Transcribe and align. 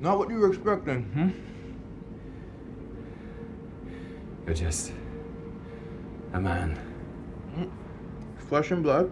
Not 0.00 0.16
what 0.16 0.30
you 0.30 0.38
were 0.38 0.46
expecting, 0.46 1.02
hmm? 1.06 1.30
You're 4.46 4.54
just 4.54 4.92
a 6.32 6.40
man. 6.40 6.78
Flesh 8.48 8.70
and 8.70 8.84
blood. 8.84 9.10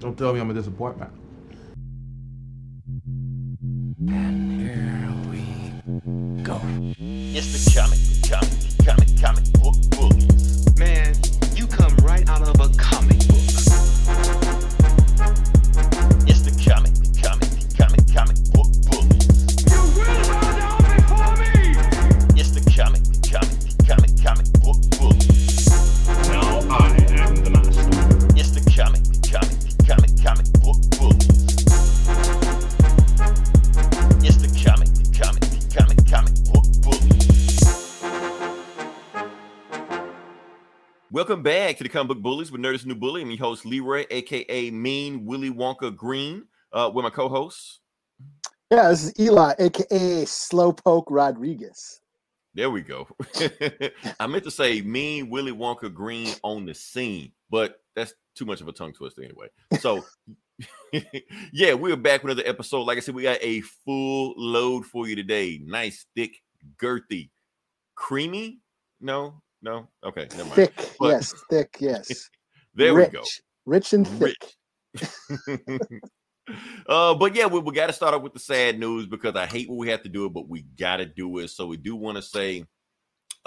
Don't 0.00 0.18
tell 0.18 0.34
me 0.34 0.40
I'm 0.40 0.50
a 0.50 0.52
disappointment. 0.52 1.10
And 4.06 4.60
here 4.60 5.14
we 5.30 6.42
go. 6.42 6.60
It's 6.98 7.64
the 7.64 7.80
comic, 7.80 7.98
the 7.98 8.28
comic, 8.28 8.47
the 41.88 41.92
Comic 41.92 42.08
Book 42.08 42.22
Bullies 42.22 42.52
with 42.52 42.60
Nerdist 42.60 42.84
New 42.84 42.94
Bully. 42.94 43.22
I'm 43.22 43.30
your 43.30 43.38
host 43.38 43.64
Leroy, 43.64 44.04
aka 44.10 44.70
Mean 44.70 45.24
Willy 45.24 45.50
Wonka 45.50 45.94
Green, 45.94 46.44
uh, 46.70 46.90
with 46.92 47.02
my 47.02 47.08
co-hosts. 47.08 47.80
Yeah, 48.70 48.90
this 48.90 49.04
is 49.04 49.18
Eli, 49.18 49.54
aka 49.58 50.24
Slowpoke 50.24 51.06
Rodriguez. 51.08 52.00
There 52.54 52.68
we 52.68 52.82
go. 52.82 53.08
I 54.20 54.26
meant 54.26 54.44
to 54.44 54.50
say 54.50 54.82
Mean 54.82 55.30
Willy 55.30 55.52
Wonka 55.52 55.92
Green 55.92 56.34
on 56.42 56.66
the 56.66 56.74
scene, 56.74 57.32
but 57.48 57.80
that's 57.96 58.12
too 58.34 58.44
much 58.44 58.60
of 58.60 58.68
a 58.68 58.72
tongue 58.72 58.92
twister 58.92 59.24
anyway. 59.24 59.46
So, 59.80 60.04
yeah, 61.52 61.72
we're 61.72 61.96
back 61.96 62.22
with 62.22 62.32
another 62.32 62.46
episode. 62.46 62.82
Like 62.82 62.98
I 62.98 63.00
said, 63.00 63.14
we 63.14 63.22
got 63.22 63.38
a 63.40 63.62
full 63.62 64.34
load 64.36 64.84
for 64.84 65.08
you 65.08 65.16
today. 65.16 65.58
Nice, 65.64 66.04
thick, 66.14 66.36
girthy, 66.76 67.30
creamy. 67.94 68.58
No, 69.00 69.40
no, 69.62 69.88
okay, 70.04 70.26
never 70.32 70.44
mind. 70.44 70.54
Thick, 70.54 70.90
But- 70.98 71.08
yes, 71.08 71.34
thick, 71.50 71.76
yes. 71.80 72.30
There 72.74 72.94
rich, 72.94 73.10
we 73.10 73.18
go. 73.18 73.24
Rich 73.66 73.92
and 73.92 74.06
thick. 74.06 74.36
rich. 74.94 75.08
uh, 76.88 77.14
but 77.14 77.34
yeah, 77.34 77.46
we, 77.46 77.58
we 77.58 77.74
got 77.74 77.88
to 77.88 77.92
start 77.92 78.14
off 78.14 78.22
with 78.22 78.34
the 78.34 78.38
sad 78.38 78.78
news 78.78 79.06
because 79.06 79.34
I 79.34 79.46
hate 79.46 79.68
when 79.68 79.78
we 79.78 79.88
have 79.88 80.02
to 80.04 80.08
do 80.08 80.26
it, 80.26 80.32
but 80.32 80.48
we 80.48 80.62
got 80.78 80.98
to 80.98 81.06
do 81.06 81.38
it. 81.38 81.48
So 81.48 81.66
we 81.66 81.76
do 81.76 81.96
want 81.96 82.16
to 82.16 82.22
say, 82.22 82.64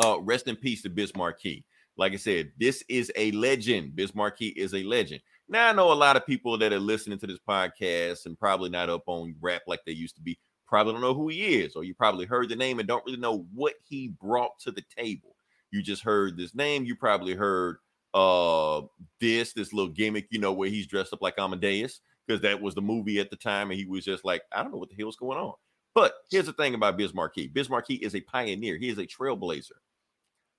uh, 0.03 0.19
rest 0.21 0.47
in 0.49 0.57
peace 0.57 0.81
to 0.81 0.89
Biz 0.89 1.15
Markie. 1.15 1.65
Like 1.95 2.13
I 2.13 2.17
said, 2.17 2.51
this 2.59 2.83
is 2.89 3.11
a 3.15 3.31
legend. 3.31 3.95
Biz 3.95 4.15
Markie 4.15 4.47
is 4.49 4.73
a 4.73 4.83
legend. 4.83 5.21
Now 5.47 5.69
I 5.69 5.73
know 5.73 5.91
a 5.91 5.93
lot 5.93 6.15
of 6.17 6.25
people 6.25 6.57
that 6.57 6.73
are 6.73 6.79
listening 6.79 7.19
to 7.19 7.27
this 7.27 7.39
podcast 7.47 8.25
and 8.25 8.39
probably 8.39 8.69
not 8.69 8.89
up 8.89 9.03
on 9.07 9.35
rap 9.41 9.63
like 9.67 9.81
they 9.85 9.91
used 9.91 10.15
to 10.15 10.21
be. 10.21 10.37
Probably 10.67 10.93
don't 10.93 11.01
know 11.01 11.13
who 11.13 11.27
he 11.27 11.61
is, 11.61 11.75
or 11.75 11.83
you 11.83 11.93
probably 11.93 12.25
heard 12.25 12.47
the 12.49 12.55
name 12.55 12.79
and 12.79 12.87
don't 12.87 13.05
really 13.05 13.19
know 13.19 13.45
what 13.53 13.73
he 13.87 14.09
brought 14.21 14.57
to 14.61 14.71
the 14.71 14.83
table. 14.97 15.35
You 15.71 15.81
just 15.81 16.03
heard 16.03 16.37
this 16.37 16.53
name. 16.53 16.85
You 16.85 16.95
probably 16.95 17.33
heard 17.33 17.77
uh 18.13 18.81
this 19.21 19.53
this 19.53 19.71
little 19.71 19.91
gimmick, 19.91 20.27
you 20.31 20.39
know, 20.39 20.51
where 20.51 20.69
he's 20.69 20.85
dressed 20.87 21.13
up 21.13 21.21
like 21.21 21.39
Amadeus 21.39 22.01
because 22.27 22.41
that 22.41 22.61
was 22.61 22.75
the 22.75 22.81
movie 22.81 23.19
at 23.19 23.29
the 23.29 23.35
time, 23.37 23.71
and 23.71 23.79
he 23.79 23.85
was 23.85 24.03
just 24.05 24.23
like, 24.25 24.43
I 24.51 24.61
don't 24.61 24.71
know 24.71 24.77
what 24.77 24.89
the 24.89 24.95
hell's 25.01 25.15
going 25.15 25.37
on. 25.37 25.53
But 25.95 26.13
here's 26.29 26.45
the 26.45 26.53
thing 26.53 26.73
about 26.75 26.97
Biz 26.97 27.13
Markie. 27.13 27.47
Biz 27.47 27.69
Markie 27.69 27.95
is 27.95 28.15
a 28.15 28.21
pioneer. 28.21 28.77
He 28.77 28.89
is 28.89 28.97
a 28.97 29.05
trailblazer. 29.05 29.71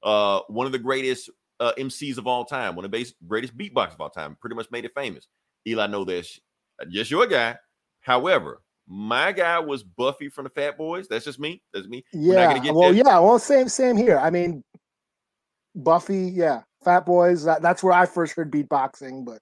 Uh, 0.03 0.41
one 0.49 0.67
of 0.67 0.73
the 0.73 0.79
greatest 0.79 1.31
uh, 1.61 1.73
MCs 1.79 2.19
of 2.19 2.27
all 2.27 2.45
time, 2.45 2.75
one 2.75 2.85
of 2.85 2.91
the 2.91 2.99
base, 2.99 3.15
greatest 3.27 3.57
beatboxers 3.57 3.95
of 3.95 4.01
all 4.01 4.11
time. 4.11 4.37
Pretty 4.41 4.57
much 4.57 4.71
made 4.71 4.85
it 4.85 4.93
famous. 4.95 5.29
Eli, 5.67 5.87
know 5.87 6.05
this. 6.05 6.41
Yes, 6.91 7.11
your 7.11 7.27
guy. 7.27 7.57
However, 8.01 8.63
my 8.89 9.31
guy 9.33 9.59
was 9.61 9.83
Buffy 9.83 10.29
from 10.29 10.45
the 10.45 10.51
Fat 10.51 10.77
Boys. 10.77 11.07
That's 11.09 11.25
just 11.25 11.39
me. 11.39 11.63
That's 11.73 11.87
me. 11.87 12.05
We're 12.13 12.35
not 12.35 12.41
Yeah, 12.41 12.47
gonna 12.49 12.65
get 12.65 12.75
well, 12.75 12.93
there. 12.93 13.05
yeah, 13.05 13.19
well, 13.21 13.39
same, 13.39 13.69
same 13.69 13.97
here. 13.97 14.19
I 14.19 14.29
mean, 14.29 14.65
Buffy, 15.75 16.31
yeah, 16.35 16.63
Fat 16.85 17.07
Boys. 17.07 17.45
That, 17.45 17.63
that's 17.63 17.83
where 17.83 17.93
I 17.93 18.07
first 18.07 18.35
heard 18.35 18.51
beatboxing. 18.51 19.25
But 19.25 19.41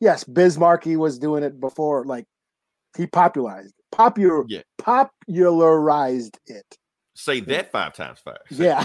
yes, 0.00 0.24
Biz 0.24 0.58
Markie 0.58 0.96
was 0.96 1.18
doing 1.18 1.42
it 1.42 1.60
before. 1.60 2.04
Like 2.04 2.26
he 2.96 3.06
popularized, 3.06 3.74
popular, 3.90 4.44
Yeah. 4.48 4.62
popularized 4.78 6.38
it. 6.46 6.78
Say 7.14 7.40
that 7.40 7.70
five 7.72 7.94
times 7.94 8.20
fast. 8.20 8.38
Yeah, 8.50 8.84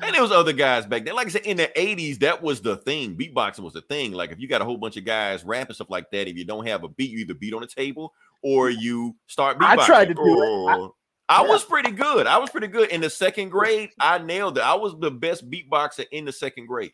And 0.00 0.14
there 0.14 0.22
was 0.22 0.30
other 0.30 0.52
guys 0.52 0.86
back 0.86 1.04
then. 1.04 1.14
Like 1.16 1.26
I 1.26 1.30
said, 1.30 1.42
in 1.46 1.56
the 1.56 1.70
80s, 1.76 2.20
that 2.20 2.42
was 2.42 2.60
the 2.60 2.76
thing. 2.76 3.16
Beatboxing 3.16 3.60
was 3.60 3.72
the 3.72 3.80
thing. 3.82 4.12
Like 4.12 4.30
if 4.30 4.38
you 4.38 4.46
got 4.46 4.62
a 4.62 4.64
whole 4.64 4.76
bunch 4.76 4.96
of 4.96 5.04
guys 5.04 5.44
rapping 5.44 5.74
stuff 5.74 5.90
like 5.90 6.10
that, 6.12 6.28
if 6.28 6.36
you 6.36 6.44
don't 6.44 6.66
have 6.66 6.84
a 6.84 6.88
beat, 6.88 7.10
you 7.10 7.18
either 7.18 7.34
beat 7.34 7.52
on 7.54 7.62
the 7.62 7.66
table 7.66 8.12
or 8.42 8.70
you 8.70 9.16
start 9.26 9.58
beatboxing. 9.58 9.78
I 9.80 9.86
tried 9.86 10.08
to 10.08 10.14
do 10.14 10.22
it. 10.22 10.90
I- 11.28 11.42
Yeah. 11.42 11.48
was 11.48 11.64
pretty 11.64 11.90
good. 11.90 12.26
I 12.26 12.38
was 12.38 12.50
pretty 12.50 12.68
good. 12.68 12.90
In 12.90 13.00
the 13.00 13.10
second 13.10 13.50
grade, 13.50 13.90
I 14.00 14.18
nailed 14.18 14.58
it. 14.58 14.62
I 14.64 14.74
was 14.74 14.94
the 14.98 15.10
best 15.10 15.48
beatboxer 15.50 16.06
in 16.10 16.24
the 16.24 16.32
second 16.32 16.66
grade. 16.66 16.92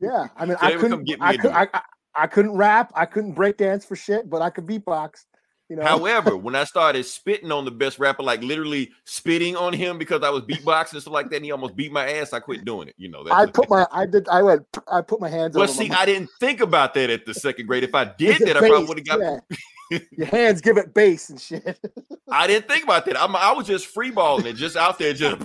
yeah. 0.00 0.28
I 0.36 0.46
mean, 0.46 0.56
So 0.58 0.66
I 0.66 0.70
they 0.70 0.76
would 0.76 0.80
come 0.82 0.90
couldn't, 0.90 1.04
get 1.04 1.20
me 1.20 1.26
I, 1.26 1.36
could, 1.36 1.50
I, 1.50 1.68
I, 1.74 1.80
I, 2.14 2.26
couldn't 2.26 2.52
rap. 2.52 2.92
I 2.94 3.06
couldn't 3.06 3.32
break 3.32 3.58
dance 3.58 3.84
for 3.84 3.96
shit, 3.96 4.28
but 4.28 4.42
I 4.42 4.50
could 4.50 4.66
beatbox. 4.66 5.24
You 5.68 5.76
know, 5.76 5.84
However, 5.84 6.36
when 6.36 6.56
I 6.56 6.64
started 6.64 7.04
spitting 7.04 7.52
on 7.52 7.64
the 7.64 7.70
best 7.70 8.00
rapper, 8.00 8.24
like 8.24 8.42
literally 8.42 8.90
spitting 9.04 9.56
on 9.56 9.72
him 9.72 9.98
because 9.98 10.22
I 10.22 10.30
was 10.30 10.42
beatboxing 10.42 10.94
and 10.94 11.02
stuff 11.02 11.12
like 11.14 11.30
that, 11.30 11.36
and 11.36 11.44
he 11.44 11.52
almost 11.52 11.76
beat 11.76 11.92
my 11.92 12.10
ass, 12.10 12.32
I 12.32 12.40
quit 12.40 12.64
doing 12.64 12.88
it. 12.88 12.94
You 12.98 13.08
know, 13.08 13.24
I 13.30 13.46
put 13.46 13.70
my, 13.70 13.86
I 13.92 14.04
did, 14.06 14.28
I 14.28 14.42
went, 14.42 14.66
I 14.90 15.00
put 15.00 15.20
my 15.20 15.28
hands. 15.28 15.56
Well, 15.56 15.68
see, 15.68 15.88
I 15.90 16.06
didn't 16.06 16.30
think 16.40 16.60
about 16.60 16.94
that 16.94 17.08
at 17.08 17.24
the 17.24 17.34
second 17.34 17.66
grade. 17.66 17.84
If 17.84 17.94
I 17.94 18.04
did 18.04 18.40
that, 18.40 18.56
I 18.56 18.68
probably 18.68 18.86
would 18.86 18.98
have 18.98 19.06
got. 19.06 19.20
Yeah. 19.20 19.56
Your 19.90 20.26
hands 20.26 20.60
give 20.60 20.76
it 20.76 20.94
bass 20.94 21.30
and 21.30 21.40
shit. 21.40 21.78
I 22.30 22.46
didn't 22.46 22.68
think 22.68 22.84
about 22.84 23.04
that. 23.06 23.20
I'm, 23.20 23.34
I 23.34 23.52
was 23.52 23.66
just 23.66 23.92
freeballing 23.92 24.44
it, 24.44 24.54
just 24.54 24.76
out 24.76 24.98
there, 24.98 25.12
just. 25.12 25.40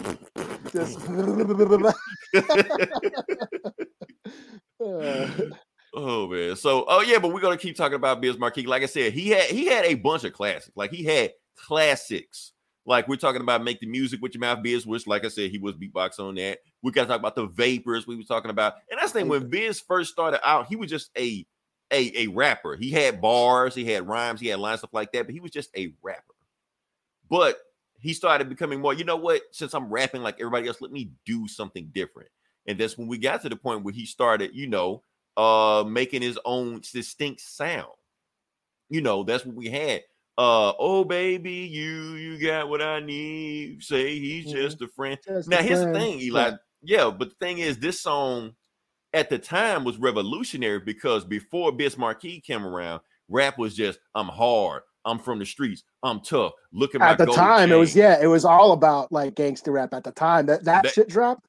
Just 0.72 1.00
oh 5.94 6.28
man. 6.28 6.56
So, 6.56 6.86
oh 6.88 7.02
yeah, 7.02 7.20
but 7.20 7.34
we're 7.34 7.42
gonna 7.42 7.58
keep 7.58 7.76
talking 7.76 7.96
about 7.96 8.22
Biz 8.22 8.38
Markie. 8.38 8.66
Like 8.66 8.84
I 8.84 8.88
said, 8.88 9.14
he 9.14 9.30
had 9.30 9.46
he 9.46 9.68
had 9.68 9.86
a 9.86 9.96
bunch 9.96 10.26
of 10.26 10.34
classics. 10.34 10.72
Like 10.76 10.92
he 10.92 11.04
had 11.04 11.32
classics. 11.56 12.52
Like 12.86 13.08
we're 13.08 13.16
talking 13.16 13.42
about 13.42 13.64
make 13.64 13.80
the 13.80 13.88
music 13.88 14.22
with 14.22 14.36
your 14.36 14.42
mouth 14.42 14.62
Biz, 14.62 14.86
which, 14.86 15.08
like 15.08 15.26
I 15.26 15.30
said, 15.30 15.50
he 15.50 15.58
was 15.58 15.76
beatbox 15.76 16.20
on 16.20 16.36
that. 16.36 16.60
We 16.84 16.92
got 16.92 17.04
to 17.04 17.08
talk 17.08 17.20
about 17.20 17.36
the 17.36 17.48
vapors 17.48 18.06
we 18.06 18.16
were 18.16 18.24
talking 18.24 18.52
about, 18.52 18.76
and 18.92 19.00
that's 19.00 19.12
the 19.12 19.20
thing. 19.20 19.28
When 19.28 19.50
Biz 19.50 19.80
first 19.80 20.12
started 20.12 20.48
out, 20.48 20.68
he 20.68 20.76
was 20.76 20.90
just 20.90 21.10
a 21.18 21.46
a 21.92 22.24
a 22.24 22.28
rapper. 22.28 22.76
He 22.76 22.92
had 22.92 23.22
bars, 23.22 23.76
he 23.76 23.86
had 23.86 24.08
rhymes, 24.08 24.40
he 24.42 24.48
had 24.48 24.60
lines 24.60 24.80
stuff 24.80 24.94
like 24.94 25.12
that, 25.14 25.26
but 25.26 25.34
he 25.34 25.40
was 25.40 25.52
just 25.52 25.76
a 25.78 25.94
rapper. 26.02 26.34
But 27.30 27.60
he 28.00 28.14
started 28.14 28.50
becoming 28.50 28.82
more. 28.82 28.94
You 28.94 29.04
know 29.04 29.16
what? 29.16 29.42
Since 29.52 29.74
I'm 29.74 29.90
rapping 29.90 30.22
like 30.22 30.36
everybody 30.40 30.68
else, 30.68 30.82
let 30.82 30.92
me 30.92 31.12
do 31.26 31.48
something 31.48 31.90
different. 31.94 32.30
And 32.68 32.80
that's 32.80 32.98
when 32.98 33.08
we 33.08 33.18
got 33.18 33.42
to 33.42 33.50
the 33.50 33.56
point 33.56 33.84
where 33.84 33.94
he 33.94 34.06
started, 34.06 34.52
you 34.54 34.68
know, 34.68 35.04
uh 35.38 35.84
making 35.88 36.22
his 36.22 36.40
own 36.46 36.82
distinct 36.94 37.42
sound. 37.42 37.92
You 38.90 39.02
know, 39.02 39.24
that's 39.24 39.46
what 39.46 39.56
we 39.56 39.70
had. 39.70 40.02
Uh 40.38 40.74
oh 40.78 41.04
baby, 41.06 41.54
you 41.54 42.16
you 42.16 42.40
got 42.40 42.70
what 42.70 42.82
I 42.82 43.00
need. 43.00 43.84
Say 43.84 44.20
he's 44.20 44.46
Mhm. 44.46 44.52
just 44.52 44.82
a 44.82 44.88
friend. 44.88 45.18
just 45.26 45.50
Now 45.50 45.60
a 45.60 45.64
here's 45.64 45.80
the 45.80 45.92
thing, 45.92 46.20
Eli. 46.20 46.52
Yeah, 46.84 47.10
but 47.10 47.30
the 47.30 47.36
thing 47.36 47.60
is, 47.60 47.80
this 47.80 48.02
song 48.02 48.56
at 49.16 49.30
the 49.30 49.40
time 49.40 49.84
was 49.84 49.98
revolutionary 49.98 50.80
because 50.80 51.26
before 51.26 51.72
Biz 51.72 51.98
Markie 51.98 52.40
came 52.42 52.66
around, 52.66 53.02
rap 53.30 53.58
was 53.58 53.76
just 53.76 54.00
I'm 54.14 54.28
hard, 54.28 54.84
I'm 55.06 55.18
from 55.20 55.40
the 55.40 55.46
streets, 55.46 55.84
I'm 56.04 56.20
tough. 56.22 56.54
Look 56.72 56.94
at 56.96 57.02
my 57.02 57.10
At 57.10 57.18
the 57.18 57.26
time, 57.28 57.72
it 57.72 57.76
was 57.76 57.96
yeah, 57.96 58.18
it 58.22 58.28
was 58.28 58.46
all 58.46 58.72
about 58.74 59.12
like 59.12 59.36
gangster 59.36 59.72
rap. 59.72 59.94
At 59.94 60.04
the 60.04 60.12
time, 60.12 60.46
that 60.48 60.64
that, 60.66 60.84
That- 60.84 60.94
shit 60.94 61.10
dropped. 61.10 61.48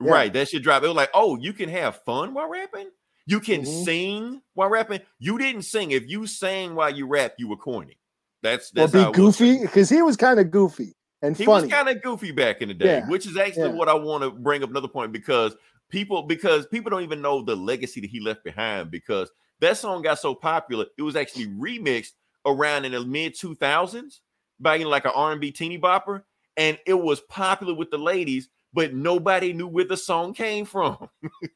yeah. 0.00 0.12
Right. 0.12 0.32
That 0.32 0.48
should 0.48 0.62
drop. 0.62 0.82
It 0.84 0.86
was 0.86 0.96
like, 0.96 1.10
oh, 1.14 1.36
you 1.38 1.52
can 1.52 1.68
have 1.68 2.02
fun 2.04 2.34
while 2.34 2.48
rapping. 2.48 2.90
You 3.26 3.40
can 3.40 3.62
Mhm. 3.62 3.84
sing 3.84 4.42
while 4.54 4.68
rapping. 4.70 5.00
You 5.18 5.38
didn't 5.38 5.62
sing. 5.62 5.90
If 5.90 6.08
you 6.08 6.26
sang 6.26 6.74
while 6.74 6.94
you 6.94 7.06
rap, 7.06 7.34
you 7.38 7.48
were 7.48 7.56
corny. 7.56 7.98
That's 8.42 8.70
Or 8.70 8.86
that's 8.86 8.92
be 8.92 9.12
goofy 9.12 9.60
because 9.62 9.88
he 9.90 10.00
was 10.02 10.16
kind 10.16 10.38
of 10.40 10.50
goofy 10.50 10.94
and 11.22 11.36
He 11.36 11.44
funny. 11.44 11.64
was 11.64 11.72
kind 11.72 11.88
of 11.88 12.00
goofy 12.02 12.30
back 12.30 12.62
in 12.62 12.68
the 12.68 12.74
day, 12.74 12.98
Yeah, 12.98 13.08
which 13.08 13.26
is 13.26 13.36
actually 13.36 13.70
yeah. 13.70 13.74
what 13.74 13.88
I 13.88 13.94
want 13.94 14.22
to 14.22 14.30
bring 14.30 14.62
up 14.62 14.70
another 14.70 14.86
point 14.88 15.10
because 15.12 15.56
people 15.90 16.22
because 16.22 16.66
people 16.66 16.90
don't 16.90 17.02
even 17.02 17.22
know 17.22 17.42
the 17.42 17.56
legacy 17.56 18.00
that 18.00 18.10
he 18.10 18.20
left 18.20 18.44
behind 18.44 18.90
because 18.90 19.30
that 19.60 19.76
song 19.76 20.02
got 20.02 20.18
so 20.18 20.34
popular, 20.34 20.86
it 20.96 21.02
was 21.02 21.16
actually 21.16 21.46
remixed 21.48 22.12
around 22.46 22.84
in 22.84 22.92
the 22.92 23.04
mid 23.04 23.34
2000s 23.34 24.20
by 24.60 24.76
you 24.76 24.84
know, 24.84 24.90
like 24.90 25.04
an 25.04 25.12
R&B 25.14 25.50
teeny 25.50 25.78
bopper 25.78 26.22
and 26.56 26.78
it 26.86 26.94
was 26.94 27.20
popular 27.22 27.74
with 27.74 27.90
the 27.90 27.98
ladies 27.98 28.48
but 28.72 28.94
nobody 28.94 29.52
knew 29.52 29.66
where 29.66 29.84
the 29.84 29.96
song 29.96 30.34
came 30.34 30.64
from. 30.64 31.08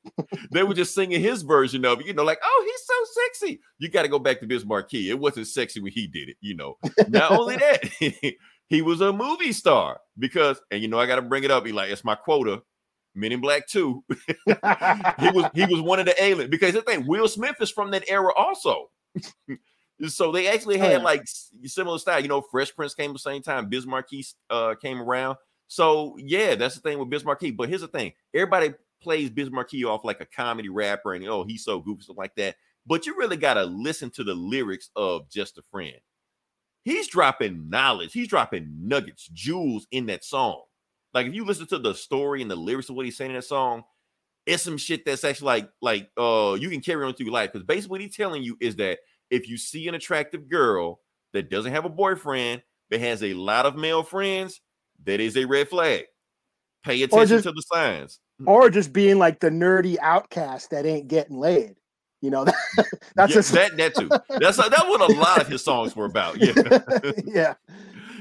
they 0.51 0.63
were 0.63 0.75
just 0.75 0.95
singing 0.95 1.21
his 1.21 1.43
version 1.43 1.85
of 1.85 2.01
it, 2.01 2.07
you 2.07 2.15
know, 2.15 2.25
like, 2.25 2.41
oh, 2.43 2.65
he's 2.67 2.87
so 2.87 3.21
sexy. 3.23 3.61
You 3.79 3.89
got 3.91 4.03
to 4.03 4.09
go 4.09 4.19
back 4.19 4.41
to 4.41 4.47
Biz 4.47 4.65
Markie. 4.65 5.11
It 5.11 5.19
wasn't 5.19 5.47
sexy 5.47 5.81
when 5.81 5.93
he 5.93 6.07
did 6.07 6.31
it, 6.31 6.37
you 6.41 6.57
know. 6.57 6.79
Not 7.09 7.33
only 7.33 7.57
that, 7.57 7.85
he 8.69 8.83
was 8.83 9.01
a 9.01 9.13
movie 9.13 9.53
star 9.53 10.01
because, 10.19 10.61
and 10.71 10.81
you 10.81 10.89
know, 10.89 10.99
I 10.99 11.07
got 11.07 11.17
to 11.17 11.23
bring 11.23 11.45
it 11.45 11.51
up. 11.51 11.67
He 11.67 11.73
like, 11.73 11.91
it's 11.91 12.05
my 12.05 12.15
quota. 12.15 12.63
Men 13.15 13.33
in 13.33 13.41
Black 13.41 13.67
2. 13.69 14.05
he 14.09 14.17
was 14.47 15.51
he 15.55 15.67
was 15.67 15.81
one 15.81 15.99
of 15.99 16.07
the 16.07 16.23
aliens 16.23 16.51
because 16.51 16.73
the 16.73 16.83
thing 16.83 17.07
Will 17.07 17.29
Smith 17.29 17.57
is 17.61 17.71
from 17.71 17.91
that 17.91 18.09
era 18.09 18.33
also. 18.35 18.91
so 20.09 20.33
they 20.33 20.49
actually 20.49 20.79
had 20.79 20.93
yeah. 20.93 20.99
like 20.99 21.23
similar 21.65 21.99
style. 21.99 22.21
You 22.21 22.29
know, 22.29 22.41
Fresh 22.41 22.75
Prince 22.75 22.95
came 22.95 23.13
the 23.13 23.19
same 23.19 23.43
time. 23.43 23.69
Biz 23.69 23.87
Markie 23.87 24.27
uh, 24.51 24.75
came 24.81 25.01
around. 25.01 25.37
So 25.69 26.17
yeah, 26.19 26.55
that's 26.55 26.75
the 26.75 26.81
thing 26.81 26.99
with 26.99 27.11
Biz. 27.11 27.23
But 27.23 27.69
here's 27.69 27.81
the 27.83 27.89
thing: 27.89 28.13
everybody 28.35 28.75
plays 29.03 29.31
Biz 29.31 29.51
off 29.85 30.05
like 30.05 30.21
a 30.21 30.27
comedy 30.27 30.69
rapper, 30.69 31.15
and 31.15 31.27
oh, 31.27 31.45
he's 31.45 31.65
so 31.65 31.81
goofy, 31.81 32.03
stuff 32.03 32.17
like 32.17 32.35
that. 32.37 32.57
But 32.87 33.07
you 33.07 33.17
really 33.17 33.37
gotta 33.37 33.65
listen 33.65 34.11
to 34.11 34.25
the 34.25 34.35
lyrics 34.35 34.91
of 34.97 35.29
Just 35.31 35.59
a 35.59 35.63
Friend. 35.71 35.97
He's 36.85 37.07
dropping 37.07 37.71
knowledge. 37.71 38.13
He's 38.13 38.29
dropping 38.29 38.69
nuggets, 38.89 39.29
jewels 39.33 39.87
in 39.93 40.07
that 40.07 40.25
song. 40.25 40.63
Like 41.15 41.27
if 41.27 41.35
you 41.35 41.45
listen 41.45 41.67
to 41.69 41.79
the 41.79 41.95
story 41.95 42.43
and 42.43 42.51
the 42.51 42.57
lyrics 42.57 42.89
of 42.89 42.97
what 42.97 43.05
he's 43.05 43.17
saying 43.17 43.31
in 43.33 43.37
that 43.37 43.43
song, 43.43 43.83
it's 44.47 44.63
some 44.63 44.77
shit 44.79 45.05
that's 45.05 45.25
actually 45.25 45.47
like 45.47 45.69
like 45.81 46.11
uh 46.17 46.57
you 46.59 46.69
can 46.69 46.81
carry 46.81 47.05
on 47.07 47.15
through 47.15 47.31
life 47.31 47.53
because 47.53 47.65
basically 47.65 47.91
what 47.91 48.01
he's 48.01 48.17
telling 48.17 48.43
you 48.43 48.57
is 48.61 48.77
that 48.77 48.99
if 49.31 49.49
you 49.49 49.57
see 49.57 49.87
an 49.89 49.95
attractive 49.95 50.49
girl 50.49 51.01
that 51.33 51.49
doesn't 51.51 51.73
have 51.73 51.85
a 51.85 51.89
boyfriend 51.91 52.63
but 52.91 53.01
has 53.01 53.23
a 53.23 53.35
lot 53.35 53.67
of 53.67 53.77
male 53.77 54.03
friends, 54.03 54.61
that 55.05 55.21
is 55.21 55.37
a 55.37 55.45
red 55.45 55.69
flag. 55.69 56.05
Pay 56.85 57.03
attention 57.03 57.29
just- 57.39 57.45
to 57.45 57.53
the 57.53 57.63
signs. 57.63 58.19
or 58.47 58.69
just 58.69 58.93
being 58.93 59.19
like 59.19 59.39
the 59.41 59.49
nerdy 59.51 59.97
outcast 60.03 60.71
that 60.71 60.85
ain't 60.87 61.09
getting 61.09 61.39
laid. 61.39 61.77
You 62.21 62.31
know, 62.31 62.45
that, 62.45 62.55
that's 63.17 63.31
Yeah, 63.31 63.35
just 63.35 63.53
that 63.53 63.77
that 63.77 63.95
too. 63.97 64.09
That's 64.39 64.57
that's 64.57 64.85
what 64.85 65.01
a 65.01 65.15
lot 65.15 65.41
of 65.41 65.49
his 65.49 65.63
songs 65.65 65.95
were 65.97 66.05
about. 66.07 66.41
Yeah. 66.41 66.53
yeah. 67.25 67.55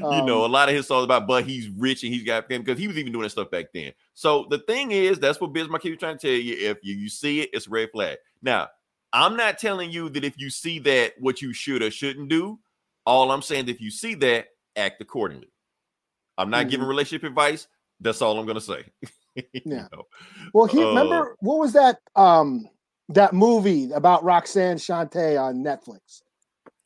You 0.02 0.26
know, 0.26 0.42
a 0.42 0.46
Um, 0.46 0.52
lot 0.52 0.70
of 0.70 0.76
his 0.76 0.88
songs 0.88 1.04
about, 1.06 1.28
but 1.28 1.44
he's 1.46 1.70
rich 1.70 2.04
and 2.04 2.14
he's 2.14 2.24
got 2.24 2.48
fame 2.48 2.62
because 2.64 2.80
he 2.80 2.88
was 2.88 2.98
even 2.98 3.12
doing 3.12 3.24
that 3.24 3.30
stuff 3.30 3.50
back 3.52 3.68
then. 3.74 3.92
So 4.14 4.46
the 4.50 4.60
thing 4.60 4.92
is, 4.92 5.20
that's 5.20 5.40
what 5.40 5.54
Biz 5.54 5.70
Markie 5.70 5.90
was 5.92 6.00
trying 6.00 6.18
to 6.18 6.28
tell 6.28 6.36
you. 6.38 6.70
If 6.70 6.78
you, 6.84 6.96
you 6.96 7.10
see 7.10 7.42
it, 7.42 7.50
it's 7.54 7.68
red 7.68 7.90
flag. 7.92 8.18
Now, 8.42 8.70
I'm 9.14 9.36
not 9.36 9.58
telling 9.60 9.92
you 9.92 10.10
that 10.10 10.24
if 10.24 10.38
you 10.40 10.50
see 10.50 10.80
that, 10.80 11.14
what 11.20 11.42
you 11.42 11.54
should 11.54 11.82
or 11.84 11.92
shouldn't 11.92 12.30
do. 12.30 12.60
All 13.06 13.32
I'm 13.32 13.42
saying, 13.42 13.66
is 13.66 13.72
if 13.72 13.82
you 13.82 13.92
see 13.92 14.14
that, 14.16 14.48
act 14.76 15.02
accordingly. 15.02 15.52
I'm 16.38 16.50
not 16.50 16.70
giving 16.70 16.88
relationship 16.88 17.28
advice. 17.28 17.68
That's 18.00 18.22
all 18.22 18.40
I'm 18.40 18.46
gonna 18.46 18.62
say. 18.62 18.86
Yeah. 19.66 19.88
know? 19.94 20.08
Well, 20.54 20.66
he 20.66 20.84
Uh, 20.84 20.88
remember 20.90 21.38
what 21.40 21.58
was 21.60 21.72
that 21.74 22.00
um 22.18 22.68
that 23.10 23.34
movie 23.34 23.92
about 23.94 24.24
Roxanne 24.26 24.76
Shante 24.78 25.42
on 25.42 25.64
Netflix? 25.64 26.22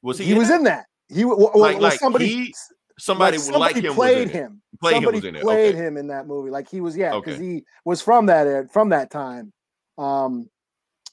Was 0.04 0.20
he? 0.20 0.26
He, 0.26 0.32
in 0.34 0.38
was 0.38 0.50
that? 0.50 0.58
in 0.58 0.64
that. 0.66 0.86
He 1.10 1.26
well, 1.26 1.40
Like- 1.40 1.56
well, 1.56 1.82
like 1.82 2.00
somebody 2.00 2.28
he- 2.28 2.56
somebody 2.98 3.38
like 3.38 3.48
would 3.48 3.60
like 3.60 3.76
him. 3.78 3.94
played 3.94 4.30
him. 4.30 4.62
Played 4.82 4.96
him 4.98 5.04
somebody 5.04 5.28
in 5.28 5.36
played 5.42 5.76
Okay. 5.76 5.78
him 5.86 5.98
in 5.98 6.08
that 6.08 6.28
movie. 6.28 6.50
Like 6.50 6.70
he 6.70 6.82
was 6.82 6.96
yeah, 6.98 7.16
because 7.16 7.36
Okay. 7.36 7.44
he 7.44 7.66
was 7.86 8.02
from 8.02 8.26
that 8.28 8.48
era, 8.48 8.68
from 8.68 8.90
that 8.90 9.10
time. 9.12 9.52
Um 9.98 10.50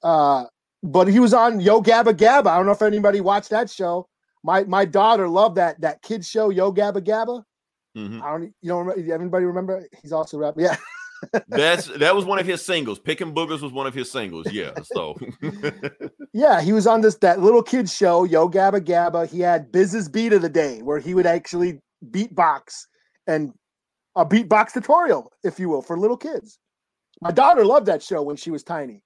uh 0.02 0.46
but 0.82 1.06
he 1.06 1.20
was 1.20 1.32
on 1.32 1.61
Yo 1.61 1.81
Gabba 1.81 2.12
Gabba. 2.12 2.49
I 2.49 2.56
don't 2.56 2.67
know 2.67 2.73
if 2.73 2.82
anybody 2.82 3.20
watched 3.20 3.50
that 3.50 3.70
show. 3.70 4.08
My 4.43 4.64
my 4.64 4.84
daughter 4.84 5.29
loved 5.29 5.56
that 5.56 5.81
that 5.81 6.02
kids 6.02 6.29
show 6.29 6.50
Yo 6.50 6.73
Gabba 6.73 6.99
Gabba. 7.00 7.44
Mhm. 7.96 8.23
I 8.23 8.31
don't 8.31 8.43
you 8.62 8.69
don't 8.69 8.87
remember 8.87 9.12
everybody 9.14 9.44
remember 9.44 9.87
he's 10.02 10.12
also 10.12 10.38
rap. 10.38 10.55
Yeah. 10.56 10.76
That's 11.48 11.86
that 11.98 12.14
was 12.14 12.24
one 12.24 12.38
of 12.38 12.46
his 12.46 12.64
singles. 12.64 12.98
Picking 12.98 13.34
Boogers 13.34 13.60
was 13.62 13.72
one 13.72 13.86
of 13.86 13.94
his 13.94 14.10
singles. 14.10 14.50
Yeah. 14.52 14.72
So 14.82 15.16
Yeah, 16.32 16.60
he 16.60 16.72
was 16.72 16.86
on 16.86 17.00
this 17.00 17.16
that 17.16 17.40
little 17.40 17.62
kids 17.62 17.94
show, 17.94 18.24
Yo 18.24 18.48
Gabba 18.48 18.80
Gabba. 18.80 19.28
He 19.28 19.40
had 19.40 19.70
Biz's 19.70 20.08
Beat 20.08 20.32
of 20.32 20.42
the 20.42 20.48
Day, 20.48 20.80
where 20.82 20.98
he 20.98 21.14
would 21.14 21.26
actually 21.26 21.80
beatbox 22.10 22.86
and 23.26 23.52
a 24.16 24.24
beatbox 24.24 24.72
tutorial, 24.72 25.30
if 25.44 25.58
you 25.58 25.69
will, 25.69 25.82
for 25.82 25.98
little 25.98 26.16
kids. 26.16 26.58
My 27.20 27.30
daughter 27.30 27.64
loved 27.64 27.86
that 27.86 28.02
show 28.02 28.22
when 28.22 28.36
she 28.36 28.50
was 28.50 28.62
tiny. 28.62 29.02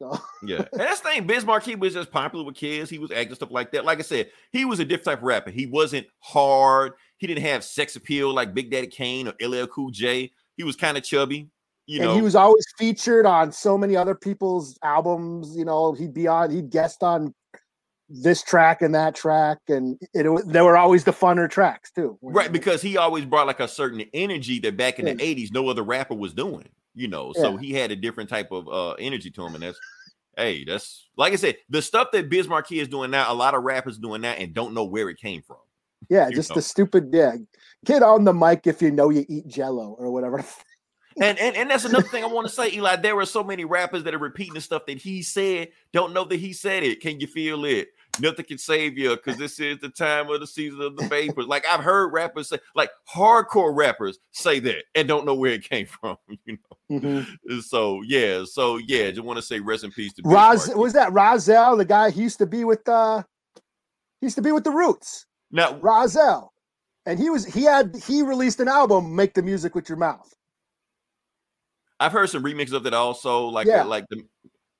So 0.00 0.18
Yeah, 0.42 0.64
and 0.72 0.80
that's 0.80 1.00
the 1.00 1.08
thing. 1.10 1.26
Biz 1.26 1.44
Markie 1.44 1.74
was 1.74 1.94
just 1.94 2.10
popular 2.10 2.44
with 2.44 2.54
kids. 2.54 2.90
He 2.90 2.98
was 2.98 3.10
acting 3.10 3.34
stuff 3.34 3.50
like 3.50 3.72
that. 3.72 3.84
Like 3.84 3.98
I 3.98 4.02
said, 4.02 4.30
he 4.52 4.64
was 4.64 4.78
a 4.78 4.84
different 4.84 5.04
type 5.04 5.18
of 5.18 5.24
rapper. 5.24 5.50
He 5.50 5.66
wasn't 5.66 6.06
hard. 6.20 6.92
He 7.18 7.26
didn't 7.26 7.44
have 7.44 7.64
sex 7.64 7.96
appeal 7.96 8.34
like 8.34 8.54
Big 8.54 8.70
Daddy 8.70 8.88
Kane 8.88 9.28
or 9.28 9.34
LL 9.40 9.66
Cool 9.66 9.90
J. 9.90 10.30
He 10.56 10.64
was 10.64 10.76
kind 10.76 10.96
of 10.96 11.04
chubby. 11.04 11.48
You 11.86 12.00
and 12.00 12.08
know, 12.08 12.14
he 12.16 12.22
was 12.22 12.34
always 12.34 12.66
featured 12.78 13.26
on 13.26 13.52
so 13.52 13.78
many 13.78 13.96
other 13.96 14.14
people's 14.14 14.76
albums. 14.82 15.56
You 15.56 15.64
know, 15.64 15.92
he'd 15.92 16.12
be 16.14 16.26
on, 16.26 16.50
he'd 16.50 16.70
guest 16.70 17.02
on 17.02 17.32
this 18.08 18.42
track 18.42 18.82
and 18.82 18.94
that 18.94 19.14
track, 19.14 19.58
and 19.68 19.98
it, 20.14 20.28
wa- 20.28 20.40
they 20.46 20.60
were 20.62 20.76
always 20.76 21.04
the 21.04 21.12
funner 21.12 21.50
tracks 21.50 21.90
too. 21.90 22.16
right 22.22 22.52
because 22.52 22.80
he 22.80 22.96
always 22.96 23.24
brought 23.24 23.46
like 23.48 23.58
a 23.60 23.66
certain 23.68 24.04
energy 24.14 24.58
that 24.60 24.76
back 24.76 24.98
in 25.00 25.06
Yeah. 25.06 25.14
the 25.14 25.22
'80s 25.34 25.52
no 25.52 25.68
other 25.68 25.82
rapper 25.82 26.14
was 26.14 26.32
doing. 26.32 26.68
You 26.94 27.08
know, 27.08 27.32
so 27.34 27.52
Yeah. 27.52 27.58
he 27.60 27.72
had 27.72 27.90
a 27.90 27.96
different 27.96 28.30
type 28.30 28.52
of 28.52 28.68
uh 28.68 28.92
energy 28.94 29.30
to 29.32 29.44
him, 29.44 29.54
and 29.54 29.62
that's 29.62 29.78
hey, 30.36 30.64
that's 30.64 31.08
like 31.16 31.32
I 31.32 31.36
said, 31.36 31.56
the 31.68 31.82
stuff 31.82 32.08
that 32.12 32.28
Biz 32.30 32.46
Markie 32.48 32.78
is 32.80 32.88
doing 32.88 33.10
now. 33.10 33.30
A 33.30 33.34
lot 33.34 33.54
of 33.54 33.64
rappers 33.64 33.98
doing 33.98 34.20
that 34.22 34.38
and 34.38 34.54
don't 34.54 34.72
know 34.74 34.84
where 34.84 35.08
it 35.10 35.18
came 35.18 35.42
from. 35.42 35.58
yeah, 36.08 36.30
just 36.30 36.50
know. 36.50 36.54
the 36.56 36.62
stupid 36.62 37.10
yeah. 37.12 37.34
Get 37.84 38.02
on 38.04 38.24
the 38.24 38.32
mic 38.34 38.66
if 38.66 38.80
you 38.82 38.90
know 38.92 39.10
you 39.10 39.24
eat 39.28 39.48
Jello 39.48 39.96
or 39.98 40.10
whatever. 40.12 40.44
And, 41.18 41.38
and 41.38 41.56
and 41.56 41.70
that's 41.70 41.86
another 41.86 42.06
thing 42.06 42.24
I 42.24 42.26
want 42.26 42.46
to 42.46 42.52
say, 42.52 42.70
Eli. 42.72 42.96
There 42.96 43.18
are 43.18 43.24
so 43.24 43.42
many 43.42 43.64
rappers 43.64 44.04
that 44.04 44.14
are 44.14 44.18
repeating 44.18 44.52
the 44.52 44.60
stuff 44.60 44.84
that 44.86 44.98
he 44.98 45.22
said, 45.22 45.68
don't 45.92 46.12
know 46.12 46.24
that 46.24 46.36
he 46.36 46.52
said 46.52 46.82
it. 46.82 47.00
Can 47.00 47.20
you 47.20 47.26
feel 47.26 47.64
it? 47.64 47.88
Nothing 48.20 48.44
can 48.44 48.58
save 48.58 48.98
you 48.98 49.16
because 49.16 49.38
this 49.38 49.58
is 49.58 49.78
the 49.78 49.88
time 49.88 50.28
of 50.30 50.40
the 50.40 50.46
season 50.46 50.82
of 50.82 50.96
the 50.96 51.06
vapors. 51.08 51.46
Like 51.46 51.64
I've 51.66 51.80
heard 51.80 52.12
rappers 52.12 52.50
say, 52.50 52.58
like 52.74 52.90
hardcore 53.10 53.74
rappers 53.74 54.18
say 54.32 54.58
that 54.60 54.84
and 54.94 55.08
don't 55.08 55.24
know 55.24 55.34
where 55.34 55.52
it 55.52 55.66
came 55.68 55.86
from. 56.00 56.18
You 56.44 56.58
know, 56.88 57.24
so 57.60 58.02
yeah, 58.06 58.44
so 58.44 58.76
yeah, 58.76 59.10
just 59.10 59.22
want 59.22 59.38
to 59.38 59.42
say 59.42 59.58
rest 59.58 59.84
in 59.84 59.92
peace 59.92 60.12
to 60.14 60.22
Raz 60.24 60.70
was 60.74 60.92
that 60.92 61.12
Rahzel, 61.12 61.78
the 61.78 61.84
guy 61.86 62.10
he 62.10 62.22
used 62.22 62.38
to 62.38 62.46
be 62.46 62.64
with 62.64 62.86
uh 62.88 63.22
he 64.20 64.26
used 64.26 64.36
to 64.36 64.42
be 64.42 64.52
with 64.52 64.64
the 64.64 64.70
Roots, 64.70 65.26
now. 65.50 65.72
Rahzel. 65.78 66.48
And 67.06 67.18
he 67.18 67.30
was 67.30 67.46
he 67.46 67.62
had 67.62 67.96
he 68.06 68.20
released 68.20 68.60
an 68.60 68.68
album, 68.68 69.14
Make 69.14 69.32
the 69.32 69.42
Music 69.42 69.74
with 69.74 69.88
Your 69.88 69.96
Mouth. 69.96 70.34
I've 72.00 72.12
heard 72.12 72.28
some 72.30 72.42
remixes 72.44 72.72
of 72.72 72.82
that 72.84 72.94
also, 72.94 73.46
like 73.46 73.66
Yeah. 73.66 73.84
like 73.84 74.06
the 74.08 74.22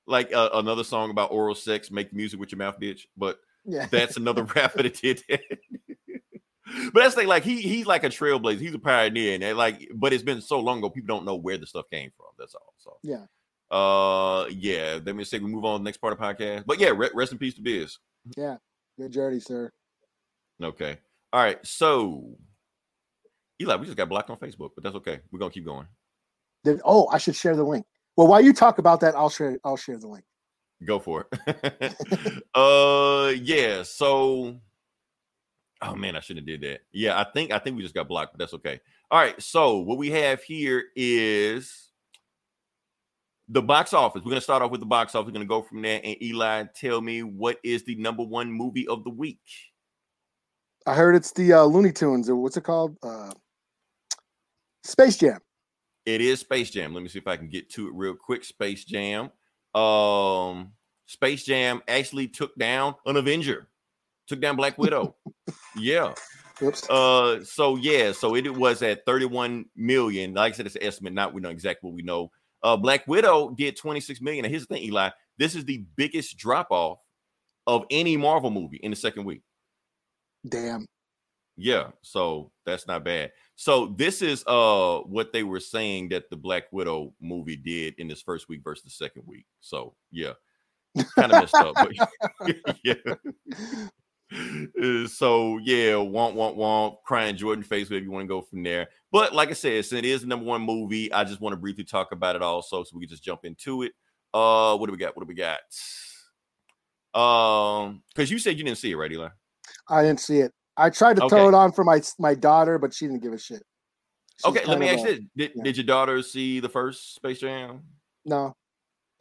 like 0.07 0.33
uh, 0.33 0.51
another 0.55 0.85
song 0.85 1.11
about 1.11 1.33
oral 1.33 1.55
sex, 1.55 1.91
make 1.91 2.13
music 2.13 2.39
with 2.39 2.53
your 2.53 2.59
mouth, 2.59 2.79
bitch. 2.81 3.07
But 3.17 3.39
Yeah. 3.65 3.87
that's 3.91 4.17
another 4.17 4.45
rapper 4.57 4.83
that 4.83 4.95
did 5.01 5.23
that. 5.29 5.41
but 6.93 6.95
that's 6.95 7.15
the 7.15 7.23
thing, 7.23 7.29
like 7.29 7.43
he 7.45 7.61
he's 7.63 7.87
like 7.87 8.05
a 8.05 8.09
trailblazer, 8.09 8.59
he's 8.61 8.75
a 8.75 8.79
pioneer, 8.79 9.39
and 9.41 9.57
like, 9.59 9.89
but 9.95 10.13
it's 10.13 10.23
been 10.23 10.41
so 10.41 10.61
long 10.61 10.79
ago, 10.79 10.91
people 10.91 11.09
don't 11.09 11.25
know 11.25 11.37
where 11.37 11.59
the 11.59 11.67
stuff 11.67 11.87
came 11.91 12.11
from. 12.17 12.27
That's 12.39 12.55
all. 12.55 12.75
So 12.79 12.99
Yeah. 13.03 13.25
uh, 13.77 14.47
yeah. 14.51 14.99
Let 15.05 15.17
me 15.17 15.25
say 15.25 15.39
we 15.39 15.51
move 15.51 15.65
on 15.65 15.79
to 15.79 15.83
the 15.83 15.85
next 15.85 15.99
part 15.99 16.13
of 16.13 16.19
the 16.19 16.25
podcast. 16.25 16.65
But 16.67 16.79
yeah, 16.79 16.91
re- 16.95 17.11
rest 17.15 17.33
in 17.33 17.39
peace 17.39 17.55
to 17.55 17.63
Biz. 17.63 17.99
Yeah. 18.37 18.59
Good 18.99 19.13
journey, 19.13 19.41
sir. 19.41 19.73
Okay, 20.63 20.99
all 21.33 21.43
right. 21.43 21.59
So 21.67 22.37
Eli, 23.61 23.77
we 23.77 23.87
just 23.87 23.97
got 23.97 24.09
blocked 24.09 24.31
on 24.31 24.37
Facebook, 24.39 24.71
but 24.75 24.85
that's 24.85 24.97
okay. 24.97 25.21
We're 25.31 25.39
gonna 25.39 25.51
keep 25.51 25.65
going. 25.65 25.87
Oh, 26.85 27.09
I 27.09 27.19
should 27.19 27.37
share 27.37 27.57
the 27.57 27.65
link. 27.65 27.87
Well, 28.17 28.27
while 28.27 28.41
you 28.41 28.53
talk 28.53 28.79
about 28.79 29.01
that, 29.01 29.15
I'll 29.15 29.31
share 29.31 29.59
I'll 29.65 29.77
share 29.77 29.99
the 29.99 30.09
link. 30.09 30.25
Go 30.85 30.99
for 30.99 31.27
it. 31.47 32.43
uh 32.55 33.33
yeah, 33.41 33.83
so 33.83 34.57
oh 35.83 35.95
man, 35.95 36.17
I 36.17 36.21
shouldn't 36.21 36.49
have 36.49 36.61
did 36.61 36.71
that. 36.71 36.81
Yeah, 36.93 37.19
I 37.19 37.25
think 37.33 37.53
I 37.53 37.59
think 37.59 37.77
we 37.77 37.83
just 37.83 37.95
got 37.95 38.09
blocked, 38.09 38.33
but 38.33 38.39
that's 38.39 38.55
okay. 38.55 38.81
All 39.11 39.21
right, 39.21 39.41
so 39.41 39.79
what 39.79 39.99
we 39.99 40.11
have 40.11 40.43
here 40.43 40.85
is 40.97 41.91
the 43.49 43.63
box 43.63 43.93
office. 43.93 44.23
We're 44.25 44.31
gonna 44.31 44.41
start 44.41 44.63
off 44.63 44.71
with 44.71 44.81
the 44.81 44.87
box 44.87 45.15
office. 45.15 45.27
We're 45.27 45.35
gonna 45.35 45.45
go 45.45 45.63
from 45.63 45.83
there. 45.83 46.01
And 46.03 46.21
Eli, 46.23 46.65
tell 46.75 47.01
me 47.01 47.23
what 47.23 47.59
is 47.63 47.85
the 47.85 47.95
number 47.97 48.23
one 48.23 48.51
movie 48.51 48.89
of 48.89 49.05
the 49.05 49.11
week? 49.11 49.41
I 50.87 50.95
heard 50.95 51.17
it's 51.17 51.33
the 51.33 51.53
uh, 51.53 51.65
Looney 51.65 51.93
Tunes 51.93 52.29
or 52.29 52.37
what's 52.37 52.57
it 52.57 52.65
called? 52.65 52.97
Uh 53.03 53.33
Space 54.85 55.17
Jam. 55.17 55.41
It 56.07 56.21
is 56.21 56.41
Space 56.41 56.71
Jam. 56.71 56.95
Let 56.95 57.03
me 57.03 57.09
see 57.09 57.19
if 57.19 57.27
I 57.27 57.37
can 57.37 57.49
get 57.49 57.69
to 57.71 57.89
it 57.89 57.95
real 57.95 58.15
quick. 58.15 58.45
Space 58.45 58.85
Jam. 58.85 59.31
Um, 59.75 60.73
Space 61.07 61.45
Jam 61.45 61.83
actually 61.89 62.29
took 62.29 62.57
down 62.57 62.95
an 63.05 63.17
Avenger, 63.17 63.69
took 64.29 64.41
down 64.41 64.57
Black 64.57 64.79
Widow. 64.79 65.17
yeah. 65.77 66.15
Oops. 66.63 66.89
Uh, 66.89 67.45
so 67.45 67.77
yeah, 67.77 68.13
so 68.13 68.35
it 68.35 68.55
was 68.55 68.83
at 68.83 69.05
31 69.05 69.67
million. 69.77 70.33
Like 70.33 70.55
I 70.55 70.57
said, 70.57 70.67
it's 70.67 70.77
an 70.77 70.85
estimate, 70.85 71.13
not 71.13 71.35
we 71.35 71.43
know 71.43 71.51
exactly 71.51 71.89
what 71.89 71.97
we 71.97 72.03
know. 72.03 72.31
Uh, 72.63 72.77
Black 72.77 73.07
Widow 73.07 73.51
did 73.51 73.77
26 73.77 74.21
million. 74.21 74.45
And 74.45 74.51
here's 74.51 74.67
the 74.67 74.75
thing, 74.75 74.85
Eli, 74.85 75.11
this 75.39 75.55
is 75.55 75.65
the 75.65 75.85
biggest 75.97 76.39
drop 76.39 76.69
off 76.71 76.99
of 77.67 77.85
any 77.91 78.17
Marvel 78.17 78.51
movie 78.51 78.79
in 78.79 78.91
the 78.91 78.97
second 78.97 79.25
week. 79.25 79.43
Damn. 80.49 80.87
Yeah, 81.57 81.89
so 82.03 82.53
that's 82.67 82.87
not 82.87 83.05
bad. 83.05 83.33
So 83.55 83.95
this 83.97 84.21
is 84.21 84.45
uh 84.47 84.99
what 85.01 85.33
they 85.33 85.43
were 85.43 85.61
saying 85.61 86.11
that 86.11 86.29
the 86.29 86.37
Black 86.37 86.65
Widow 86.71 87.15
movie 87.21 87.57
did 87.57 87.95
in 87.99 88.09
this 88.09 88.21
first 88.21 88.49
week 88.49 88.61
versus 88.63 88.85
the 88.85 88.91
second 88.91 89.23
week. 89.27 89.47
So 89.61 89.95
yeah, 90.11 90.33
kind 91.15 91.33
of 91.33 91.41
messed 91.41 91.55
up, 91.55 91.75
but 91.75 91.93
yeah. 92.85 92.95
Uh, 94.33 95.07
so 95.07 95.59
yeah, 95.59 95.93
womp 95.93 96.35
womp 96.35 96.57
womp, 96.57 96.97
crying 97.07 97.37
Jordan 97.37 97.65
face, 97.65 97.89
wherever 97.89 98.05
you 98.05 98.11
want 98.11 98.25
to 98.25 98.29
go 98.29 98.43
from 98.43 98.63
there. 98.63 98.89
But 99.11 99.35
like 99.35 99.51
I 99.51 99.55
said, 99.55 99.85
since 99.85 99.99
it 99.99 100.05
is 100.05 100.23
the 100.23 100.27
number 100.27 100.45
one 100.45 100.63
movie, 100.63 101.13
I 101.13 101.25
just 101.25 101.41
want 101.41 101.53
to 101.53 101.57
briefly 101.57 101.85
talk 101.85 102.13
about 102.13 102.37
it 102.37 102.43
also, 102.43 102.83
so 102.83 102.91
we 102.95 103.07
can 103.07 103.11
just 103.11 103.25
jump 103.25 103.45
into 103.45 103.83
it. 103.83 103.93
Uh, 104.35 104.77
what 104.77 104.87
do 104.87 104.93
we 104.93 104.99
got? 104.99 105.17
What 105.17 105.27
do 105.27 105.29
we 105.29 105.35
got? 105.35 105.61
Um, 107.19 108.03
because 108.15 108.31
you 108.31 108.39
said 108.39 108.59
you 108.59 108.65
didn't 108.65 108.79
see 108.79 108.91
it, 108.91 108.97
right, 108.97 109.11
Eli? 109.11 109.29
I 109.89 110.03
didn't 110.03 110.21
see 110.21 110.41
it. 110.41 110.53
I 110.77 110.91
tried 110.91 111.17
to 111.17 111.25
Okay. 111.25 111.37
throw 111.37 111.49
it 111.49 111.55
on 111.55 111.73
for 111.73 111.85
my 111.85 112.03
my 112.19 112.35
daughter, 112.35 112.79
but 112.79 112.93
she 112.93 113.07
didn't 113.07 113.23
give 113.23 113.33
a 113.33 113.39
shit. 113.39 113.63
She's 114.37 114.45
Okay, 114.45 114.65
let 114.67 114.79
me 114.79 114.89
ask 114.89 115.05
you. 115.07 115.27
Did, 115.37 115.53
yeah. 115.55 115.63
did 115.65 115.77
your 115.77 115.87
daughter 115.87 116.23
see 116.23 116.61
the 116.61 116.69
first 116.69 117.15
Space 117.15 117.41
Jam? 117.41 117.83
No, 118.25 118.55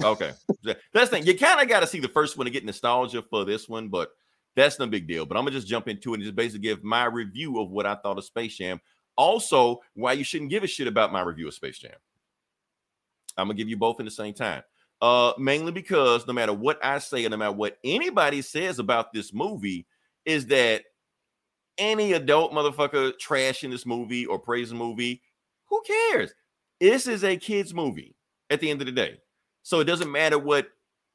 Okay, 0.03 0.31
that's 0.63 0.79
the 0.93 1.05
thing. 1.07 1.25
You 1.25 1.38
kind 1.38 1.62
of 1.62 1.69
got 1.69 1.79
to 1.79 1.88
see 1.88 2.00
the 2.00 2.09
first 2.09 2.38
one 2.38 2.45
to 2.45 2.51
get 2.51 2.65
nostalgia 2.65 3.21
for 3.21 3.45
this 3.45 3.69
one, 3.69 3.88
but 3.88 4.09
that's 4.55 4.77
no 4.77 4.88
big 4.88 5.07
deal. 5.07 5.25
But 5.25 5.38
I'm 5.38 5.43
gonna 5.45 5.55
just 5.55 5.67
jump 5.67 5.88
into 5.88 6.13
it 6.13 6.15
and 6.15 6.24
just 6.24 6.35
basically 6.35 6.62
give 6.67 6.83
my 6.83 7.05
review 7.05 7.59
of 7.59 7.69
what 7.71 7.85
I 7.85 7.95
thought 7.95 8.17
of 8.17 8.25
Space 8.25 8.57
Jam. 8.57 8.81
Also, 9.15 9.79
why 9.93 10.13
you 10.13 10.25
shouldn't 10.25 10.50
give 10.50 10.63
a 10.63 10.67
shit 10.67 10.88
about 10.88 11.13
my 11.13 11.21
review 11.21 11.47
of 11.47 11.53
Space 11.53 11.79
Jam. 11.79 11.93
I'm 13.38 13.47
gonna 13.47 13.57
give 13.57 13.69
you 13.69 13.77
both 13.77 14.00
in 14.00 14.05
the 14.05 14.12
same 14.12 14.33
time. 14.33 14.63
Uh, 15.01 15.33
mainly 15.38 15.71
because 15.71 16.25
no 16.27 16.33
matter 16.33 16.53
what 16.53 16.83
I 16.83 17.00
say, 17.00 17.25
and 17.25 17.31
no 17.31 17.38
matter 17.38 17.51
what 17.51 17.77
anybody 17.83 18.41
says 18.41 18.79
about 18.79 19.13
this 19.13 19.33
movie, 19.33 19.85
is 20.25 20.47
that 20.47 20.83
any 21.77 22.13
adult 22.13 22.51
motherfucker 22.51 23.13
trashing 23.22 23.72
this 23.72 23.86
movie 23.86 24.25
or 24.25 24.39
praising 24.39 24.77
the 24.77 24.84
movie, 24.84 25.22
who 25.70 25.82
cares? 25.86 26.34
This 26.79 27.08
is 27.08 27.24
a 27.24 27.38
kids 27.38 27.74
movie 27.74 28.15
at 28.50 28.60
the 28.60 28.70
end 28.70 28.82
of 28.82 28.88
the 28.88 28.91
day. 28.91 29.20
So 29.63 29.79
it 29.79 29.86
doesn't 29.86 30.12
matter 30.12 30.38
what 30.38 30.67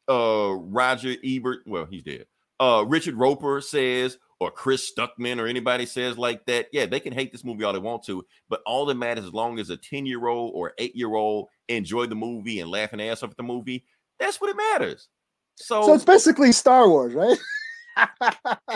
uh 0.08 0.54
Roger 0.54 1.14
Ebert, 1.24 1.60
well, 1.66 1.84
he's 1.84 2.02
dead. 2.02 2.26
Uh 2.58 2.84
Richard 2.86 3.14
Roeper 3.14 3.60
says 3.60 4.18
or 4.40 4.50
Chris 4.50 4.90
Stuckman 4.90 5.38
or 5.38 5.46
anybody 5.46 5.86
says 5.86 6.18
like 6.18 6.46
that. 6.46 6.68
Yeah, 6.72 6.86
they 6.86 6.98
can 6.98 7.12
hate 7.12 7.30
this 7.30 7.44
movie 7.44 7.62
all 7.62 7.72
they 7.72 7.78
want 7.78 8.02
to, 8.04 8.24
but 8.48 8.62
all 8.66 8.86
that 8.86 8.94
matters 8.94 9.26
as 9.26 9.32
long 9.32 9.58
as 9.58 9.70
a 9.70 9.76
10-year-old 9.76 10.52
or 10.54 10.72
8-year-old 10.80 11.48
enjoy 11.68 12.06
the 12.06 12.14
movie 12.14 12.60
and 12.60 12.70
laugh 12.70 12.92
and 12.92 13.02
ass 13.02 13.22
off 13.22 13.30
at 13.30 13.36
the 13.36 13.42
movie, 13.42 13.84
that's 14.18 14.40
what 14.40 14.50
it 14.50 14.56
matters. 14.56 15.08
So, 15.56 15.82
so 15.82 15.94
it's 15.94 16.04
basically 16.04 16.52
Star 16.52 16.88
Wars, 16.88 17.12
right? 17.12 17.38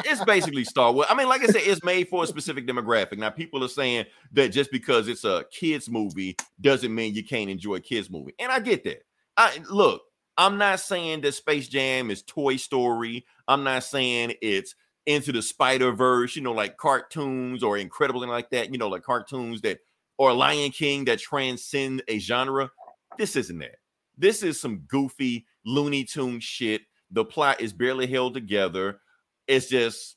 it's 0.05 0.25
basically 0.25 0.65
Star 0.65 0.93
Wars. 0.93 1.07
I 1.09 1.15
mean, 1.15 1.29
like 1.29 1.43
I 1.43 1.47
said, 1.47 1.63
it's 1.65 1.85
made 1.85 2.09
for 2.09 2.25
a 2.25 2.27
specific 2.27 2.67
demographic. 2.67 3.19
Now, 3.19 3.31
people 3.31 3.65
are 3.65 3.69
saying 3.69 4.07
that 4.33 4.49
just 4.49 4.71
because 4.71 5.09
it's 5.09 5.25
a 5.25 5.45
kids 5.53 5.89
movie 5.89 6.37
doesn't 6.61 6.95
mean 6.95 7.15
you 7.15 7.25
can't 7.25 7.51
enjoy 7.51 7.77
a 7.77 7.81
kids 7.81 8.11
movie, 8.11 8.35
and 8.39 8.51
I 8.51 8.61
get 8.61 8.85
that. 8.85 9.03
I 9.37 9.59
look, 9.71 10.03
I'm 10.37 10.59
not 10.59 10.81
saying 10.81 11.21
that 11.23 11.35
Space 11.35 11.69
Jam 11.69 12.11
is 12.11 12.23
Toy 12.23 12.57
Story. 12.57 13.25
I'm 13.47 13.65
not 13.65 13.85
saying 13.85 14.35
it's 14.43 14.75
into 15.07 15.33
the 15.33 15.43
Spider 15.43 15.93
Verse, 15.93 16.35
you 16.35 16.43
know, 16.43 16.53
like 16.53 16.77
cartoons 16.77 17.63
or 17.63 17.79
Incredible 17.79 18.23
and 18.23 18.33
like 18.33 18.51
that. 18.51 18.73
You 18.73 18.79
know, 18.79 18.89
like 18.89 19.03
cartoons 19.03 19.61
that 19.63 19.81
or 20.19 20.33
Lion 20.33 20.71
King 20.71 21.05
that 21.07 21.19
transcend 21.19 22.03
a 22.09 22.19
genre. 22.19 22.71
This 23.19 23.37
isn't 23.37 23.59
that. 23.59 23.77
This 24.17 24.43
is 24.43 24.61
some 24.61 24.85
goofy 24.89 25.47
Looney 25.65 26.05
Tune 26.05 26.41
shit. 26.41 26.83
The 27.11 27.25
plot 27.25 27.61
is 27.61 27.73
barely 27.73 28.07
held 28.07 28.35
together. 28.35 29.01
It's 29.47 29.69
just 29.69 30.17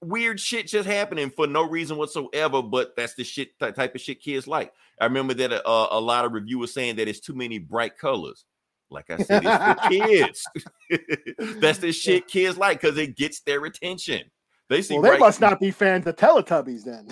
weird 0.00 0.38
shit 0.38 0.66
just 0.66 0.88
happening 0.88 1.30
for 1.30 1.46
no 1.46 1.62
reason 1.62 1.96
whatsoever. 1.96 2.62
But 2.62 2.96
that's 2.96 3.14
the 3.14 3.24
shit 3.24 3.58
ty- 3.58 3.72
type 3.72 3.94
of 3.94 4.00
shit 4.00 4.22
kids 4.22 4.46
like. 4.46 4.72
I 5.00 5.04
remember 5.04 5.34
that 5.34 5.52
uh, 5.52 5.88
a 5.90 6.00
lot 6.00 6.24
of 6.24 6.32
reviewers 6.32 6.74
saying 6.74 6.96
that 6.96 7.08
it's 7.08 7.20
too 7.20 7.34
many 7.34 7.58
bright 7.58 7.98
colors. 7.98 8.44
Like 8.90 9.10
I 9.10 9.18
said, 9.18 9.42
it's 9.44 9.82
for 9.82 9.88
kids. 9.90 11.58
that's 11.60 11.78
the 11.78 11.92
shit 11.92 12.26
kids 12.26 12.56
like 12.56 12.80
because 12.80 12.96
it 12.96 13.16
gets 13.16 13.40
their 13.40 13.64
attention. 13.64 14.22
They 14.68 14.82
see 14.82 14.94
well, 14.94 15.02
they 15.02 15.08
bright- 15.10 15.20
must 15.20 15.40
not 15.40 15.60
be 15.60 15.70
fans 15.70 16.06
of 16.06 16.16
Teletubbies 16.16 16.84
then. 16.84 17.08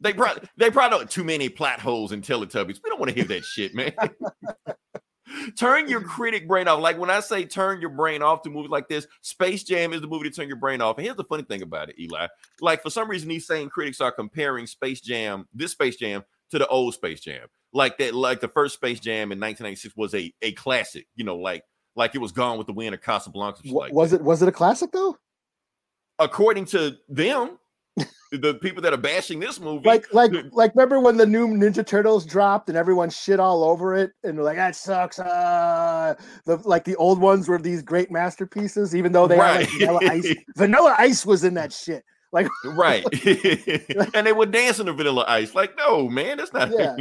they 0.00 0.12
probably 0.12 0.48
they 0.56 0.70
probably 0.70 0.98
don't 0.98 1.10
too 1.10 1.24
many 1.24 1.48
plot 1.48 1.80
holes 1.80 2.12
in 2.12 2.20
Teletubbies. 2.20 2.80
We 2.82 2.90
don't 2.90 2.98
want 2.98 3.10
to 3.10 3.14
hear 3.14 3.24
that 3.24 3.44
shit, 3.44 3.74
man. 3.74 3.92
turn 5.56 5.88
your 5.88 6.00
mm-hmm. 6.00 6.08
critic 6.08 6.48
brain 6.48 6.68
off. 6.68 6.80
Like 6.80 6.98
when 6.98 7.10
I 7.10 7.20
say 7.20 7.44
turn 7.44 7.80
your 7.80 7.90
brain 7.90 8.22
off 8.22 8.42
to 8.42 8.50
movies 8.50 8.70
like 8.70 8.88
this, 8.88 9.06
Space 9.22 9.64
Jam 9.64 9.92
is 9.92 10.00
the 10.00 10.06
movie 10.06 10.28
to 10.28 10.34
turn 10.34 10.48
your 10.48 10.56
brain 10.56 10.80
off. 10.80 10.98
And 10.98 11.04
here's 11.04 11.16
the 11.16 11.24
funny 11.24 11.42
thing 11.42 11.62
about 11.62 11.90
it, 11.90 11.98
Eli. 11.98 12.26
Like 12.60 12.82
for 12.82 12.90
some 12.90 13.08
reason, 13.08 13.28
these 13.28 13.46
same 13.46 13.68
critics 13.68 14.00
are 14.00 14.12
comparing 14.12 14.66
Space 14.66 15.00
Jam, 15.00 15.48
this 15.54 15.72
Space 15.72 15.96
Jam, 15.96 16.24
to 16.50 16.58
the 16.58 16.66
old 16.68 16.94
Space 16.94 17.20
Jam. 17.20 17.46
Like 17.72 17.98
that, 17.98 18.14
like 18.14 18.40
the 18.40 18.48
first 18.48 18.74
Space 18.74 19.00
Jam 19.00 19.32
in 19.32 19.38
1996 19.40 19.96
was 19.96 20.14
a 20.14 20.32
a 20.42 20.52
classic. 20.52 21.06
You 21.14 21.24
know, 21.24 21.36
like 21.36 21.64
like 21.96 22.14
it 22.14 22.18
was 22.18 22.32
Gone 22.32 22.58
with 22.58 22.66
the 22.66 22.72
Wind 22.72 22.94
or 22.94 22.98
Casablanca. 22.98 23.60
like 23.64 23.92
was 23.92 24.12
it 24.12 24.22
was 24.22 24.42
it 24.42 24.48
a 24.48 24.52
classic 24.52 24.90
though? 24.92 25.16
according 26.20 26.66
to 26.66 26.96
them, 27.08 27.58
the 28.32 28.54
people 28.54 28.80
that 28.82 28.92
are 28.92 28.96
bashing 28.98 29.40
this 29.40 29.58
movie, 29.58 29.86
Like 29.88 30.12
like 30.14 30.32
like 30.52 30.72
remember 30.74 31.00
when 31.00 31.16
the 31.16 31.26
new 31.26 31.48
Ninja 31.48 31.84
Turtles 31.84 32.24
dropped 32.24 32.68
and 32.68 32.78
everyone 32.78 33.10
shit 33.10 33.40
all 33.40 33.64
over 33.64 33.96
it 33.96 34.12
and 34.22 34.36
they're 34.38 34.44
like 34.44 34.56
that 34.56 34.76
sucks. 34.76 35.18
Uh 35.18 36.14
the 36.44 36.56
like 36.58 36.84
the 36.84 36.94
old 36.96 37.20
ones 37.20 37.48
were 37.48 37.58
these 37.58 37.82
great 37.82 38.10
masterpieces, 38.10 38.94
even 38.94 39.10
though 39.12 39.26
they 39.26 39.36
had 39.36 39.60
like 39.60 39.68
Right. 39.68 39.78
vanilla 39.80 40.00
ice. 40.04 40.34
Vanilla 40.56 40.94
ice 40.98 41.26
was 41.26 41.42
in 41.42 41.54
that 41.54 41.72
shit. 41.72 42.04
Like 42.32 42.46
right 42.64 43.04
and 44.14 44.24
they 44.26 44.32
were 44.32 44.46
dancing 44.46 44.86
to 44.86 44.92
vanilla 44.92 45.24
ice 45.26 45.52
like 45.56 45.76
no 45.76 46.08
man 46.08 46.36
that's 46.36 46.52
not 46.52 46.70
Yeah. 46.70 46.94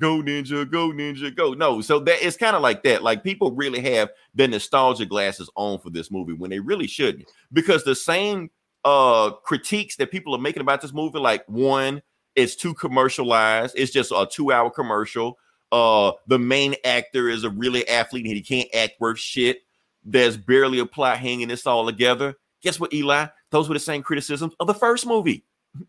go 0.00 0.22
ninja 0.22 0.68
go 0.70 0.88
ninja 0.90 1.34
go 1.36 1.52
no 1.52 1.82
so 1.82 1.98
that 2.00 2.26
it's 2.26 2.38
kind 2.38 2.56
of 2.56 2.62
like 2.62 2.82
that 2.84 3.02
like 3.02 3.22
people 3.22 3.52
really 3.52 3.80
have 3.82 4.08
the 4.34 4.48
nostalgia 4.48 5.04
glasses 5.04 5.50
on 5.54 5.78
for 5.80 5.90
this 5.90 6.10
movie 6.10 6.32
when 6.32 6.48
they 6.50 6.60
really 6.60 6.86
shouldn't 6.86 7.30
because 7.52 7.84
the 7.84 7.94
same 7.94 8.48
uh 8.84 9.30
critiques 9.44 9.96
that 9.96 10.10
people 10.10 10.34
are 10.34 10.40
making 10.40 10.62
about 10.62 10.80
this 10.80 10.92
movie 10.92 11.18
like 11.18 11.44
one 11.46 12.02
it's 12.34 12.56
too 12.56 12.74
commercialized 12.74 13.74
it's 13.76 13.92
just 13.92 14.10
a 14.10 14.26
two 14.30 14.50
hour 14.50 14.70
commercial 14.70 15.38
uh 15.70 16.12
the 16.26 16.38
main 16.38 16.74
actor 16.84 17.28
is 17.28 17.44
a 17.44 17.50
really 17.50 17.86
athlete 17.88 18.26
and 18.26 18.34
he 18.34 18.42
can't 18.42 18.68
act 18.74 18.94
worth 19.00 19.18
shit 19.18 19.62
there's 20.04 20.36
barely 20.36 20.78
a 20.78 20.86
plot 20.86 21.18
hanging 21.18 21.48
this 21.48 21.66
all 21.66 21.86
together. 21.86 22.34
Guess 22.62 22.80
what 22.80 22.92
eli? 22.92 23.26
Those 23.50 23.68
were 23.68 23.74
the 23.74 23.80
same 23.80 24.02
criticisms 24.02 24.54
of 24.60 24.66
the 24.66 24.74
first 24.74 25.06
movie. 25.06 25.44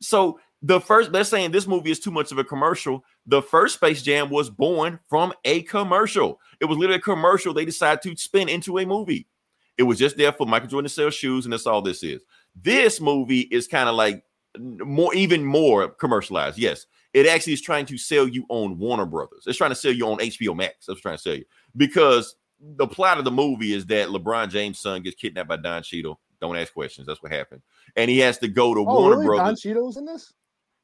So 0.00 0.38
the 0.62 0.80
first 0.80 1.10
they're 1.10 1.24
saying 1.24 1.50
this 1.50 1.66
movie 1.66 1.90
is 1.90 1.98
too 1.98 2.12
much 2.12 2.30
of 2.30 2.38
a 2.38 2.44
commercial. 2.44 3.02
The 3.26 3.42
first 3.42 3.74
space 3.74 4.00
jam 4.00 4.30
was 4.30 4.48
born 4.48 5.00
from 5.08 5.32
a 5.44 5.62
commercial. 5.62 6.38
It 6.60 6.66
was 6.66 6.78
literally 6.78 7.00
a 7.00 7.02
commercial 7.02 7.52
they 7.52 7.64
decided 7.64 8.02
to 8.02 8.16
spin 8.16 8.48
into 8.48 8.78
a 8.78 8.86
movie 8.86 9.26
it 9.78 9.84
was 9.84 9.98
just 9.98 10.16
there 10.16 10.32
for 10.32 10.46
michael 10.46 10.68
jordan 10.68 10.88
to 10.88 10.94
sell 10.94 11.10
shoes 11.10 11.44
and 11.46 11.52
that's 11.52 11.66
all 11.66 11.80
this 11.82 12.02
is 12.02 12.22
this 12.62 13.00
movie 13.00 13.42
is 13.50 13.66
kind 13.66 13.88
of 13.88 13.94
like 13.94 14.22
more 14.58 15.14
even 15.14 15.44
more 15.44 15.88
commercialized 15.88 16.58
yes 16.58 16.86
it 17.14 17.26
actually 17.26 17.52
is 17.52 17.62
trying 17.62 17.86
to 17.86 17.96
sell 17.96 18.26
you 18.28 18.44
on 18.48 18.78
warner 18.78 19.06
brothers 19.06 19.44
it's 19.46 19.58
trying 19.58 19.70
to 19.70 19.76
sell 19.76 19.92
you 19.92 20.06
on 20.06 20.18
hbo 20.18 20.54
max 20.56 20.86
that's 20.86 21.00
trying 21.00 21.16
to 21.16 21.22
sell 21.22 21.34
you 21.34 21.44
because 21.76 22.36
the 22.76 22.86
plot 22.86 23.18
of 23.18 23.24
the 23.24 23.30
movie 23.30 23.72
is 23.72 23.86
that 23.86 24.08
lebron 24.08 24.48
james 24.50 24.78
son 24.80 25.00
gets 25.02 25.16
kidnapped 25.16 25.48
by 25.48 25.56
don 25.56 25.82
Cheadle. 25.82 26.18
don't 26.40 26.56
ask 26.56 26.72
questions 26.72 27.06
that's 27.06 27.22
what 27.22 27.30
happened 27.32 27.62
and 27.96 28.10
he 28.10 28.18
has 28.18 28.38
to 28.38 28.48
go 28.48 28.74
to 28.74 28.80
oh 28.80 28.84
warner 28.84 29.16
really? 29.16 29.26
brothers 29.26 29.46
Don 29.46 29.56
Cheadle's 29.56 29.96
in 29.96 30.04
this? 30.04 30.32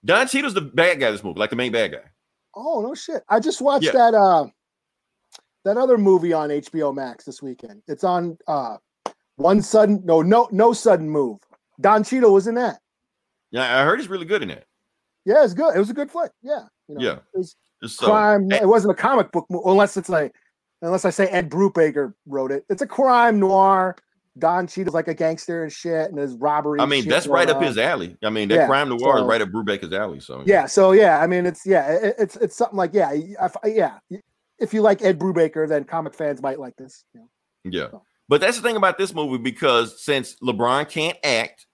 Don 0.05 0.29
Cheadle's 0.29 0.53
the 0.55 0.61
bad 0.61 1.01
guy 1.01 1.07
in 1.09 1.15
this 1.15 1.25
movie, 1.25 1.41
like 1.41 1.49
the 1.49 1.57
main 1.57 1.73
bad 1.73 1.93
guy. 1.93 2.03
Oh 2.55 2.83
no 2.83 2.95
shit. 2.95 3.23
I 3.31 3.41
just 3.41 3.63
watched 3.63 3.87
Yeah. 3.87 3.93
that 3.93 4.15
uh 4.15 4.47
that 5.65 5.79
other 5.79 5.97
movie 5.97 6.35
on 6.35 6.51
HBO 6.51 6.95
Max 6.95 7.25
this 7.25 7.41
weekend. 7.41 7.83
It's 7.89 8.05
on 8.05 8.37
uh 8.47 8.77
one 9.37 9.63
sudden 9.63 10.01
no 10.05 10.23
no 10.23 10.49
no 10.53 10.73
sudden 10.73 11.09
move. 11.09 11.39
Don 11.81 12.05
Cheadle 12.05 12.33
was 12.33 12.47
in 12.47 12.55
that. 12.55 12.79
Yeah, 13.51 13.81
I 13.81 13.85
heard 13.85 13.99
he's 14.01 14.09
really 14.09 14.27
good 14.27 14.43
in 14.43 14.51
it. 14.51 14.65
Yeah, 15.25 15.45
it's 15.45 15.55
good. 15.55 15.75
It 15.75 15.79
was 15.79 15.91
a 15.91 15.95
good 15.95 16.11
flick. 16.11 16.31
Yeah. 16.43 16.65
You 16.89 16.97
know, 16.97 17.01
Yeah. 17.01 17.13
It 17.35 17.39
was 17.39 17.57
So, 17.87 18.07
crime. 18.07 18.53
eh, 18.53 18.59
It 18.63 18.69
wasn't 18.69 18.93
a 18.93 18.95
comic 19.01 19.33
book 19.33 19.47
movie, 19.51 19.65
unless 19.67 19.97
it's 19.97 20.09
like 20.09 20.35
unless 20.83 21.05
I 21.05 21.11
say 21.11 21.27
Ed 21.29 21.51
Brubaker 21.51 22.13
wrote 22.27 22.53
it. 22.53 22.65
It's 22.69 22.83
a 22.83 22.87
crime 22.87 23.41
noir. 23.41 23.97
Don 24.37 24.67
Cheadle's 24.67 24.95
like 24.95 25.07
a 25.07 25.15
gangster 25.15 25.63
and 25.63 25.73
shit, 25.73 26.09
and 26.09 26.19
there's 26.19 26.35
robbery. 26.35 26.81
I 26.81 26.87
mean, 26.87 27.09
that's 27.09 27.29
right 27.29 27.49
up 27.49 27.63
his 27.63 27.79
alley. 27.79 28.17
I 28.25 28.31
mean, 28.31 28.49
that 28.49 28.55
Yeah, 28.57 28.67
crime 28.67 28.89
noir 28.89 29.19
is 29.19 29.25
right 29.25 29.41
up 29.41 29.49
Brubaker's 29.51 29.93
alley. 29.93 30.19
So 30.21 30.43
Yeah. 30.45 30.67
So 30.67 30.91
yeah, 30.93 31.21
I 31.21 31.27
mean, 31.29 31.47
it's 31.47 31.65
yeah, 31.65 31.93
it, 31.93 32.15
it's 32.19 32.37
it's 32.37 32.57
something 32.57 32.77
like 32.77 32.93
yeah, 32.93 33.11
I, 33.11 33.49
yeah. 33.69 33.99
If 34.59 34.75
you 34.75 34.83
like 34.83 35.03
Ed 35.03 35.19
Brubaker, 35.19 35.69
then 35.69 35.85
comic 35.85 36.15
fans 36.15 36.43
might 36.43 36.59
like 36.59 36.75
this. 36.77 37.05
you 37.15 37.21
know. 37.21 37.29
yeah. 37.65 37.99
But 38.29 38.41
that's 38.41 38.57
the 38.57 38.63
thing 38.63 38.77
about 38.77 38.99
this 38.99 39.15
movie 39.15 39.43
because 39.43 40.03
since 40.03 40.37
LeBron 40.37 40.89
can't 40.89 41.19
act, 41.23 41.67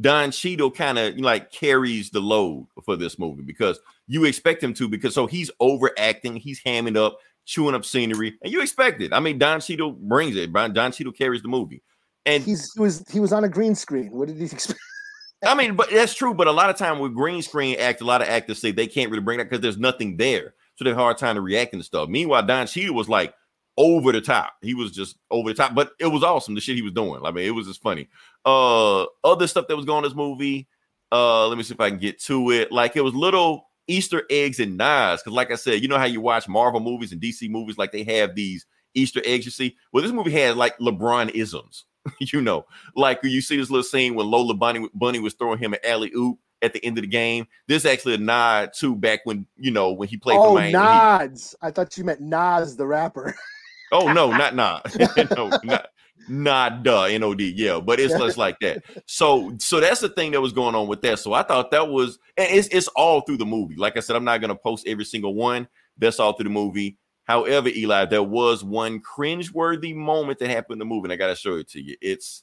Don 0.00 0.30
Cheadle 0.30 0.70
kind 0.70 0.98
of 0.98 1.18
like 1.18 1.52
carries 1.52 2.10
the 2.10 2.20
load 2.20 2.66
for 2.84 2.96
this 2.96 3.18
movie 3.18 3.42
because 3.42 3.78
you 4.06 4.24
expect 4.24 4.62
him 4.62 4.72
to 4.74 4.88
because 4.88 5.14
so 5.14 5.26
he's 5.26 5.50
overacting, 5.60 6.36
he's 6.36 6.62
hamming 6.62 6.96
up, 6.96 7.18
chewing 7.44 7.74
up 7.74 7.84
scenery, 7.84 8.38
and 8.42 8.52
you 8.52 8.62
expect 8.62 9.00
it. 9.02 9.12
I 9.12 9.20
mean, 9.20 9.38
Don 9.38 9.60
Cheadle 9.60 9.92
brings 9.92 10.36
it. 10.36 10.52
Don 10.52 10.92
Cheadle 10.92 11.12
carries 11.12 11.42
the 11.42 11.48
movie, 11.48 11.82
and 12.24 12.42
He's 12.42 12.72
he 12.72 12.80
was 12.80 13.04
he 13.10 13.20
was 13.20 13.32
on 13.32 13.44
a 13.44 13.48
green 13.48 13.74
screen. 13.74 14.10
What 14.12 14.28
did 14.28 14.38
he 14.38 14.44
expect? 14.44 14.80
I 15.44 15.54
mean, 15.54 15.74
but 15.74 15.90
that's 15.90 16.14
true. 16.14 16.34
But 16.34 16.46
a 16.46 16.52
lot 16.52 16.70
of 16.70 16.76
time 16.76 16.98
with 16.98 17.14
green 17.14 17.42
screen 17.42 17.76
act, 17.78 18.00
a 18.00 18.04
lot 18.04 18.22
of 18.22 18.28
actors 18.28 18.58
say 18.58 18.72
they 18.72 18.86
can't 18.86 19.10
really 19.10 19.22
bring 19.22 19.38
that 19.38 19.44
because 19.44 19.60
there's 19.60 19.78
nothing 19.78 20.16
there, 20.16 20.54
so 20.76 20.84
they 20.84 20.90
have 20.90 20.98
a 20.98 21.02
hard 21.02 21.18
time 21.18 21.34
to 21.34 21.40
react 21.40 21.74
and 21.74 21.84
stuff. 21.84 22.08
Meanwhile, 22.08 22.46
Don 22.46 22.66
Cheadle 22.66 22.94
was 22.94 23.08
like 23.08 23.34
over 23.80 24.12
the 24.12 24.20
top. 24.20 24.52
He 24.60 24.74
was 24.74 24.92
just 24.92 25.16
over 25.30 25.48
the 25.48 25.54
top, 25.54 25.74
but 25.74 25.92
it 25.98 26.06
was 26.08 26.22
awesome 26.22 26.54
the 26.54 26.60
shit 26.60 26.76
he 26.76 26.82
was 26.82 26.92
doing. 26.92 27.22
I 27.24 27.30
mean, 27.30 27.46
it 27.46 27.52
was 27.52 27.66
just 27.66 27.80
funny. 27.80 28.08
Uh, 28.44 29.04
other 29.24 29.46
stuff 29.46 29.66
that 29.68 29.76
was 29.76 29.86
going 29.86 29.98
on 29.98 30.04
in 30.04 30.10
this 30.10 30.16
movie. 30.16 30.68
Uh, 31.10 31.48
let 31.48 31.56
me 31.56 31.64
see 31.64 31.72
if 31.74 31.80
I 31.80 31.88
can 31.88 31.98
get 31.98 32.20
to 32.24 32.50
it. 32.50 32.70
Like 32.70 32.94
it 32.94 33.00
was 33.00 33.14
little 33.14 33.68
Easter 33.88 34.24
eggs 34.30 34.60
and 34.60 34.76
nods 34.76 35.22
because, 35.22 35.34
like 35.34 35.50
I 35.50 35.56
said, 35.56 35.80
you 35.82 35.88
know 35.88 35.98
how 35.98 36.04
you 36.04 36.20
watch 36.20 36.46
Marvel 36.46 36.80
movies 36.80 37.10
and 37.12 37.20
DC 37.20 37.48
movies, 37.50 37.78
like 37.78 37.90
they 37.92 38.04
have 38.04 38.34
these 38.34 38.66
Easter 38.94 39.22
eggs. 39.24 39.44
You 39.46 39.50
see, 39.50 39.76
well, 39.92 40.02
this 40.02 40.12
movie 40.12 40.30
had 40.30 40.56
like 40.56 40.76
LeBron 40.78 41.30
isms. 41.34 41.86
you 42.20 42.40
know, 42.40 42.66
like 42.94 43.20
you 43.22 43.40
see 43.40 43.56
this 43.56 43.70
little 43.70 43.82
scene 43.82 44.14
when 44.14 44.26
Lola 44.30 44.54
Bunny 44.54 44.88
Bunny 44.94 45.18
was 45.20 45.34
throwing 45.34 45.58
him 45.58 45.72
an 45.72 45.80
alley 45.84 46.12
oop 46.16 46.38
at 46.62 46.72
the 46.74 46.84
end 46.84 46.96
of 46.98 47.02
the 47.02 47.08
game. 47.08 47.46
This 47.68 47.84
is 47.84 47.90
actually 47.90 48.14
a 48.14 48.18
nod 48.18 48.72
to 48.78 48.94
back 48.94 49.20
when 49.24 49.46
you 49.56 49.70
know 49.70 49.92
when 49.92 50.08
he 50.08 50.16
played 50.16 50.36
for 50.36 50.46
Oh, 50.48 50.54
Miami. 50.54 50.68
Heat. 50.68 50.72
nods. 50.74 51.54
I 51.60 51.70
thought 51.70 51.96
you 51.98 52.04
meant 52.04 52.20
Nas, 52.20 52.76
the 52.76 52.86
rapper. 52.86 53.34
Oh 53.92 54.12
no, 54.12 54.30
not 54.30 54.54
nah. 54.54 54.80
no, 55.36 55.50
not 55.64 55.88
not 56.28 56.82
duh, 56.84 57.04
N-O-D, 57.04 57.54
yeah, 57.56 57.80
but 57.80 57.98
it's 57.98 58.14
less 58.14 58.36
like 58.36 58.58
that. 58.60 58.84
So 59.06 59.56
so 59.58 59.80
that's 59.80 60.00
the 60.00 60.08
thing 60.08 60.30
that 60.32 60.40
was 60.40 60.52
going 60.52 60.74
on 60.74 60.86
with 60.86 61.02
that. 61.02 61.18
So 61.18 61.32
I 61.32 61.42
thought 61.42 61.70
that 61.72 61.88
was 61.88 62.18
and 62.36 62.48
it's 62.50 62.68
it's 62.68 62.88
all 62.88 63.22
through 63.22 63.38
the 63.38 63.46
movie. 63.46 63.76
Like 63.76 63.96
I 63.96 64.00
said, 64.00 64.16
I'm 64.16 64.24
not 64.24 64.40
gonna 64.40 64.54
post 64.54 64.86
every 64.86 65.04
single 65.04 65.34
one. 65.34 65.66
That's 65.98 66.20
all 66.20 66.32
through 66.34 66.44
the 66.44 66.50
movie. 66.50 66.98
However, 67.24 67.68
Eli, 67.68 68.06
there 68.06 68.22
was 68.22 68.64
one 68.64 69.00
cringe-worthy 69.00 69.92
moment 69.94 70.38
that 70.40 70.50
happened 70.50 70.74
in 70.74 70.78
the 70.80 70.84
movie, 70.84 71.06
and 71.06 71.12
I 71.12 71.16
gotta 71.16 71.36
show 71.36 71.56
it 71.56 71.68
to 71.70 71.80
you. 71.80 71.96
It's 72.00 72.42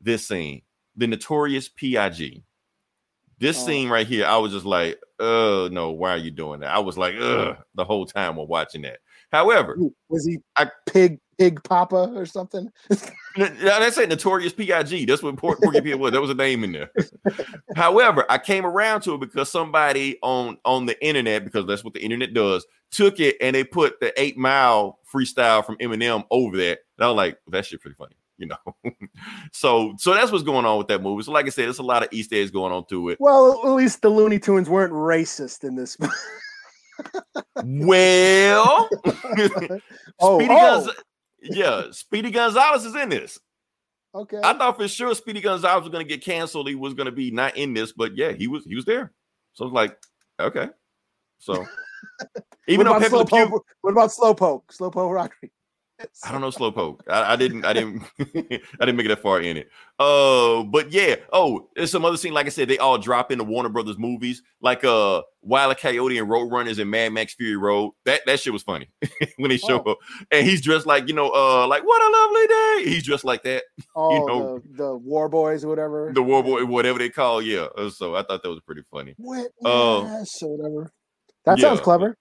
this 0.00 0.26
scene, 0.26 0.62
the 0.96 1.06
notorious 1.06 1.68
PIG. 1.68 2.42
This 3.40 3.56
Oh. 3.62 3.66
scene 3.66 3.88
right 3.88 4.06
here, 4.06 4.26
I 4.26 4.36
was 4.38 4.52
just 4.52 4.66
like, 4.66 4.98
oh 5.20 5.68
no, 5.70 5.90
why 5.90 6.10
are 6.10 6.16
you 6.18 6.30
doing 6.32 6.60
that? 6.60 6.70
I 6.74 6.80
was 6.80 6.98
like, 6.98 7.14
ugh, 7.20 7.56
the 7.74 7.84
whole 7.84 8.04
time 8.06 8.36
while 8.36 8.46
watching 8.48 8.82
that. 8.82 8.98
However, 9.32 9.76
Was 10.08 10.26
he 10.26 10.38
I- 10.56 10.70
pig 10.86 11.18
pig 11.38 11.62
papa 11.62 12.12
or 12.16 12.26
something? 12.26 12.68
N- 12.90 13.56
Yeah, 13.60 13.78
that's 13.78 13.96
it. 13.98 14.08
Notorious 14.08 14.52
Pig. 14.52 14.68
That's 14.68 15.22
what 15.22 15.36
Port 15.36 15.60
Porky 15.62 15.80
Pig 15.80 15.94
was. 15.94 16.12
That 16.12 16.20
was 16.20 16.30
a 16.30 16.34
name 16.34 16.64
in 16.64 16.72
there. 16.72 16.90
However, 17.76 18.24
I 18.28 18.38
came 18.38 18.66
around 18.66 19.02
to 19.02 19.14
it 19.14 19.20
because 19.20 19.48
somebody 19.50 20.18
on 20.22 20.58
on 20.64 20.86
the 20.86 21.00
internet, 21.04 21.44
because 21.44 21.66
that's 21.66 21.84
what 21.84 21.94
the 21.94 22.02
internet 22.02 22.34
does, 22.34 22.66
took 22.90 23.20
it 23.20 23.36
and 23.40 23.54
they 23.54 23.64
put 23.64 24.00
the 24.00 24.18
Eight 24.20 24.36
Mile 24.36 24.98
freestyle 25.12 25.64
from 25.64 25.76
Eminem 25.76 26.24
over 26.30 26.56
there. 26.56 26.78
And 26.96 27.04
I 27.04 27.08
was 27.08 27.16
like, 27.16 27.38
that 27.48 27.66
shit 27.66 27.80
pretty 27.80 27.94
funny, 27.96 28.16
you 28.38 28.46
know. 28.48 28.56
so 29.52 29.94
so 29.98 30.14
that's 30.14 30.32
what's 30.32 30.42
going 30.44 30.64
on 30.66 30.78
with 30.78 30.88
that 30.88 31.02
movie. 31.02 31.22
So 31.22 31.32
like 31.32 31.46
I 31.46 31.50
said, 31.50 31.66
there's 31.66 31.78
a 31.78 31.82
lot 31.84 32.02
of 32.02 32.08
Easter 32.12 32.34
eggs 32.36 32.50
going 32.50 32.72
on 32.72 32.84
to 32.86 33.10
it. 33.10 33.18
Well, 33.20 33.60
at 33.64 33.70
least 33.72 34.02
the 34.02 34.08
Looney 34.08 34.38
Tunes 34.40 34.68
weren't 34.68 34.92
racist 34.92 35.62
in 35.62 35.76
this. 35.76 35.96
Well, 37.64 38.88
Oh, 40.20 40.38
Speedy 40.38 40.54
oh. 40.54 40.86
Gonz- 40.86 40.94
yeah, 41.42 41.82
Speedy 41.92 42.30
Gonzales 42.30 42.84
is 42.84 42.94
in 42.94 43.08
this. 43.10 43.38
okay. 44.14 44.40
I 44.42 44.52
thought 44.54 44.76
for 44.76 44.88
sure 44.88 45.14
Speedy 45.14 45.40
Gonzales 45.40 45.82
was 45.82 45.90
going 45.90 46.04
to 46.04 46.08
get 46.08 46.24
canceled. 46.24 46.68
He 46.68 46.74
was 46.74 46.94
going 46.94 47.06
to 47.06 47.12
be 47.12 47.30
not 47.30 47.56
in 47.56 47.74
this, 47.74 47.92
but 47.92 48.16
yeah, 48.16 48.32
he 48.32 48.46
was. 48.48 48.64
He 48.64 48.74
was 48.74 48.84
there. 48.84 49.12
So 49.54 49.64
I 49.64 49.66
was 49.66 49.74
like, 49.74 49.96
okay. 50.40 50.68
So 51.38 51.64
even 52.68 52.86
though 52.86 52.92
what, 52.92 53.02
Pepe 53.02 53.14
Le 53.14 53.20
about 53.22 53.30
Slowpoke, 53.30 53.48
Pew, 53.48 53.64
what 53.82 53.90
about 53.92 54.10
Slowpoke? 54.10 54.62
Slowpoke 54.72 55.12
Rodriguez. 55.12 55.50
I 56.24 56.30
don't 56.30 56.40
know 56.40 56.48
Slowpoke. 56.50 57.00
I, 57.08 57.32
I 57.32 57.36
didn't. 57.36 57.64
I 57.64 57.72
didn't. 57.72 58.02
I 58.20 58.84
didn't 58.84 58.96
make 58.96 59.06
it 59.06 59.08
that 59.08 59.20
far 59.22 59.40
in 59.40 59.56
it. 59.56 59.68
Uh, 59.98 60.62
but 60.62 60.92
yeah. 60.92 61.16
Oh, 61.32 61.68
there's 61.74 61.90
some 61.90 62.04
other 62.04 62.16
scene. 62.16 62.32
Like 62.32 62.46
I 62.46 62.50
said, 62.50 62.68
they 62.68 62.78
all 62.78 62.98
drop 62.98 63.32
into 63.32 63.42
Warner 63.42 63.68
Brothers 63.68 63.98
movies, 63.98 64.42
like 64.60 64.84
uh, 64.84 65.22
Wile 65.42 65.72
E. 65.72 65.74
Coyote 65.74 66.18
and 66.18 66.28
Roadrunners 66.28 66.78
and 66.78 66.88
Mad 66.88 67.12
Max 67.12 67.34
Fury 67.34 67.56
Road. 67.56 67.92
That 68.04 68.20
that 68.26 68.38
shit 68.38 68.52
was 68.52 68.62
funny 68.62 68.88
when 69.38 69.48
they 69.50 69.56
show 69.56 69.82
Oh. 69.84 69.90
up, 69.92 69.98
and 70.30 70.46
he's 70.46 70.60
dressed 70.60 70.86
like 70.86 71.08
you 71.08 71.14
know, 71.14 71.30
uh, 71.34 71.66
like 71.66 71.84
what 71.84 72.00
a 72.00 72.10
lovely 72.16 72.46
day. 72.46 72.90
He's 72.94 73.02
dressed 73.04 73.24
like 73.24 73.42
that. 73.42 73.64
Oh, 73.96 74.26
know- 74.26 74.58
the, 74.70 74.84
the 74.84 74.96
War 74.96 75.28
Boys 75.28 75.64
or 75.64 75.68
whatever. 75.68 76.12
The 76.14 76.22
War 76.22 76.44
Boy, 76.44 76.64
whatever 76.64 77.00
they 77.00 77.10
call, 77.10 77.42
yeah. 77.42 77.66
Uh, 77.76 77.90
So 77.90 78.14
I 78.14 78.22
thought 78.22 78.42
that 78.44 78.48
was 78.50 78.60
pretty 78.64 78.82
funny. 78.92 79.14
Witness 79.18 79.50
Oh. 79.64 80.24
or 80.42 80.56
whatever. 80.56 80.92
That 81.44 81.58
sounds 81.58 81.80
clever. 81.80 82.16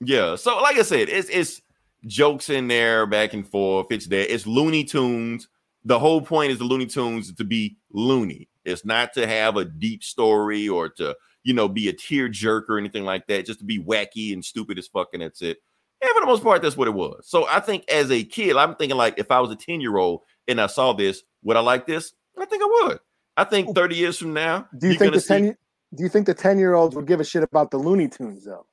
Yeah. 0.00 0.34
So, 0.34 0.60
like 0.60 0.76
I 0.78 0.82
said, 0.82 1.08
it's 1.08 1.28
it's 1.28 1.60
jokes 2.06 2.50
in 2.50 2.68
there 2.68 3.06
back 3.06 3.32
and 3.34 3.46
forth. 3.48 3.86
It's 3.90 4.06
there. 4.06 4.26
It's 4.28 4.46
Looney 4.46 4.84
Tunes. 4.84 5.48
The 5.84 5.98
whole 5.98 6.20
point 6.22 6.50
is 6.52 6.58
the 6.58 6.64
Looney 6.64 6.86
Tunes 6.86 7.32
to 7.34 7.44
be 7.44 7.76
loony. 7.92 8.48
It's 8.64 8.84
not 8.84 9.12
to 9.14 9.26
have 9.26 9.56
a 9.56 9.64
deep 9.64 10.02
story 10.02 10.68
or 10.68 10.88
to 10.90 11.14
you 11.42 11.52
know 11.52 11.68
be 11.68 11.88
a 11.88 11.92
tear 11.92 12.28
jerk 12.28 12.70
or 12.70 12.78
anything 12.78 13.04
like 13.04 13.26
that. 13.26 13.46
Just 13.46 13.58
to 13.58 13.64
be 13.64 13.78
wacky 13.82 14.32
and 14.32 14.44
stupid 14.44 14.78
as 14.78 14.86
fuck, 14.86 15.08
and 15.12 15.22
that's 15.22 15.42
it. 15.42 15.58
And 16.00 16.10
for 16.12 16.20
the 16.20 16.26
most 16.26 16.42
part, 16.42 16.62
that's 16.62 16.76
what 16.76 16.88
it 16.88 16.94
was. 16.94 17.24
So 17.28 17.46
I 17.48 17.60
think 17.60 17.84
as 17.90 18.10
a 18.10 18.24
kid, 18.24 18.56
I'm 18.56 18.74
thinking 18.76 18.96
like 18.96 19.18
if 19.18 19.30
I 19.30 19.40
was 19.40 19.50
a 19.50 19.56
10 19.56 19.80
year 19.80 19.96
old 19.96 20.20
and 20.48 20.60
I 20.60 20.66
saw 20.66 20.92
this, 20.92 21.22
would 21.42 21.56
I 21.56 21.60
like 21.60 21.86
this? 21.86 22.12
I 22.38 22.44
think 22.46 22.62
I 22.62 22.66
would. 22.86 22.98
I 23.36 23.44
think 23.44 23.74
30 23.74 23.96
years 23.96 24.18
from 24.18 24.32
now, 24.32 24.68
Do 24.78 24.88
you 24.88 24.94
think 24.98 25.14
the 25.14 25.20
ten? 25.20 25.44
see- 25.44 25.56
Do 25.96 26.02
you 26.02 26.08
think 26.08 26.26
the 26.26 26.34
ten 26.34 26.58
year 26.58 26.74
olds 26.74 26.94
would 26.96 27.06
give 27.06 27.20
a 27.20 27.24
shit 27.24 27.42
about 27.42 27.70
the 27.70 27.78
Looney 27.78 28.08
Tunes 28.08 28.44
though? 28.44 28.66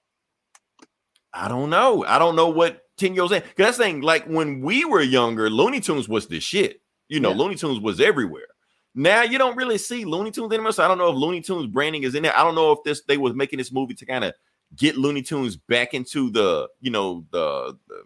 I 1.33 1.47
don't 1.47 1.69
know. 1.69 2.03
I 2.05 2.19
don't 2.19 2.35
know 2.35 2.49
what 2.49 2.81
10 2.97 3.13
year 3.13 3.23
olds 3.23 3.33
in. 3.33 3.41
Because 3.41 3.65
that's 3.65 3.77
the 3.77 3.83
thing, 3.83 4.01
like 4.01 4.25
when 4.25 4.61
we 4.61 4.85
were 4.85 5.01
younger, 5.01 5.49
Looney 5.49 5.79
Tunes 5.79 6.09
was 6.09 6.27
the 6.27 6.39
shit. 6.39 6.81
You 7.07 7.19
know, 7.19 7.29
Yeah. 7.31 7.37
Looney 7.37 7.55
Tunes 7.55 7.79
was 7.79 7.99
everywhere. 7.99 8.47
Now 8.93 9.23
you 9.23 9.37
don't 9.37 9.55
really 9.55 9.77
see 9.77 10.03
Looney 10.03 10.31
Tunes 10.31 10.51
anymore. 10.53 10.73
So 10.73 10.83
I 10.83 10.87
don't 10.87 10.97
know 10.97 11.09
if 11.09 11.15
Looney 11.15 11.41
Tunes 11.41 11.67
branding 11.67 12.03
is 12.03 12.15
in 12.15 12.23
there. 12.23 12.37
I 12.37 12.43
don't 12.43 12.55
know 12.55 12.71
if 12.73 12.79
this 12.83 13.01
they 13.03 13.17
was 13.17 13.33
making 13.33 13.57
this 13.57 13.71
movie 13.71 13.93
to 13.93 14.05
kind 14.05 14.23
of 14.25 14.33
get 14.75 14.97
Looney 14.97 15.21
Tunes 15.21 15.55
back 15.55 15.93
into 15.93 16.29
the, 16.29 16.67
you 16.81 16.91
know, 16.91 17.25
the, 17.31 17.77
the 17.87 18.03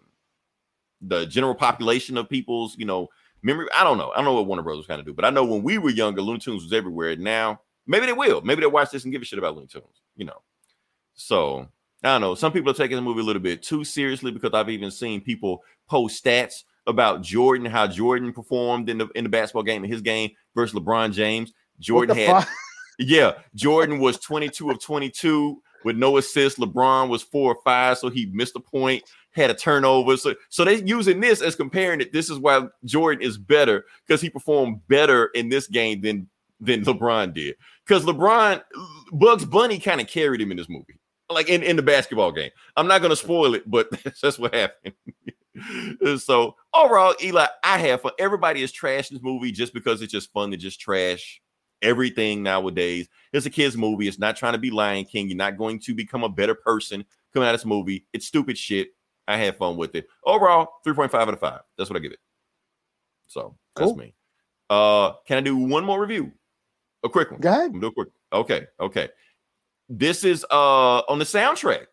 the 1.02 1.26
general 1.26 1.54
population 1.54 2.16
of 2.16 2.28
people's, 2.28 2.76
you 2.78 2.86
know, 2.86 3.08
memory. 3.42 3.66
I 3.76 3.84
don't 3.84 3.98
know. 3.98 4.10
I 4.12 4.16
don't 4.16 4.24
know 4.24 4.34
what 4.34 4.46
Warner 4.46 4.62
Brothers 4.62 4.86
kind 4.86 4.98
of 5.00 5.06
do, 5.06 5.12
but 5.12 5.24
I 5.24 5.30
know 5.30 5.44
when 5.44 5.62
we 5.62 5.78
were 5.78 5.90
younger, 5.90 6.22
Looney 6.22 6.38
Tunes 6.38 6.62
was 6.62 6.72
everywhere. 6.72 7.16
Now, 7.16 7.60
maybe 7.86 8.06
they 8.06 8.12
will. 8.12 8.40
Maybe 8.42 8.60
they'll 8.60 8.70
watch 8.70 8.90
this 8.90 9.04
and 9.04 9.12
give 9.12 9.22
a 9.22 9.24
shit 9.24 9.38
about 9.38 9.54
Looney 9.56 9.66
Tunes, 9.68 10.02
you 10.16 10.24
know. 10.24 10.40
So 11.14 11.68
I 12.02 12.08
don't 12.08 12.20
know. 12.20 12.34
Some 12.34 12.52
people 12.52 12.70
are 12.70 12.74
taking 12.74 12.96
the 12.96 13.02
movie 13.02 13.20
a 13.20 13.24
little 13.24 13.42
bit 13.42 13.62
too 13.62 13.84
seriously 13.84 14.30
because 14.30 14.52
I've 14.52 14.70
even 14.70 14.90
seen 14.90 15.20
people 15.20 15.62
post 15.88 16.22
stats 16.22 16.64
about 16.86 17.22
Jordan, 17.22 17.66
how 17.66 17.86
Jordan 17.86 18.32
performed 18.32 18.88
in 18.88 18.98
the 18.98 19.08
in 19.14 19.24
the 19.24 19.30
basketball 19.30 19.62
game 19.62 19.84
in 19.84 19.90
his 19.90 20.02
game 20.02 20.30
versus 20.54 20.78
LeBron 20.78 21.12
James. 21.12 21.52
Jordan 21.80 22.16
had 22.16 22.44
fuck? 22.44 22.48
yeah, 22.98 23.32
Jordan 23.54 23.98
was 23.98 24.18
22 24.18 24.70
of 24.70 24.80
22 24.80 25.60
with 25.84 25.96
no 25.96 26.16
assists. 26.16 26.58
LeBron 26.58 27.08
was 27.08 27.22
four 27.22 27.54
or 27.54 27.60
five, 27.64 27.98
so 27.98 28.08
he 28.08 28.26
missed 28.26 28.56
a 28.56 28.60
point, 28.60 29.04
had 29.32 29.50
a 29.50 29.54
turnover. 29.54 30.16
So, 30.16 30.34
so 30.48 30.64
they 30.64 30.82
using 30.82 31.20
this 31.20 31.42
as 31.42 31.54
comparing 31.54 32.00
it. 32.00 32.12
This 32.12 32.30
is 32.30 32.38
why 32.38 32.66
Jordan 32.84 33.22
is 33.22 33.38
better 33.38 33.84
because 34.06 34.20
he 34.20 34.30
performed 34.30 34.80
better 34.88 35.26
in 35.26 35.48
this 35.48 35.66
game 35.66 36.00
than 36.00 36.28
than 36.60 36.84
LeBron 36.84 37.34
did. 37.34 37.54
Because 37.86 38.04
LeBron, 38.04 38.62
Bugs 39.12 39.44
Bunny 39.44 39.78
kind 39.78 40.00
of 40.00 40.08
carried 40.08 40.40
him 40.40 40.50
in 40.50 40.56
this 40.56 40.68
movie, 40.68 40.98
like 41.30 41.48
in, 41.48 41.62
in 41.62 41.76
the 41.76 41.82
basketball 41.82 42.32
game. 42.32 42.50
I'm 42.76 42.86
not 42.86 43.02
gonna 43.02 43.16
spoil 43.16 43.54
it, 43.54 43.68
but 43.68 43.88
that's 44.22 44.38
what 44.38 44.54
happened. 44.54 44.94
so 46.20 46.56
overall, 46.74 47.14
Eli, 47.22 47.46
I 47.64 47.78
have 47.78 48.02
fun. 48.02 48.12
Everybody 48.18 48.62
is 48.62 48.72
trashing 48.72 49.10
this 49.10 49.22
movie 49.22 49.52
just 49.52 49.74
because 49.74 50.02
it's 50.02 50.12
just 50.12 50.32
fun 50.32 50.50
to 50.50 50.56
just 50.56 50.80
trash 50.80 51.40
everything 51.82 52.42
nowadays. 52.42 53.08
It's 53.32 53.46
a 53.46 53.50
kids' 53.50 53.76
movie. 53.76 54.08
It's 54.08 54.18
not 54.18 54.36
trying 54.36 54.54
to 54.54 54.58
be 54.58 54.70
Lion 54.70 55.04
King. 55.04 55.28
You're 55.28 55.36
not 55.36 55.56
going 55.56 55.78
to 55.80 55.94
become 55.94 56.24
a 56.24 56.28
better 56.28 56.54
person 56.54 57.04
coming 57.32 57.48
out 57.48 57.54
of 57.54 57.60
this 57.60 57.66
movie. 57.66 58.06
It's 58.12 58.26
stupid 58.26 58.58
shit. 58.58 58.88
I 59.28 59.36
had 59.36 59.56
fun 59.56 59.76
with 59.76 59.94
it. 59.94 60.06
Overall, 60.24 60.68
3.5 60.86 61.14
out 61.14 61.28
of 61.28 61.40
5. 61.40 61.60
That's 61.76 61.90
what 61.90 61.96
I 61.96 62.00
give 62.00 62.12
it. 62.12 62.20
So 63.26 63.56
that's 63.74 63.88
Cool. 63.88 63.96
me. 63.96 64.14
Uh 64.68 65.12
can 65.26 65.38
I 65.38 65.40
do 65.40 65.56
one 65.56 65.84
more 65.84 66.00
review? 66.00 66.32
A 67.04 67.08
quick 67.08 67.30
one. 67.30 67.40
Go 67.40 67.50
ahead. 67.50 67.72
Do 67.72 67.86
a 67.86 67.92
quick. 67.92 68.08
Okay, 68.32 68.66
okay. 68.80 69.08
This 69.88 70.24
is 70.24 70.44
uh 70.50 70.98
on 71.08 71.18
the 71.18 71.24
soundtrack 71.24 71.86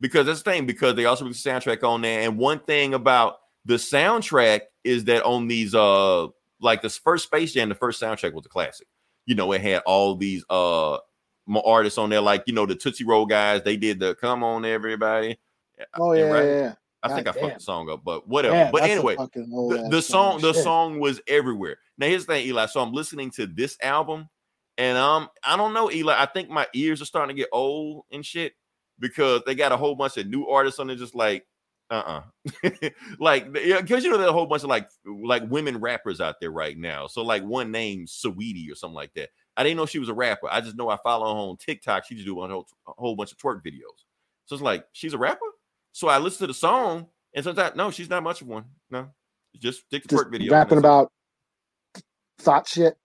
because 0.00 0.26
that's 0.26 0.42
the 0.42 0.50
thing 0.50 0.66
because 0.66 0.94
they 0.94 1.04
also 1.04 1.24
put 1.24 1.34
the 1.34 1.38
soundtrack 1.50 1.82
on 1.84 2.00
there. 2.00 2.22
And 2.22 2.38
one 2.38 2.60
thing 2.60 2.94
about 2.94 3.36
the 3.66 3.74
soundtrack 3.74 4.62
is 4.84 5.04
that 5.04 5.22
on 5.24 5.46
these 5.46 5.74
uh 5.74 6.28
like 6.60 6.82
this 6.82 6.98
first 6.98 7.24
Space 7.26 7.52
Jam, 7.52 7.68
the 7.68 7.74
first 7.74 8.00
soundtrack 8.00 8.32
was 8.32 8.46
a 8.46 8.48
classic. 8.48 8.86
You 9.26 9.34
know, 9.34 9.52
it 9.52 9.60
had 9.60 9.82
all 9.86 10.14
these 10.16 10.44
uh 10.48 10.98
more 11.46 11.66
artists 11.66 11.98
on 11.98 12.10
there, 12.10 12.20
like 12.20 12.44
you 12.46 12.54
know 12.54 12.66
the 12.66 12.74
Tootsie 12.76 13.04
Roll 13.04 13.26
guys. 13.26 13.62
They 13.62 13.76
did 13.76 13.98
the 14.00 14.14
"Come 14.14 14.42
On 14.42 14.64
Everybody." 14.64 15.38
Oh 15.94 16.12
yeah, 16.12 16.22
right- 16.30 16.44
yeah, 16.44 16.60
yeah. 16.62 16.74
I 17.02 17.08
think 17.14 17.28
I 17.28 17.32
God 17.32 17.40
fucked 17.40 17.54
the 17.58 17.64
song 17.64 17.90
up, 17.90 18.04
but 18.04 18.28
whatever. 18.28 18.54
Yeah, 18.54 18.70
but 18.70 18.82
anyway, 18.90 19.16
the, 19.70 19.88
the 19.90 20.02
song 20.02 20.40
the 20.42 20.52
song 20.62 21.00
was 21.00 21.20
everywhere 21.28 21.78
now 21.96 22.06
here's 22.06 22.26
the 22.26 22.34
thing 22.34 22.46
eli 22.46 22.66
so 22.66 22.80
i'm 22.82 22.92
listening 22.92 23.30
to 23.30 23.46
this 23.46 23.78
album 23.82 24.28
and 24.80 24.96
um 24.98 25.28
i 25.44 25.56
don't 25.56 25.74
know 25.74 25.90
eli 25.90 26.14
i 26.20 26.26
think 26.26 26.48
my 26.48 26.66
ears 26.74 27.00
are 27.00 27.06
starting 27.06 27.34
to 27.34 27.40
get 27.40 27.48
old 27.52 28.04
and 28.10 28.24
shit 28.24 28.54
because 28.98 29.42
they 29.46 29.54
got 29.54 29.72
a 29.72 29.76
whole 29.76 29.94
bunch 29.94 30.16
of 30.16 30.26
new 30.26 30.46
artists 30.46 30.80
on 30.80 30.86
there 30.88 30.96
just 30.96 31.14
like 31.14 31.46
uh-uh 31.90 32.22
like 33.18 33.52
because 33.52 34.04
you 34.04 34.10
know 34.10 34.16
there's 34.16 34.30
a 34.30 34.32
whole 34.32 34.46
bunch 34.46 34.62
of 34.62 34.68
like 34.68 34.88
like 35.04 35.42
women 35.50 35.78
rappers 35.78 36.20
out 36.20 36.40
there 36.40 36.50
right 36.50 36.78
now 36.78 37.06
so 37.06 37.22
like 37.22 37.42
one 37.42 37.70
name 37.72 38.06
Saweetie 38.06 38.70
or 38.70 38.74
something 38.74 38.94
like 38.94 39.12
that 39.14 39.30
I 39.60 39.62
didn't 39.62 39.76
know 39.76 39.84
she 39.84 39.98
was 39.98 40.08
a 40.08 40.14
rapper. 40.14 40.48
I 40.50 40.62
just 40.62 40.76
know 40.76 40.88
I 40.88 40.96
follow 40.96 41.26
her 41.26 41.50
on 41.50 41.56
TikTok. 41.58 42.06
She 42.06 42.14
just 42.14 42.26
do 42.26 42.40
a 42.40 42.48
whole, 42.48 42.66
a 42.88 42.92
whole 42.92 43.14
bunch 43.14 43.32
of 43.32 43.36
twerk 43.36 43.62
videos. 43.62 44.06
So 44.46 44.54
it's 44.54 44.62
like 44.62 44.86
she's 44.92 45.12
a 45.12 45.18
rapper. 45.18 45.44
So 45.92 46.08
I 46.08 46.16
listen 46.16 46.40
to 46.40 46.46
the 46.46 46.54
song, 46.54 47.08
and 47.34 47.44
sometimes 47.44 47.76
no, 47.76 47.90
she's 47.90 48.08
not 48.08 48.22
much 48.22 48.40
of 48.40 48.46
one. 48.46 48.64
No, 48.90 49.08
just 49.58 49.80
stick 49.80 50.04
to 50.04 50.08
Just 50.08 50.24
twerk 50.24 50.32
videos. 50.32 50.50
rapping 50.50 50.78
about 50.78 51.12
thought 52.38 52.68
shit. 52.68 52.96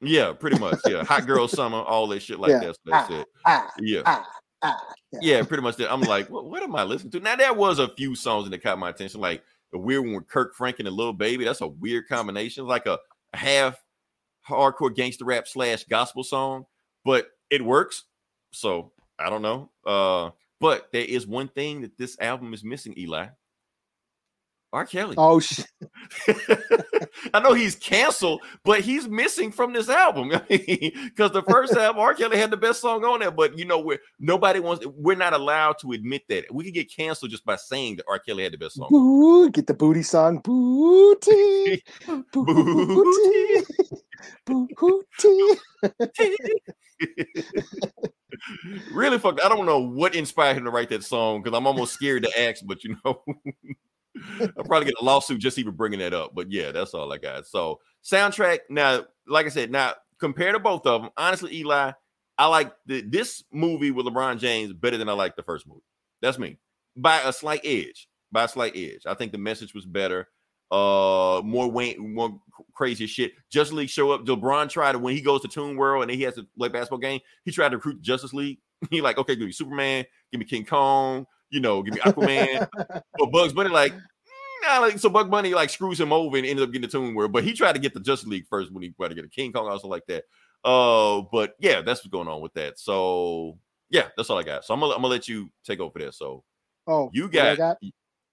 Yeah, 0.00 0.32
pretty 0.32 0.58
much. 0.58 0.78
Yeah, 0.86 1.04
hot 1.04 1.26
girl 1.26 1.48
summer, 1.48 1.78
all 1.78 2.06
that 2.08 2.20
shit 2.20 2.38
like 2.40 2.50
Yeah. 2.50 2.60
that. 2.60 2.74
So 2.76 2.80
that's 2.86 3.10
Ah, 3.10 3.20
it. 3.20 3.26
ah, 3.46 3.70
Yeah. 3.80 4.02
ah, 4.06 4.26
ah. 4.62 4.80
Yeah. 5.12 5.18
Yeah, 5.38 5.42
pretty 5.44 5.62
much. 5.62 5.76
That. 5.76 5.92
I'm 5.92 6.00
like, 6.02 6.28
what, 6.28 6.46
what 6.46 6.62
am 6.62 6.74
I 6.74 6.82
listening 6.84 7.12
to? 7.12 7.20
Now 7.20 7.36
there 7.36 7.54
was 7.54 7.78
a 7.78 7.88
few 7.94 8.14
songs 8.14 8.48
that 8.50 8.62
caught 8.62 8.78
my 8.78 8.90
attention, 8.90 9.20
like 9.20 9.42
the 9.72 9.78
weird 9.78 10.04
one 10.04 10.14
with 10.14 10.28
Kirk 10.28 10.54
Franklin 10.54 10.86
and 10.86 10.96
Lil 10.96 11.12
Baby. 11.12 11.44
That's 11.44 11.60
a 11.60 11.66
weird 11.68 12.08
combination, 12.08 12.66
like 12.66 12.86
a, 12.86 12.98
a 13.32 13.36
half 13.36 13.82
hardcore 14.48 14.94
gangster 14.94 15.24
rap 15.24 15.48
slash 15.48 15.84
gospel 15.84 16.22
song, 16.24 16.66
but 17.04 17.28
it 17.50 17.64
works. 17.64 18.04
So 18.52 18.92
I 19.18 19.30
don't 19.30 19.42
know. 19.42 19.70
Uh, 19.84 20.30
but 20.60 20.88
there 20.92 21.04
is 21.04 21.26
one 21.26 21.48
thing 21.48 21.82
that 21.82 21.96
this 21.98 22.18
album 22.20 22.52
is 22.54 22.64
missing, 22.64 22.94
Eli. 22.98 23.26
R. 24.72 24.84
Kelly. 24.84 25.14
Oh 25.16 25.40
shit. 25.40 25.66
I 27.34 27.40
know 27.40 27.54
he's 27.54 27.76
canceled, 27.76 28.42
but 28.64 28.80
he's 28.80 29.08
missing 29.08 29.50
from 29.52 29.72
this 29.72 29.88
album. 29.88 30.32
Because 30.48 31.30
the 31.32 31.42
first 31.48 31.72
album, 31.76 32.00
R. 32.00 32.14
Kelly 32.14 32.36
had 32.36 32.50
the 32.50 32.56
best 32.56 32.80
song 32.80 33.04
on 33.04 33.20
there, 33.20 33.30
but 33.30 33.58
you 33.58 33.64
know, 33.64 33.78
we're 33.78 34.00
nobody 34.18 34.60
wants 34.60 34.84
we're 34.86 35.16
not 35.16 35.32
allowed 35.32 35.78
to 35.80 35.92
admit 35.92 36.22
that. 36.28 36.52
We 36.52 36.64
could 36.64 36.74
get 36.74 36.94
canceled 36.94 37.30
just 37.30 37.44
by 37.44 37.56
saying 37.56 37.96
that 37.96 38.04
R. 38.08 38.18
Kelly 38.18 38.42
had 38.42 38.52
the 38.52 38.58
best 38.58 38.74
song. 38.74 38.88
Boo, 38.90 39.50
get 39.50 39.66
the 39.66 39.74
booty 39.74 40.02
song. 40.02 40.40
Booty. 40.44 41.82
Booty. 42.32 43.62
Booty. 44.44 45.60
really 48.92 49.18
fucked. 49.18 49.40
I 49.44 49.48
don't 49.48 49.66
know 49.66 49.80
what 49.80 50.14
inspired 50.14 50.56
him 50.56 50.64
to 50.64 50.70
write 50.70 50.90
that 50.90 51.04
song 51.04 51.42
because 51.42 51.56
I'm 51.56 51.66
almost 51.66 51.94
scared 51.94 52.24
to 52.24 52.42
ask, 52.42 52.62
but 52.66 52.84
you 52.84 52.96
know, 53.04 53.22
I'll 54.40 54.64
probably 54.64 54.86
get 54.86 55.00
a 55.00 55.04
lawsuit 55.04 55.40
just 55.40 55.58
even 55.58 55.74
bringing 55.74 55.98
that 56.00 56.14
up. 56.14 56.34
But 56.34 56.50
yeah, 56.50 56.72
that's 56.72 56.94
all 56.94 57.12
I 57.12 57.18
got. 57.18 57.46
So 57.46 57.80
soundtrack. 58.04 58.60
Now, 58.70 59.04
like 59.26 59.46
I 59.46 59.50
said, 59.50 59.70
now 59.70 59.94
compared 60.18 60.54
to 60.54 60.60
both 60.60 60.86
of 60.86 61.02
them, 61.02 61.10
honestly, 61.16 61.54
Eli, 61.56 61.92
I 62.38 62.46
like 62.46 62.72
the, 62.86 63.02
this 63.02 63.44
movie 63.52 63.90
with 63.90 64.06
LeBron 64.06 64.38
James 64.38 64.72
better 64.72 64.96
than 64.96 65.08
I 65.08 65.12
like 65.12 65.36
the 65.36 65.42
first 65.42 65.66
movie. 65.66 65.82
That's 66.22 66.38
me 66.38 66.58
by 66.96 67.20
a 67.20 67.32
slight 67.32 67.60
edge. 67.64 68.08
By 68.32 68.44
a 68.44 68.48
slight 68.48 68.76
edge. 68.76 69.02
I 69.06 69.14
think 69.14 69.32
the 69.32 69.38
message 69.38 69.74
was 69.74 69.86
better. 69.86 70.28
Uh, 70.70 71.42
more 71.44 71.70
Wayne, 71.70 72.14
more 72.14 72.40
crazy 72.74 73.06
shit. 73.06 73.32
Justice 73.50 73.74
League 73.74 73.88
show 73.88 74.10
up. 74.10 74.24
LeBron 74.24 74.68
tried 74.68 74.92
to 74.92 74.98
when 74.98 75.14
he 75.14 75.20
goes 75.20 75.42
to 75.42 75.48
Toon 75.48 75.76
World 75.76 76.02
and 76.02 76.10
he 76.10 76.22
has 76.22 76.34
to 76.34 76.46
play 76.58 76.68
basketball 76.68 76.98
game. 76.98 77.20
He 77.44 77.52
tried 77.52 77.68
to 77.68 77.76
recruit 77.76 78.02
Justice 78.02 78.32
League. 78.32 78.58
He 78.90 79.00
like, 79.00 79.16
okay, 79.16 79.34
give 79.34 79.46
me 79.46 79.52
Superman, 79.52 80.04
give 80.30 80.38
me 80.38 80.44
King 80.44 80.66
Kong, 80.66 81.26
you 81.50 81.60
know, 81.60 81.82
give 81.82 81.94
me 81.94 82.00
Aquaman. 82.00 82.66
but 83.18 83.30
Bugs 83.32 83.52
Bunny 83.52 83.70
like, 83.70 83.92
mm, 83.92 83.98
nah, 84.62 84.78
like, 84.78 84.98
so 84.98 85.08
Bug 85.08 85.30
Bunny 85.30 85.54
like 85.54 85.70
screws 85.70 86.00
him 86.00 86.12
over 86.12 86.36
and 86.36 86.46
ended 86.46 86.62
up 86.62 86.70
getting 86.72 86.82
the 86.82 86.88
Toon 86.88 87.14
World. 87.14 87.32
But 87.32 87.44
he 87.44 87.52
tried 87.52 87.74
to 87.74 87.80
get 87.80 87.94
the 87.94 88.00
Justice 88.00 88.28
League 88.28 88.46
first 88.48 88.72
when 88.72 88.82
he 88.82 88.90
tried 88.90 89.08
to 89.08 89.14
get 89.14 89.24
a 89.24 89.28
King 89.28 89.52
Kong 89.52 89.68
also 89.68 89.88
like 89.88 90.06
that. 90.06 90.24
Uh, 90.64 91.22
but 91.32 91.54
yeah, 91.60 91.82
that's 91.82 92.00
what's 92.00 92.08
going 92.08 92.28
on 92.28 92.40
with 92.40 92.54
that. 92.54 92.78
So 92.78 93.58
yeah, 93.90 94.08
that's 94.16 94.30
all 94.30 94.38
I 94.38 94.42
got. 94.42 94.64
So 94.64 94.74
I'm 94.74 94.80
gonna, 94.80 94.94
I'm 94.94 95.02
gonna 95.02 95.12
let 95.12 95.28
you 95.28 95.50
take 95.64 95.80
over 95.80 95.98
there. 95.98 96.12
So 96.12 96.42
Oh, 96.88 97.10
you 97.12 97.28
I 97.34 97.56
got, 97.56 97.78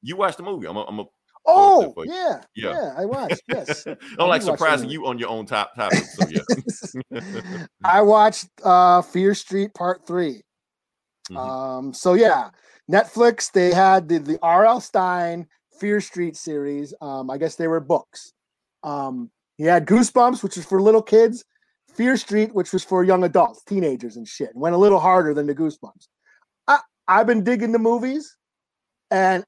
you 0.03 0.15
watched 0.15 0.37
the 0.37 0.43
movie. 0.43 0.67
I'm 0.67 0.77
a, 0.77 0.83
I'm 0.83 0.99
a, 0.99 1.05
Oh, 1.45 1.93
yeah, 2.05 2.41
Yeah. 2.55 2.71
yeah, 2.71 2.93
I 2.97 3.05
watched. 3.05 3.41
Yes, 3.47 3.85
I'm 3.87 3.95
like 3.95 4.07
did 4.07 4.19
watch 4.19 4.39
the 4.39 4.39
surprising 4.45 4.89
you 4.89 5.05
on 5.07 5.19
your 5.19 5.29
own 5.29 5.45
top 5.45 5.75
topic. 5.75 6.05
So 6.13 6.25
yeah. 6.29 7.63
I 7.83 8.01
watched 8.01 8.47
uh 8.63 9.01
Fear 9.01 9.35
Street 9.35 9.73
Part 9.73 10.07
3 10.07 10.41
Mhm. 11.31 11.37
Um, 11.37 11.93
so 11.93 12.13
yeah, 12.13 12.49
Netflix 12.91 13.51
they 13.51 13.73
had 13.73 14.07
the 14.09 14.19
the 14.19 14.39
R.L. 14.41 14.81
Stine 14.81 15.47
Fear 15.79 16.01
Street 16.01 16.35
series. 16.35 16.93
Um, 17.01 17.29
I 17.29 17.37
guess 17.37 17.55
they 17.55 17.67
were 17.67 17.79
books. 17.79 18.33
Um, 18.83 19.31
he 19.57 19.63
had 19.63 19.85
Goosebumps, 19.85 20.43
which 20.43 20.57
is 20.57 20.65
for 20.65 20.81
little 20.81 21.01
kids, 21.01 21.45
Fear 21.93 22.17
Street, 22.17 22.53
which 22.53 22.73
was 22.73 22.83
for 22.83 23.03
young 23.03 23.23
adults, 23.23 23.63
teenagers 23.63 24.17
and 24.17 24.27
shit. 24.27 24.49
Went 24.55 24.75
a 24.75 24.79
little 24.79 24.99
harder 24.99 25.33
than 25.33 25.47
the 25.47 25.55
Goosebumps. 25.55 26.07
I 26.67 26.79
I've 27.07 27.27
been 27.27 27.43
digging 27.43 27.71
the 27.71 27.79
movies, 27.79 28.37
and 29.11 29.43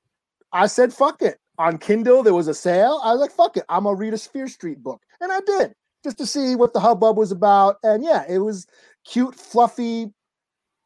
I 0.51 0.67
said 0.67 0.93
fuck 0.93 1.21
it. 1.21 1.39
On 1.57 1.77
Kindle, 1.77 2.21
there 2.21 2.33
was 2.33 2.49
a 2.49 2.53
sale. 2.53 2.99
I 3.03 3.11
was 3.11 3.21
like, 3.21 3.31
fuck 3.31 3.57
it, 3.57 3.63
I'm 3.69 3.83
gonna 3.83 3.95
read 3.95 4.13
a 4.13 4.17
Fear 4.17 4.47
Street 4.47 4.83
book. 4.83 5.01
And 5.21 5.31
I 5.31 5.39
did, 5.41 5.73
just 6.03 6.17
to 6.17 6.25
see 6.25 6.55
what 6.55 6.73
the 6.73 6.79
hubbub 6.79 7.17
was 7.17 7.31
about. 7.31 7.77
And 7.83 8.03
yeah, 8.03 8.25
it 8.27 8.39
was 8.39 8.67
cute, 9.05 9.35
fluffy, 9.35 10.11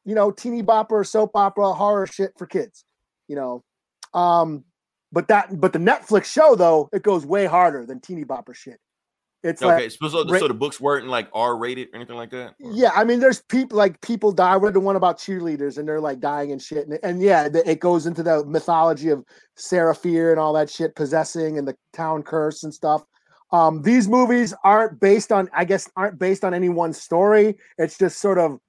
you 0.09 0.15
know, 0.15 0.31
teeny 0.31 0.63
bopper, 0.63 1.05
soap 1.05 1.31
opera, 1.35 1.71
horror 1.73 2.07
shit 2.07 2.31
for 2.37 2.47
kids, 2.47 2.83
you 3.27 3.35
know. 3.35 3.63
Um, 4.13 4.65
but 5.11 5.27
that 5.27 5.61
but 5.61 5.71
the 5.71 5.79
Netflix 5.79 6.25
show 6.25 6.55
though, 6.55 6.89
it 6.91 7.03
goes 7.03 7.25
way 7.25 7.45
harder 7.45 7.85
than 7.85 7.99
teeny 7.99 8.25
bopper 8.25 8.55
shit. 8.55 8.79
It's 9.41 9.61
okay, 9.61 9.83
like 9.83 9.91
so, 9.91 10.09
so, 10.09 10.37
so 10.37 10.47
the 10.47 10.53
books 10.53 10.81
weren't 10.81 11.07
like 11.07 11.29
R 11.31 11.55
rated 11.55 11.89
or 11.93 11.97
anything 11.97 12.17
like 12.17 12.31
that. 12.31 12.55
Or- 12.61 12.73
yeah, 12.73 12.91
I 12.93 13.03
mean, 13.03 13.19
there's 13.19 13.41
people 13.43 13.77
like 13.77 14.01
people 14.01 14.31
die. 14.31 14.53
I 14.53 14.55
read 14.55 14.73
the 14.73 14.79
one 14.79 14.95
about 14.95 15.17
cheerleaders 15.19 15.77
and 15.77 15.87
they're 15.87 16.01
like 16.01 16.19
dying 16.19 16.51
and 16.51 16.61
shit. 16.61 16.87
And, 16.87 16.99
and 17.03 17.21
yeah, 17.21 17.47
it 17.53 17.79
goes 17.79 18.05
into 18.05 18.23
the 18.23 18.43
mythology 18.45 19.09
of 19.09 19.23
Sarah 19.55 19.95
Fear 19.95 20.31
and 20.31 20.39
all 20.39 20.53
that 20.53 20.69
shit, 20.69 20.95
possessing 20.95 21.57
and 21.57 21.67
the 21.67 21.75
town 21.93 22.23
curse 22.23 22.63
and 22.63 22.73
stuff. 22.73 23.05
Um, 23.51 23.81
these 23.81 24.07
movies 24.07 24.53
aren't 24.63 24.99
based 24.99 25.31
on, 25.31 25.49
I 25.53 25.65
guess, 25.65 25.89
aren't 25.95 26.19
based 26.19 26.43
on 26.43 26.53
any 26.53 26.69
one 26.69 26.93
story. 26.93 27.55
It's 27.77 27.97
just 27.97 28.19
sort 28.19 28.39
of, 28.39 28.59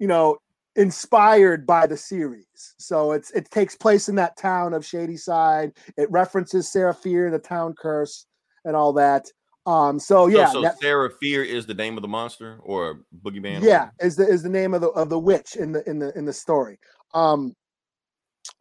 you 0.00 0.08
know, 0.08 0.38
inspired 0.74 1.66
by 1.66 1.86
the 1.86 1.96
series. 1.96 2.46
So 2.78 3.12
it's 3.12 3.30
it 3.30 3.50
takes 3.50 3.76
place 3.76 4.08
in 4.08 4.16
that 4.16 4.36
town 4.36 4.74
of 4.74 4.84
Shadyside. 4.84 5.72
It 5.96 6.10
references 6.10 6.72
Sarah 6.72 6.94
Fear, 6.94 7.30
the 7.30 7.38
town 7.38 7.74
curse, 7.78 8.26
and 8.64 8.74
all 8.74 8.92
that. 8.94 9.26
Um, 9.66 10.00
so 10.00 10.28
So, 10.28 10.38
yeah, 10.38 10.46
so 10.46 10.62
Net- 10.62 10.78
Sarah 10.80 11.10
Fear 11.20 11.44
is 11.44 11.66
the 11.66 11.74
name 11.74 11.96
of 11.96 12.02
the 12.02 12.08
monster 12.08 12.58
or 12.62 13.00
boogeyman. 13.22 13.60
or 13.62 13.66
yeah 13.66 13.90
is 14.00 14.16
the 14.16 14.26
is 14.26 14.42
the 14.42 14.48
name 14.48 14.74
of 14.74 14.80
the 14.80 14.88
of 14.88 15.10
the 15.10 15.18
witch 15.18 15.54
in 15.56 15.70
the 15.70 15.88
in 15.88 15.98
the 15.98 16.16
in 16.18 16.24
the 16.24 16.32
story 16.32 16.78
um 17.12 17.54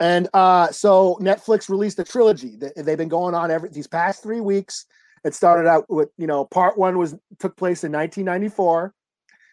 and 0.01 0.27
uh 0.33 0.67
so 0.71 1.17
netflix 1.21 1.69
released 1.69 1.99
a 1.99 2.03
trilogy 2.03 2.57
they've 2.75 2.97
been 2.97 3.07
going 3.07 3.33
on 3.33 3.49
every 3.49 3.69
these 3.69 3.87
past 3.87 4.21
three 4.21 4.41
weeks 4.41 4.85
it 5.23 5.33
started 5.33 5.67
out 5.69 5.85
with 5.89 6.09
you 6.17 6.27
know 6.27 6.43
part 6.45 6.77
one 6.77 6.97
was 6.97 7.15
took 7.39 7.55
place 7.55 7.83
in 7.85 7.91
1994 7.91 8.93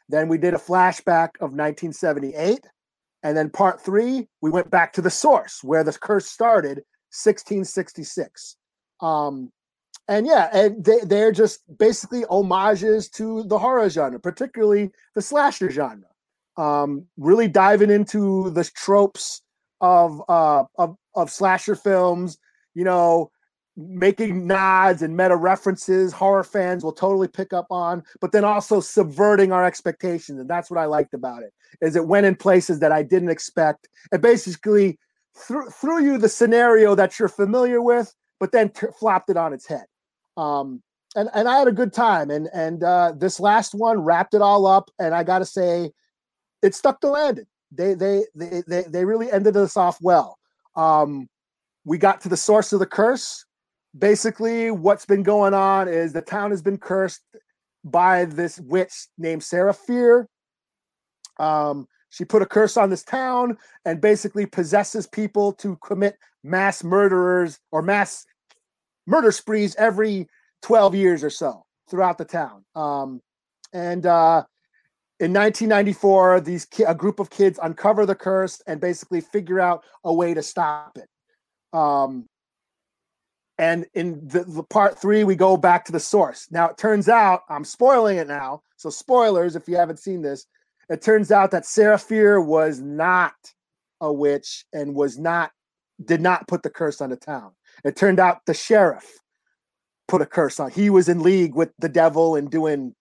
then 0.09 0.29
we 0.29 0.39
did 0.39 0.55
a 0.55 0.59
flashback 0.59 1.31
of 1.41 1.53
1978 1.53 2.61
and 3.23 3.37
then 3.37 3.51
part 3.51 3.81
three 3.81 4.29
we 4.41 4.51
went 4.51 4.71
back 4.71 4.93
to 4.93 5.03
the 5.03 5.11
source 5.11 5.63
where 5.63 5.85
the 5.85 5.93
curse 5.93 6.27
started 6.27 6.79
1666 7.11 8.57
um 9.01 9.51
and 10.09 10.27
yeah, 10.27 10.49
and 10.53 10.85
they, 10.85 11.01
they're 11.01 11.33
just 11.33 11.61
basically 11.79 12.25
homages 12.31 13.09
to 13.11 13.43
the 13.45 13.59
horror 13.59 13.89
genre, 13.91 14.21
particularly 14.21 14.91
the 15.15 15.23
slasher 15.23 15.71
genre. 15.71 16.09
Um, 16.57 17.07
really 17.19 17.49
diving 17.49 17.91
into 17.91 18.51
the 18.51 18.65
tropes 18.65 19.43
of 19.83 20.23
uh 20.29 20.65
of, 20.79 20.97
of 21.15 21.31
slasher 21.31 21.75
films, 21.75 22.39
you 22.75 22.85
know, 22.85 23.31
making 23.77 24.47
nods 24.47 25.03
and 25.03 25.17
meta 25.17 25.37
references 25.37 26.13
horror 26.13 26.45
fans 26.45 26.83
will 26.83 26.93
totally 26.93 27.29
pick 27.29 27.53
up 27.53 27.67
on, 27.71 28.03
but 28.21 28.33
then 28.33 28.45
also 28.45 28.81
subverting 28.81 29.53
our 29.53 29.65
expectations. 29.65 30.41
And 30.41 30.49
that's 30.49 30.71
what 30.71 30.81
I 30.81 30.87
liked 30.87 31.13
about 31.13 31.43
it, 31.43 31.53
is 31.81 31.95
it 31.95 32.07
went 32.07 32.27
in 32.27 32.37
places 32.37 32.81
that 32.81 32.93
I 32.93 33.03
didn't 33.03 33.29
expect. 33.29 33.89
It 34.13 34.23
basically 34.23 34.99
threw, 35.37 35.69
threw 35.69 36.03
you 36.03 36.17
the 36.17 36.29
scenario 36.29 36.95
that 36.95 37.19
you're 37.19 37.29
familiar 37.29 37.83
with, 37.83 38.15
but 38.41 38.53
then 38.53 38.71
t- 38.71 38.87
flopped 38.99 39.29
it 39.31 39.37
on 39.37 39.53
its 39.53 39.67
head 39.67 39.85
um 40.37 40.83
and 41.15 41.29
and 41.35 41.49
i 41.49 41.59
had 41.59 41.69
a 41.69 41.73
good 41.73 41.93
time 41.93 42.31
and 42.31 42.49
and 42.53 42.83
uh 42.83 43.13
this 43.17 43.41
last 43.41 43.75
one 43.75 44.01
wrapped 44.01 44.35
it 44.35 44.43
all 44.43 44.67
up 44.67 44.91
and 44.99 45.15
i 45.15 45.23
gotta 45.23 45.45
say 45.45 45.91
it 46.63 46.75
stuck 46.75 47.01
to 47.01 47.09
landing 47.09 47.47
they 47.73 47.95
they 47.95 48.25
they 48.35 48.63
they, 48.67 48.83
they 48.83 49.05
really 49.05 49.31
ended 49.31 49.57
us 49.57 49.77
off 49.77 49.99
well 50.01 50.39
um 50.77 51.29
we 51.85 51.99
got 51.99 52.21
to 52.21 52.29
the 52.29 52.37
source 52.37 52.73
of 52.73 52.81
the 52.81 52.87
curse 52.87 53.45
basically 53.97 54.71
what's 54.71 55.07
been 55.07 55.23
going 55.23 55.55
on 55.55 55.89
is 55.89 56.13
the 56.13 56.23
town 56.23 56.51
has 56.51 56.63
been 56.63 56.79
cursed 56.79 57.23
by 57.85 58.25
this 58.25 58.59
witch 58.61 59.07
named 59.17 59.43
sarah 59.43 59.75
fear 59.75 60.29
um 61.39 61.87
she 62.11 62.25
put 62.25 62.43
a 62.43 62.47
curse 62.47 62.77
on 62.77 62.91
this 62.91 63.03
town 63.03 63.59
and 63.85 64.01
basically 64.01 64.47
possesses 64.47 65.07
people 65.07 65.53
to 65.53 65.77
commit 65.77 66.17
mass 66.43 66.83
murderers 66.83 67.59
or 67.71 67.83
mass 67.83 68.25
murder 69.07 69.33
sprees 69.33 69.75
every 69.77 70.29
12 70.63 70.95
years 70.95 71.25
or 71.25 71.31
so 71.31 71.65
throughout 71.91 72.19
the 72.19 72.25
town. 72.25 72.65
Um, 72.75 73.21
and 73.73 74.07
uh, 74.07 74.45
in 75.21 75.33
1994, 75.33 76.41
these 76.41 76.65
ki- 76.65 76.85
a 76.85 76.95
group 76.95 77.21
of 77.21 77.31
kids 77.31 77.59
uncover 77.63 78.07
the 78.07 78.15
curse 78.15 78.63
and 78.67 78.81
basically 78.81 79.21
figure 79.21 79.61
out 79.61 79.85
a 80.05 80.13
way 80.13 80.35
to 80.35 80.43
stop 80.43 80.97
it. 80.97 81.09
Um, 81.77 82.27
And 83.59 83.87
in 83.95 84.27
the, 84.29 84.45
the 84.45 84.63
part 84.63 84.99
three, 84.99 85.25
we 85.25 85.35
go 85.35 85.57
back 85.57 85.85
to 85.87 85.93
the 85.93 86.01
source. 86.01 86.47
Now 86.51 86.69
it 86.69 86.77
turns 86.77 87.09
out 87.09 87.43
I'm 87.49 87.65
spoiling 87.65 88.19
it 88.19 88.29
now. 88.29 88.63
So 88.77 88.91
spoilers 88.91 89.57
if 89.57 89.69
you 89.69 89.77
haven't 89.77 89.99
seen 89.99 90.23
this. 90.23 90.47
It 90.89 91.03
turns 91.03 91.33
out 91.33 91.51
that 91.51 91.67
Sarah 91.67 91.99
Fear 91.99 92.43
was 92.43 92.81
not 92.81 93.35
a 94.01 94.13
witch 94.13 94.65
and 94.73 94.95
was 94.95 95.19
not 95.19 95.51
did 96.05 96.21
not 96.21 96.47
put 96.47 96.63
the 96.63 96.71
curse 96.71 97.01
on 97.01 97.09
the 97.11 97.17
town. 97.17 97.53
It 97.83 97.97
turned 97.97 98.21
out 98.21 98.45
the 98.47 98.53
sheriff 98.55 99.19
put 100.07 100.21
a 100.21 100.27
curse 100.27 100.61
on. 100.61 100.71
He 100.71 100.91
was 100.91 101.09
in 101.09 101.23
league 101.23 101.55
with 101.55 101.71
the 101.79 101.89
devil 101.89 102.37
and 102.37 102.51
doing 102.51 102.95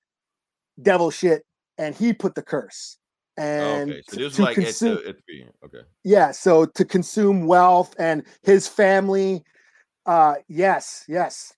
devil 0.82 1.12
shit, 1.12 1.44
and 1.78 1.94
he 1.94 2.14
put 2.14 2.36
the 2.36 2.42
curse. 2.42 2.98
And 3.38 3.92
okay, 3.92 4.02
so 4.08 4.16
to- 4.18 4.24
this 4.24 4.36
to 4.38 4.42
like 4.42 4.56
consume- 4.56 4.98
at 4.98 5.04
the, 5.04 5.10
at 5.10 5.18
the. 5.28 5.46
Okay. 5.66 5.88
yeah 6.06 6.32
so 6.32 6.66
to 6.66 6.86
consume 6.86 7.46
wealth 7.46 7.94
and 8.00 8.24
his 8.44 8.66
family 8.68 9.44
uh 10.06 10.36
yes 10.48 11.04
yes. 11.08 11.54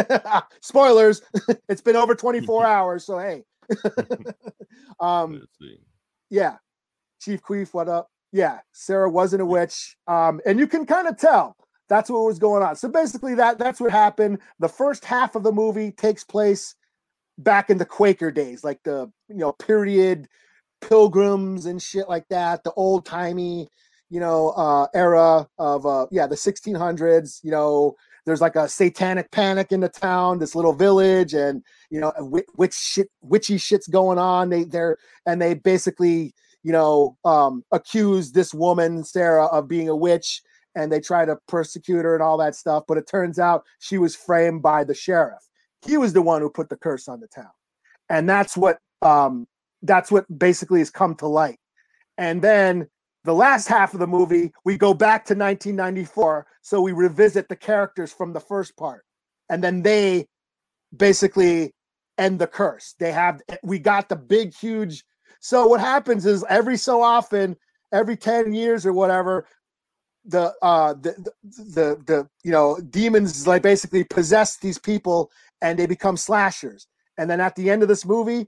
Spoilers. 0.60 1.22
It's 1.68 1.80
been 1.80 1.96
over 1.96 2.14
24 2.14 2.64
hours 2.76 3.04
so 3.06 3.18
hey. 3.18 3.44
Um 5.00 5.42
yeah. 6.30 6.56
Chief 7.20 7.40
queef 7.42 7.72
what 7.74 7.88
up? 7.88 8.08
Yeah 8.32 8.58
sarah 8.72 9.10
wasn't 9.10 9.42
a 9.42 9.46
witch 9.46 9.96
um 10.06 10.40
and 10.46 10.58
you 10.58 10.66
can 10.66 10.86
kind 10.86 11.08
of 11.08 11.16
tell 11.18 11.56
that's 11.88 12.10
what 12.10 12.24
was 12.24 12.38
going 12.38 12.62
on. 12.62 12.76
So 12.76 12.88
basically 12.88 13.34
that 13.36 13.58
that's 13.58 13.80
what 13.80 13.90
happened. 13.90 14.40
The 14.58 14.68
first 14.68 15.04
half 15.04 15.34
of 15.34 15.42
the 15.42 15.52
movie 15.52 15.92
takes 15.92 16.24
place 16.24 16.74
back 17.38 17.70
in 17.70 17.78
the 17.78 17.84
quaker 17.84 18.30
days 18.30 18.64
like 18.64 18.82
the 18.84 19.10
you 19.28 19.36
know 19.36 19.52
period 19.52 20.26
pilgrims 20.80 21.66
and 21.66 21.82
shit 21.82 22.08
like 22.08 22.26
that 22.28 22.64
the 22.64 22.72
old 22.72 23.04
timey 23.04 23.68
you 24.10 24.20
know 24.20 24.50
uh 24.50 24.86
era 24.94 25.48
of 25.58 25.84
uh 25.86 26.06
yeah 26.10 26.26
the 26.26 26.36
1600s 26.36 27.40
you 27.42 27.50
know 27.50 27.96
there's 28.26 28.40
like 28.40 28.56
a 28.56 28.68
satanic 28.68 29.30
panic 29.30 29.72
in 29.72 29.80
the 29.80 29.88
town 29.88 30.38
this 30.38 30.54
little 30.54 30.72
village 30.72 31.32
and 31.32 31.62
you 31.90 32.00
know 32.00 32.12
witch 32.56 32.74
shit 32.74 33.08
witchy 33.22 33.56
shit's 33.56 33.86
going 33.86 34.18
on. 34.18 34.50
They 34.50 34.64
they're 34.64 34.98
and 35.24 35.40
they 35.40 35.54
basically 35.54 36.34
you 36.62 36.72
know 36.72 37.16
um 37.24 37.64
accuse 37.72 38.32
this 38.32 38.52
woman 38.52 39.04
sarah 39.04 39.46
of 39.46 39.68
being 39.68 39.88
a 39.88 39.96
witch 39.96 40.42
and 40.74 40.92
they 40.92 41.00
try 41.00 41.24
to 41.24 41.36
persecute 41.48 42.02
her 42.02 42.14
and 42.14 42.22
all 42.22 42.36
that 42.36 42.56
stuff 42.56 42.82
but 42.86 42.98
it 42.98 43.06
turns 43.08 43.38
out 43.38 43.64
she 43.78 43.96
was 43.96 44.14
framed 44.14 44.62
by 44.62 44.84
the 44.84 44.94
sheriff. 44.94 45.42
He 45.86 45.96
was 45.96 46.12
the 46.12 46.22
one 46.22 46.42
who 46.42 46.50
put 46.50 46.68
the 46.68 46.76
curse 46.76 47.06
on 47.08 47.20
the 47.20 47.28
town. 47.28 47.52
And 48.10 48.28
that's 48.28 48.56
what 48.56 48.78
um 49.02 49.46
that's 49.82 50.10
what 50.10 50.26
basically 50.36 50.80
has 50.80 50.90
come 50.90 51.14
to 51.16 51.28
light. 51.28 51.60
And 52.18 52.42
then 52.42 52.88
the 53.26 53.34
last 53.34 53.66
half 53.66 53.92
of 53.92 54.00
the 54.00 54.06
movie 54.06 54.52
we 54.64 54.78
go 54.78 54.94
back 54.94 55.24
to 55.26 55.34
1994 55.34 56.46
so 56.62 56.80
we 56.80 56.92
revisit 56.92 57.48
the 57.48 57.56
characters 57.56 58.12
from 58.12 58.32
the 58.32 58.40
first 58.40 58.76
part. 58.76 59.04
And 59.50 59.62
then 59.62 59.82
they 59.82 60.26
basically 60.96 61.74
end 62.18 62.38
the 62.38 62.46
curse. 62.46 62.94
They 62.98 63.12
have 63.12 63.42
we 63.62 63.78
got 63.78 64.08
the 64.08 64.16
big 64.16 64.54
huge 64.54 65.04
so 65.40 65.66
what 65.66 65.80
happens 65.80 66.24
is 66.24 66.44
every 66.48 66.76
so 66.76 67.02
often 67.02 67.56
every 67.92 68.16
10 68.16 68.54
years 68.54 68.86
or 68.86 68.92
whatever 68.92 69.46
the 70.24 70.54
uh 70.62 70.94
the 70.94 71.12
the 71.12 71.32
the, 71.74 72.02
the 72.06 72.28
you 72.42 72.50
know 72.50 72.78
demons 72.90 73.46
like 73.46 73.62
basically 73.62 74.04
possess 74.04 74.56
these 74.58 74.78
people 74.78 75.30
and 75.60 75.78
they 75.78 75.86
become 75.86 76.16
slashers. 76.16 76.86
And 77.18 77.28
then 77.28 77.40
at 77.40 77.56
the 77.56 77.70
end 77.70 77.82
of 77.82 77.88
this 77.88 78.04
movie 78.04 78.46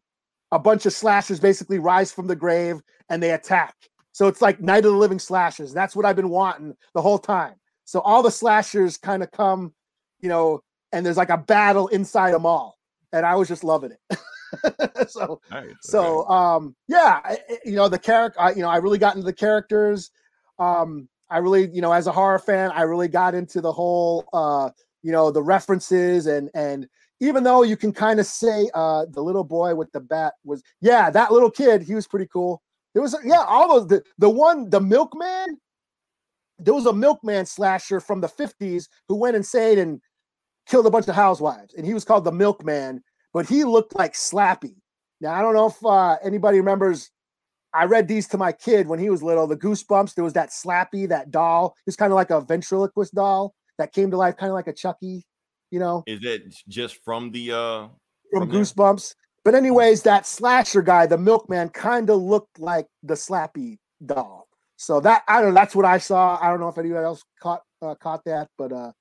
a 0.52 0.58
bunch 0.58 0.86
of 0.86 0.92
slashers 0.92 1.40
basically 1.40 1.80
rise 1.80 2.12
from 2.12 2.28
the 2.28 2.36
grave 2.36 2.80
and 3.08 3.20
they 3.20 3.32
attack 3.32 3.74
so 4.12 4.26
it's 4.26 4.40
like 4.42 4.60
night 4.60 4.84
of 4.84 4.92
the 4.92 4.98
living 4.98 5.18
slashers 5.18 5.72
that's 5.72 5.94
what 5.96 6.04
i've 6.06 6.16
been 6.16 6.28
wanting 6.30 6.74
the 6.94 7.02
whole 7.02 7.18
time 7.18 7.54
so 7.84 8.00
all 8.00 8.22
the 8.22 8.30
slashers 8.30 8.96
kind 8.96 9.22
of 9.22 9.30
come 9.30 9.72
you 10.20 10.28
know 10.28 10.60
and 10.92 11.04
there's 11.04 11.16
like 11.16 11.30
a 11.30 11.36
battle 11.38 11.88
inside 11.88 12.32
them 12.32 12.46
all 12.46 12.78
and 13.12 13.24
i 13.26 13.34
was 13.34 13.48
just 13.48 13.64
loving 13.64 13.92
it 13.92 14.18
so 15.08 15.40
Nice. 15.50 15.66
so 15.82 16.22
okay. 16.24 16.34
um 16.34 16.76
yeah 16.88 17.20
I- 17.24 17.38
you 17.64 17.76
know 17.76 17.88
the 17.88 17.98
character 17.98 18.40
I, 18.40 18.50
you 18.52 18.62
know 18.62 18.68
i 18.68 18.76
really 18.78 18.98
got 18.98 19.14
into 19.14 19.26
the 19.26 19.32
characters 19.32 20.10
um 20.58 21.08
i 21.30 21.38
really 21.38 21.68
you 21.72 21.82
know 21.82 21.92
as 21.92 22.06
a 22.06 22.12
horror 22.12 22.38
fan 22.38 22.70
i 22.72 22.82
really 22.82 23.08
got 23.08 23.34
into 23.34 23.60
the 23.60 23.72
whole 23.72 24.24
uh 24.32 24.70
you 25.02 25.12
know 25.12 25.30
the 25.30 25.42
references 25.42 26.26
and 26.26 26.50
and 26.54 26.88
even 27.20 27.42
though 27.44 27.62
you 27.62 27.76
can 27.76 27.92
kind 27.92 28.18
of 28.20 28.26
say 28.26 28.68
uh 28.74 29.04
the 29.10 29.20
little 29.22 29.44
boy 29.44 29.74
with 29.74 29.90
the 29.92 30.00
bat 30.00 30.32
was 30.44 30.62
yeah 30.80 31.10
that 31.10 31.30
little 31.32 31.50
kid 31.50 31.82
he 31.82 31.94
was 31.94 32.06
pretty 32.06 32.26
cool 32.32 32.62
there 32.94 33.02
was 33.02 33.16
yeah 33.24 33.44
all 33.46 33.68
those 33.68 33.88
the, 33.88 34.02
the 34.18 34.28
one 34.28 34.68
the 34.70 34.80
milkman 34.80 35.58
there 36.58 36.74
was 36.74 36.86
a 36.86 36.92
milkman 36.92 37.46
slasher 37.46 38.00
from 38.00 38.20
the 38.20 38.28
50s 38.28 38.88
who 39.06 39.16
went 39.16 39.36
insane 39.36 39.78
and 39.78 40.00
killed 40.66 40.86
a 40.86 40.90
bunch 40.90 41.08
of 41.08 41.14
housewives 41.14 41.74
and 41.74 41.86
he 41.86 41.94
was 41.94 42.04
called 42.04 42.24
the 42.24 42.32
milkman 42.32 43.02
but 43.32 43.48
he 43.48 43.64
looked 43.64 43.94
like 43.94 44.14
slappy 44.14 44.74
now 45.20 45.34
I 45.34 45.42
don't 45.42 45.54
know 45.54 45.66
if 45.66 45.84
uh, 45.84 46.16
anybody 46.22 46.58
remembers. 46.58 47.10
I 47.74 47.84
read 47.84 48.08
these 48.08 48.26
to 48.28 48.38
my 48.38 48.52
kid 48.52 48.88
when 48.88 48.98
he 48.98 49.10
was 49.10 49.22
little. 49.22 49.46
The 49.46 49.56
Goosebumps. 49.56 50.14
There 50.14 50.24
was 50.24 50.32
that 50.34 50.50
Slappy, 50.50 51.08
that 51.08 51.30
doll. 51.30 51.74
It's 51.86 51.96
kind 51.96 52.12
of 52.12 52.16
like 52.16 52.30
a 52.30 52.40
ventriloquist 52.40 53.14
doll 53.14 53.54
that 53.78 53.92
came 53.92 54.10
to 54.10 54.16
life, 54.16 54.36
kind 54.36 54.50
of 54.50 54.54
like 54.54 54.68
a 54.68 54.72
Chucky, 54.72 55.24
you 55.70 55.78
know, 55.78 56.02
Is 56.06 56.20
that 56.20 56.42
just 56.68 57.04
from 57.04 57.30
the 57.30 57.52
uh 57.52 57.88
from 58.32 58.48
from? 58.48 58.50
Goosebumps. 58.50 59.14
But 59.44 59.54
anyways, 59.54 60.02
that 60.02 60.26
slasher 60.26 60.82
guy, 60.82 61.06
the 61.06 61.18
Milkman, 61.18 61.70
kind 61.70 62.10
of 62.10 62.20
looked 62.20 62.58
like 62.58 62.86
the 63.02 63.14
Slappy 63.14 63.78
doll. 64.04 64.48
So 64.76 65.00
that 65.00 65.24
I 65.26 65.40
don't 65.40 65.54
know. 65.54 65.60
That's 65.60 65.74
what 65.74 65.84
I 65.84 65.98
saw. 65.98 66.38
I 66.40 66.48
don't 66.48 66.60
know 66.60 66.68
if 66.68 66.78
anyone 66.78 67.02
else 67.02 67.22
caught 67.40 67.62
uh, 67.82 67.96
caught 67.96 68.24
that, 68.24 68.48
but 68.56 68.72
uh, 68.72 68.92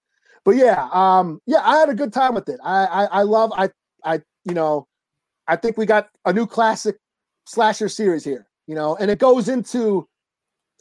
but 0.43 0.55
yeah, 0.55 0.89
um, 0.91 1.39
yeah, 1.45 1.61
I 1.63 1.77
had 1.77 1.89
a 1.89 1.93
good 1.93 2.11
time 2.11 2.33
with 2.33 2.49
it. 2.49 2.59
I 2.63 2.85
I, 2.85 3.03
I 3.05 3.21
love 3.21 3.51
I 3.55 3.69
I 4.03 4.21
you 4.43 4.55
know, 4.55 4.87
I 5.47 5.55
think 5.55 5.77
we 5.77 5.85
got 5.85 6.09
a 6.25 6.33
new 6.33 6.47
classic 6.47 6.97
slasher 7.45 7.89
series 7.89 8.23
here. 8.23 8.47
You 8.65 8.75
know, 8.75 8.95
and 8.95 9.11
it 9.11 9.19
goes 9.19 9.49
into. 9.49 10.07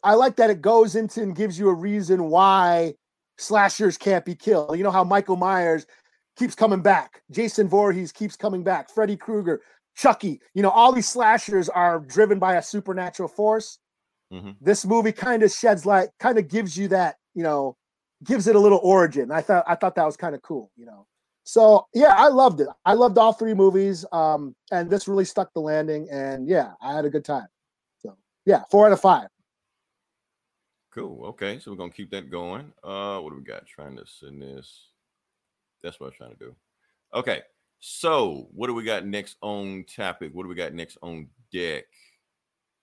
I 0.03 0.15
like 0.15 0.37
that 0.37 0.51
it 0.51 0.63
goes 0.63 0.95
into 0.95 1.23
and 1.23 1.35
gives 1.35 1.59
you 1.59 1.69
a 1.69 1.75
reason 1.75 2.31
why 2.31 2.95
slashers 3.39 3.99
can't 3.99 4.25
be 4.25 4.35
killed. 4.35 4.79
You 4.79 4.85
know 4.85 4.91
how 4.91 5.05
Michael 5.05 5.37
Myers 5.37 5.87
keeps 6.37 6.55
coming 6.55 6.81
back. 6.81 7.23
Jason 7.31 7.69
Voorhees 7.69 8.13
keeps 8.13 8.37
coming 8.37 8.63
back. 8.63 8.91
Freddy 8.91 9.17
Krueger, 9.17 9.61
Chucky. 9.97 10.41
You 10.55 10.63
know, 10.63 10.71
all 10.71 10.93
these 10.93 11.09
slashers 11.09 11.69
are 11.69 12.01
driven 12.01 12.39
by 12.39 12.57
a 12.57 12.63
supernatural 12.63 13.29
force. 13.29 13.79
Mhm. 14.33 14.57
This 14.61 14.85
movie 14.85 15.13
kind 15.13 15.43
of 15.43 15.51
sheds 15.51 15.87
light, 15.87 16.11
kind 16.19 16.39
of 16.39 16.49
gives 16.49 16.77
you 16.77 16.89
that, 16.89 17.17
you 17.35 17.43
know, 17.43 17.77
gives 18.25 18.47
it 18.47 18.57
a 18.57 18.61
little 18.61 18.81
origin. 18.83 19.31
I 19.31 19.41
thought 19.41 19.65
I 19.67 19.75
thought 19.75 19.95
that 19.95 20.05
was 20.05 20.17
kind 20.17 20.35
of 20.35 20.43
cool, 20.43 20.71
you 20.77 20.87
know. 20.87 21.07
So 21.45 21.87
yeah, 21.95 22.15
I 22.17 22.29
loved 22.29 22.61
it. 22.61 22.69
I 22.85 22.95
loved 22.95 23.19
all 23.19 23.33
three 23.33 23.55
movies. 23.55 24.05
Um, 24.11 24.57
and 24.73 24.91
this 24.91 25.07
really 25.07 25.25
stuck 25.25 25.53
the 25.55 25.61
landing. 25.61 26.09
And 26.11 26.49
yeah, 26.49 26.73
I 26.81 26.93
had 26.93 27.05
a 27.05 27.11
good 27.11 27.25
time. 27.25 27.47
So 27.99 28.17
yeah, 28.45 28.65
four 28.71 28.87
out 28.87 28.93
of 28.93 29.01
five. 29.01 29.29
Cool. 30.91 31.27
Okay, 31.27 31.59
so 31.59 31.71
we're 31.71 31.77
gonna 31.77 31.91
keep 31.93 32.11
that 32.11 32.31
going. 32.31 32.73
Uh, 32.83 33.21
what 33.21 33.31
do 33.31 33.37
we 33.37 33.45
got? 33.45 33.67
Trying 33.67 33.97
to 33.97 34.07
send 34.07 34.43
this. 34.43 34.89
That's 35.87 36.01
what 36.01 36.07
I 36.07 36.09
was 36.09 36.17
trying 36.17 36.33
to 36.33 36.37
do. 36.37 36.55
Okay, 37.15 37.43
so 37.79 38.49
what 38.53 38.67
do 38.67 38.75
we 38.75 38.83
got 38.83 39.07
next 39.07 39.37
on 39.41 39.85
topic? 39.85 40.31
What 40.35 40.43
do 40.43 40.49
we 40.49 40.57
got 40.57 40.75
next 40.75 40.99
on 41.01 41.29
deck? 41.53 41.85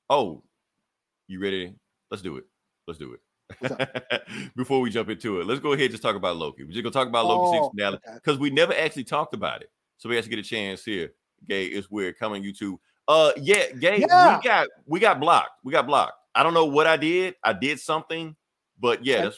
Oh, 0.09 0.41
you 1.27 1.41
ready? 1.41 1.75
Let's 2.09 2.23
do 2.23 2.37
it. 2.37 2.45
Let's 2.87 2.97
do 2.99 3.13
it. 3.13 4.51
Before 4.55 4.79
we 4.79 4.89
jump 4.89 5.09
into 5.09 5.41
it, 5.41 5.47
let's 5.47 5.59
go 5.59 5.73
ahead 5.73 5.83
and 5.85 5.91
just 5.91 6.01
talk 6.01 6.15
about 6.15 6.37
Loki. 6.37 6.63
We're 6.63 6.71
just 6.71 6.81
gonna 6.83 6.93
talk 6.93 7.09
about 7.09 7.25
Loki 7.25 7.59
Oh, 7.83 7.97
because 8.15 8.39
we 8.39 8.49
never 8.49 8.73
actually 8.73 9.03
talked 9.03 9.33
about 9.33 9.61
it. 9.61 9.69
So 9.97 10.07
we 10.07 10.15
have 10.15 10.23
to 10.23 10.29
get 10.29 10.39
a 10.39 10.43
chance 10.43 10.85
here. 10.85 11.11
Gay, 11.47 11.65
it's 11.65 11.91
weird 11.91 12.17
coming 12.17 12.41
YouTube. 12.41 12.77
Uh, 13.09 13.31
yeah, 13.35 13.69
Gay, 13.73 13.99
Yeah. 13.99 14.37
we 14.37 14.43
got 14.43 14.67
we 14.85 14.99
got 15.01 15.19
blocked. 15.19 15.51
We 15.65 15.73
got 15.73 15.85
blocked. 15.85 16.13
I 16.33 16.41
don't 16.41 16.53
know 16.53 16.65
what 16.65 16.87
I 16.87 16.95
did. 16.95 17.35
I 17.43 17.51
did 17.51 17.81
something, 17.81 18.33
but 18.79 19.05
yeah, 19.05 19.25
And- 19.25 19.33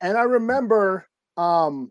And 0.00 0.16
I 0.16 0.22
remember 0.22 1.08
um 1.36 1.90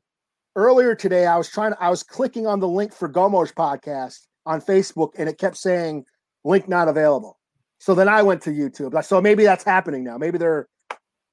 earlier 0.55 0.95
today 0.95 1.25
I 1.25 1.37
was 1.37 1.49
trying 1.49 1.71
to 1.73 1.81
I 1.83 1.89
was 1.89 2.03
clicking 2.03 2.47
on 2.47 2.59
the 2.59 2.67
link 2.67 2.93
for 2.93 3.09
Gomo's 3.09 3.51
podcast 3.51 4.19
on 4.45 4.61
Facebook 4.61 5.11
and 5.17 5.27
it 5.29 5.37
kept 5.37 5.57
saying 5.57 6.05
link 6.43 6.67
not 6.67 6.87
available. 6.87 7.39
So 7.79 7.93
then 7.95 8.07
I 8.07 8.21
went 8.21 8.41
to 8.43 8.49
YouTube. 8.51 9.03
So 9.03 9.21
maybe 9.21 9.43
that's 9.43 9.63
happening 9.63 10.03
now. 10.03 10.17
Maybe 10.17 10.37
they're 10.37 10.67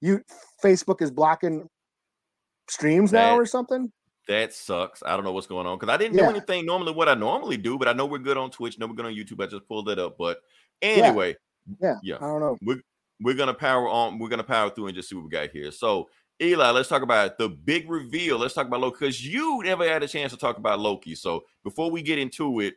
you 0.00 0.22
Facebook 0.64 1.02
is 1.02 1.11
blocking 1.11 1.68
streams 2.68 3.12
now 3.12 3.37
or 3.37 3.46
something. 3.46 3.92
that 4.28 4.52
sucks. 4.52 5.02
I 5.04 5.16
don't 5.16 5.24
know 5.24 5.33
what's 5.33 5.46
going 5.46 5.66
on 5.66 5.78
because 5.78 5.92
I 5.92 5.96
didn't 5.96 6.16
do 6.16 6.24
anything 6.24 6.64
normally 6.66 6.92
what 6.92 7.09
I 7.09 7.14
normally 7.14 7.56
do, 7.56 7.78
but 7.78 7.88
I 7.88 7.92
know 7.92 8.06
we're 8.06 8.18
good 8.18 8.37
on 8.37 8.50
Twitch. 8.50 8.78
know 8.78 8.87
we're 8.87 8.94
good 8.94 9.06
on 9.06 9.14
YouTube. 9.14 9.42
I 9.42 9.46
just 9.46 9.66
pulled 9.68 9.87
that 9.87 9.98
up. 9.98 10.16
But 10.18 10.38
anyway, 10.80 11.37
Yeah. 11.80 11.96
yeah. 12.02 12.16
I 12.16 12.20
don't 12.20 12.40
know. 12.40 12.59
we're 13.20 13.35
gonna 13.35 13.54
power 13.54 13.88
on. 13.88 14.18
We're 14.18 14.28
gonna 14.28 14.44
power 14.44 14.70
through 14.70 14.87
and 14.87 14.94
just 14.94 15.09
see 15.09 15.14
what 15.14 15.24
we 15.24 15.30
got 15.30 15.50
here. 15.50 15.70
So, 15.70 16.09
Eli, 16.42 16.70
let's 16.70 16.88
talk 16.88 17.03
about 17.03 17.37
the 17.38 17.48
big 17.48 17.90
reveal. 17.90 18.38
Let's 18.38 18.55
talk 18.55 18.66
about 18.66 18.81
Loki 18.81 18.96
because 19.00 19.26
you 19.26 19.61
never 19.62 19.87
had 19.87 20.03
a 20.03 20.09
chance 20.09 20.33
to 20.33 20.38
talk 20.38 20.57
about 20.57 20.79
Loki. 20.81 21.14
So, 21.14 21.44
before 21.64 21.90
we 21.90 22.00
get 22.00 22.18
into 22.18 22.61
it, 22.61 22.74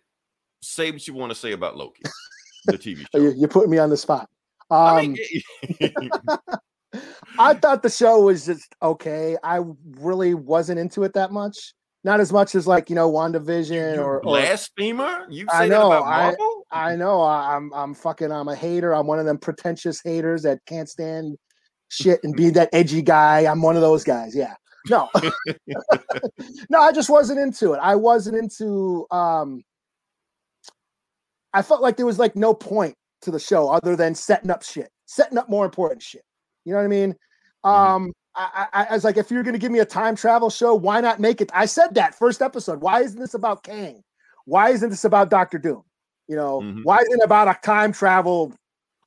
say 0.61 0.91
what 0.91 1.07
you 1.07 1.13
want 1.13 1.31
to 1.31 1.35
say 1.35 1.53
about 1.53 1.77
Loki, 1.77 2.03
the 2.65 2.77
TV 2.77 3.05
show. 3.11 3.21
You, 3.21 3.33
you're 3.37 3.47
putting 3.47 3.69
me 3.71 3.77
on 3.77 3.89
the 3.89 3.97
spot. 3.97 4.29
Um, 4.69 4.79
I 4.79 5.01
mean, 5.01 5.17
I 7.39 7.53
thought 7.53 7.83
the 7.83 7.89
show 7.89 8.21
was 8.21 8.45
just 8.45 8.75
okay. 8.81 9.37
I 9.43 9.61
really 9.99 10.33
wasn't 10.33 10.79
into 10.79 11.03
it 11.03 11.13
that 11.13 11.31
much. 11.31 11.73
Not 12.03 12.19
as 12.19 12.33
much 12.33 12.53
as 12.55 12.67
like 12.67 12.89
you 12.89 12.95
know 12.95 13.09
WandaVision 13.09 13.95
You 13.95 14.01
or, 14.01 14.19
blasphemer. 14.21 15.25
You 15.29 15.45
I 15.49 15.63
say 15.63 15.69
know, 15.69 15.89
that 15.89 15.97
about 15.97 16.03
I- 16.05 16.23
Marvel? 16.23 16.67
I 16.69 16.95
know 16.97 17.21
I- 17.21 17.55
I'm 17.55 17.73
I'm 17.73 17.93
fucking 17.93 18.29
I'm 18.31 18.49
a 18.49 18.55
hater. 18.55 18.93
I'm 18.93 19.07
one 19.07 19.19
of 19.19 19.25
them 19.25 19.37
pretentious 19.37 20.01
haters 20.03 20.43
that 20.43 20.59
can't 20.65 20.89
stand 20.89 21.37
shit 21.93 22.19
and 22.23 22.35
be 22.35 22.49
that 22.51 22.69
edgy 22.73 23.01
guy. 23.01 23.41
I'm 23.41 23.61
one 23.61 23.75
of 23.75 23.81
those 23.81 24.03
guys. 24.03 24.35
Yeah. 24.35 24.55
No. 24.89 25.09
no, 26.69 26.79
I 26.79 26.91
just 26.91 27.09
wasn't 27.09 27.39
into 27.39 27.73
it. 27.73 27.79
I 27.81 27.95
wasn't 27.95 28.37
into 28.37 29.05
um 29.11 29.61
I 31.53 31.61
felt 31.61 31.81
like 31.81 31.97
there 31.97 32.05
was 32.05 32.19
like 32.19 32.35
no 32.35 32.53
point 32.53 32.95
to 33.21 33.31
the 33.31 33.39
show 33.39 33.69
other 33.69 33.95
than 33.95 34.15
setting 34.15 34.49
up 34.49 34.63
shit. 34.63 34.89
Setting 35.05 35.37
up 35.37 35.49
more 35.49 35.65
important 35.65 36.01
shit. 36.01 36.23
You 36.65 36.73
know 36.73 36.79
what 36.79 36.85
I 36.85 36.87
mean? 36.87 37.15
Um 37.63 38.11
I, 38.35 38.65
I, 38.73 38.83
I 38.89 38.93
was 38.95 39.03
like, 39.03 39.17
if 39.17 39.29
you're 39.29 39.43
gonna 39.43 39.59
give 39.59 39.71
me 39.71 39.79
a 39.79 39.85
time 39.85 40.15
travel 40.15 40.49
show, 40.49 40.73
why 40.73 40.99
not 41.01 41.19
make 41.19 41.39
it? 41.39 41.51
I 41.53 41.65
said 41.65 41.93
that 41.95 42.15
first 42.15 42.41
episode. 42.41 42.81
Why 42.81 43.01
isn't 43.01 43.19
this 43.19 43.35
about 43.35 43.63
Kang? 43.63 44.01
Why 44.45 44.69
isn't 44.71 44.89
this 44.89 45.05
about 45.05 45.29
Doctor 45.29 45.59
Doom? 45.59 45.83
You 46.27 46.35
know, 46.37 46.61
Mhm. 46.61 46.81
why 46.83 46.97
isn't 46.97 47.21
it 47.21 47.23
about 47.23 47.47
a 47.47 47.57
time 47.63 47.91
travel 47.93 48.53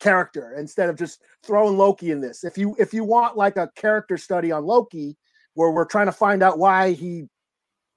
character 0.00 0.54
instead 0.56 0.88
of 0.88 0.96
just 0.96 1.22
throwing 1.42 1.76
Loki 1.76 2.10
in 2.10 2.20
this? 2.20 2.44
If 2.44 2.56
you 2.58 2.76
if 2.78 2.92
you 2.94 3.04
want 3.04 3.36
like 3.36 3.56
a 3.56 3.70
character 3.76 4.16
study 4.16 4.52
on 4.52 4.64
Loki, 4.64 5.16
where 5.54 5.70
we're 5.70 5.84
trying 5.84 6.06
to 6.06 6.12
find 6.12 6.42
out 6.42 6.58
why 6.58 6.92
he 6.92 7.28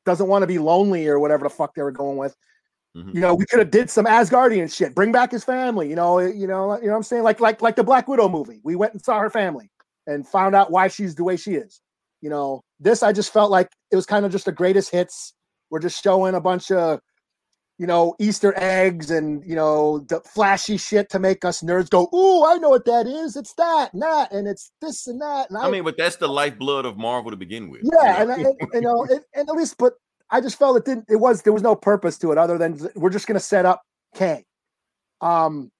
doesn't 0.06 0.28
want 0.28 0.44
to 0.44 0.48
be 0.48 0.58
lonely 0.58 1.08
or 1.08 1.20
whatever 1.20 1.44
the 1.44 1.50
fuck 1.50 1.76
they 1.76 1.84
were 1.84 1.92
going 1.92 2.18
with. 2.18 2.36
Mhm. 2.96 3.14
You 3.14 3.22
know, 3.22 3.36
we 3.36 3.46
could 3.46 3.60
have 3.60 3.70
did 3.70 3.90
some 3.90 4.06
Asgardian 4.06 4.74
shit, 4.74 4.96
bring 4.96 5.12
back 5.12 5.32
his 5.32 5.44
family. 5.44 5.90
You 5.90 5.96
know, 5.96 6.20
you 6.20 6.48
know, 6.48 6.76
you 6.80 6.88
know 6.88 6.92
what 6.92 6.98
I'm 6.98 7.04
saying? 7.04 7.24
Like 7.24 7.40
like 7.40 7.62
like 7.62 7.76
the 7.76 7.84
Black 7.84 8.08
Widow 8.08 8.30
movie. 8.30 8.62
We 8.64 8.76
went 8.76 8.94
and 8.94 9.04
saw 9.04 9.20
her 9.20 9.30
family 9.30 9.70
and 10.08 10.28
found 10.28 10.56
out 10.56 10.72
why 10.72 10.88
she's 10.88 11.16
the 11.16 11.24
way 11.24 11.38
she 11.38 11.56
is. 11.56 11.82
You 12.22 12.30
know, 12.30 12.62
this 12.80 13.04
I 13.04 13.14
just 13.14 13.32
felt 13.32 13.52
like 13.52 13.70
it 13.92 13.96
was 13.96 14.06
kind 14.06 14.26
of 14.26 14.32
just 14.32 14.46
the 14.46 14.52
greatest 14.52 14.92
hits. 14.92 15.34
We're 15.70 15.80
just 15.80 16.04
showing 16.04 16.36
a 16.36 16.42
bunch 16.42 16.72
of 16.72 17.00
you 17.80 17.88
know, 17.88 18.14
Easter 18.20 18.54
eggs 18.58 19.10
and 19.10 19.44
you 19.46 19.56
know 19.56 20.00
the 20.00 20.20
flashy 20.20 20.76
shit 20.76 21.10
to 21.10 21.18
make 21.18 21.46
us 21.46 21.62
nerds 21.62 21.90
go, 21.90 22.10
"Ooh, 22.14 22.46
I 22.46 22.58
know 22.58 22.70
what 22.70 22.84
that 22.86 23.08
is. 23.08 23.38
It's 23.38 23.54
that 23.54 23.94
and 23.94 24.02
that, 24.02 24.34
and 24.34 24.48
it's 24.50 24.72
this 24.82 25.08
and 25.08 25.22
that." 25.22 25.50
And 25.50 25.58
I 25.58 25.72
mean, 25.72 25.86
but 25.86 25.96
that's 25.98 26.18
the 26.18 26.28
lifeblood 26.28 26.86
of 26.86 26.98
Marvel 26.98 27.32
to 27.32 27.38
begin 27.38 27.70
with. 27.70 27.82
yeah, 27.84 28.20
you 28.22 28.28
know? 28.28 28.34
and, 28.34 28.46
and 28.46 28.70
you 28.74 28.82
know, 28.82 29.06
it, 29.06 29.24
and 29.34 29.50
at 29.50 29.56
least, 29.56 29.78
but 29.78 29.94
I 30.30 30.42
just 30.42 30.60
felt 30.60 30.76
it 30.76 30.84
didn't. 30.84 31.06
It 31.10 31.16
was 31.16 31.42
there 31.44 31.54
was 31.54 31.64
no 31.64 31.74
purpose 31.74 32.18
to 32.20 32.34
it 32.34 32.38
other 32.38 32.58
than 32.58 32.90
we're 32.96 33.10
just 33.10 33.28
gonna 33.28 33.40
set 33.40 33.66
up 33.66 33.82
Kang. 34.14 34.44
Um, 35.22 35.72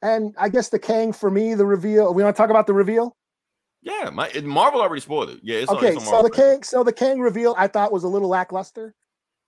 and 0.00 0.32
I 0.38 0.48
guess 0.48 0.68
the 0.68 0.78
Kang 0.78 1.12
for 1.12 1.30
me, 1.30 1.54
the 1.54 1.66
reveal. 1.66 2.14
We 2.14 2.22
want 2.22 2.36
to 2.36 2.40
talk 2.40 2.50
about 2.50 2.68
the 2.68 2.74
reveal. 2.74 3.16
yeah, 3.82 4.10
my 4.12 4.30
Marvel 4.44 4.80
already 4.80 5.00
spoiled 5.00 5.30
it. 5.30 5.40
Yeah, 5.42 5.58
it's 5.58 5.70
on- 5.70 5.78
okay, 5.78 5.88
it's 5.88 5.96
on 5.96 6.02
so 6.02 6.22
the. 6.22 6.30
Kang, 6.30 6.62
so 6.62 6.84
the 6.84 6.92
Kang 6.92 7.18
reveal, 7.18 7.56
I 7.58 7.66
thought 7.66 7.90
was 7.90 8.04
a 8.04 8.08
little 8.08 8.28
lackluster. 8.28 8.94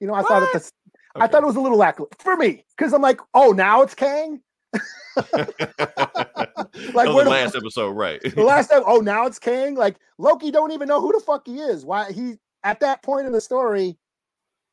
You 0.00 0.08
know, 0.08 0.14
I 0.14 0.22
thought 0.22 0.42
it 0.42 0.48
What? 0.52 0.62
the, 0.64 0.70
I 1.14 1.26
thought 1.26 1.42
it 1.42 1.46
was 1.46 1.56
a 1.56 1.60
little 1.60 1.78
lackluster 1.78 2.16
for 2.18 2.36
me 2.36 2.64
because 2.76 2.92
I'm 2.92 3.02
like, 3.02 3.20
oh, 3.34 3.52
now 3.52 3.82
it's 3.82 3.94
Kang. 3.94 4.40
like 5.32 7.08
oh, 7.08 7.14
where 7.14 7.24
the 7.24 7.24
the- 7.24 7.30
last 7.30 7.54
episode, 7.54 7.90
right? 7.90 8.20
the 8.22 8.42
last 8.42 8.68
time, 8.70 8.82
oh, 8.86 9.00
now 9.00 9.26
it's 9.26 9.38
Kang. 9.38 9.74
Like 9.76 9.96
Loki 10.18 10.50
don't 10.50 10.72
even 10.72 10.88
know 10.88 11.00
who 11.00 11.12
the 11.12 11.20
fuck 11.20 11.46
he 11.46 11.60
is. 11.60 11.84
Why 11.84 12.10
he 12.12 12.34
at 12.64 12.80
that 12.80 13.02
point 13.02 13.26
in 13.26 13.32
the 13.32 13.40
story, 13.40 13.96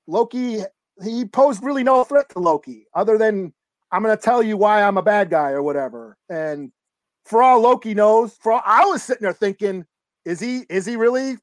Loki 0.08 0.62
he 1.04 1.25
posed 1.25 1.63
really 1.63 1.84
no 1.84 2.04
threat 2.04 2.30
to 2.30 2.39
Loki 2.39 2.86
other 2.93 3.17
than 3.17 3.54
I'm 3.91 4.01
gonna 4.01 4.17
tell 4.17 4.41
you 4.41 4.58
why 4.58 4.82
I'm 4.82 4.97
a 4.97 5.04
bad 5.04 5.30
guy 5.30 5.51
or 5.51 5.62
whatever. 5.62 6.17
And 6.30 6.71
for 7.25 7.43
all 7.43 7.62
Loki 7.62 7.93
knows, 7.93 8.38
for 8.41 8.54
all, 8.54 8.62
I 8.65 8.86
was 8.86 9.04
sitting 9.04 9.23
there 9.23 9.34
thinking, 9.34 9.86
is 10.25 10.39
he 10.39 10.65
is 10.69 10.86
he 10.86 10.95
really 10.95 11.38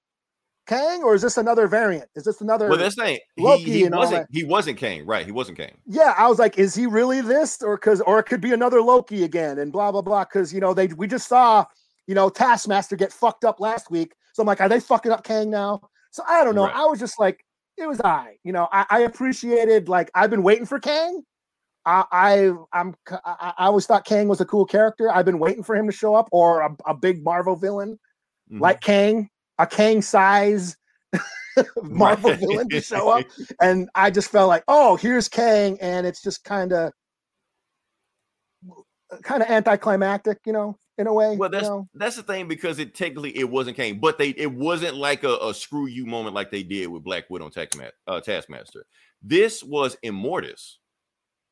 Kang 0.68 1.02
or 1.02 1.14
is 1.14 1.22
this 1.22 1.36
another 1.36 1.66
variant? 1.66 2.08
Is 2.14 2.22
this 2.24 2.40
another? 2.40 2.68
well, 2.68 2.90
saying 2.90 3.18
he, 3.34 3.42
Loki 3.42 3.64
he 3.64 3.88
all 3.88 3.98
wasn't 3.98 4.26
he 4.30 4.44
wasn't 4.44 4.78
Kang, 4.78 5.04
right? 5.04 5.26
He 5.26 5.32
wasn't 5.32 5.58
Kang. 5.58 5.76
yeah, 5.86 6.14
I 6.16 6.28
was 6.28 6.38
like, 6.38 6.58
is 6.58 6.74
he 6.74 6.86
really 6.86 7.20
this 7.20 7.60
or 7.62 7.76
because 7.76 8.00
or 8.02 8.20
it 8.20 8.24
could 8.24 8.40
be 8.40 8.52
another 8.52 8.80
Loki 8.80 9.24
again 9.24 9.58
and 9.58 9.72
blah 9.72 9.90
blah 9.90 10.02
blah. 10.02 10.24
Because 10.24 10.54
you 10.54 10.60
know 10.60 10.72
they 10.74 10.86
we 10.88 11.08
just 11.08 11.26
saw 11.26 11.64
you 12.06 12.14
know 12.14 12.28
Taskmaster 12.28 12.94
get 12.94 13.12
fucked 13.12 13.44
up 13.44 13.58
last 13.58 13.90
week, 13.90 14.14
so 14.32 14.42
I'm 14.42 14.46
like, 14.46 14.60
are 14.60 14.68
they 14.68 14.78
fucking 14.80 15.10
up 15.10 15.24
Kang 15.24 15.50
now? 15.50 15.80
So 16.10 16.22
I 16.28 16.44
don't 16.44 16.54
know. 16.54 16.64
Right. 16.64 16.76
I 16.76 16.84
was 16.84 17.00
just 17.00 17.18
like, 17.18 17.44
it 17.76 17.88
was 17.88 18.00
I. 18.00 18.36
You 18.44 18.52
know, 18.52 18.68
I, 18.70 18.86
I 18.90 18.98
appreciated 19.00 19.88
like 19.88 20.10
I've 20.14 20.30
been 20.30 20.42
waiting 20.42 20.66
for 20.66 20.78
Kang. 20.78 21.22
I, 21.86 22.04
I 22.12 22.52
I'm 22.72 22.94
I 23.24 23.54
always 23.58 23.86
thought 23.86 24.04
Kang 24.04 24.28
was 24.28 24.40
a 24.42 24.44
cool 24.44 24.66
character. 24.66 25.10
I've 25.10 25.24
been 25.24 25.38
waiting 25.38 25.62
for 25.62 25.74
him 25.74 25.86
to 25.86 25.92
show 25.92 26.14
up 26.14 26.28
or 26.32 26.60
a, 26.60 26.76
a 26.86 26.94
big 26.94 27.24
Marvel 27.24 27.56
villain 27.56 27.98
Mhm. 28.52 28.60
like 28.60 28.80
Kang, 28.80 29.28
a 29.58 29.66
Kang 29.66 30.02
size 30.02 30.76
Marvel 31.82 32.30
Right. 32.30 32.38
villain 32.40 32.68
to 32.70 32.80
show 32.80 33.10
up. 33.10 33.26
And 33.60 33.88
I 33.94 34.10
just 34.10 34.30
felt 34.30 34.48
like, 34.48 34.64
oh, 34.68 34.96
here's 34.96 35.28
Kang, 35.28 35.78
and 35.80 36.06
it's 36.06 36.22
just 36.22 36.44
kind 36.44 36.72
of 36.72 36.92
kind 39.22 39.42
of 39.42 39.48
anticlimactic, 39.48 40.38
you 40.44 40.52
know, 40.52 40.78
in 40.98 41.06
a 41.06 41.12
way. 41.12 41.36
Well, 41.36 41.48
you 41.48 41.58
that's 41.58 41.68
know? 41.68 41.88
that's 41.94 42.16
the 42.16 42.22
thing 42.22 42.46
because 42.48 42.78
it 42.78 42.94
technically 42.94 43.36
it 43.36 43.48
wasn't 43.48 43.76
Kang, 43.76 43.98
but 44.00 44.18
they 44.18 44.30
it 44.30 44.52
wasn't 44.52 44.96
like 44.96 45.24
a, 45.24 45.36
a 45.42 45.54
screw 45.54 45.86
you 45.86 46.06
moment 46.06 46.34
like 46.34 46.50
they 46.50 46.62
did 46.62 46.88
with 46.88 47.04
Black 47.04 47.24
Widow 47.30 47.46
and 47.46 47.54
Taskma- 47.54 47.90
uh, 48.06 48.20
Taskmaster. 48.20 48.84
This 49.22 49.64
was 49.64 49.96
Immortus. 50.04 50.74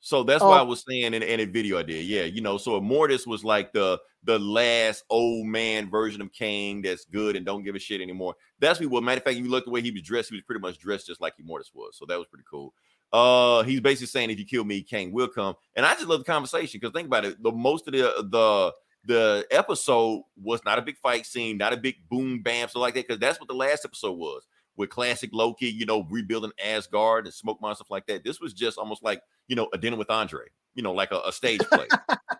So 0.00 0.22
that's 0.22 0.42
why 0.42 0.59
I 0.59 0.61
Oh. 0.61 0.66
was 0.66 0.85
saying 0.88 1.14
in, 1.14 1.22
in 1.22 1.40
a 1.40 1.44
video 1.44 1.78
I 1.78 1.82
did, 1.82 2.04
yeah, 2.04 2.22
you 2.24 2.40
know. 2.40 2.59
So 2.59 2.80
Immortus 2.80 3.26
was 3.26 3.42
like 3.44 3.72
the 3.72 3.98
the 4.24 4.38
last 4.38 5.04
old 5.11 5.46
man 5.46 5.88
version 5.90 6.20
of 6.20 6.32
Kang 6.32 6.82
that's 6.82 7.04
good 7.04 7.37
and 7.37 7.44
don't 7.46 7.64
give 7.64 7.74
a 7.74 7.78
shit 7.78 8.00
anymore. 8.00 8.35
That's 8.61 8.80
what. 8.80 9.02
Matter 9.02 9.18
of 9.18 9.24
fact, 9.24 9.37
if 9.37 9.44
you 9.44 9.50
look 9.50 9.64
the 9.64 9.70
way 9.70 9.82
he 9.82 9.90
was 9.90 10.02
dressed, 10.02 10.30
he 10.30 10.37
was 10.37 10.44
pretty 10.44 10.61
much 10.61 10.78
dressed 10.78 11.06
just 11.06 11.20
like 11.20 11.35
Immortus 11.38 11.74
was. 11.74 11.96
So 11.96 12.06
that 12.06 12.18
was 12.18 12.26
pretty 12.28 12.44
cool. 12.50 12.72
Uh, 13.12 13.62
he's 13.62 13.80
basically 13.80 14.09
saying 14.09 14.30
if 14.30 14.38
you 14.38 14.44
kill 14.44 14.64
me, 14.64 14.82
Kang 14.82 15.12
will 15.12 15.28
come. 15.28 15.54
And 15.76 15.87
I 15.87 15.94
just 15.94 16.06
love 16.06 16.18
the 16.20 16.24
conversation 16.24 16.80
because 16.80 16.92
think 16.92 17.06
about 17.06 17.24
it. 17.24 17.42
The 17.42 17.52
most 17.52 17.87
of 17.87 17.92
the 17.92 18.12
the 18.30 18.72
the 19.06 19.46
episode 19.52 20.22
was 20.42 20.61
not 20.64 20.78
a 20.78 20.82
big 20.82 20.98
fight 20.98 21.24
scene, 21.26 21.56
not 21.59 21.72
a 21.72 21.76
big 21.76 21.96
boom 22.09 22.42
bam, 22.42 22.68
so 22.68 22.80
like 22.80 22.94
that, 22.94 23.06
because 23.06 23.20
that's 23.20 23.38
what 23.38 23.48
the 23.48 23.54
last 23.54 23.85
episode 23.85 24.18
was 24.18 24.42
with 24.76 24.90
classic 24.90 25.30
Loki, 25.32 25.66
you 25.66 25.86
know, 25.86 26.06
rebuilding 26.10 26.52
Asgard 26.64 27.24
and 27.26 27.34
smoke 27.34 27.60
monster 27.60 27.84
stuff 27.84 27.90
like 27.90 28.06
that. 28.06 28.24
This 28.24 28.40
was 28.40 28.52
just 28.52 28.78
almost 28.78 29.02
like 29.02 29.20
you 29.48 29.56
know 29.56 29.68
a 29.72 29.78
dinner 29.78 29.96
with 29.96 30.10
Andre, 30.10 30.44
you 30.74 30.82
know, 30.82 30.92
like 30.92 31.12
a, 31.12 31.20
a 31.26 31.32
stage 31.32 31.60
play, 31.72 31.86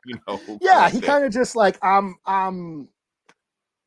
you 0.05 0.19
know. 0.27 0.41
yeah, 0.61 0.81
like 0.81 0.93
he 0.93 1.01
kind 1.01 1.25
of 1.25 1.33
just 1.33 1.57
like 1.57 1.79
I'm 1.83 2.17
I'm 2.27 2.89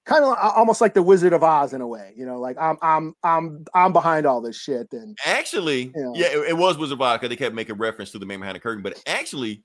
kind 0.06 0.24
of 0.26 0.32
uh, 0.32 0.52
almost 0.56 0.82
like 0.82 0.94
the 0.96 1.04
Wizard 1.04 1.34
of 1.34 1.44
Oz 1.44 1.74
in 1.74 1.82
a 1.82 1.88
way, 1.88 2.14
you 2.16 2.26
know, 2.26 2.40
like 2.40 2.58
I'm 2.60 2.78
I'm 2.82 3.14
I'm 3.24 3.66
I'm 3.74 3.94
behind 3.94 4.26
all 4.26 4.42
this 4.42 4.58
shit 4.58 4.88
and 4.92 5.18
actually, 5.26 5.92
Yeah. 5.96 6.12
yeah, 6.16 6.28
it, 6.28 6.50
it 6.50 6.58
was 6.58 6.78
Wizard 6.78 6.98
of 6.98 7.02
Oz 7.02 7.18
because 7.18 7.30
they 7.30 7.36
kept 7.36 7.54
making 7.56 7.78
reference 7.78 8.12
to 8.12 8.20
the 8.20 8.26
man 8.26 8.40
behind 8.40 8.56
the 8.56 8.60
curtain, 8.60 8.82
but 8.82 9.02
actually, 9.06 9.64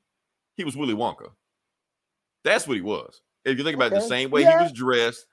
he 0.57 0.65
was 0.65 0.77
Willy 0.77 0.95
Wonka. 0.95 1.31
That's 2.45 2.69
what 2.69 2.77
he 2.77 2.83
was. 2.83 3.23
If 3.47 3.57
you 3.59 3.65
think 3.65 3.75
about 3.75 3.93
it, 3.93 3.95
the 3.95 4.01
same 4.03 4.31
way 4.31 4.43
Yeah. 4.43 4.59
he 4.59 4.63
was 4.65 4.73
dressed, 4.73 5.27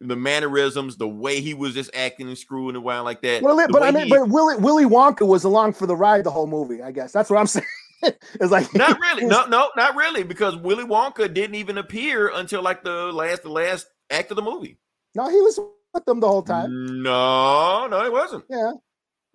the 0.00 0.16
mannerisms, 0.16 0.96
the 0.96 1.08
way 1.08 1.40
he 1.40 1.54
was 1.54 1.74
just 1.74 1.90
acting 1.94 2.28
and 2.28 2.38
screwing 2.38 2.76
around 2.76 3.04
like 3.04 3.22
that. 3.22 3.42
Well, 3.42 3.56
but 3.70 3.82
I 3.82 3.90
mean, 3.90 4.04
he- 4.04 4.10
but 4.10 4.28
Willy 4.28 4.56
Willy 4.56 4.84
Wonka 4.84 5.26
was 5.26 5.44
along 5.44 5.72
for 5.74 5.86
the 5.86 5.96
ride 5.96 6.24
the 6.24 6.30
whole 6.30 6.46
movie. 6.46 6.82
I 6.82 6.92
guess 6.92 7.12
that's 7.12 7.30
what 7.30 7.38
I'm 7.38 7.46
saying. 7.48 7.66
it's 8.02 8.52
like 8.52 8.72
not 8.74 8.98
really, 9.00 9.24
no, 9.26 9.46
no, 9.48 9.70
not 9.76 9.96
really, 9.96 10.22
because 10.22 10.56
Willy 10.56 10.84
Wonka 10.84 11.32
didn't 11.32 11.56
even 11.56 11.78
appear 11.78 12.28
until 12.34 12.62
like 12.62 12.84
the 12.84 13.12
last, 13.12 13.42
the 13.42 13.48
last 13.50 13.88
act 14.10 14.30
of 14.30 14.36
the 14.36 14.42
movie. 14.42 14.78
no, 15.16 15.28
he 15.28 15.40
was 15.40 15.58
with 15.94 16.04
them 16.04 16.20
the 16.20 16.28
whole 16.28 16.42
time. 16.42 17.02
No, 17.02 17.86
no, 17.88 18.04
he 18.04 18.10
wasn't. 18.10 18.44
Yeah, 18.48 18.72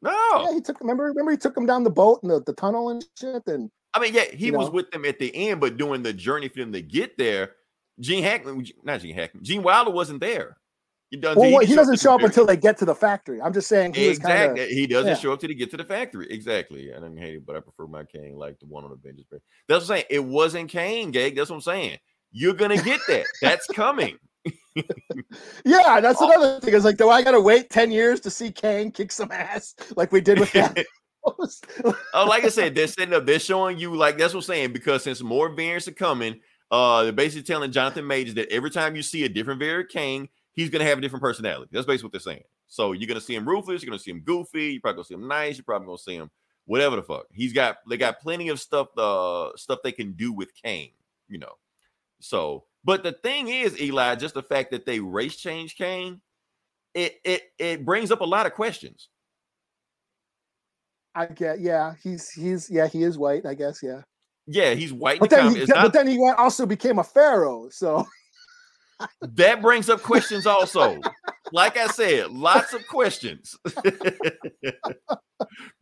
No, 0.02 0.46
yeah. 0.48 0.54
He 0.54 0.62
took 0.62 0.80
remember 0.80 1.06
remember 1.06 1.32
he 1.32 1.38
took 1.38 1.58
him 1.58 1.66
down 1.66 1.84
the 1.84 1.90
boat 1.90 2.20
and 2.24 2.32
the, 2.32 2.42
the 2.42 2.54
tunnel 2.54 2.90
and 2.90 3.04
shit. 3.20 3.42
And 3.48 3.70
I 3.94 4.00
mean, 4.00 4.14
yeah, 4.14 4.26
he 4.32 4.50
was 4.52 4.68
know? 4.68 4.74
with 4.74 4.92
them 4.92 5.04
at 5.06 5.20
the 5.20 5.36
end, 5.36 5.60
but 5.60 5.76
during 5.78 6.04
the 6.04 6.14
journey 6.14 6.48
for 6.48 6.60
them 6.60 6.72
to 6.74 6.82
get 6.82 7.18
there, 7.18 7.52
Gene 8.00 8.24
Hackman, 8.24 8.66
not 8.84 9.02
Gene 9.02 9.16
Hackman, 9.16 9.44
Gene 9.44 9.64
Wilder 9.64 9.92
wasn't 9.92 10.20
there. 10.20 10.58
He 11.10 11.18
doesn't. 11.18 11.40
well, 11.40 11.60
didn't 11.60 11.68
he 11.68 11.76
doesn't 11.76 12.00
show 12.00 12.16
up 12.16 12.22
until 12.22 12.46
they 12.48 12.58
get 12.58 12.76
to 12.80 12.86
the 12.86 12.96
factory. 12.96 13.40
I'm 13.40 13.54
just 13.54 13.68
saying 13.68 13.94
he 13.94 14.08
Exactly. 14.08 14.34
kind 14.34 14.58
of 14.60 14.68
he 14.70 14.88
doesn't 14.88 15.10
yeah. 15.10 15.16
show 15.16 15.32
up 15.32 15.40
till 15.40 15.50
he 15.50 15.54
get 15.56 15.70
to 15.70 15.78
the 15.78 15.84
factory. 15.84 16.28
Exactly. 16.32 16.92
I 16.92 16.96
didn't 16.96 17.18
hate 17.18 17.36
it, 17.36 17.46
but 17.46 17.56
I 17.56 17.60
prefer 17.60 17.86
my 17.86 18.04
Kang 18.04 18.36
like 18.36 18.60
the 18.60 18.66
one 18.66 18.84
on 18.84 18.92
Avengers. 18.92 19.28
That's 19.30 19.44
what 19.68 19.76
I'm 19.78 19.86
saying. 19.86 20.06
It 20.10 20.24
wasn't 20.26 20.72
Kang, 20.72 21.12
Gag. 21.12 21.36
That's 21.36 21.52
what 21.52 21.58
I'm 21.58 21.62
saying. 21.62 22.00
You're 22.32 22.56
gonna 22.56 22.82
get 22.82 23.00
that. 23.10 23.26
That's 23.44 23.68
coming. 23.68 24.18
yeah. 25.64 26.02
That's 26.02 26.20
another 26.20 26.60
thing. 26.62 26.74
Is 26.74 26.84
like, 26.84 26.98
do 26.98 27.10
I 27.12 27.22
gotta 27.22 27.40
wait 27.40 27.70
ten 27.70 27.92
years 27.92 28.20
to 28.22 28.32
see 28.32 28.52
Kang 28.52 28.90
kick 28.92 29.12
some 29.12 29.32
ass 29.32 29.76
like 29.96 30.12
we 30.12 30.20
did 30.20 30.40
with 30.40 30.52
that? 30.54 30.84
Oh, 31.26 32.26
like 32.28 32.44
I 32.44 32.50
said, 32.50 32.74
they're 32.74 32.88
setting 32.88 33.14
up. 33.14 33.28
They're 33.28 33.38
showing 33.40 33.78
you 33.78 33.96
like 33.96 34.18
that's 34.18 34.34
what 34.34 34.40
I'm 34.40 34.46
saying 34.46 34.74
because 34.74 35.04
since 35.04 35.22
more 35.22 35.50
variants 35.50 35.88
are 35.88 35.92
coming, 35.94 36.40
uh, 36.74 37.04
they're 37.04 37.12
basically 37.12 37.44
telling 37.44 37.72
Jonathan 37.72 38.08
Majors 38.08 38.34
that 38.34 38.52
every 38.52 38.72
time 38.72 38.96
you 38.96 39.04
see 39.04 39.24
a 39.26 39.30
different 39.30 39.60
variant 39.60 39.90
King, 39.90 40.28
he's 40.54 40.72
gonna 40.72 40.86
have 40.86 40.98
a 40.98 41.02
different 41.02 41.22
personality. 41.22 41.70
That's 41.72 41.86
basically 41.86 42.08
what 42.08 42.14
they're 42.14 42.34
saying. 42.34 42.44
So 42.66 42.94
you're 42.94 43.08
gonna 43.08 43.22
see 43.22 43.36
him 43.36 43.48
ruthless, 43.48 43.84
you're 43.84 43.92
gonna 43.92 44.00
see 44.00 44.10
him 44.10 44.22
goofy, 44.22 44.72
you're 44.72 44.82
probably 44.82 44.96
gonna 44.96 45.06
see 45.06 45.14
him 45.14 45.28
nice, 45.28 45.56
you're 45.56 45.66
probably 45.66 45.86
gonna 45.86 46.00
see 46.00 46.16
him 46.16 46.32
whatever 46.66 46.96
the 46.96 47.04
fuck. 47.04 47.28
He's 47.32 47.54
got 47.54 47.78
they 47.88 47.96
got 47.96 48.20
plenty 48.20 48.50
of 48.50 48.60
stuff, 48.60 48.88
uh, 48.98 49.52
stuff 49.56 49.80
they 49.84 49.92
can 49.92 50.14
do 50.14 50.34
with 50.34 50.50
Kang, 50.64 50.90
you 51.28 51.38
know. 51.38 51.60
So, 52.22 52.64
but 52.84 53.04
the 53.04 53.12
thing 53.12 53.50
is, 53.50 53.80
Eli, 53.80 54.16
just 54.16 54.34
the 54.34 54.42
fact 54.42 54.72
that 54.72 54.88
they 54.88 55.00
race 55.00 55.36
change 55.36 55.78
Kang, 55.78 56.22
it 56.96 57.20
it 57.24 57.44
it 57.60 57.86
brings 57.86 58.10
up 58.10 58.22
a 58.22 58.26
lot 58.26 58.48
of 58.48 58.54
questions. 58.56 59.10
I 61.14 61.28
get, 61.28 61.60
yeah, 61.60 61.94
he's 62.02 62.32
he's 62.32 62.68
yeah, 62.68 62.88
he 62.88 63.04
is 63.04 63.16
white, 63.16 63.46
I 63.46 63.54
guess, 63.54 63.84
yeah. 63.84 64.02
Yeah, 64.48 64.74
he's 64.74 64.92
white. 64.94 65.20
But 65.20 65.30
the 65.30 65.36
then, 65.38 65.56
he, 65.56 65.66
but 65.66 65.70
not- 65.70 65.94
then 65.94 66.08
he 66.08 66.20
also 66.38 66.66
became 66.66 67.00
a 67.00 67.04
pharaoh. 67.04 67.70
So 67.70 68.06
that 69.22 69.62
brings 69.62 69.90
up 69.90 70.02
questions 70.02 70.46
also. 70.46 71.00
like 71.52 71.78
I 71.78 71.88
said, 71.88 72.32
lots 72.32 72.74
of 72.74 72.86
questions. 72.88 73.58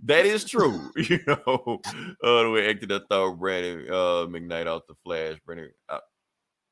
that 0.03 0.25
is 0.25 0.43
true. 0.43 0.91
You 0.97 1.19
know, 1.27 1.79
uh, 2.23 2.43
the 2.43 2.51
way 2.51 2.69
acted 2.69 2.91
I 2.91 2.99
thought 3.09 3.39
Brandon 3.39 3.85
uh, 3.89 4.25
McKnight 4.27 4.67
out 4.67 4.87
the 4.87 4.95
Flash. 5.03 5.37
Brandon, 5.45 5.71
I, 5.89 5.99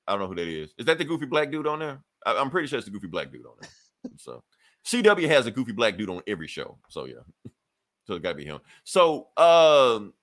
I 0.08 0.12
don't 0.14 0.22
know 0.22 0.28
who 0.28 0.36
that 0.36 0.48
is. 0.48 0.74
Is 0.78 0.86
that 0.86 0.98
the 0.98 1.06
goofy 1.06 1.26
black 1.26 1.52
dude 1.52 1.68
on 1.68 1.80
there? 1.80 2.02
I, 2.26 2.36
I'm 2.38 2.50
pretty 2.50 2.68
sure 2.68 2.78
it's 2.78 2.86
the 2.86 2.92
goofy 2.92 3.08
black 3.08 3.32
dude 3.32 3.46
on 3.46 3.56
there. 3.62 3.70
So 4.18 4.44
CW 4.88 5.28
has 5.28 5.46
a 5.46 5.52
goofy 5.52 5.72
black 5.74 5.98
dude 5.98 6.10
on 6.10 6.22
every 6.28 6.48
show. 6.48 6.78
So 6.90 7.06
yeah, 7.06 7.24
so 8.06 8.14
it 8.16 8.24
got 8.24 8.30
to 8.30 8.36
be 8.36 8.46
him. 8.46 8.60
So 8.84 9.28
um, 9.38 10.14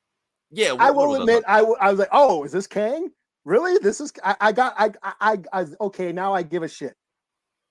yeah, 0.50 0.70
I 0.78 0.90
what- 0.90 0.96
what 0.96 1.08
will 1.08 1.20
admit, 1.22 1.44
I, 1.46 1.58
w- 1.58 1.76
I 1.80 1.90
was 1.90 1.98
like, 1.98 2.08
oh, 2.12 2.44
is 2.44 2.52
this 2.52 2.66
Kang? 2.66 3.10
Really? 3.44 3.78
This 3.78 4.00
is 4.00 4.12
I, 4.24 4.36
I 4.40 4.52
got 4.52 4.74
I, 4.76 4.90
I 5.02 5.12
I 5.20 5.38
I 5.62 5.66
okay. 5.82 6.10
Now 6.12 6.34
I 6.34 6.42
give 6.42 6.62
a 6.64 6.68
shit 6.68 6.94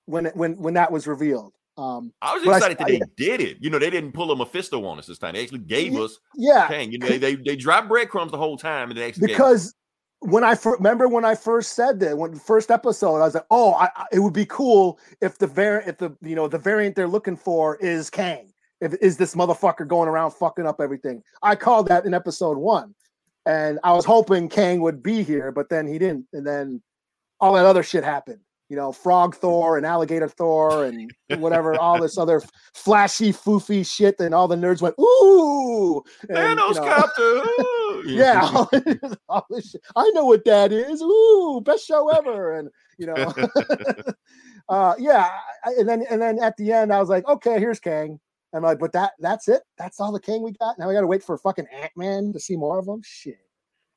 when 0.05 0.27
it, 0.27 0.35
when 0.35 0.53
when 0.61 0.73
that 0.75 0.91
was 0.91 1.05
revealed. 1.07 1.53
Um, 1.77 2.13
I 2.21 2.33
was 2.35 2.43
But 2.45 2.53
I- 2.53 2.57
excited 2.57 2.77
that 2.77 2.87
I- 2.87 2.91
they 2.91 3.01
did 3.17 3.41
it. 3.41 3.57
You 3.59 3.69
know, 3.69 3.79
they 3.79 3.89
didn't 3.89 4.13
pull 4.13 4.31
a 4.31 4.35
Mephisto 4.37 4.85
on 4.85 4.99
us 4.99 5.07
this 5.07 5.17
time. 5.17 5.33
They 5.33 5.43
actually 5.43 5.59
gave 5.59 5.93
us 5.95 6.17
yeah, 6.35 6.67
Kang. 6.69 6.91
You 6.93 6.99
know, 6.99 7.07
they, 7.07 7.17
they 7.17 7.35
they 7.35 7.55
dropped 7.57 7.89
breadcrumbs 7.89 8.31
the 8.31 8.37
whole 8.37 8.57
time, 8.57 8.89
and 8.89 8.97
they 8.97 9.05
actually 9.07 9.27
because 9.27 9.75
when 10.19 10.45
I 10.45 10.55
fir- 10.55 10.77
remember 10.77 11.09
when 11.09 11.25
I 11.25 11.35
first 11.35 11.73
said 11.73 11.99
that 11.99 12.17
when 12.17 12.31
the 12.31 12.39
first 12.39 12.71
episode, 12.71 13.17
I 13.17 13.25
was 13.25 13.33
like, 13.35 13.45
oh, 13.51 13.73
I, 13.73 13.89
I- 13.97 14.05
it 14.13 14.19
would 14.19 14.31
be 14.33 14.45
cool 14.45 14.97
if 15.21 15.37
the 15.39 15.47
variant, 15.47 15.89
if 15.89 15.97
the 15.97 16.15
you 16.21 16.35
know 16.35 16.47
the 16.47 16.57
variant 16.57 16.95
they're 16.95 17.05
looking 17.09 17.35
for 17.35 17.75
is 17.75 18.09
Kang. 18.09 18.53
If 18.81 18.93
is 19.01 19.17
this 19.17 19.35
motherfucker 19.35 19.87
going 19.87 20.09
around 20.09 20.31
fucking 20.31 20.65
up 20.67 20.81
everything? 20.81 21.21
I 21.41 21.55
called 21.55 21.87
that 21.87 22.05
in 22.05 22.13
episode 22.13 22.57
one, 22.57 22.93
and 23.45 23.79
I 23.83 23.93
was 23.93 24.05
hoping 24.05 24.49
Kang 24.49 24.81
would 24.81 25.01
be 25.01 25.23
here, 25.23 25.51
but 25.51 25.69
then 25.69 25.87
he 25.87 25.97
didn't, 25.97 26.27
and 26.33 26.45
then 26.45 26.81
all 27.39 27.53
that 27.53 27.65
other 27.65 27.83
shit 27.83 28.03
happened. 28.03 28.39
You 28.67 28.75
know, 28.75 28.91
Frog 28.91 29.35
Thor 29.35 29.77
and 29.77 29.85
Alligator 29.85 30.27
Thor 30.27 30.85
and 30.85 31.13
whatever, 31.37 31.79
all 31.79 32.01
this 32.01 32.17
other 32.17 32.41
flashy, 32.73 33.31
foofy 33.31 33.85
shit. 33.85 34.19
And 34.19 34.33
all 34.33 34.47
the 34.47 34.55
nerds 34.55 34.81
went, 34.81 34.95
ooh, 34.99 36.01
and, 36.27 36.29
you 36.29 36.35
Thanos 36.35 36.75
know, 36.75 36.81
copter. 36.83 37.21
ooh. 37.61 38.03
yeah, 38.07 38.41
all, 38.41 38.69
all 39.29 39.45
this. 39.51 39.75
I 39.95 40.09
know 40.15 40.25
what 40.25 40.43
that 40.45 40.71
is. 40.73 40.99
Ooh, 41.03 41.61
best 41.63 41.85
show 41.85 42.09
ever, 42.09 42.55
and 42.57 42.69
you 42.97 43.05
know, 43.05 43.13
uh, 44.69 44.95
yeah. 44.97 45.29
I- 45.63 45.73
And 45.77 45.87
then 45.87 46.03
and 46.09 46.19
then 46.21 46.39
at 46.41 46.57
the 46.57 46.71
end, 46.71 46.91
I 46.91 46.99
was 46.99 47.09
like, 47.09 47.27
okay, 47.27 47.59
here's 47.59 47.79
Kang. 47.79 48.19
I'm 48.55 48.63
like, 48.63 48.79
but 48.79 48.93
that 48.93 49.13
that's 49.19 49.47
it. 49.47 49.63
That's 49.77 49.99
all 49.99 50.11
the 50.11 50.19
Kang 50.19 50.41
we 50.41 50.51
got. 50.53 50.77
Now 50.79 50.87
we 50.87 50.93
got 50.93 51.01
to 51.01 51.07
wait 51.07 51.23
for 51.23 51.37
fucking 51.37 51.67
Ant 51.73 51.91
Man 51.95 52.31
to 52.33 52.39
see 52.39 52.55
more 52.55 52.79
of 52.79 52.85
them. 52.85 53.01
Shit. 53.03 53.37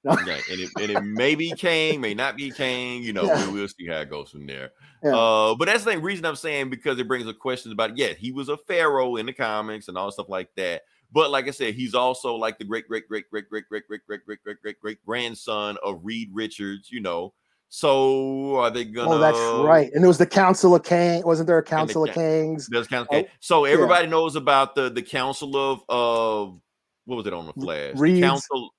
Right, 0.04 0.42
and 0.50 0.61
it, 0.61 0.70
and 0.80 0.90
it 0.90 1.02
may 1.02 1.34
be 1.34 1.50
Kang, 1.50 2.00
may 2.00 2.14
not 2.14 2.36
be 2.36 2.50
Kang. 2.50 3.02
You 3.02 3.12
know, 3.12 3.24
Yeah. 3.24 3.50
we, 3.50 3.61
will 3.61 3.68
see 3.68 3.86
how 3.86 3.98
it 3.98 4.09
goes 4.09 4.30
from 4.30 4.46
there. 4.46 4.70
Yeah. 5.02 5.14
Uh, 5.16 5.54
but 5.54 5.66
that's 5.66 5.84
the 5.84 5.98
reason 5.98 6.24
I'm 6.24 6.36
saying 6.36 6.70
because 6.70 6.98
it 6.98 7.09
brings 7.09 7.26
up 7.26 7.38
questions 7.38 7.72
about. 7.72 7.96
Yeah, 7.98 8.12
he 8.14 8.32
was 8.32 8.48
a 8.48 8.56
pharaoh 8.56 9.16
in 9.16 9.26
the 9.26 9.32
comics 9.32 9.88
and 9.88 9.98
all 9.98 10.11
stuff 10.11 10.28
like 10.28 10.48
that. 10.56 10.82
But 11.12 11.30
like 11.30 11.48
I 11.48 11.50
said, 11.50 11.74
he's 11.74 11.94
also 11.94 12.34
like 12.34 12.59
the 12.59 12.64
great, 12.64 12.86
great, 12.86 13.09
great, 13.09 13.28
great, 13.30 13.48
great, 13.48 13.68
great, 13.68 13.86
great, 13.86 14.06
great, 14.06 14.20
great, 14.24 14.42
great, 14.42 14.62
great, 14.62 14.80
great 14.80 15.04
grandson 15.04 15.76
of 15.82 16.00
Reed 16.02 16.30
Richards. 16.32 16.90
You 16.90 17.00
know, 17.00 17.34
so 17.68 18.56
are 18.56 18.70
they 18.70 18.84
gonna? 18.84 19.10
Oh, 19.10 19.18
that's 19.18 19.38
right. 19.64 19.92
And 19.92 20.04
it 20.04 20.08
was 20.08 20.18
the 20.18 20.26
Council 20.26 20.74
of 20.74 20.82
Kang. 20.84 21.22
Wasn't 21.24 21.46
there 21.46 21.58
a 21.58 21.62
Council 21.62 22.04
of 22.04 22.14
Ca- 22.14 22.20
Kangs? 22.20 22.68
Does 22.70 22.86
count? 22.86 23.08
Oh, 23.12 23.24
so 23.40 23.64
everybody 23.64 24.06
knows 24.06 24.36
about 24.36 24.74
the 24.74 24.88
the 24.88 25.02
Council 25.02 25.56
of 25.56 25.82
of 25.88 26.60
what 27.04 27.16
was 27.16 27.26
it 27.26 27.32
on 27.32 27.46
the 27.46 27.52
Flash? 27.54 27.98
The 27.98 28.20
Council. 28.20 28.70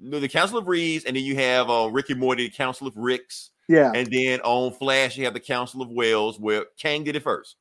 No, 0.00 0.18
the 0.20 0.28
Council 0.28 0.58
of 0.58 0.66
Reeds, 0.66 1.04
and 1.04 1.16
then 1.16 1.22
you 1.22 1.36
have 1.36 1.70
uh, 1.70 1.88
Rick 1.90 2.10
and 2.10 2.18
Morty, 2.18 2.48
the 2.48 2.54
Council 2.54 2.86
of 2.86 2.96
Ricks, 2.96 3.50
Yeah. 3.68 3.92
and 3.94 4.08
then 4.10 4.40
on 4.40 4.72
Flash 4.72 5.16
you 5.16 5.24
have 5.24 5.34
the 5.34 5.40
Council 5.40 5.80
of 5.82 5.88
Wells, 5.88 6.38
where 6.38 6.66
Kang 6.78 7.04
did 7.04 7.14
it 7.16 7.22
first. 7.22 7.56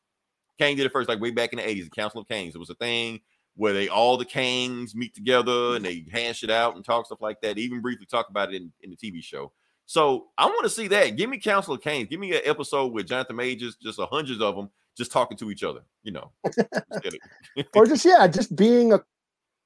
Kang 0.59 0.75
did 0.75 0.85
it 0.85 0.91
first, 0.91 1.07
like 1.07 1.19
way 1.21 1.31
back 1.31 1.53
in 1.53 1.57
the 1.57 1.67
eighties. 1.67 1.85
The 1.85 1.91
Council 1.91 2.21
of 2.21 2.27
Kings. 2.27 2.55
It 2.55 2.59
was 2.59 2.69
a 2.69 2.75
thing 2.75 3.21
where 3.55 3.73
they 3.73 3.87
all 3.87 4.17
the 4.17 4.25
Kangs 4.25 4.95
meet 4.95 5.13
together 5.13 5.75
and 5.75 5.85
they 5.85 6.05
hash 6.11 6.43
it 6.43 6.49
out 6.49 6.75
and 6.75 6.83
talk 6.83 7.05
stuff 7.05 7.21
like 7.21 7.39
that. 7.41 7.55
They 7.55 7.61
even 7.61 7.81
briefly 7.81 8.07
talk 8.07 8.29
about 8.29 8.51
it 8.51 8.61
in, 8.61 8.71
in 8.81 8.89
the 8.89 8.97
TV 8.97 9.23
show. 9.23 9.51
So 9.85 10.27
I 10.37 10.45
want 10.45 10.63
to 10.63 10.69
see 10.69 10.87
that. 10.89 11.15
Give 11.17 11.29
me 11.29 11.37
Council 11.37 11.73
of. 11.75 11.81
Give 12.09 12.19
me 12.19 12.33
an 12.35 12.41
episode 12.45 12.93
with 12.93 13.07
Jonathan 13.07 13.35
Majors, 13.35 13.75
just 13.75 13.99
a 13.99 14.05
hundreds 14.05 14.41
of 14.41 14.55
them, 14.55 14.69
just 14.97 15.11
talking 15.11 15.37
to 15.37 15.51
each 15.51 15.63
other. 15.63 15.81
You 16.03 16.13
know, 16.13 16.31
Just 16.45 17.65
or 17.75 17.85
just 17.85 18.05
yeah, 18.05 18.27
just 18.27 18.55
being 18.55 18.93
a 18.93 19.01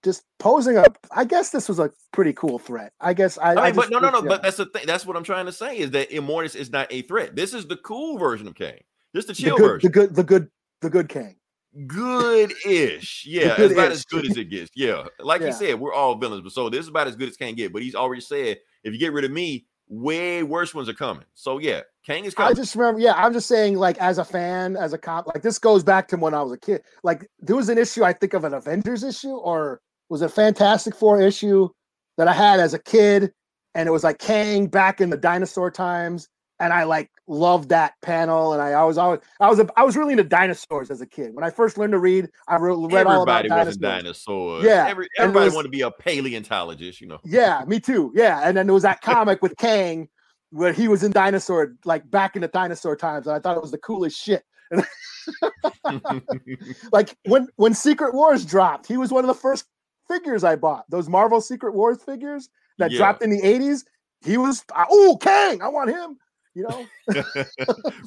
just 0.03 0.23
posing 0.39 0.77
up. 0.77 0.97
I 1.11 1.25
guess 1.25 1.49
this 1.51 1.67
was 1.69 1.79
a 1.79 1.91
pretty 2.13 2.33
cool 2.33 2.59
threat. 2.59 2.93
I 2.99 3.13
guess 3.13 3.37
I. 3.37 3.51
I 3.51 3.55
mean, 3.55 3.63
I 3.63 3.71
but 3.71 3.89
no, 3.89 3.99
no, 3.99 4.09
no. 4.09 4.21
yeah. 4.21 4.27
But 4.27 4.43
that's 4.43 4.57
the 4.57 4.65
thing. 4.67 4.83
That's 4.87 5.05
what 5.05 5.15
I'm 5.17 5.23
trying 5.23 5.45
to 5.47 5.51
say 5.51 5.77
is 5.77 5.91
that 5.91 6.09
Immortus 6.09 6.55
is 6.55 6.71
not 6.71 6.91
a 6.91 7.01
threat. 7.03 7.35
This 7.35 7.53
is 7.53 7.67
the 7.67 7.77
cool 7.77 8.17
version 8.17 8.47
of 8.47 8.55
Kang. 8.55 8.79
This 9.13 9.25
is 9.25 9.27
the 9.27 9.33
the 9.33 9.41
chill 9.49 9.57
good, 9.57 9.67
version. 9.67 9.87
the 9.91 9.93
good, 9.93 10.15
the 10.15 10.23
good, 10.23 10.49
the 10.81 10.89
good 10.89 11.09
Kang. 11.09 11.35
good-ish. 11.87 13.25
Yeah, 13.27 13.55
it's 13.57 13.73
about 13.73 13.91
as 13.91 14.05
good-ish. 14.05 14.29
good 14.29 14.31
as 14.31 14.37
it 14.37 14.49
gets. 14.49 14.71
Yeah, 14.75 15.05
like 15.19 15.41
Yeah. 15.41 15.47
he 15.47 15.53
said, 15.53 15.79
we're 15.79 15.93
all 15.93 16.15
villains, 16.15 16.41
but 16.41 16.51
so 16.51 16.69
this 16.69 16.81
is 16.81 16.87
about 16.87 17.07
as 17.07 17.15
good 17.15 17.29
as 17.29 17.37
Kang 17.37 17.55
get. 17.55 17.73
But 17.73 17.81
he's 17.81 17.95
already 17.95 18.21
said, 18.21 18.57
if 18.83 18.93
you 18.93 18.99
get 18.99 19.13
rid 19.13 19.25
of 19.25 19.31
me, 19.31 19.65
way 19.89 20.43
worse 20.43 20.73
ones 20.73 20.89
are 20.89 20.93
coming. 20.93 21.25
So 21.33 21.59
yeah, 21.59 21.81
Kang 22.05 22.25
is 22.25 22.33
coming. 22.33 22.51
I 22.51 22.53
just 22.53 22.75
remember, 22.75 22.99
yeah, 22.99 23.13
I'm 23.13 23.33
just 23.33 23.47
saying, 23.47 23.77
like, 23.77 23.97
as 23.99 24.17
a 24.17 24.25
fan, 24.25 24.75
as 24.75 24.93
a 24.93 24.97
cop, 24.97 25.27
like, 25.27 25.43
this 25.43 25.59
goes 25.59 25.83
back 25.83 26.07
to 26.09 26.17
when 26.17 26.33
I 26.33 26.41
was 26.41 26.51
a 26.51 26.57
kid. 26.57 26.81
Like, 27.03 27.29
there 27.39 27.55
was 27.55 27.69
an 27.69 27.77
issue, 27.77 28.03
I 28.03 28.13
think, 28.13 28.33
of 28.33 28.43
an 28.43 28.53
Avengers 28.53 29.03
issue, 29.03 29.35
or 29.35 29.81
was 30.09 30.21
it 30.21 30.29
Fantastic 30.31 30.95
Four 30.95 31.21
issue 31.21 31.69
that 32.17 32.27
I 32.27 32.33
had 32.33 32.59
as 32.59 32.73
a 32.73 32.79
kid, 32.79 33.31
and 33.75 33.87
it 33.87 33.91
was 33.91 34.03
like 34.03 34.19
Kang 34.19 34.67
back 34.67 34.99
in 34.99 35.09
the 35.09 35.17
dinosaur 35.17 35.69
times, 35.69 36.27
and 36.59 36.73
I 36.73 36.83
like 36.83 37.09
loved 37.27 37.69
that 37.69 37.93
panel, 38.01 38.53
and 38.53 38.61
I 38.61 38.83
was 38.83 38.97
always, 38.97 39.19
I 39.39 39.49
was, 39.49 39.59
a, 39.59 39.67
I 39.77 39.83
was 39.83 39.95
really 39.95 40.13
into 40.13 40.23
dinosaurs 40.23 40.89
as 40.89 41.01
a 41.01 41.05
kid. 41.05 41.33
When 41.35 41.43
I 41.43 41.49
first 41.49 41.77
learned 41.77 41.93
to 41.93 41.99
read, 41.99 42.29
I 42.47 42.55
re- 42.55 42.71
read 42.75 43.05
all 43.05 43.23
about 43.23 43.45
Everybody 43.45 43.49
dinosaurs. 43.49 43.67
was 43.67 43.75
a 43.77 43.79
dinosaur. 43.79 44.61
Yeah, 44.63 44.87
Every, 44.89 45.07
everybody 45.19 45.49
wanted 45.53 45.67
to 45.67 45.69
be 45.71 45.81
a 45.81 45.91
paleontologist. 45.91 46.99
You 47.01 47.07
know. 47.07 47.19
Yeah, 47.23 47.63
me 47.67 47.79
too. 47.79 48.11
Yeah, 48.15 48.41
and 48.43 48.55
then 48.57 48.67
there 48.67 48.73
was 48.73 48.83
that 48.83 49.01
comic 49.11 49.41
with 49.41 49.55
Kang 49.57 50.09
where 50.51 50.71
he 50.73 50.87
was 50.87 51.03
in 51.03 51.11
dinosaur, 51.11 51.75
like 51.85 52.09
back 52.09 52.35
in 52.35 52.41
the 52.41 52.47
dinosaur 52.47 52.95
times, 52.95 53.27
and 53.27 53.35
I 53.35 53.39
thought 53.39 53.57
it 53.57 53.61
was 53.61 53.71
the 53.71 53.77
coolest 53.77 54.17
shit. 54.17 54.43
like 56.91 57.15
when 57.25 57.47
when 57.55 57.73
Secret 57.73 58.13
Wars 58.13 58.45
dropped, 58.45 58.87
he 58.87 58.97
was 58.97 59.11
one 59.11 59.23
of 59.23 59.27
the 59.27 59.33
first 59.33 59.65
figures 60.07 60.43
I 60.43 60.55
bought. 60.55 60.85
Those 60.89 61.09
Marvel 61.09 61.41
Secret 61.41 61.73
Wars 61.73 62.01
figures 62.03 62.49
that 62.77 62.91
Yeah. 62.91 62.97
dropped 62.99 63.21
in 63.23 63.29
the 63.29 63.41
'80s. 63.41 63.83
He 64.23 64.37
was 64.37 64.63
oh 64.89 65.17
Kang, 65.21 65.61
I 65.61 65.67
want 65.67 65.89
him. 65.89 66.17
You 66.57 66.67
know. 66.67 66.85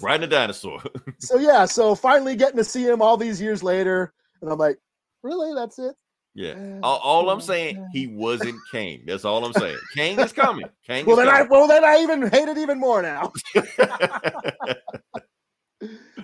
Riding 0.02 0.24
a 0.24 0.26
dinosaur. 0.26 0.82
so 1.20 1.38
yeah, 1.38 1.66
so 1.66 1.94
finally 1.94 2.34
getting 2.34 2.56
to 2.56 2.64
see 2.64 2.84
him 2.84 3.00
all 3.00 3.16
these 3.16 3.40
years 3.40 3.62
later, 3.62 4.12
and 4.42 4.50
I'm 4.50 4.58
like, 4.58 4.76
really? 5.22 5.54
That's 5.54 5.78
it? 5.78 5.94
yeah. 6.34 6.80
All, 6.82 6.98
all 6.98 7.30
I'm 7.30 7.40
saying, 7.40 7.86
he 7.92 8.08
wasn't 8.08 8.56
Kang. 8.72 9.04
That's 9.06 9.24
all 9.24 9.44
I'm 9.44 9.52
saying. 9.52 9.78
Kang 9.94 10.18
is 10.18 10.32
coming. 10.32 10.66
Well 10.88 11.14
then 11.14 11.28
I 11.28 11.42
well 11.42 11.68
then 11.68 11.84
I 11.84 12.00
even 12.00 12.22
hate 12.22 12.48
it 12.48 12.58
even 12.58 12.80
more 12.80 13.02
now. 13.02 13.32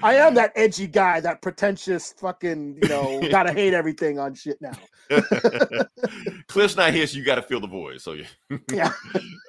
I 0.03 0.17
am 0.17 0.35
that 0.35 0.53
edgy 0.57 0.89
guy, 0.89 1.21
that 1.21 1.41
pretentious 1.43 2.13
fucking, 2.19 2.81
you 2.83 2.89
know, 2.89 3.23
gotta 3.31 3.53
hate 3.53 3.73
everything 3.73 4.19
on 4.19 4.35
shit 4.35 4.59
now. 4.61 4.73
Cliff's 6.49 6.77
not 6.77 6.93
here, 6.93 7.07
so 7.07 7.19
you 7.19 7.25
got 7.25 7.37
to 7.37 7.43
fill 7.43 7.61
the 7.61 7.69
void. 7.69 8.01
So 8.01 8.15
yeah. 8.15 8.27
Yeah. 8.71 8.93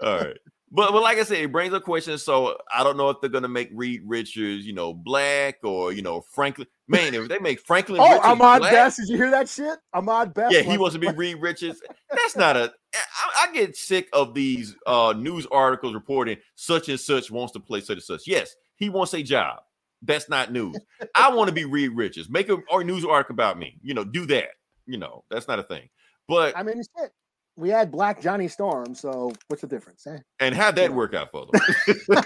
All 0.03 0.19
right. 0.19 0.37
But, 0.69 0.91
but 0.91 1.01
like 1.01 1.17
I 1.17 1.23
said, 1.23 1.37
it 1.37 1.51
brings 1.51 1.73
up 1.73 1.83
questions. 1.83 2.23
So 2.23 2.57
I 2.73 2.83
don't 2.83 2.97
know 2.97 3.09
if 3.09 3.21
they're 3.21 3.29
gonna 3.29 3.47
make 3.47 3.69
Reed 3.73 4.01
Richards, 4.05 4.65
you 4.65 4.73
know, 4.73 4.93
black 4.93 5.59
or 5.63 5.93
you 5.93 6.01
know 6.01 6.21
Franklin. 6.33 6.67
Man, 6.89 7.13
if 7.13 7.29
they 7.29 7.39
make 7.39 7.61
Franklin, 7.61 7.99
Oh, 8.01 8.05
Richards 8.09 8.25
Ahmed 8.25 8.59
black, 8.59 8.71
Best. 8.73 8.97
Did 8.97 9.09
you 9.09 9.17
hear 9.17 9.31
that 9.31 9.47
shit? 9.47 9.79
Ahmed 9.93 10.33
Best. 10.33 10.53
yeah, 10.53 10.61
he 10.61 10.77
wants 10.77 10.93
to 10.93 10.99
be 10.99 11.07
Reed 11.09 11.37
Richards. 11.39 11.81
That's 12.09 12.35
not 12.35 12.57
a. 12.57 12.73
I, 12.95 13.47
I 13.47 13.53
get 13.53 13.77
sick 13.77 14.09
of 14.13 14.33
these 14.33 14.75
uh 14.85 15.13
news 15.17 15.47
articles 15.51 15.93
reporting 15.93 16.37
such 16.55 16.89
and 16.89 16.99
such 16.99 17.31
wants 17.31 17.53
to 17.53 17.59
play 17.61 17.79
such 17.79 17.97
and 17.97 18.03
such. 18.03 18.23
Yes, 18.27 18.53
he 18.75 18.89
wants 18.89 19.13
a 19.13 19.23
job. 19.23 19.59
That's 20.01 20.29
not 20.29 20.51
news. 20.51 20.77
I 21.15 21.33
want 21.33 21.47
to 21.47 21.53
be 21.53 21.65
Reed 21.65 21.91
Richards. 21.95 22.29
Make 22.29 22.49
a 22.49 22.57
or 22.69 22.83
news 22.83 23.05
article 23.05 23.33
about 23.33 23.57
me. 23.57 23.79
You 23.81 23.93
know, 23.93 24.03
do 24.03 24.25
that. 24.27 24.49
You 24.85 24.97
know, 24.97 25.23
that's 25.29 25.47
not 25.47 25.59
a 25.59 25.63
thing. 25.63 25.89
But 26.27 26.57
I 26.57 26.63
mean, 26.63 26.75
shit. 26.75 27.11
We 27.57 27.69
had 27.69 27.91
Black 27.91 28.21
Johnny 28.21 28.47
Storm, 28.47 28.93
so 28.95 29.31
what's 29.47 29.61
the 29.61 29.67
difference? 29.67 30.05
Eh? 30.07 30.19
and 30.39 30.55
how'd 30.55 30.75
that 30.75 30.93
work 30.93 31.13
out 31.13 31.31
for 31.31 31.47
them? 31.51 32.23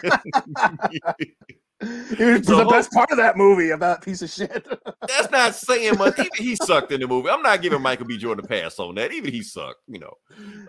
He 2.15 2.23
was 2.23 2.45
So 2.45 2.57
the 2.57 2.65
best 2.69 2.91
part 2.91 3.09
of 3.09 3.17
that 3.17 3.37
movie 3.37 3.71
about 3.71 4.03
piece 4.03 4.21
of 4.21 4.29
shit. 4.29 4.67
That's 5.07 5.31
not 5.31 5.55
saying 5.55 5.97
much. 5.97 6.19
Even 6.19 6.29
he 6.37 6.55
sucked 6.61 6.91
in 6.91 7.01
the 7.01 7.07
movie. 7.07 7.29
I'm 7.29 7.41
not 7.41 7.63
giving 7.63 7.81
Michael 7.81 8.05
B. 8.05 8.19
Jordan 8.19 8.45
a 8.45 8.47
pass 8.47 8.77
on 8.77 8.93
that. 8.95 9.11
Even 9.11 9.33
he 9.33 9.41
sucked, 9.41 9.81
you 9.87 9.97
know. 9.97 10.13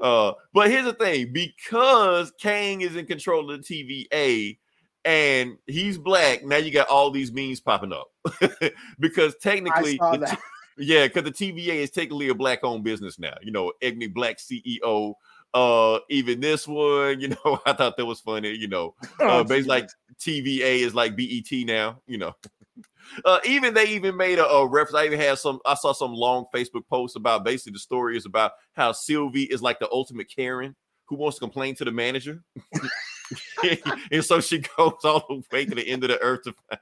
Uh, 0.00 0.32
but 0.54 0.70
here's 0.70 0.86
the 0.86 0.94
thing: 0.94 1.30
because 1.30 2.32
Kang 2.40 2.80
is 2.80 2.96
in 2.96 3.04
control 3.04 3.50
of 3.50 3.62
the 3.62 3.94
TVA 4.00 4.56
and 5.04 5.58
he's 5.66 5.98
black, 5.98 6.44
now 6.44 6.56
you 6.56 6.70
got 6.70 6.88
all 6.88 7.10
these 7.10 7.32
memes 7.32 7.60
popping 7.60 7.92
up. 7.92 8.08
because 9.00 9.34
I 9.34 9.50
technically, 9.50 9.96
saw 9.96 10.12
the 10.12 10.18
that. 10.18 10.38
Yeah, 10.78 11.06
because 11.06 11.24
the 11.24 11.32
TVA 11.32 11.74
is 11.76 11.90
technically 11.90 12.28
a 12.28 12.34
black-owned 12.34 12.84
business 12.84 13.18
now. 13.18 13.34
You 13.42 13.52
know, 13.52 13.72
Egni 13.80 14.08
Black 14.08 14.38
CEO. 14.38 15.14
Uh, 15.54 15.98
even 16.08 16.40
this 16.40 16.66
one, 16.66 17.20
you 17.20 17.28
know, 17.44 17.60
I 17.66 17.74
thought 17.74 17.96
that 17.96 18.06
was 18.06 18.20
funny. 18.20 18.54
You 18.54 18.68
know, 18.68 18.94
uh, 19.20 19.40
Oh, 19.40 19.44
basically 19.44 19.68
like 19.68 19.88
TVA 20.18 20.80
is 20.80 20.94
like 20.94 21.16
BET 21.16 21.50
now. 21.66 22.00
You 22.06 22.18
know, 22.18 22.34
uh, 23.24 23.38
even 23.44 23.74
they 23.74 23.88
even 23.88 24.16
made 24.16 24.38
a, 24.38 24.46
a 24.46 24.66
reference. 24.66 24.94
I 24.94 25.06
even 25.06 25.20
had 25.20 25.38
some. 25.38 25.60
I 25.66 25.74
saw 25.74 25.92
some 25.92 26.14
long 26.14 26.46
Facebook 26.54 26.86
posts 26.88 27.16
about 27.16 27.44
basically 27.44 27.72
the 27.72 27.80
story 27.80 28.16
is 28.16 28.26
about 28.26 28.52
how 28.72 28.92
Sylvie 28.92 29.44
is 29.44 29.62
like 29.62 29.78
the 29.78 29.90
ultimate 29.92 30.34
Karen 30.34 30.74
who 31.06 31.16
wants 31.16 31.36
to 31.36 31.40
complain 31.40 31.74
to 31.74 31.84
the 31.84 31.92
manager, 31.92 32.42
and 34.10 34.24
so 34.24 34.40
she 34.40 34.58
goes 34.76 34.94
all 35.04 35.26
the 35.28 35.42
way 35.52 35.66
to 35.66 35.74
the 35.74 35.86
end 35.86 36.04
of 36.04 36.08
the 36.08 36.20
earth 36.22 36.44
to 36.44 36.54
find. 36.68 36.80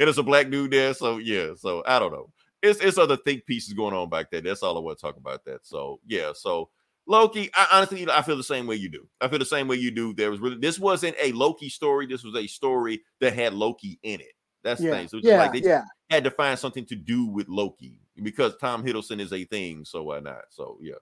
And 0.00 0.08
it's 0.08 0.18
a 0.18 0.22
black 0.22 0.50
dude 0.50 0.70
there, 0.72 0.94
so 0.94 1.18
yeah. 1.18 1.50
So 1.56 1.82
I 1.86 1.98
don't 1.98 2.12
know. 2.12 2.30
It's 2.62 2.80
it's 2.80 2.98
other 2.98 3.16
think 3.16 3.46
pieces 3.46 3.74
going 3.74 3.94
on 3.94 4.08
back 4.08 4.30
there. 4.30 4.40
That's 4.40 4.62
all 4.62 4.76
I 4.76 4.80
want 4.80 4.98
to 4.98 5.02
talk 5.02 5.16
about. 5.16 5.44
That. 5.44 5.66
So 5.66 6.00
yeah. 6.06 6.32
So 6.34 6.70
Loki, 7.06 7.50
I 7.54 7.66
honestly 7.72 8.08
I 8.10 8.22
feel 8.22 8.36
the 8.36 8.42
same 8.42 8.66
way 8.66 8.76
you 8.76 8.88
do. 8.88 9.06
I 9.20 9.28
feel 9.28 9.38
the 9.38 9.44
same 9.44 9.68
way 9.68 9.76
you 9.76 9.90
do. 9.90 10.12
There 10.12 10.30
was 10.30 10.40
really 10.40 10.58
this 10.58 10.78
wasn't 10.78 11.16
a 11.20 11.32
Loki 11.32 11.68
story. 11.68 12.06
This 12.06 12.24
was 12.24 12.34
a 12.34 12.46
story 12.46 13.02
that 13.20 13.34
had 13.34 13.54
Loki 13.54 13.98
in 14.02 14.20
it. 14.20 14.32
That's 14.64 14.80
the 14.80 14.88
Yeah, 14.88 14.94
thing. 14.94 15.08
So 15.08 15.18
it's 15.18 15.26
yeah, 15.26 15.38
like 15.38 15.52
they 15.52 15.60
yeah. 15.60 15.82
had 16.10 16.24
to 16.24 16.30
find 16.30 16.58
something 16.58 16.84
to 16.86 16.96
do 16.96 17.26
with 17.26 17.48
Loki 17.48 18.00
because 18.22 18.56
Tom 18.56 18.84
Hiddleston 18.84 19.20
is 19.20 19.32
a 19.32 19.44
thing. 19.44 19.84
So 19.84 20.02
why 20.02 20.20
not? 20.20 20.42
So 20.50 20.78
yeah. 20.80 20.94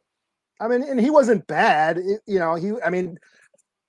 I 0.60 0.68
mean, 0.68 0.82
and 0.82 1.00
he 1.00 1.10
wasn't 1.10 1.46
bad. 1.46 1.98
It- 1.98 2.22
you 2.26 2.38
know, 2.38 2.54
he. 2.54 2.72
I 2.84 2.90
mean, 2.90 3.18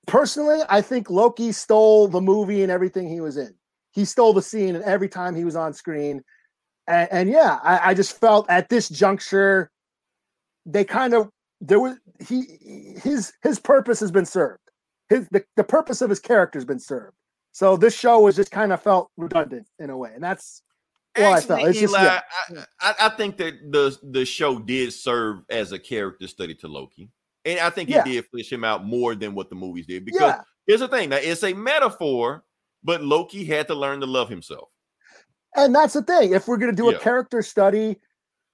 personally, 0.05 0.61
I 0.70 0.82
think 0.82 1.09
Loki 1.09 1.51
stole 1.51 2.07
the 2.07 2.22
movie 2.22 2.63
and 2.63 2.72
everything 2.72 3.07
he 3.09 3.22
was 3.22 3.38
in. 3.38 3.53
He 3.91 4.05
stole 4.05 4.34
the 4.34 4.41
scene 4.41 4.76
and 4.76 4.84
every 4.86 5.09
time 5.09 5.36
he 5.36 5.45
was 5.45 5.55
on 5.55 5.74
screen. 5.74 6.24
And, 6.88 7.09
and 7.11 7.29
yeah, 7.29 7.59
I, 7.63 7.91
I 7.91 7.93
just 7.93 8.19
felt 8.19 8.49
at 8.49 8.69
this 8.69 8.89
juncture, 8.89 9.71
they 10.65 10.83
kind 10.83 11.13
of 11.13 11.29
there 11.61 11.79
was 11.79 11.97
he 12.25 12.45
his 13.03 13.33
his 13.41 13.59
purpose 13.59 13.99
has 13.99 14.11
been 14.11 14.25
served. 14.25 14.61
His 15.09 15.27
the, 15.29 15.43
the 15.55 15.63
purpose 15.63 16.01
of 16.01 16.09
his 16.09 16.19
character 16.19 16.57
has 16.57 16.65
been 16.65 16.79
served. 16.79 17.15
So 17.51 17.75
this 17.77 17.97
show 17.97 18.19
was 18.19 18.35
just 18.35 18.51
kind 18.51 18.71
of 18.71 18.81
felt 18.81 19.09
redundant 19.17 19.67
in 19.79 19.89
a 19.89 19.97
way, 19.97 20.11
and 20.13 20.23
that's 20.23 20.61
well, 21.17 21.33
I 21.33 21.39
felt. 21.39 21.67
It's 21.67 21.79
just 21.79 21.93
yeah. 21.93 22.21
I, 22.49 22.63
I, 22.79 22.93
I 23.07 23.09
think 23.09 23.38
that 23.38 23.55
the 23.71 23.97
the 24.11 24.25
show 24.25 24.59
did 24.59 24.93
serve 24.93 25.39
as 25.49 25.71
a 25.71 25.79
character 25.79 26.27
study 26.27 26.53
to 26.55 26.67
Loki, 26.67 27.09
and 27.45 27.59
I 27.59 27.69
think 27.69 27.89
it 27.89 27.95
Yeah. 27.95 28.03
did 28.03 28.25
flesh 28.27 28.51
him 28.51 28.63
out 28.63 28.85
more 28.85 29.15
than 29.15 29.33
what 29.33 29.49
the 29.49 29.55
movies 29.55 29.88
did. 29.88 30.05
Because 30.05 30.21
yeah. 30.21 30.41
here's 30.67 30.81
the 30.81 30.88
thing: 30.88 31.09
now 31.09 31.17
it's 31.17 31.43
a 31.43 31.53
metaphor, 31.53 32.43
but 32.83 33.01
Loki 33.03 33.45
had 33.45 33.67
to 33.69 33.75
learn 33.75 33.99
to 34.01 34.05
love 34.05 34.29
himself. 34.29 34.69
And 35.56 35.74
that's 35.74 35.93
the 35.93 36.04
thing. 36.04 36.34
If 36.34 36.48
we're 36.48 36.58
going 36.58 36.72
to 36.72 36.76
do 36.76 36.89
Yeah. 36.91 36.98
a 36.98 37.00
character 37.00 37.41
study, 37.41 38.00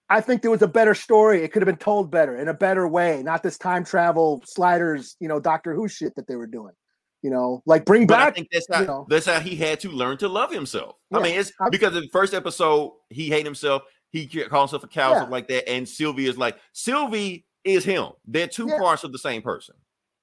I 0.09 0.21
think 0.21 0.41
there 0.41 0.51
was 0.51 0.61
a 0.61 0.67
better 0.67 0.93
story. 0.93 1.43
It 1.43 1.51
could 1.51 1.61
have 1.61 1.67
been 1.67 1.75
told 1.77 2.11
better 2.11 2.37
in 2.37 2.47
a 2.47 2.53
better 2.53 2.87
way, 2.87 3.23
not 3.23 3.41
this 3.43 3.57
time 3.57 3.83
travel 3.83 4.41
sliders, 4.45 5.15
you 5.19 5.27
know, 5.27 5.39
Doctor 5.39 5.73
Who 5.73 5.87
shit 5.87 6.15
that 6.15 6.27
they 6.27 6.35
were 6.35 6.47
doing. 6.47 6.73
You 7.21 7.29
know, 7.29 7.63
like 7.65 7.85
bring 7.85 8.05
But 8.05 8.19
I 8.19 8.25
back. 8.25 8.35
think 8.35 8.47
that's 8.51 8.67
how 8.69 8.81
you 8.81 8.85
know. 8.87 9.07
that's 9.09 9.25
how 9.25 9.39
he 9.39 9.55
had 9.55 9.79
to 9.79 9.89
learn 9.89 10.17
to 10.17 10.27
love 10.27 10.51
himself. 10.51 10.97
I 11.13 11.21
mean, 11.21 11.39
it's 11.39 11.53
I'm- 11.61 11.71
because 11.71 11.95
in 11.95 12.01
the 12.01 12.09
first 12.11 12.33
episode 12.33 12.91
he 13.09 13.29
hated 13.29 13.45
himself. 13.45 13.83
He 14.09 14.27
ca- 14.27 14.47
calls 14.49 14.71
himself 14.71 14.83
a 14.83 14.87
cow, 14.93 15.11
Yeah. 15.11 15.15
something 15.19 15.31
like 15.31 15.47
that. 15.47 15.67
And 15.69 15.87
Sylvie 15.87 16.27
is 16.27 16.37
like 16.37 16.57
Sylvie 16.73 17.45
is 17.63 17.85
him. 17.85 18.09
They're 18.25 18.47
two 18.47 18.67
Yeah. 18.67 18.77
parts 18.77 19.05
of 19.05 19.13
the 19.13 19.17
same 19.19 19.41
person. 19.41 19.75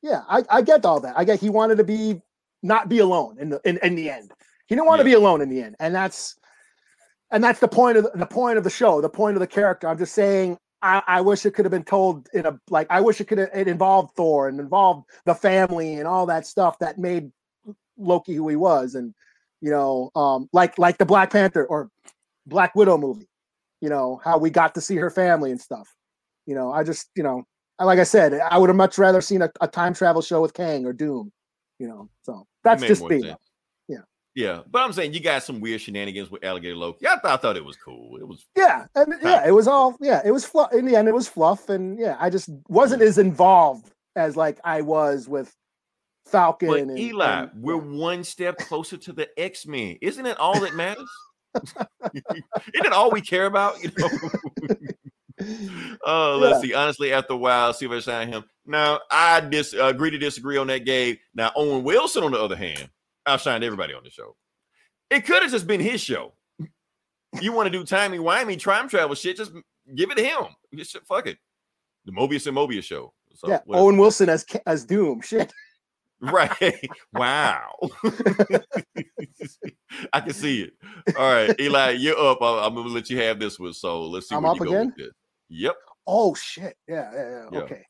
Yeah, 0.02 0.22
I, 0.28 0.44
I 0.50 0.62
get 0.62 0.84
all 0.84 1.00
that. 1.00 1.18
I 1.18 1.24
get 1.24 1.40
he 1.40 1.48
wanted 1.50 1.76
to 1.78 1.84
be 1.84 2.20
not 2.62 2.88
be 2.90 2.98
alone 2.98 3.38
in 3.40 3.48
the 3.48 3.60
in, 3.64 3.78
in 3.82 3.94
the 3.94 4.10
end. 4.10 4.30
He 4.66 4.74
didn't 4.74 4.86
want 4.86 5.00
to 5.00 5.04
be 5.04 5.14
alone 5.14 5.40
in 5.40 5.48
the 5.48 5.62
end, 5.62 5.76
and 5.80 5.94
that's 5.94 6.36
and 7.30 7.42
that's 7.42 7.60
the 7.60 7.68
point 7.68 7.96
of 7.96 8.04
the, 8.04 8.10
the 8.14 8.26
point 8.26 8.58
of 8.58 8.64
the 8.64 8.70
show, 8.70 9.00
the 9.00 9.08
point 9.08 9.36
of 9.36 9.40
the 9.40 9.46
character. 9.46 9.88
I'm 9.88 9.98
just 9.98 10.14
saying. 10.14 10.58
I, 10.82 11.02
I 11.06 11.20
wish 11.20 11.44
it 11.44 11.50
could 11.50 11.66
have 11.66 11.70
been 11.72 11.84
told 11.84 12.28
in 12.32 12.46
a 12.46 12.58
like. 12.70 12.86
I 12.88 13.02
wish 13.02 13.20
it 13.20 13.26
could 13.26 13.36
have 13.36 13.50
it 13.52 13.68
involved 13.68 14.16
Thor 14.16 14.48
and 14.48 14.58
involved 14.58 15.04
the 15.26 15.34
family 15.34 15.96
and 15.96 16.08
all 16.08 16.24
that 16.26 16.46
stuff 16.46 16.78
that 16.78 16.96
made 16.96 17.30
Loki 17.98 18.34
who 18.34 18.48
he 18.48 18.56
was, 18.56 18.94
and 18.94 19.14
you 19.60 19.70
know, 19.70 20.10
um, 20.16 20.48
like 20.54 20.78
like 20.78 20.96
the 20.96 21.04
Black 21.04 21.30
Panther 21.32 21.66
or 21.66 21.90
Black 22.46 22.74
Widow 22.74 22.96
movie. 22.96 23.28
You 23.82 23.90
know 23.90 24.22
how 24.24 24.38
we 24.38 24.48
got 24.48 24.74
to 24.76 24.80
see 24.80 24.96
her 24.96 25.10
family 25.10 25.50
and 25.50 25.60
stuff. 25.60 25.94
You 26.46 26.54
know, 26.54 26.72
I 26.72 26.82
just 26.82 27.10
you 27.14 27.22
know 27.22 27.44
like 27.84 27.98
I 27.98 28.04
said, 28.04 28.34
I 28.34 28.58
would 28.58 28.68
have 28.68 28.76
much 28.76 28.98
rather 28.98 29.20
seen 29.20 29.42
a, 29.42 29.50
a 29.60 29.68
time 29.68 29.94
travel 29.94 30.22
show 30.22 30.40
with 30.40 30.54
Kang 30.54 30.86
or 30.86 30.92
Doom. 30.92 31.32
You 31.78 31.88
know, 31.88 32.10
so 32.22 32.46
that's 32.62 32.82
just 32.82 33.02
me. 33.04 33.22
sense. 33.22 33.38
Yeah, 34.34 34.60
but 34.70 34.82
I'm 34.82 34.92
saying 34.92 35.12
you 35.12 35.20
got 35.20 35.42
some 35.42 35.60
weird 35.60 35.80
shenanigans 35.80 36.30
with 36.30 36.44
Alligator 36.44 36.76
Loki. 36.76 37.06
I, 37.06 37.16
thought 37.16 37.24
I 37.32 37.36
thought 37.36 37.56
it 37.56 37.64
was 37.64 37.76
cool. 37.76 38.16
It 38.16 38.26
was 38.26 38.46
Yeah, 38.56 38.86
and 38.94 39.14
yeah, 39.22 39.46
it 39.46 39.50
was 39.50 39.66
all 39.66 39.96
yeah, 40.00 40.22
it 40.24 40.30
was 40.30 40.44
fluff. 40.44 40.72
In 40.72 40.84
the 40.84 40.94
end, 40.94 41.08
it 41.08 41.14
was 41.14 41.26
fluff, 41.28 41.68
and 41.68 41.98
yeah, 41.98 42.16
I 42.20 42.30
just 42.30 42.48
wasn't 42.68 43.02
as 43.02 43.18
involved 43.18 43.90
as 44.14 44.36
like 44.36 44.60
I 44.62 44.82
was 44.82 45.28
with 45.28 45.52
Falcon. 46.26 46.68
But 46.68 46.80
and, 46.80 46.98
Eli, 46.98 47.42
and- 47.42 47.50
we're 47.56 47.76
one 47.76 48.22
step 48.22 48.58
closer 48.68 48.96
to 48.98 49.12
the 49.12 49.28
X 49.36 49.66
Men. 49.66 49.96
Isn't 50.00 50.26
it 50.26 50.38
all 50.38 50.60
that 50.60 50.74
matters? 50.76 51.10
Isn't 52.14 52.86
it 52.86 52.92
all 52.92 53.10
we 53.10 53.20
care 53.20 53.46
about? 53.46 53.82
You 53.82 53.90
know. 53.98 54.08
Uh, 56.06 56.36
let's 56.38 56.60
see. 56.60 56.72
Honestly, 56.72 57.12
after 57.12 57.32
a 57.32 57.36
while, 57.36 57.72
see 57.72 57.86
if 57.86 57.92
I 57.92 57.98
sign 57.98 58.28
him. 58.28 58.44
Now, 58.64 59.00
I 59.10 59.40
dis- 59.40 59.72
agree 59.72 60.10
to 60.10 60.18
disagree 60.18 60.56
on 60.56 60.68
that, 60.68 60.84
Gabe. 60.84 61.16
Now, 61.34 61.50
Owen 61.56 61.82
Wilson, 61.82 62.22
on 62.22 62.30
the 62.30 62.40
other 62.40 62.54
hand, 62.54 62.88
outshined 63.26 63.62
everybody 63.62 63.94
on 63.94 64.04
the 64.04 64.10
show. 64.10 64.36
It 65.10 65.26
could 65.26 65.42
have 65.42 65.50
just 65.50 65.66
been 65.66 65.80
his 65.80 66.00
show. 66.00 66.34
You 67.40 67.52
want 67.52 67.66
to 67.66 67.70
do 67.70 67.84
timey 67.84 68.18
wimey 68.18 68.62
time 68.62 68.88
travel 68.88 69.14
shit? 69.14 69.36
Just 69.36 69.52
give 69.94 70.10
it 70.10 70.16
to 70.16 70.24
him. 70.24 70.46
Just 70.74 70.96
fuck 71.06 71.26
it. 71.26 71.38
The 72.04 72.12
Mobius 72.12 72.46
and 72.46 72.56
Mobius 72.56 72.84
show. 72.84 73.12
So, 73.34 73.48
yeah, 73.48 73.60
whatever. 73.64 73.84
Owen 73.84 73.96
Wilson 73.98 74.28
as 74.28 74.44
as 74.66 74.84
Doom. 74.84 75.20
Shit. 75.20 75.52
Right. 76.20 76.88
wow. 77.12 77.76
I 80.12 80.20
can 80.20 80.32
see 80.32 80.62
it. 80.62 80.72
All 81.16 81.32
right, 81.32 81.58
Eli, 81.60 81.90
you're 81.92 82.18
up. 82.18 82.38
I'm, 82.42 82.74
gonna 82.74 82.88
let 82.88 83.08
you 83.10 83.18
have 83.20 83.38
this 83.38 83.58
one. 83.58 83.72
So 83.72 84.06
let's 84.06 84.28
see 84.28 84.34
I'm 84.34 84.44
up 84.44 84.60
again? 84.60 84.94
Yep. 85.48 85.76
Oh 86.06 86.34
shit. 86.34 86.76
Yeah, 86.88 87.10
yeah, 87.12 87.44
Yeah. 87.52 87.58
Okay. 87.60 87.84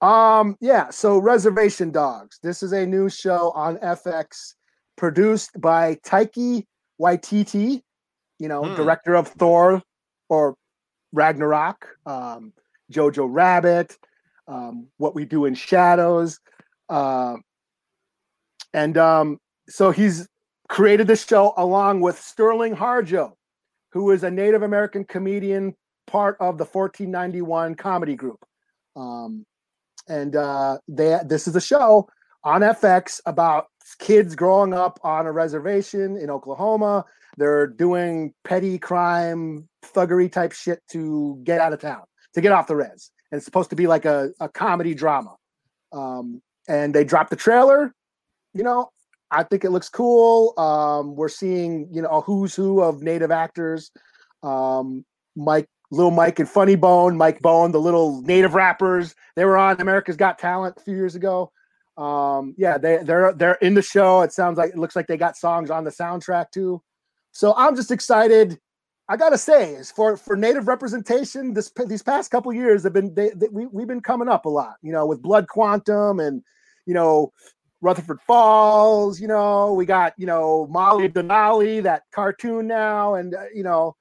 Um, 0.00 0.56
yeah, 0.60 0.90
so 0.90 1.18
Reservation 1.18 1.90
Dogs. 1.90 2.38
This 2.42 2.62
is 2.62 2.72
a 2.72 2.86
new 2.86 3.08
show 3.08 3.50
on 3.52 3.78
FX 3.78 4.54
produced 4.96 5.60
by 5.60 5.96
Taika 6.06 6.64
Waititi, 7.00 7.82
you 8.38 8.48
know, 8.48 8.62
Hmm. 8.64 8.74
director 8.76 9.14
of 9.14 9.28
Thor 9.28 9.82
or 10.28 10.56
Ragnarok, 11.12 11.86
um, 12.06 12.52
Jojo 12.92 13.26
Rabbit, 13.30 13.96
um, 14.48 14.88
What 14.96 15.14
We 15.14 15.24
Do 15.24 15.44
in 15.44 15.54
Shadows. 15.54 16.38
Um, 16.88 17.42
and 18.72 18.96
um, 18.98 19.38
so 19.68 19.90
he's 19.90 20.28
created 20.68 21.06
this 21.06 21.24
show 21.26 21.54
along 21.56 22.00
with 22.00 22.18
Sterling 22.20 22.74
Harjo, 22.76 23.32
who 23.92 24.10
is 24.10 24.24
a 24.24 24.30
Native 24.30 24.62
American 24.62 25.04
comedian 25.04 25.74
part 26.06 26.36
of 26.40 26.58
the 26.58 26.64
1491 26.64 27.74
comedy 27.74 28.14
group. 28.14 28.44
Um, 28.94 29.44
and 30.08 30.36
uh, 30.36 30.78
they 30.88 31.18
this 31.24 31.48
is 31.48 31.56
a 31.56 31.60
show 31.60 32.08
on 32.44 32.60
FX 32.60 33.20
about 33.26 33.66
kids 33.94 34.34
growing 34.34 34.74
up 34.74 34.98
on 35.02 35.26
a 35.26 35.32
reservation 35.32 36.16
in 36.16 36.30
Oklahoma. 36.30 37.04
They're 37.36 37.66
doing 37.66 38.34
petty 38.44 38.78
crime, 38.78 39.68
thuggery 39.84 40.30
type 40.30 40.52
shit 40.52 40.82
to 40.90 41.40
get 41.44 41.60
out 41.60 41.72
of 41.72 41.80
town, 41.80 42.02
to 42.34 42.40
get 42.40 42.52
off 42.52 42.66
the 42.66 42.76
res. 42.76 43.10
And 43.30 43.38
it's 43.38 43.44
supposed 43.44 43.70
to 43.70 43.76
be 43.76 43.86
like 43.86 44.04
a, 44.04 44.30
a 44.40 44.48
comedy 44.48 44.94
drama. 44.94 45.36
Um, 45.92 46.42
and 46.68 46.94
they 46.94 47.04
dropped 47.04 47.30
the 47.30 47.36
trailer. 47.36 47.94
You 48.54 48.62
know, 48.62 48.90
I 49.30 49.42
think 49.42 49.64
it 49.64 49.70
looks 49.70 49.88
cool. 49.88 50.54
Um, 50.58 51.14
we're 51.14 51.28
seeing, 51.28 51.88
you 51.92 52.02
know, 52.02 52.08
a 52.08 52.20
who's 52.20 52.54
who 52.54 52.80
of 52.80 53.02
native 53.02 53.30
actors. 53.30 53.90
Um, 54.42 55.04
Mike, 55.34 55.68
little 55.90 56.10
Mike 56.10 56.38
and 56.38 56.48
Funny 56.48 56.74
Bone, 56.74 57.16
Mike 57.16 57.40
Bone, 57.40 57.72
the 57.72 57.80
little 57.80 58.22
native 58.22 58.54
rappers. 58.54 59.14
They 59.34 59.44
were 59.44 59.58
on 59.58 59.80
America's 59.80 60.16
Got 60.16 60.38
Talent 60.38 60.76
a 60.78 60.80
few 60.80 60.94
years 60.94 61.14
ago. 61.14 61.52
Um, 61.96 62.54
yeah, 62.58 62.78
they 62.78 62.98
they're 63.02 63.32
they're 63.32 63.54
in 63.54 63.74
the 63.74 63.82
show. 63.82 64.22
It 64.22 64.32
sounds 64.32 64.58
like 64.58 64.70
it 64.70 64.78
looks 64.78 64.96
like 64.96 65.06
they 65.06 65.16
got 65.16 65.36
songs 65.36 65.70
on 65.70 65.84
the 65.84 65.90
soundtrack 65.90 66.50
too. 66.50 66.82
So 67.32 67.54
I'm 67.56 67.76
just 67.76 67.90
excited. 67.90 68.58
I 69.08 69.16
gotta 69.16 69.38
say, 69.38 69.74
is 69.74 69.90
for 69.90 70.16
for 70.16 70.36
native 70.36 70.68
representation, 70.68 71.54
this 71.54 71.72
these 71.86 72.02
past 72.02 72.30
couple 72.30 72.52
years 72.52 72.82
have 72.84 72.92
been 72.92 73.14
they, 73.14 73.30
they, 73.30 73.48
we 73.48 73.66
we've 73.66 73.86
been 73.86 74.00
coming 74.00 74.28
up 74.28 74.44
a 74.44 74.48
lot. 74.48 74.74
You 74.82 74.92
know, 74.92 75.06
with 75.06 75.22
Blood 75.22 75.48
Quantum 75.48 76.20
and 76.20 76.42
you 76.86 76.94
know 76.94 77.32
Rutherford 77.80 78.20
Falls. 78.26 79.20
You 79.20 79.28
know, 79.28 79.72
we 79.72 79.86
got 79.86 80.12
you 80.18 80.26
know 80.26 80.66
Molly 80.68 81.08
Denali, 81.08 81.82
that 81.82 82.02
cartoon 82.12 82.66
now, 82.66 83.14
and 83.14 83.34
uh, 83.34 83.44
you 83.54 83.62
know 83.62 83.96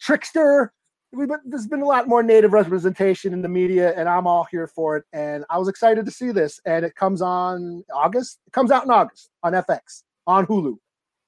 Trickster. 0.00 0.72
There's 1.12 1.66
been 1.66 1.82
a 1.82 1.86
lot 1.86 2.06
more 2.06 2.22
native 2.22 2.52
representation 2.52 3.32
in 3.32 3.42
the 3.42 3.48
media, 3.48 3.92
and 3.96 4.08
I'm 4.08 4.26
all 4.28 4.44
here 4.44 4.68
for 4.68 4.96
it. 4.96 5.04
And 5.12 5.44
I 5.50 5.58
was 5.58 5.68
excited 5.68 6.04
to 6.06 6.10
see 6.12 6.30
this, 6.30 6.60
and 6.64 6.84
it 6.84 6.94
comes 6.94 7.20
on 7.20 7.82
August. 7.92 8.38
It 8.46 8.52
comes 8.52 8.70
out 8.70 8.84
in 8.84 8.90
August 8.90 9.28
on 9.42 9.52
FX 9.54 10.04
on 10.26 10.46
Hulu. 10.46 10.76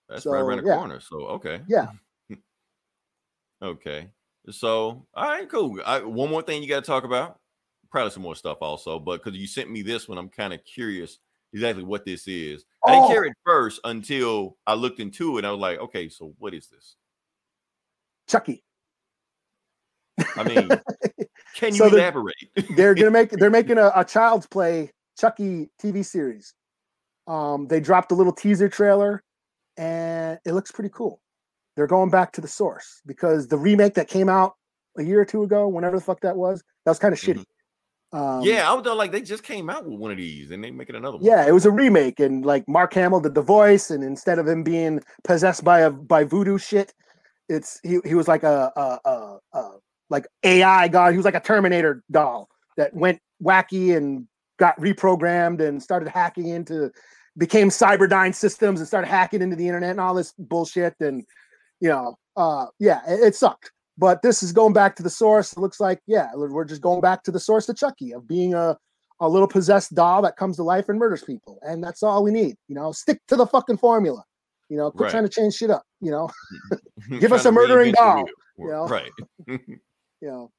That's 0.08 0.22
So, 0.22 0.30
right 0.30 0.40
around 0.40 0.62
the 0.62 0.68
yeah. 0.68 0.76
corner. 0.76 1.00
So 1.00 1.16
okay. 1.26 1.62
Yeah. 1.68 1.88
Okay. 3.62 4.08
So 4.50 5.06
all 5.14 5.24
right, 5.24 5.48
cool. 5.48 5.80
I, 5.86 6.00
one 6.00 6.30
more 6.30 6.42
thing 6.42 6.62
you 6.62 6.68
got 6.68 6.80
to 6.82 6.86
talk 6.86 7.04
about. 7.04 7.38
Probably 7.92 8.10
some 8.10 8.22
more 8.22 8.34
stuff 8.34 8.58
also, 8.60 8.98
but 8.98 9.22
because 9.22 9.38
you 9.38 9.46
sent 9.46 9.70
me 9.70 9.82
this 9.82 10.08
one, 10.08 10.18
I'm 10.18 10.28
kind 10.28 10.52
of 10.52 10.64
curious 10.64 11.18
exactly 11.52 11.84
what 11.84 12.04
this 12.04 12.26
is. 12.26 12.64
I 12.84 12.92
didn't 12.92 13.04
Oh. 13.04 13.08
care 13.08 13.24
at 13.26 13.32
first 13.44 13.80
until 13.84 14.56
I 14.66 14.74
looked 14.74 14.98
into 14.98 15.38
it. 15.38 15.44
I 15.44 15.50
was 15.52 15.60
like, 15.60 15.78
okay, 15.78 16.08
so 16.08 16.34
what 16.38 16.54
is 16.54 16.68
this? 16.68 16.96
Chucky. 18.28 18.64
I 20.36 20.44
mean, 20.44 20.68
can 21.54 21.74
you 21.74 21.78
So 21.78 21.86
elaborate? 21.86 22.34
they're 22.76 22.94
gonna 22.94 23.10
make 23.10 23.30
they're 23.30 23.50
making 23.50 23.78
a, 23.78 23.90
a 23.96 24.04
child's 24.04 24.46
play 24.46 24.90
Chucky 25.18 25.70
TV 25.82 26.04
series. 26.04 26.54
Um, 27.26 27.66
they 27.68 27.80
dropped 27.80 28.12
a 28.12 28.14
little 28.14 28.32
teaser 28.32 28.68
trailer, 28.68 29.22
and 29.76 30.38
it 30.44 30.52
looks 30.52 30.72
pretty 30.72 30.90
cool. 30.92 31.20
They're 31.76 31.86
going 31.86 32.10
back 32.10 32.32
to 32.32 32.40
the 32.40 32.48
source 32.48 33.00
because 33.06 33.48
the 33.48 33.56
remake 33.56 33.94
that 33.94 34.08
came 34.08 34.28
out 34.28 34.54
a 34.98 35.02
year 35.02 35.20
or 35.20 35.24
two 35.24 35.42
ago, 35.42 35.68
whenever 35.68 35.96
the 35.96 36.04
fuck 36.04 36.20
that 36.20 36.36
was, 36.36 36.62
that 36.84 36.90
was 36.90 36.98
kind 36.98 37.14
of 37.14 37.20
Mhm. 37.20 37.34
shitty. 37.38 37.44
Um, 38.14 38.42
yeah, 38.42 38.70
I 38.70 38.74
was 38.74 38.84
like 38.84 39.10
they 39.10 39.22
just 39.22 39.42
came 39.42 39.70
out 39.70 39.86
with 39.86 39.98
one 39.98 40.10
of 40.10 40.18
these 40.18 40.50
and 40.50 40.62
they 40.62 40.70
making 40.70 40.96
another 40.96 41.16
one. 41.16 41.24
yeah, 41.24 41.46
it 41.46 41.52
was 41.52 41.64
a 41.64 41.70
remake, 41.70 42.20
and 42.20 42.44
like 42.44 42.68
Mark 42.68 42.92
Hamill 42.92 43.20
did 43.20 43.34
the 43.34 43.40
voice, 43.40 43.90
and 43.90 44.04
instead 44.04 44.38
of 44.38 44.46
him 44.46 44.62
being 44.62 45.00
possessed 45.24 45.64
by 45.64 45.80
a 45.80 45.90
by 45.90 46.24
voodoo 46.24 46.58
shit, 46.58 46.92
it's 47.48 47.80
he 47.82 48.00
he 48.04 48.14
was 48.14 48.28
like 48.28 48.42
a 48.42 48.70
a, 48.76 48.98
a, 49.08 49.38
a 49.54 49.70
like 50.10 50.26
AI 50.42 50.88
god. 50.88 51.12
He 51.12 51.16
was 51.16 51.24
like 51.24 51.34
a 51.34 51.40
Terminator 51.40 52.02
doll 52.10 52.48
that 52.76 52.94
went 52.94 53.20
wacky 53.42 53.96
and 53.96 54.26
got 54.58 54.78
reprogrammed 54.78 55.60
and 55.60 55.82
started 55.82 56.08
hacking 56.08 56.48
into 56.48 56.90
became 57.38 57.70
Cyberdyne 57.70 58.34
systems 58.34 58.80
and 58.80 58.86
started 58.86 59.08
hacking 59.08 59.42
into 59.42 59.56
the 59.56 59.66
internet 59.66 59.90
and 59.90 60.00
all 60.00 60.14
this 60.14 60.34
bullshit. 60.38 60.94
And 61.00 61.24
you 61.80 61.88
know, 61.88 62.16
uh, 62.36 62.66
yeah, 62.78 63.00
it, 63.08 63.20
it 63.20 63.34
sucked. 63.34 63.72
But 63.98 64.22
this 64.22 64.42
is 64.42 64.52
going 64.52 64.72
back 64.72 64.96
to 64.96 65.02
the 65.02 65.10
source. 65.10 65.52
It 65.52 65.58
looks 65.58 65.80
like 65.80 66.00
yeah, 66.06 66.30
we're 66.34 66.64
just 66.64 66.82
going 66.82 67.00
back 67.00 67.22
to 67.24 67.30
the 67.30 67.40
source 67.40 67.68
of 67.68 67.76
Chucky 67.76 68.12
of 68.12 68.26
being 68.26 68.54
a 68.54 68.76
a 69.20 69.28
little 69.28 69.46
possessed 69.46 69.94
doll 69.94 70.20
that 70.22 70.36
comes 70.36 70.56
to 70.56 70.62
life 70.62 70.88
and 70.88 70.98
murders 70.98 71.22
people, 71.22 71.58
and 71.62 71.82
that's 71.82 72.02
all 72.02 72.24
we 72.24 72.30
need. 72.30 72.56
You 72.68 72.74
know, 72.74 72.92
stick 72.92 73.20
to 73.28 73.36
the 73.36 73.46
fucking 73.46 73.78
formula. 73.78 74.24
You 74.68 74.78
know, 74.78 74.90
quit 74.90 75.02
Right. 75.02 75.10
trying 75.10 75.24
to 75.24 75.28
change 75.28 75.54
shit 75.54 75.70
up. 75.70 75.82
You 76.00 76.10
know, 76.10 76.30
Give 77.20 77.32
us 77.32 77.44
a 77.44 77.52
murdering 77.52 77.92
doll, 77.92 78.24
you 78.58 78.68
know? 78.68 78.86
Right. 78.86 79.10
you 80.22 80.28
know. 80.28 80.52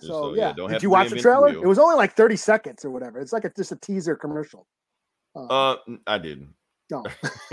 So, 0.00 0.06
So 0.06 0.34
yeah, 0.34 0.48
yeah, 0.48 0.52
don't 0.54 0.70
did 0.70 0.82
you 0.82 0.90
watch 0.90 1.10
the 1.10 1.20
trailer? 1.20 1.50
It 1.50 1.62
was 1.62 1.78
only 1.78 1.94
like 1.94 2.14
thirty 2.16 2.36
seconds 2.36 2.84
or 2.84 2.90
whatever. 2.90 3.20
It's 3.20 3.32
like 3.32 3.44
a, 3.44 3.50
just 3.50 3.70
a 3.70 3.76
teaser 3.76 4.16
commercial. 4.16 4.66
Uh, 5.36 5.44
Uh, 5.44 5.76
n- 5.86 6.00
I 6.06 6.18
didn't. 6.18 6.54
no, 6.90 7.04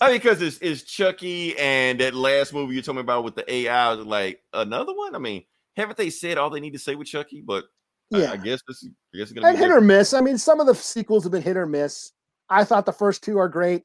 I 0.00 0.08
mean, 0.08 0.18
because 0.18 0.42
it's, 0.42 0.58
it's 0.58 0.82
Chucky 0.82 1.58
and 1.58 1.98
that 2.00 2.14
last 2.14 2.52
movie 2.52 2.74
you 2.74 2.82
told 2.82 2.96
me 2.96 3.00
about 3.00 3.24
with 3.24 3.34
the 3.34 3.50
AI. 3.50 3.94
Like, 3.94 4.42
another 4.52 4.94
one? 4.94 5.14
I 5.14 5.18
mean, 5.18 5.44
haven't 5.76 5.96
they 5.96 6.10
said 6.10 6.38
all 6.38 6.50
they 6.50 6.60
need 6.60 6.74
to 6.74 6.78
say 6.78 6.94
with 6.94 7.08
Chucky? 7.08 7.42
But 7.44 7.64
yeah, 8.10 8.32
I, 8.32 8.36
guess 8.36 8.60
this 8.68 8.84
I 8.84 9.18
guess 9.18 9.30
it's 9.30 9.32
gonna 9.32 9.48
and 9.48 9.56
be 9.56 9.62
hit 9.62 9.72
or 9.72 9.80
miss. 9.80 10.12
I 10.12 10.20
mean, 10.20 10.38
some 10.38 10.60
of 10.60 10.66
the 10.66 10.74
sequels 10.74 11.24
have 11.24 11.32
been 11.32 11.42
hit 11.42 11.56
or 11.56 11.66
miss. 11.66 12.12
I 12.48 12.64
thought 12.64 12.86
the 12.86 12.92
first 12.92 13.24
two 13.24 13.38
are 13.38 13.48
great. 13.48 13.84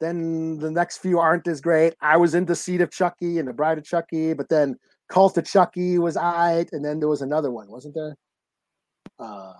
Then 0.00 0.58
the 0.58 0.70
next 0.70 0.98
few 0.98 1.18
aren't 1.18 1.46
as 1.46 1.60
great. 1.60 1.94
I 2.00 2.16
was 2.16 2.34
into 2.34 2.54
Seed 2.54 2.80
of 2.80 2.90
Chucky 2.90 3.38
and 3.38 3.48
the 3.48 3.52
Bride 3.52 3.78
of 3.78 3.84
Chucky, 3.84 4.34
but 4.34 4.48
then 4.48 4.76
Cult 5.08 5.38
of 5.38 5.44
Chucky 5.44 5.98
was 5.98 6.16
I, 6.16 6.66
and 6.72 6.84
then 6.84 6.98
there 6.98 7.08
was 7.08 7.22
another 7.22 7.50
one, 7.50 7.70
wasn't 7.70 7.94
there? 7.94 8.16
Uh, 9.18 9.52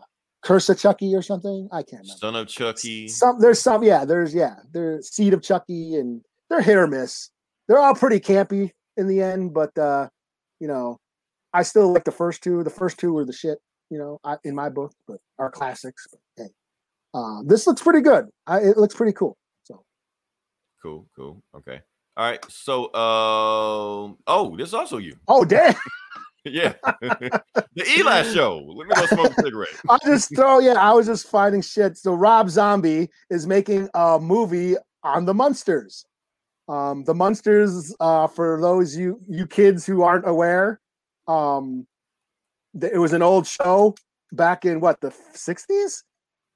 Curse 0.42 0.68
of 0.68 0.78
Chucky 0.78 1.14
or 1.14 1.22
something. 1.22 1.68
I 1.72 1.82
can't 1.82 2.02
remember. 2.02 2.18
Son 2.18 2.36
of 2.36 2.48
Chucky. 2.48 3.08
Some 3.08 3.40
there's 3.40 3.60
some 3.60 3.82
yeah 3.82 4.04
there's 4.04 4.34
yeah 4.34 4.56
there's 4.72 5.10
Seed 5.10 5.32
of 5.32 5.42
Chucky 5.42 5.94
and 5.96 6.20
they're 6.50 6.60
hit 6.60 6.76
or 6.76 6.86
miss. 6.86 7.30
They're 7.66 7.78
all 7.78 7.94
pretty 7.94 8.20
campy 8.20 8.70
in 8.96 9.06
the 9.06 9.22
end, 9.22 9.54
but 9.54 9.76
uh, 9.78 10.08
you 10.60 10.68
know, 10.68 10.98
I 11.52 11.62
still 11.62 11.92
like 11.92 12.04
the 12.04 12.12
first 12.12 12.42
two. 12.42 12.62
The 12.62 12.70
first 12.70 12.98
two 12.98 13.12
were 13.12 13.24
the 13.24 13.32
shit, 13.32 13.58
you 13.90 13.98
know, 13.98 14.18
I, 14.24 14.36
in 14.44 14.54
my 14.54 14.68
book, 14.68 14.92
but 15.08 15.18
are 15.38 15.50
classics. 15.50 16.06
But 16.10 16.44
hey, 16.44 16.50
uh, 17.14 17.42
this 17.46 17.66
looks 17.66 17.82
pretty 17.82 18.02
good. 18.02 18.26
I, 18.46 18.58
it 18.60 18.76
looks 18.76 18.94
pretty 18.94 19.12
cool. 19.12 19.36
Cool, 20.84 21.06
cool. 21.16 21.42
Okay. 21.56 21.80
All 22.16 22.26
right. 22.30 22.44
So, 22.50 22.94
um, 22.94 24.18
oh, 24.26 24.54
this 24.56 24.68
is 24.68 24.74
also 24.74 24.98
you. 24.98 25.16
oh 25.28 25.42
damn, 25.46 25.74
Yeah. 26.44 26.74
the 27.00 27.84
Eli 27.98 28.22
show. 28.34 28.58
Let 28.76 28.88
me 28.88 28.94
go 28.94 29.06
smoke 29.06 29.32
a 29.38 29.42
cigarette. 29.42 29.70
I 29.88 29.96
just 30.04 30.36
throw 30.36 30.58
yeah. 30.58 30.74
I 30.74 30.92
was 30.92 31.06
just 31.06 31.26
finding 31.26 31.62
shit. 31.62 31.96
So 31.96 32.12
Rob 32.12 32.50
Zombie 32.50 33.08
is 33.30 33.46
making 33.46 33.88
a 33.94 34.18
movie 34.20 34.76
on 35.02 35.24
the 35.24 35.32
Munsters. 35.32 36.04
Um, 36.68 37.04
the 37.04 37.14
Munsters, 37.14 37.94
uh, 37.98 38.26
for 38.26 38.60
those 38.60 38.94
you 38.94 39.18
you 39.26 39.46
kids 39.46 39.86
who 39.86 40.02
aren't 40.02 40.28
aware, 40.28 40.80
um, 41.26 41.86
th- 42.78 42.92
it 42.92 42.98
was 42.98 43.14
an 43.14 43.22
old 43.22 43.46
show 43.46 43.94
back 44.32 44.66
in 44.66 44.80
what 44.80 45.00
the 45.00 45.14
'60s, 45.34 46.02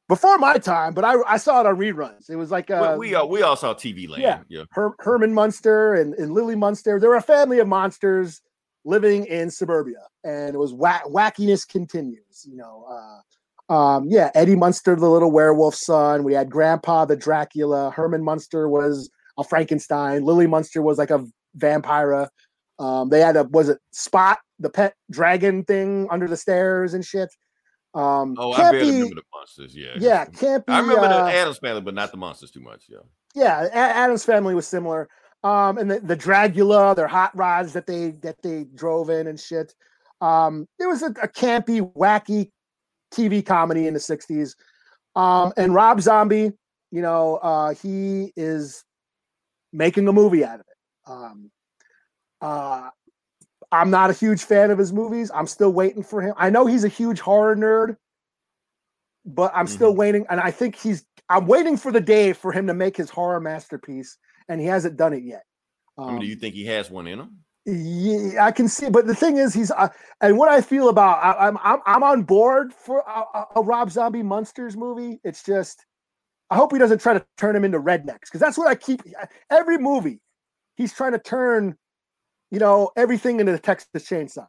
before 0.09 0.38
my 0.38 0.59
time. 0.59 0.94
But 0.94 1.04
I 1.04 1.14
I 1.26 1.36
saw 1.36 1.61
it 1.61 1.66
on 1.66 1.76
reruns. 1.76 2.28
It 2.30 2.36
was 2.36 2.50
like 2.50 2.70
uh, 2.70 2.96
we, 2.98 3.09
we 3.11 3.14
all 3.14 3.28
we 3.28 3.42
all 3.42 3.56
saw 3.56 3.74
TV 3.74 4.09
Land. 4.09 4.22
yeah. 4.22 4.40
Yeah. 4.48 4.64
Her- 4.70 4.94
Herman 4.98 5.32
Munster 5.34 5.94
and, 5.94 6.14
and 6.14 6.32
Lily 6.32 6.56
Munster. 6.56 6.98
They 6.98 7.06
were 7.09 7.16
a 7.16 7.22
family 7.22 7.59
of 7.59 7.68
monsters 7.68 8.40
living 8.84 9.26
in 9.26 9.50
suburbia, 9.50 10.06
and 10.24 10.54
it 10.54 10.59
was 10.59 10.72
whack- 10.72 11.04
wackiness 11.06 11.68
continues. 11.68 12.46
You 12.48 12.56
know, 12.56 12.86
uh, 12.90 13.72
um, 13.72 14.06
yeah, 14.09 14.30
Eddie 14.34 14.56
Munster, 14.56 14.96
the 14.96 15.09
little 15.09 15.30
werewolf 15.30 15.74
son. 15.74 16.24
We 16.24 16.32
had 16.34 16.50
Grandpa 16.50 17.04
the 17.04 17.16
Dracula. 17.16 17.90
Herman 17.90 18.24
Munster 18.24 18.68
was 18.68 19.11
a 19.36 19.44
Frankenstein. 19.44 20.24
Lily 20.24 20.46
Munster 20.46 20.80
was 20.82 20.98
like 20.98 21.11
a 21.11 21.24
vampira. 21.56 22.28
Um, 22.78 23.09
they 23.09 23.20
had 23.20 23.36
a 23.36 23.44
was 23.44 23.68
it 23.68 23.78
Spot 23.90 24.38
the 24.61 24.70
pet 24.70 24.94
dragon 25.11 25.64
thing 25.64 26.06
under 26.11 26.26
the 26.28 26.36
stairs 26.36 26.94
and 26.94 27.04
shit. 27.04 27.28
Um, 27.95 28.34
Oh, 28.39 28.53
I 28.53 28.70
barely 28.70 28.80
be- 28.91 28.93
remember 28.97 29.14
the 29.16 29.22
Munsters. 29.34 29.76
Yeah. 29.76 29.95
yeah, 29.99 30.24
can't 30.26 30.64
be. 30.66 30.72
I 30.72 30.80
remember 30.80 31.07
uh, 31.07 31.24
the 31.24 31.32
Addams 31.32 31.59
family, 31.59 31.80
but 31.80 31.95
not 31.95 32.11
the 32.11 32.18
Munsters 32.18 32.51
too 32.51 32.61
much. 32.61 32.84
Yeah. 32.89 32.99
yeah, 33.34 33.68
Addams 33.72 34.24
family 34.24 34.55
was 34.55 34.66
similar. 34.66 35.09
Um, 35.45 35.78
and 35.78 35.91
the, 35.91 36.01
the 36.01 36.16
Dragula, 36.16 36.97
their 36.97 37.09
hot 37.09 37.36
rods 37.36 37.72
that 37.72 37.86
they 37.86 38.11
that 38.22 38.43
they 38.43 38.64
drove 38.74 39.09
in 39.09 39.28
and 39.28 39.39
shit. 39.39 39.74
Um, 40.20 40.66
it 40.80 40.86
was 40.86 41.03
a, 41.03 41.07
a 41.22 41.28
campy, 41.28 41.80
wacky 41.95 42.51
TV 43.12 43.45
comedy 43.47 43.86
in 43.86 43.95
the 43.95 44.01
'60s. 44.01 44.55
Um, 45.14 45.53
and 45.57 45.74
Rob 45.74 46.01
Zombie, 46.01 46.53
you 46.91 47.03
know, 47.03 47.36
uh, 47.36 47.74
he 47.74 48.32
is 48.36 48.84
making 49.72 50.09
a 50.09 50.12
movie 50.12 50.45
out 50.45 50.61
of 50.61 50.66
it. 50.66 51.11
Um, 51.11 51.51
uh, 52.41 52.91
I'm 53.70 53.90
not 53.90 54.10
a 54.10 54.14
huge 54.14 54.42
fan 54.44 54.70
of 54.70 54.78
his 54.78 54.92
movies. 54.92 55.30
I'm 55.34 55.46
still 55.46 55.72
waiting 55.72 56.02
for 56.02 56.22
him. 56.22 56.34
I 56.36 56.50
know 56.50 56.66
he's 56.66 56.84
a 56.84 56.88
huge 56.88 57.20
horror 57.20 57.54
nerd, 57.56 57.96
but 59.26 59.52
I'm 59.54 59.66
still 59.66 59.94
waiting. 59.94 60.26
And 60.30 60.40
I 60.40 60.50
think 60.50 60.74
he's, 60.76 61.04
I'm 61.28 61.46
waiting 61.46 61.76
for 61.76 61.92
the 61.92 62.00
day 62.00 62.32
for 62.32 62.52
him 62.52 62.66
to 62.68 62.74
make 62.74 62.96
his 62.96 63.10
horror 63.10 63.40
masterpiece, 63.40 64.16
and 64.48 64.60
he 64.60 64.66
hasn't 64.66 64.96
done 64.96 65.12
it 65.12 65.22
yet. 65.22 65.44
I 65.98 66.02
mean, 66.06 66.14
Um, 66.14 66.20
do 66.20 66.26
you 66.26 66.36
think 66.36 66.54
he 66.54 66.64
has 66.66 66.90
one 66.90 67.06
in 67.06 67.18
him? 67.20 67.38
yeah, 67.66 68.46
I 68.46 68.50
can 68.52 68.66
see, 68.68 68.88
but 68.88 69.06
the 69.06 69.14
thing 69.14 69.36
is, 69.36 69.52
he's 69.52 69.70
uh, 69.70 69.88
and 70.22 70.38
what 70.38 70.48
I 70.48 70.62
feel 70.62 70.88
about 70.88 71.18
I, 71.22 71.48
I'm 71.48 71.58
I'm 71.62 71.80
I'm 71.84 72.02
on 72.02 72.22
board 72.22 72.72
for 72.72 73.00
a, 73.00 73.38
a, 73.38 73.46
a 73.56 73.62
Rob 73.62 73.90
Zombie 73.90 74.22
Munsters 74.22 74.74
movie. 74.74 75.20
It's 75.22 75.42
just 75.42 75.84
I 76.48 76.56
hope 76.56 76.72
he 76.72 76.78
doesn't 76.78 77.02
try 77.02 77.12
to 77.12 77.26
turn 77.36 77.54
him 77.54 77.64
into 77.64 77.78
rednecks 77.78 78.20
because 78.22 78.40
that's 78.40 78.56
what 78.56 78.68
I 78.68 78.74
keep 78.74 79.02
every 79.50 79.76
movie. 79.76 80.20
He's 80.76 80.94
trying 80.94 81.12
to 81.12 81.18
turn, 81.18 81.76
you 82.51 82.59
know, 82.59 82.90
everything 82.96 83.40
into 83.40 83.53
the 83.53 83.59
Texas 83.59 83.88
Chainsaw. 84.09 84.46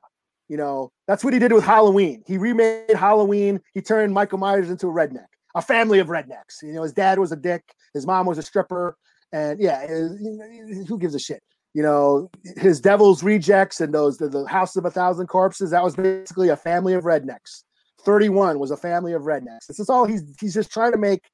You 0.47 0.57
know, 0.57 0.91
that's 1.07 1.23
what 1.23 1.33
he 1.33 1.39
did 1.39 1.53
with 1.53 1.63
Halloween. 1.63 2.23
He 2.25 2.37
remade 2.37 2.89
Halloween. 2.95 3.61
He 3.73 3.81
turned 3.81 4.13
Michael 4.13 4.39
Myers 4.39 4.69
into 4.71 4.87
a 4.87 4.91
redneck, 4.91 5.27
a 5.55 5.61
family 5.61 5.99
of 5.99 6.07
rednecks. 6.07 6.61
You 6.63 6.73
know, 6.73 6.81
his 6.83 6.93
dad 6.93 7.19
was 7.19 7.31
a 7.31 7.35
dick, 7.35 7.63
his 7.93 8.07
mom 8.07 8.25
was 8.25 8.37
a 8.39 8.41
stripper, 8.41 8.97
and 9.31 9.59
yeah, 9.61 9.81
it- 9.87 10.87
who 10.87 10.97
gives 10.97 11.13
a 11.15 11.19
shit? 11.19 11.41
you 11.73 11.83
know 11.83 12.29
his 12.57 12.81
devil's 12.81 13.21
rejects 13.23 13.79
and 13.79 13.93
those 13.93 14.17
the, 14.17 14.27
the 14.27 14.45
house 14.47 14.75
of 14.75 14.85
a 14.85 14.91
thousand 14.91 15.27
corpses 15.27 15.71
that 15.71 15.83
was 15.83 15.95
basically 15.95 16.49
a 16.49 16.55
family 16.57 16.93
of 16.93 17.03
rednecks 17.03 17.63
31 18.05 18.59
was 18.59 18.71
a 18.71 18.77
family 18.77 19.13
of 19.13 19.23
rednecks 19.23 19.67
this 19.67 19.79
is 19.79 19.89
all 19.89 20.05
he's 20.05 20.23
he's 20.39 20.53
just 20.53 20.71
trying 20.71 20.91
to 20.91 20.97
make 20.97 21.29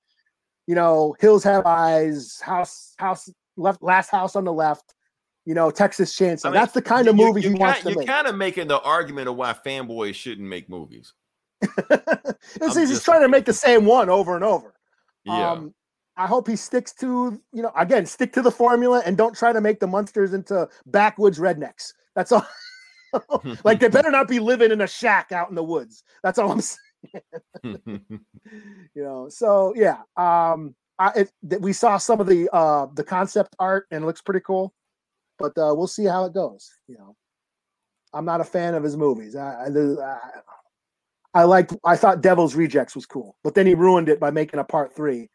you 0.68 0.76
know 0.76 1.16
hills 1.20 1.44
have 1.44 1.66
eyes 1.66 2.40
house 2.42 2.94
house 2.98 3.30
left 3.56 3.82
last 3.82 4.10
house 4.10 4.36
on 4.36 4.44
the 4.44 4.52
left 4.54 4.94
you 5.46 5.54
know 5.54 5.70
texas 5.72 6.18
chainsaw 6.18 6.46
I 6.46 6.50
mean, 6.50 6.56
that's 6.56 6.74
the 6.74 6.82
kind 6.82 7.08
of 7.08 7.18
you- 7.18 7.26
movie 7.26 7.42
you 7.42 7.50
he 7.52 7.56
wants 7.56 7.82
to 7.82 7.90
You're 7.90 8.00
make 8.00 8.08
kind 8.08 8.28
of 8.28 8.36
making 8.36 8.68
the 8.68 8.80
argument 8.82 9.28
of 9.30 9.36
why 9.36 9.54
fanboys 9.54 10.16
shouldn't 10.16 10.48
make 10.48 10.70
movies. 10.70 11.14
he's 11.62 12.90
just- 12.90 13.06
trying 13.06 13.22
to 13.22 13.30
make 13.30 13.46
the 13.46 13.54
same 13.54 13.86
one 13.86 14.10
over 14.10 14.36
and 14.36 14.44
over. 14.44 14.74
Yeah. 15.24 15.52
Um, 15.52 15.74
I 16.18 16.28
hope 16.28 16.48
he 16.48 16.56
sticks 16.56 16.94
to, 16.96 17.42
you 17.52 17.62
know, 17.62 17.72
again, 17.76 18.06
stick 18.06 18.32
to 18.34 18.42
the 18.42 18.52
formula 18.52 19.02
and 19.06 19.18
don't 19.18 19.36
try 19.36 19.52
to 19.52 19.60
make 19.60 19.80
the 19.82 19.88
Munsters 19.88 20.34
into 20.34 20.68
backwoods 20.86 21.40
rednecks. 21.40 21.92
That's 22.16 22.32
all. 22.32 22.46
like 23.66 23.80
they 23.80 23.90
better 23.90 24.12
not 24.12 24.28
be 24.28 24.40
living 24.40 24.72
in 24.72 24.82
a 24.82 24.88
shack 24.88 25.32
out 25.32 25.50
in 25.50 25.56
the 25.56 25.64
woods. 25.64 26.04
That's 26.24 26.40
all 26.40 26.52
I'm 26.52 26.62
saying. 26.62 28.02
You 28.94 29.04
know. 29.04 29.28
So 29.30 29.74
yeah, 29.76 29.98
um, 30.16 30.76
I 31.00 31.26
it, 31.50 31.62
we 31.62 31.74
saw 31.74 31.98
some 31.98 32.20
of 32.22 32.28
the 32.28 32.50
uh 32.54 32.88
the 32.94 33.04
concept 33.04 33.56
art 33.60 33.88
and 33.92 34.04
it 34.04 34.08
looks 34.08 34.22
pretty 34.22 34.42
cool, 34.42 34.74
but 35.38 35.58
uh, 35.58 35.74
we'll 35.76 35.88
see 35.88 36.06
how 36.06 36.26
it 36.26 36.34
goes. 36.34 36.70
You 36.88 36.98
know, 36.98 37.16
I'm 38.14 38.26
not 38.26 38.42
a 38.42 38.46
fan 38.46 38.76
of 38.76 38.84
his 38.84 38.98
movies. 38.98 39.36
I 39.36 39.66
I, 39.66 40.04
I 40.04 40.20
I 41.36 41.44
liked. 41.44 41.76
I 41.84 41.98
thought 41.98 42.22
Devil's 42.22 42.56
Rejects 42.56 42.96
was 42.96 43.06
cool, 43.06 43.38
but 43.44 43.56
then 43.56 43.68
he 43.68 43.76
ruined 43.76 44.10
it 44.10 44.20
by 44.20 44.32
making 44.32 44.60
a 44.60 44.64
part 44.64 44.96
three. 44.96 45.30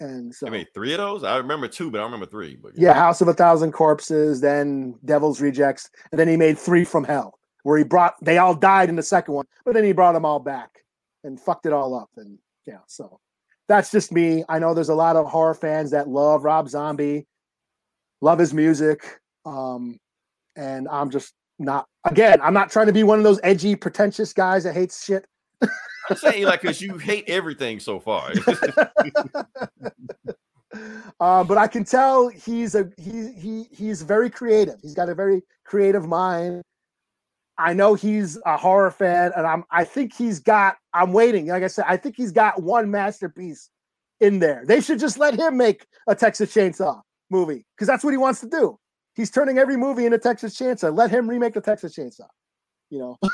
And 0.00 0.34
so 0.34 0.46
I 0.46 0.50
mean, 0.50 0.66
three 0.74 0.92
of 0.92 0.98
those. 0.98 1.22
I 1.22 1.36
remember 1.36 1.68
two, 1.68 1.90
but 1.90 1.98
I 1.98 2.00
don't 2.00 2.12
remember 2.12 2.30
three. 2.30 2.56
But 2.56 2.72
yeah, 2.76 2.94
House 2.94 3.20
of 3.20 3.28
a 3.28 3.34
Thousand 3.34 3.72
Corpses, 3.72 4.40
then 4.40 4.94
Devil's 5.04 5.40
Rejects, 5.40 5.90
and 6.10 6.18
then 6.18 6.26
he 6.26 6.36
made 6.36 6.58
Three 6.58 6.84
from 6.84 7.04
Hell, 7.04 7.38
where 7.62 7.78
he 7.78 7.84
brought 7.84 8.14
they 8.22 8.38
all 8.38 8.54
died 8.54 8.88
in 8.88 8.96
the 8.96 9.02
second 9.02 9.34
one, 9.34 9.46
but 9.64 9.74
then 9.74 9.84
he 9.84 9.92
brought 9.92 10.12
them 10.12 10.24
all 10.24 10.40
back 10.40 10.70
and 11.24 11.40
fucked 11.40 11.66
it 11.66 11.72
all 11.72 11.94
up. 11.94 12.10
And 12.16 12.38
yeah, 12.66 12.80
so 12.86 13.20
that's 13.68 13.90
just 13.90 14.12
me. 14.12 14.44
I 14.48 14.58
know 14.58 14.74
there's 14.74 14.88
a 14.88 14.94
lot 14.94 15.16
of 15.16 15.26
horror 15.26 15.54
fans 15.54 15.90
that 15.90 16.08
love 16.08 16.44
Rob 16.44 16.68
Zombie, 16.68 17.26
love 18.20 18.38
his 18.38 18.54
music, 18.54 19.20
um, 19.44 19.98
and 20.56 20.88
I'm 20.88 21.10
just 21.10 21.34
not. 21.58 21.86
Again, 22.04 22.40
I'm 22.42 22.54
not 22.54 22.70
trying 22.70 22.86
to 22.86 22.92
be 22.92 23.02
one 23.02 23.18
of 23.18 23.24
those 23.24 23.40
edgy, 23.42 23.76
pretentious 23.76 24.32
guys 24.32 24.64
that 24.64 24.74
hates 24.74 25.04
shit. 25.04 25.26
I'm 26.10 26.16
saying 26.16 26.44
like 26.44 26.62
because 26.62 26.82
you 26.82 26.98
hate 26.98 27.24
everything 27.28 27.80
so 27.80 27.98
far. 27.98 28.32
uh, 31.20 31.44
but 31.44 31.58
I 31.58 31.66
can 31.66 31.84
tell 31.84 32.28
he's 32.28 32.74
a 32.74 32.90
he 32.98 33.32
he 33.32 33.68
he's 33.70 34.02
very 34.02 34.28
creative. 34.28 34.76
He's 34.82 34.94
got 34.94 35.08
a 35.08 35.14
very 35.14 35.42
creative 35.64 36.06
mind. 36.06 36.62
I 37.56 37.72
know 37.72 37.94
he's 37.94 38.38
a 38.44 38.56
horror 38.56 38.90
fan, 38.90 39.32
and 39.36 39.46
I'm 39.46 39.64
I 39.70 39.84
think 39.84 40.14
he's 40.14 40.40
got. 40.40 40.76
I'm 40.92 41.12
waiting. 41.12 41.46
Like 41.46 41.62
I 41.62 41.68
said, 41.68 41.86
I 41.88 41.96
think 41.96 42.16
he's 42.16 42.32
got 42.32 42.62
one 42.62 42.90
masterpiece 42.90 43.70
in 44.20 44.40
there. 44.40 44.64
They 44.66 44.80
should 44.80 44.98
just 44.98 45.18
let 45.18 45.38
him 45.38 45.56
make 45.56 45.86
a 46.06 46.14
Texas 46.14 46.52
Chainsaw 46.52 47.00
movie 47.30 47.64
because 47.74 47.86
that's 47.86 48.04
what 48.04 48.10
he 48.10 48.18
wants 48.18 48.40
to 48.40 48.48
do. 48.48 48.78
He's 49.14 49.30
turning 49.30 49.58
every 49.58 49.76
movie 49.76 50.06
into 50.06 50.18
Texas 50.18 50.58
Chainsaw. 50.58 50.96
Let 50.96 51.10
him 51.10 51.28
remake 51.28 51.54
the 51.54 51.60
Texas 51.60 51.96
Chainsaw. 51.96 52.28
You 52.90 52.98
know. 52.98 53.18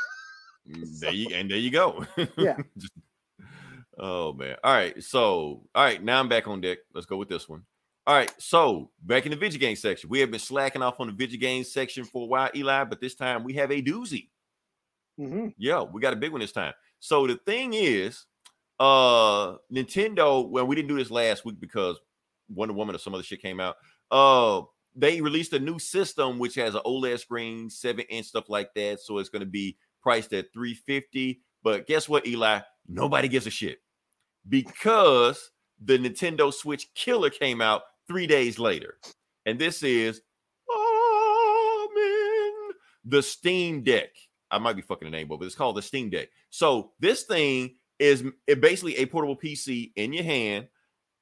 there 0.99 1.11
you 1.11 1.27
and 1.33 1.49
there 1.49 1.57
you 1.57 1.71
go. 1.71 2.05
Yeah. 2.37 2.57
Oh 3.97 4.33
man. 4.33 4.55
All 4.63 4.73
right. 4.73 5.03
So 5.03 5.67
all 5.75 5.83
right, 5.83 6.01
now 6.01 6.19
I'm 6.19 6.29
back 6.29 6.47
on 6.47 6.61
deck. 6.61 6.79
Let's 6.93 7.05
go 7.05 7.17
with 7.17 7.27
this 7.29 7.47
one. 7.47 7.63
All 8.07 8.15
right. 8.15 8.33
So 8.39 8.89
back 9.03 9.25
in 9.25 9.31
the 9.31 9.37
video 9.37 9.59
game 9.59 9.75
section, 9.75 10.09
we 10.09 10.21
have 10.21 10.31
been 10.31 10.39
slacking 10.39 10.81
off 10.81 10.99
on 10.99 11.07
the 11.07 11.13
video 11.13 11.39
game 11.39 11.63
section 11.63 12.05
for 12.05 12.23
a 12.23 12.25
while, 12.25 12.49
Eli, 12.55 12.85
but 12.85 13.01
this 13.01 13.15
time 13.15 13.43
we 13.43 13.53
have 13.55 13.69
a 13.69 13.81
doozy. 13.81 14.29
Mhm. 15.19 15.53
Yeah, 15.57 15.81
we 15.83 16.01
got 16.01 16.13
a 16.13 16.15
big 16.15 16.31
one 16.31 16.39
this 16.39 16.53
time. 16.53 16.73
So 16.99 17.27
the 17.27 17.35
thing 17.45 17.73
is, 17.73 18.25
uh 18.79 19.57
Nintendo, 19.71 20.49
well, 20.49 20.65
we 20.65 20.75
didn't 20.75 20.87
do 20.87 20.97
this 20.97 21.11
last 21.11 21.45
week 21.45 21.59
because 21.59 21.99
Wonder 22.49 22.73
Woman 22.73 22.95
or 22.95 22.99
some 22.99 23.13
other 23.13 23.23
shit 23.23 23.41
came 23.41 23.59
out. 23.59 23.75
Uh 24.09 24.61
they 24.95 25.21
released 25.21 25.53
a 25.53 25.59
new 25.59 25.79
system 25.79 26.39
which 26.39 26.55
has 26.55 26.75
an 26.75 26.81
OLED 26.85 27.19
screen, 27.19 27.69
seven 27.69 28.05
inch 28.09 28.27
stuff 28.27 28.49
like 28.49 28.73
that. 28.75 28.99
So 28.99 29.17
it's 29.17 29.29
going 29.29 29.41
to 29.41 29.49
be 29.49 29.77
priced 30.01 30.33
at 30.33 30.53
350. 30.53 31.41
But 31.63 31.87
guess 31.87 32.09
what, 32.09 32.27
Eli? 32.27 32.59
Nobody 32.87 33.27
gives 33.27 33.47
a 33.47 33.51
shit 33.51 33.79
because 34.47 35.51
the 35.83 35.97
Nintendo 35.97 36.53
Switch 36.53 36.87
killer 36.93 37.29
came 37.29 37.61
out 37.61 37.83
three 38.07 38.27
days 38.27 38.59
later. 38.59 38.97
And 39.45 39.57
this 39.57 39.83
is 39.83 40.21
the 43.05 43.23
Steam 43.23 43.83
Deck. 43.83 44.09
I 44.49 44.57
might 44.59 44.75
be 44.75 44.81
fucking 44.81 45.09
the 45.09 45.15
name 45.15 45.27
but 45.27 45.41
it's 45.41 45.55
called 45.55 45.77
the 45.77 45.81
Steam 45.81 46.09
Deck. 46.09 46.29
So 46.49 46.91
this 46.99 47.23
thing 47.23 47.75
is 47.99 48.23
basically 48.59 48.97
a 48.97 49.05
portable 49.05 49.37
PC 49.37 49.91
in 49.95 50.13
your 50.13 50.23
hand. 50.23 50.67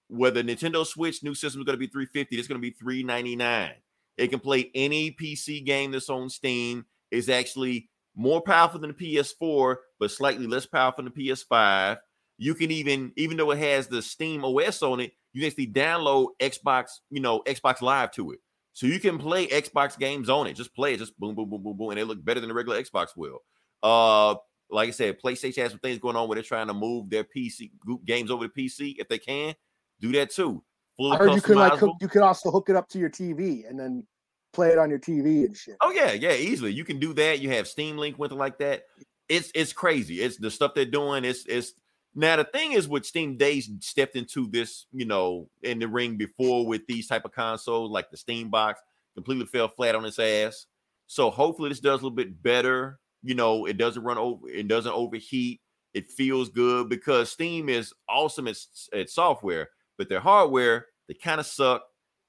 Whether 0.10 0.44
Nintendo 0.44 0.86
Switch 0.86 1.24
new 1.24 1.36
system 1.36 1.62
is 1.62 1.66
going 1.66 1.78
to 1.78 1.80
be 1.80 1.88
350, 1.88 2.36
it's 2.38 2.48
going 2.48 2.60
to 2.60 2.62
be 2.62 2.72
399. 2.72 3.72
It 4.18 4.28
can 4.28 4.40
play 4.40 4.70
any 4.76 5.12
PC 5.12 5.64
game 5.66 5.92
that's 5.92 6.10
on 6.10 6.30
Steam. 6.30 6.86
It's 7.12 7.30
actually 7.30 7.90
more 8.16 8.42
powerful 8.42 8.80
than 8.80 8.94
the 8.98 9.18
PS4, 9.18 9.78
but 10.00 10.12
slightly 10.12 10.46
less 10.46 10.66
powerful 10.66 11.04
than 11.04 11.14
the 11.16 11.30
PS5. 11.30 11.98
You 12.38 12.54
can 12.54 12.72
even, 12.72 13.14
even 13.16 13.38
though 13.38 13.52
it 13.52 13.60
has 13.60 13.88
the 13.88 14.02
Steam 14.02 14.44
OS 14.44 14.82
on 14.82 15.00
it, 15.00 15.14
you 15.34 15.42
can 15.42 15.48
actually 15.48 15.68
download 15.68 16.30
Xbox, 16.42 17.00
you 17.10 17.22
know, 17.22 17.42
Xbox 17.46 17.82
Live 17.82 18.12
to 18.12 18.32
it. 18.32 18.40
So 18.74 18.88
you 18.88 19.00
can 19.00 19.18
play 19.18 19.48
Xbox 19.48 19.98
games 19.98 20.30
on 20.30 20.48
it. 20.48 20.54
Just 20.54 20.74
play 20.74 20.94
it, 20.94 20.98
just 20.98 21.18
boom, 21.20 21.36
boom, 21.36 21.50
boom, 21.50 21.64
boom, 21.64 21.78
boom, 21.78 21.92
and 21.92 22.00
it 22.00 22.06
look 22.06 22.24
better 22.24 22.40
than 22.40 22.50
the 22.50 22.56
regular 22.56 22.82
Xbox 22.82 23.10
will. 23.16 23.40
Uh, 23.84 24.36
like 24.70 24.90
I 24.90 24.92
said, 24.92 25.20
PlayStation 25.22 25.64
has 25.64 25.72
some 25.72 25.80
things 25.80 26.00
going 26.00 26.16
on 26.16 26.28
where 26.28 26.36
they're 26.36 26.44
trying 26.44 26.68
to 26.68 26.74
move 26.74 27.10
their 27.10 27.24
PC 27.24 27.72
games 28.06 28.32
over 28.32 28.48
to 28.48 28.54
PC 28.54 28.96
if 28.98 29.08
they 29.08 29.18
can. 29.18 29.56
Do 30.02 30.12
that 30.14 30.32
too. 30.32 30.64
Fully 30.98 31.12
I 31.12 31.18
heard 31.18 31.34
you 31.34 31.42
could 31.42 31.58
like 31.58 31.78
hook, 31.78 31.96
you 32.02 32.08
could 32.08 32.22
also 32.22 32.52
hook 32.52 32.70
it 32.70 32.76
up 32.76 32.90
to 32.90 33.00
your 33.00 33.10
TV 33.10 33.70
and 33.70 33.80
then 33.80 34.06
play 34.54 34.70
it 34.70 34.78
on 34.78 34.90
your 34.90 35.00
TV 35.00 35.46
and 35.46 35.56
shit. 35.56 35.76
Oh 35.82 35.92
yeah, 35.92 36.12
yeah, 36.12 36.34
easily. 36.34 36.74
You 36.74 36.84
can 36.84 37.00
do 37.00 37.14
that. 37.14 37.40
You 37.40 37.50
have 37.52 37.68
Steam 37.68 37.98
Link 37.98 38.18
with 38.18 38.32
it 38.32 38.36
like 38.36 38.58
that. 38.60 38.84
It's 39.28 39.52
it's 39.54 39.74
crazy. 39.74 40.22
It's 40.22 40.38
the 40.38 40.52
stuff 40.52 40.74
they're 40.74 40.86
doing. 40.86 41.24
It's 41.24 41.46
it's 41.46 41.74
now 42.16 42.36
the 42.36 42.44
thing 42.44 42.74
is 42.74 42.88
with 42.88 43.06
Steam, 43.06 43.38
they 43.38 43.62
stepped 43.80 44.16
into 44.16 44.48
this, 44.48 44.88
you 44.92 45.06
know, 45.06 45.50
in 45.64 45.80
the 45.80 45.88
ring 45.88 46.18
before 46.18 46.66
with 46.66 46.86
these 46.88 47.08
type 47.08 47.26
of 47.26 47.32
consoles 47.32 47.92
like 47.92 48.10
the 48.10 48.18
Steam 48.18 48.50
Box, 48.50 48.82
completely 49.16 49.46
fell 49.46 49.68
flat 49.68 49.96
on 49.96 50.06
its 50.06 50.20
ass. 50.20 50.66
So 51.08 51.30
hopefully 51.30 51.70
this 51.70 51.80
does 51.80 52.02
a 52.02 52.04
little 52.04 52.12
bit 52.12 52.42
better. 52.42 53.00
You 53.24 53.36
know, 53.36 53.66
it 53.66 53.78
doesn't 53.78 54.04
run 54.04 54.18
over, 54.18 54.50
it 54.50 54.68
doesn't 54.68 54.92
overheat. 54.92 55.62
It 55.94 56.10
feels 56.10 56.50
good 56.50 56.88
because 56.90 57.32
Steam 57.32 57.68
is 57.68 57.94
awesome 58.08 58.48
at, 58.48 58.58
at 58.94 59.10
software, 59.10 59.70
but 60.00 60.10
their 60.10 60.20
hardware 60.20 60.88
they 61.08 61.14
kind 61.14 61.40
of 61.40 61.46
suck. 61.46 61.84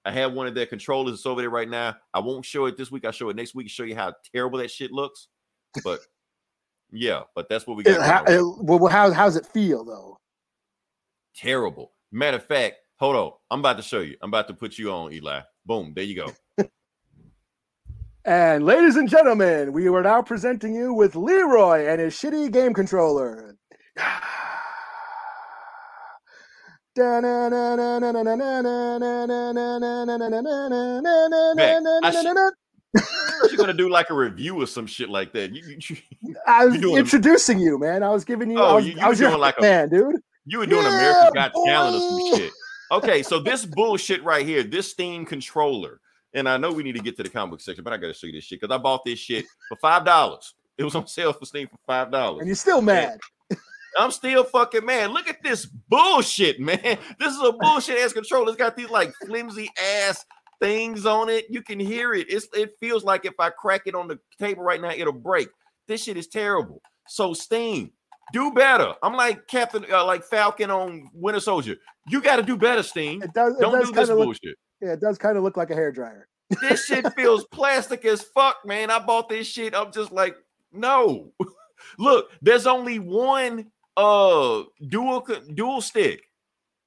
I 0.05 0.13
have 0.13 0.33
one 0.33 0.47
of 0.47 0.55
their 0.55 0.67
controllers 0.67 1.15
it's 1.15 1.27
over 1.27 1.41
there 1.41 1.51
right 1.51 1.69
now. 1.69 1.97
I 2.13 2.21
won't 2.21 2.45
show 2.45 2.67
it 2.67 2.77
this 2.77 2.91
week. 2.91 3.05
I'll 3.05 3.13
show 3.13 3.29
it 3.31 3.37
next 3.37 3.55
week 3.55 3.65
and 3.65 3.71
show 3.71 3.85
you 3.85 3.95
how 3.95 4.15
terrible 4.35 4.59
that 4.59 4.71
shit 4.71 4.91
looks. 4.93 5.29
But 5.85 6.01
yeah, 6.91 7.23
but 7.35 7.49
that's 7.49 7.67
what 7.67 7.77
we 7.77 7.83
got. 7.85 8.01
How, 8.03 8.25
it- 8.25 8.43
well, 8.63 8.87
how 8.89 9.11
how's 9.13 9.37
it 9.37 9.47
feel 9.47 9.85
though? 9.85 10.19
terrible. 11.35 11.93
Matter 12.13 12.39
of 12.39 12.45
fact, 12.45 12.77
hold 12.99 13.17
on. 13.17 13.33
I'm 13.51 13.61
about 13.61 13.77
to 13.77 13.83
show 13.83 14.01
you. 14.01 14.17
I'm 14.21 14.31
about 14.31 14.49
to 14.49 14.55
put 14.55 14.77
you 14.79 14.91
on, 14.93 15.13
Eli. 15.13 15.41
Boom. 15.65 15.93
There 15.95 16.05
you 16.05 16.17
go. 16.17 16.33
And 18.23 18.67
ladies 18.67 18.97
and 18.97 19.09
gentlemen, 19.09 19.73
we 19.73 19.89
are 19.89 20.03
now 20.03 20.21
presenting 20.21 20.75
you 20.75 20.93
with 20.93 21.17
Leroy 21.17 21.87
and 21.87 21.99
his 22.01 22.15
shitty 22.15 22.53
game 22.53 22.75
controller. 22.75 23.57
Ah. 23.99 24.40
You're 32.95 33.57
gonna 33.57 33.73
do 33.75 33.89
like 33.89 34.11
a 34.11 34.15
review 34.15 34.61
or 34.61 34.67
some 34.67 34.87
shit 34.87 35.09
like 35.09 35.33
that. 35.33 35.55
You 35.55 35.79
you, 35.89 35.97
I 36.47 36.67
was 36.67 36.77
You're 36.81 36.97
a- 36.97 37.01
introducing 37.01 37.59
you, 37.59 37.79
man. 37.79 38.03
I 38.03 38.11
was 38.11 38.25
giving 38.25 38.51
you. 38.51 38.59
Oh, 38.59 38.65
I 38.65 38.75
was, 38.75 38.87
you- 38.87 38.93
you 38.95 39.01
I 39.01 39.09
was 39.09 39.19
were 39.19 39.25
your 39.25 39.31
doing 39.33 39.41
like 39.41 39.59
a- 39.59 39.63
man, 39.63 39.89
dude. 39.89 40.17
you 40.47 40.59
were 40.59 40.67
doing 40.67 40.83
Yeah, 40.83 40.97
America's 40.99 41.31
Got 41.35 41.53
Talent 41.67 41.97
or 41.97 42.01
some 42.31 42.39
shit. 42.41 42.53
Okay, 42.93 43.23
so 43.23 43.39
this 43.39 43.65
bullshit 43.65 44.25
right 44.25 44.45
here, 44.45 44.65
this 44.65 44.91
Steam 44.91 45.25
controller, 45.25 46.01
and 46.35 46.49
I 46.49 46.57
know 46.57 46.73
we 46.73 46.83
need 46.83 46.97
to 46.97 47.03
get 47.03 47.17
to 47.19 47.23
the 47.23 47.29
comic 47.29 47.53
book 47.53 47.61
section, 47.61 47.85
but 47.85 47.93
I 47.93 47.97
gotta 47.99 48.15
show 48.15 48.27
you 48.27 48.33
this 48.33 48.45
shit 48.45 48.61
because 48.61 48.75
I 48.75 48.79
bought 48.79 49.05
this 49.05 49.19
shit 49.21 49.45
for 49.69 49.77
five 49.81 50.05
dollars. 50.05 50.55
It 50.77 50.83
was 50.85 50.95
on 50.97 51.07
sale 51.07 51.33
for 51.33 51.45
Steam 51.45 51.69
for 51.69 51.79
five 51.87 52.11
dollars. 52.11 52.41
And 52.41 52.49
you're 52.49 52.57
still 52.57 52.83
mad. 52.83 53.19
I'm 53.99 54.11
still 54.11 54.45
fucking 54.45 54.85
mad. 54.85 55.11
Look 55.11 55.29
at 55.29 55.43
this 55.43 55.67
bullshit, 55.67 56.61
man. 56.61 56.79
This 57.19 57.35
is 57.35 57.43
a 57.43 57.53
bullshit 57.53 57.99
ass 57.99 58.13
controller. 58.13 58.49
It's 58.49 58.57
got 58.57 58.77
these 58.77 58.91
like 58.91 59.13
flimsy 59.27 59.71
ass 60.07 60.25
things 60.61 61.07
on 61.07 61.29
it. 61.29 61.47
You 61.51 61.63
can 61.63 61.79
hear 61.81 62.15
it. 62.15 62.27
It's 62.31 62.49
it 62.55 62.75
feels 62.81 63.05
like 63.05 63.25
if 63.25 63.35
I 63.39 63.51
crack 63.51 63.83
it 63.87 63.95
on 63.95 64.09
the 64.09 64.19
table 64.39 64.63
right 64.63 64.81
now, 64.81 64.91
it'll 64.91 65.13
break. 65.13 65.49
This 65.89 66.05
shit 66.05 66.17
is 66.17 66.29
terrible. 66.29 66.81
So 67.09 67.35
Steam, 67.35 67.91
do 68.33 68.53
better. 68.53 68.95
I'm 69.03 69.15
like 69.15 69.47
Captain, 69.49 69.85
uh, 69.91 70.05
like 70.05 70.25
Falcon 70.25 70.71
on 70.71 71.11
Winter 71.13 71.41
Soldier. 71.41 71.77
You 72.09 72.21
got 72.23 72.37
to 72.37 72.43
do 72.43 72.57
better, 72.57 72.83
Steam. 72.83 73.23
It 73.23 73.33
does. 73.33 73.55
It 73.57 73.61
Don't 73.61 73.79
does 73.79 73.89
do 73.89 73.95
this 73.95 74.09
look. 74.09 74.19
bullshit. 74.19 74.57
Yeah, 74.81 74.93
it 74.93 75.01
does 75.01 75.19
kind 75.19 75.37
of 75.37 75.43
look 75.43 75.57
like 75.57 75.71
a 75.71 75.75
hair 75.75 75.93
dryer. 75.93 76.27
This 76.61 76.87
shit 76.87 77.07
feels 77.15 77.45
plastic 77.53 78.05
as 78.05 78.23
fuck, 78.23 78.57
man. 78.65 78.91
I 78.91 78.99
bought 78.99 79.29
this 79.29 79.47
shit. 79.47 79.73
I'm 79.75 79.93
just 79.93 80.11
like, 80.11 80.37
no. 80.73 81.33
Look, 81.99 82.31
there's 82.43 82.67
only 82.67 82.99
one 82.99 83.71
uh 84.01 84.65
dual 84.89 85.27
dual 85.55 85.81
stick. 85.81 86.23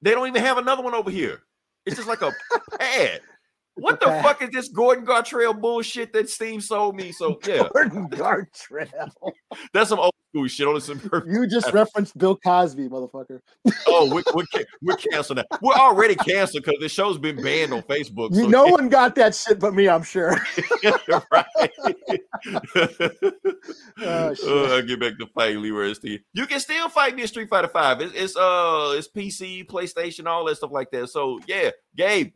They 0.02 0.10
don't 0.10 0.28
even 0.28 0.42
have 0.42 0.58
another 0.58 0.82
one 0.82 0.94
over 0.94 1.10
here. 1.10 1.42
It's 1.86 1.96
just 1.96 2.08
like 2.08 2.22
a 2.22 2.32
pad. 2.78 3.20
What 3.76 4.00
the 4.00 4.06
fuck 4.06 4.42
is 4.42 4.50
this 4.50 4.68
Gordon 4.68 5.04
Gartrell 5.04 5.58
bullshit 5.60 6.12
that 6.12 6.30
Steam 6.30 6.60
sold 6.60 6.96
me? 6.96 7.12
So 7.12 7.38
yeah, 7.46 7.68
Gordon 7.72 8.08
Gartrell. 8.08 9.10
that's 9.72 9.88
some 9.88 9.98
old 9.98 10.12
school 10.30 10.46
shit. 10.46 10.66
Only 10.66 10.80
some 10.80 11.00
You 11.26 11.46
just 11.46 11.72
referenced 11.72 12.16
Bill 12.16 12.36
Cosby, 12.36 12.88
motherfucker. 12.88 13.40
oh, 13.86 14.12
we're, 14.12 14.22
we're, 14.34 14.64
we're 14.82 14.96
canceled 14.96 15.38
now. 15.38 15.58
We're 15.60 15.74
already 15.74 16.14
canceled 16.14 16.64
because 16.64 16.80
the 16.80 16.88
show's 16.88 17.18
been 17.18 17.42
banned 17.42 17.72
on 17.72 17.82
Facebook. 17.82 18.34
You, 18.34 18.44
so 18.44 18.48
no 18.48 18.64
one 18.66 18.88
got 18.88 19.14
that 19.16 19.34
shit 19.34 19.58
but 19.58 19.74
me, 19.74 19.88
I'm 19.88 20.02
sure. 20.02 20.36
right. 21.32 21.70
Oh, 24.02 24.34
shit. 24.34 24.48
Uh, 24.48 24.74
I'll 24.74 24.82
get 24.82 25.00
back 25.00 25.18
to 25.18 25.26
fighting 25.34 25.62
Leroy 25.62 25.92
Steve. 25.94 26.20
You 26.32 26.46
can 26.46 26.60
still 26.60 26.88
fight 26.88 27.14
me 27.16 27.22
in 27.22 27.28
Street 27.28 27.48
Fighter 27.48 27.68
Five. 27.68 28.00
It's, 28.00 28.12
it's 28.14 28.36
uh 28.36 28.94
it's 28.96 29.08
PC, 29.08 29.66
PlayStation, 29.66 30.26
all 30.26 30.44
that 30.44 30.56
stuff 30.56 30.70
like 30.72 30.90
that. 30.90 31.08
So 31.08 31.40
yeah, 31.46 31.70
Gabe, 31.96 32.32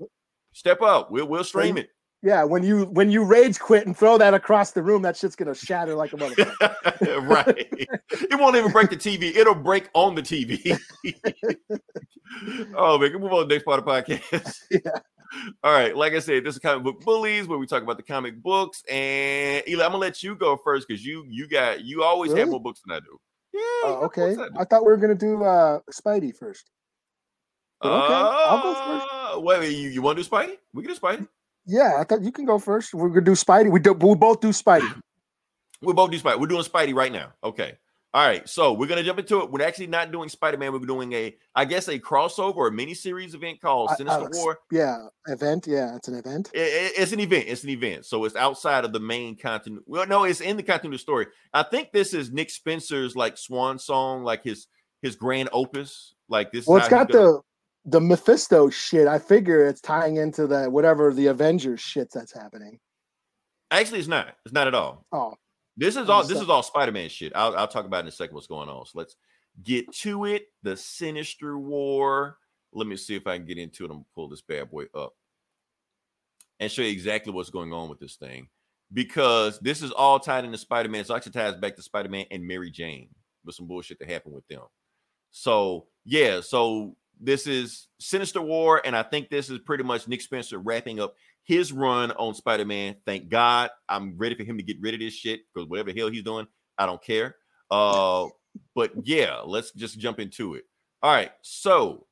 step 0.52 0.82
up. 0.82 1.10
We'll 1.10 1.26
we'll 1.26 1.44
stream 1.44 1.76
it. 1.76 1.90
Yeah, 2.20 2.42
when 2.42 2.64
you 2.64 2.86
when 2.86 3.10
you 3.10 3.24
rage 3.24 3.60
quit 3.60 3.86
and 3.86 3.96
throw 3.96 4.18
that 4.18 4.34
across 4.34 4.72
the 4.72 4.82
room, 4.82 5.02
that 5.02 5.16
shit's 5.16 5.36
gonna 5.36 5.54
shatter 5.54 5.94
like 5.94 6.12
a 6.12 6.16
motherfucker. 6.16 7.28
right. 7.28 7.68
It 8.10 8.40
won't 8.40 8.56
even 8.56 8.72
break 8.72 8.90
the 8.90 8.96
TV. 8.96 9.36
It'll 9.36 9.54
break 9.54 9.88
on 9.94 10.16
the 10.16 10.22
TV. 10.22 10.76
oh 12.76 12.98
man, 12.98 13.12
can 13.12 13.20
move 13.20 13.32
on 13.32 13.42
to 13.42 13.46
the 13.46 13.54
next 13.54 13.64
part 13.64 13.78
of 13.78 13.84
the 13.84 13.90
podcast. 13.90 14.56
Yeah. 14.70 14.98
All 15.62 15.72
right. 15.72 15.94
Like 15.94 16.14
I 16.14 16.20
said, 16.20 16.42
this 16.42 16.54
is 16.54 16.58
comic 16.58 16.82
book 16.82 17.02
bullies 17.02 17.46
where 17.46 17.58
we 17.58 17.66
talk 17.66 17.82
about 17.82 17.98
the 17.98 18.02
comic 18.02 18.42
books. 18.42 18.82
And 18.88 19.62
Eli, 19.68 19.84
I'm 19.84 19.92
gonna 19.92 19.98
let 19.98 20.22
you 20.22 20.34
go 20.34 20.56
first 20.56 20.88
because 20.88 21.04
you 21.04 21.24
you 21.28 21.46
got 21.46 21.84
you 21.84 22.02
always 22.02 22.32
have 22.32 22.48
more 22.48 22.60
books 22.60 22.80
than 22.84 22.96
I 22.96 23.00
do. 23.00 23.20
Yeah. 23.52 23.90
More 23.90 24.04
okay. 24.06 24.32
I 24.32 24.34
do. 24.34 24.48
I 24.58 24.64
thought 24.64 24.84
we 24.84 24.90
were 24.90 24.96
gonna 24.96 25.14
do 25.14 25.44
uh 25.44 25.80
Spidey 25.92 26.34
first. 26.34 26.70
But 27.80 27.92
okay, 27.92 28.14
I'll 28.14 28.62
go 28.62 28.74
first. 28.74 29.17
Uh, 29.38 29.40
Wait, 29.40 29.76
you, 29.76 29.88
you 29.88 30.02
want 30.02 30.18
to 30.18 30.24
do 30.24 30.28
Spidey? 30.28 30.56
We 30.72 30.82
can 30.82 30.92
do 30.94 30.98
Spidey. 31.00 31.26
Yeah, 31.66 31.96
I 31.98 32.04
thought 32.04 32.22
you 32.22 32.32
can 32.32 32.44
go 32.44 32.58
first. 32.58 32.94
We're 32.94 33.08
gonna 33.08 33.20
do 33.22 33.32
Spidey. 33.32 33.70
We 33.70 33.80
do 33.80 33.92
we 33.92 34.14
both 34.14 34.40
do 34.40 34.48
Spidey. 34.48 34.90
We 35.80 35.92
both 35.92 36.10
do 36.10 36.18
Spidey. 36.18 36.40
We're 36.40 36.48
doing 36.48 36.64
Spidey 36.64 36.92
right 36.92 37.12
now. 37.12 37.32
Okay. 37.44 37.78
All 38.12 38.26
right. 38.26 38.48
So 38.48 38.72
we're 38.72 38.88
gonna 38.88 39.04
jump 39.04 39.20
into 39.20 39.42
it. 39.42 39.50
We're 39.52 39.62
actually 39.62 39.86
not 39.86 40.10
doing 40.10 40.28
Spider 40.28 40.56
Man. 40.56 40.72
We're 40.72 40.80
doing 40.80 41.12
a, 41.12 41.36
I 41.54 41.66
guess, 41.66 41.86
a 41.86 42.00
crossover 42.00 42.56
or 42.56 42.70
mini 42.72 42.94
series 42.94 43.34
event 43.34 43.60
called 43.60 43.90
Sinister 43.96 44.24
I- 44.24 44.38
War. 44.38 44.58
Yeah, 44.72 45.06
event. 45.28 45.68
Yeah, 45.68 45.94
it's 45.94 46.08
an 46.08 46.14
event. 46.16 46.50
I- 46.52 46.58
I- 46.58 46.92
it's 46.96 47.12
an 47.12 47.20
event. 47.20 47.44
It's 47.46 47.62
an 47.62 47.68
event. 47.70 48.06
So 48.06 48.24
it's 48.24 48.34
outside 48.34 48.84
of 48.84 48.92
the 48.92 48.98
main 48.98 49.36
content. 49.36 49.80
Well, 49.86 50.04
no, 50.06 50.24
it's 50.24 50.40
in 50.40 50.56
the 50.56 50.64
continuity 50.64 51.00
story. 51.00 51.26
I 51.54 51.62
think 51.62 51.92
this 51.92 52.12
is 52.12 52.32
Nick 52.32 52.50
Spencer's 52.50 53.14
like 53.14 53.36
swan 53.38 53.78
song, 53.78 54.24
like 54.24 54.42
his 54.42 54.66
his 55.02 55.14
grand 55.14 55.50
opus. 55.52 56.14
Like 56.28 56.50
this. 56.50 56.62
is 56.62 56.66
Well, 56.68 56.78
it's 56.78 56.88
got 56.88 57.08
the 57.08 57.40
the 57.90 58.00
Mephisto 58.00 58.68
shit. 58.70 59.08
I 59.08 59.18
figure 59.18 59.66
it's 59.66 59.80
tying 59.80 60.16
into 60.16 60.46
the 60.46 60.68
whatever 60.68 61.12
the 61.12 61.26
Avengers 61.26 61.80
shit 61.80 62.08
that's 62.12 62.32
happening. 62.32 62.78
Actually, 63.70 64.00
it's 64.00 64.08
not. 64.08 64.34
It's 64.44 64.54
not 64.54 64.66
at 64.66 64.74
all. 64.74 65.04
Oh, 65.12 65.34
This 65.76 65.96
is 65.96 66.08
all. 66.08 66.24
This 66.24 66.40
is 66.40 66.48
all 66.48 66.62
Spider 66.62 66.92
Man 66.92 67.08
shit. 67.08 67.32
I'll, 67.34 67.56
I'll 67.56 67.68
talk 67.68 67.86
about 67.86 68.00
in 68.00 68.08
a 68.08 68.12
second. 68.12 68.34
What's 68.34 68.46
going 68.46 68.68
on? 68.68 68.84
So 68.86 68.98
let's 68.98 69.16
get 69.62 69.92
to 69.98 70.26
it. 70.26 70.46
The 70.62 70.76
Sinister 70.76 71.58
War. 71.58 72.36
Let 72.72 72.86
me 72.86 72.96
see 72.96 73.16
if 73.16 73.26
I 73.26 73.38
can 73.38 73.46
get 73.46 73.58
into 73.58 73.84
it. 73.84 73.90
I'm 73.90 73.98
gonna 73.98 74.04
pull 74.14 74.28
this 74.28 74.42
bad 74.42 74.70
boy 74.70 74.84
up 74.94 75.14
and 76.60 76.70
show 76.70 76.82
you 76.82 76.90
exactly 76.90 77.32
what's 77.32 77.50
going 77.50 77.72
on 77.72 77.88
with 77.88 77.98
this 77.98 78.16
thing 78.16 78.48
because 78.92 79.58
this 79.60 79.82
is 79.82 79.90
all 79.92 80.18
tied 80.20 80.44
into 80.44 80.58
Spider 80.58 80.88
Man. 80.90 81.04
So 81.04 81.14
it 81.14 81.18
actually 81.18 81.32
ties 81.32 81.54
back 81.56 81.76
to 81.76 81.82
Spider 81.82 82.10
Man 82.10 82.26
and 82.30 82.46
Mary 82.46 82.70
Jane 82.70 83.08
with 83.44 83.54
some 83.54 83.66
bullshit 83.66 83.98
that 84.00 84.10
happened 84.10 84.34
with 84.34 84.46
them. 84.48 84.62
So 85.30 85.86
yeah, 86.04 86.40
so 86.40 86.96
this 87.20 87.46
is 87.46 87.88
Sinister 87.98 88.40
War, 88.40 88.80
and 88.84 88.96
I 88.96 89.02
think 89.02 89.28
this 89.28 89.50
is 89.50 89.58
pretty 89.58 89.84
much 89.84 90.08
Nick 90.08 90.20
Spencer 90.20 90.58
wrapping 90.58 91.00
up 91.00 91.14
his 91.44 91.72
run 91.72 92.10
on 92.12 92.34
Spider 92.34 92.64
Man. 92.64 92.96
Thank 93.06 93.28
God, 93.28 93.70
I'm 93.88 94.16
ready 94.16 94.34
for 94.34 94.44
him 94.44 94.56
to 94.58 94.62
get 94.62 94.80
rid 94.80 94.94
of 94.94 95.00
this 95.00 95.14
shit 95.14 95.40
because 95.54 95.68
whatever 95.68 95.92
hell 95.92 96.10
he's 96.10 96.22
doing, 96.22 96.46
I 96.76 96.86
don't 96.86 97.02
care. 97.02 97.36
Uh, 97.70 98.26
but 98.74 98.92
yeah, 99.04 99.40
let's 99.44 99.72
just 99.72 99.98
jump 99.98 100.20
into 100.20 100.54
it. 100.54 100.64
All 101.02 101.12
right, 101.12 101.30
so 101.42 102.06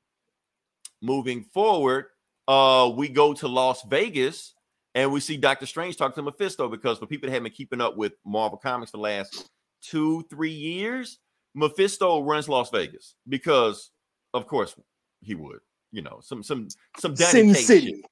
moving 1.03 1.45
forward, 1.53 2.07
uh, 2.49 2.91
we 2.95 3.09
go 3.09 3.35
to 3.35 3.49
Las 3.49 3.83
Vegas 3.83 4.55
and 4.95 5.13
we 5.13 5.21
see 5.21 5.37
Doctor 5.37 5.67
Strange 5.67 5.97
talk 5.97 6.15
to 6.15 6.23
Mephisto 6.23 6.69
because 6.69 6.99
for 6.99 7.07
people 7.07 7.27
that 7.27 7.33
haven't 7.33 7.45
been 7.45 7.53
keeping 7.53 7.81
up 7.81 7.97
with 7.97 8.13
Marvel 8.25 8.59
Comics 8.59 8.93
for 8.93 8.97
the 8.97 9.03
last 9.03 9.51
two, 9.83 10.25
three 10.31 10.53
years, 10.53 11.19
Mephisto 11.55 12.23
runs 12.23 12.49
Las 12.49 12.71
Vegas 12.71 13.15
because, 13.29 13.91
of 14.35 14.47
course, 14.47 14.75
he 15.21 15.35
would. 15.35 15.61
You 15.93 16.03
know, 16.03 16.19
some 16.21 16.43
some 16.43 16.69
some 16.99 17.15
Danny 17.15 17.31
Sin 17.31 17.55
City. 17.55 18.03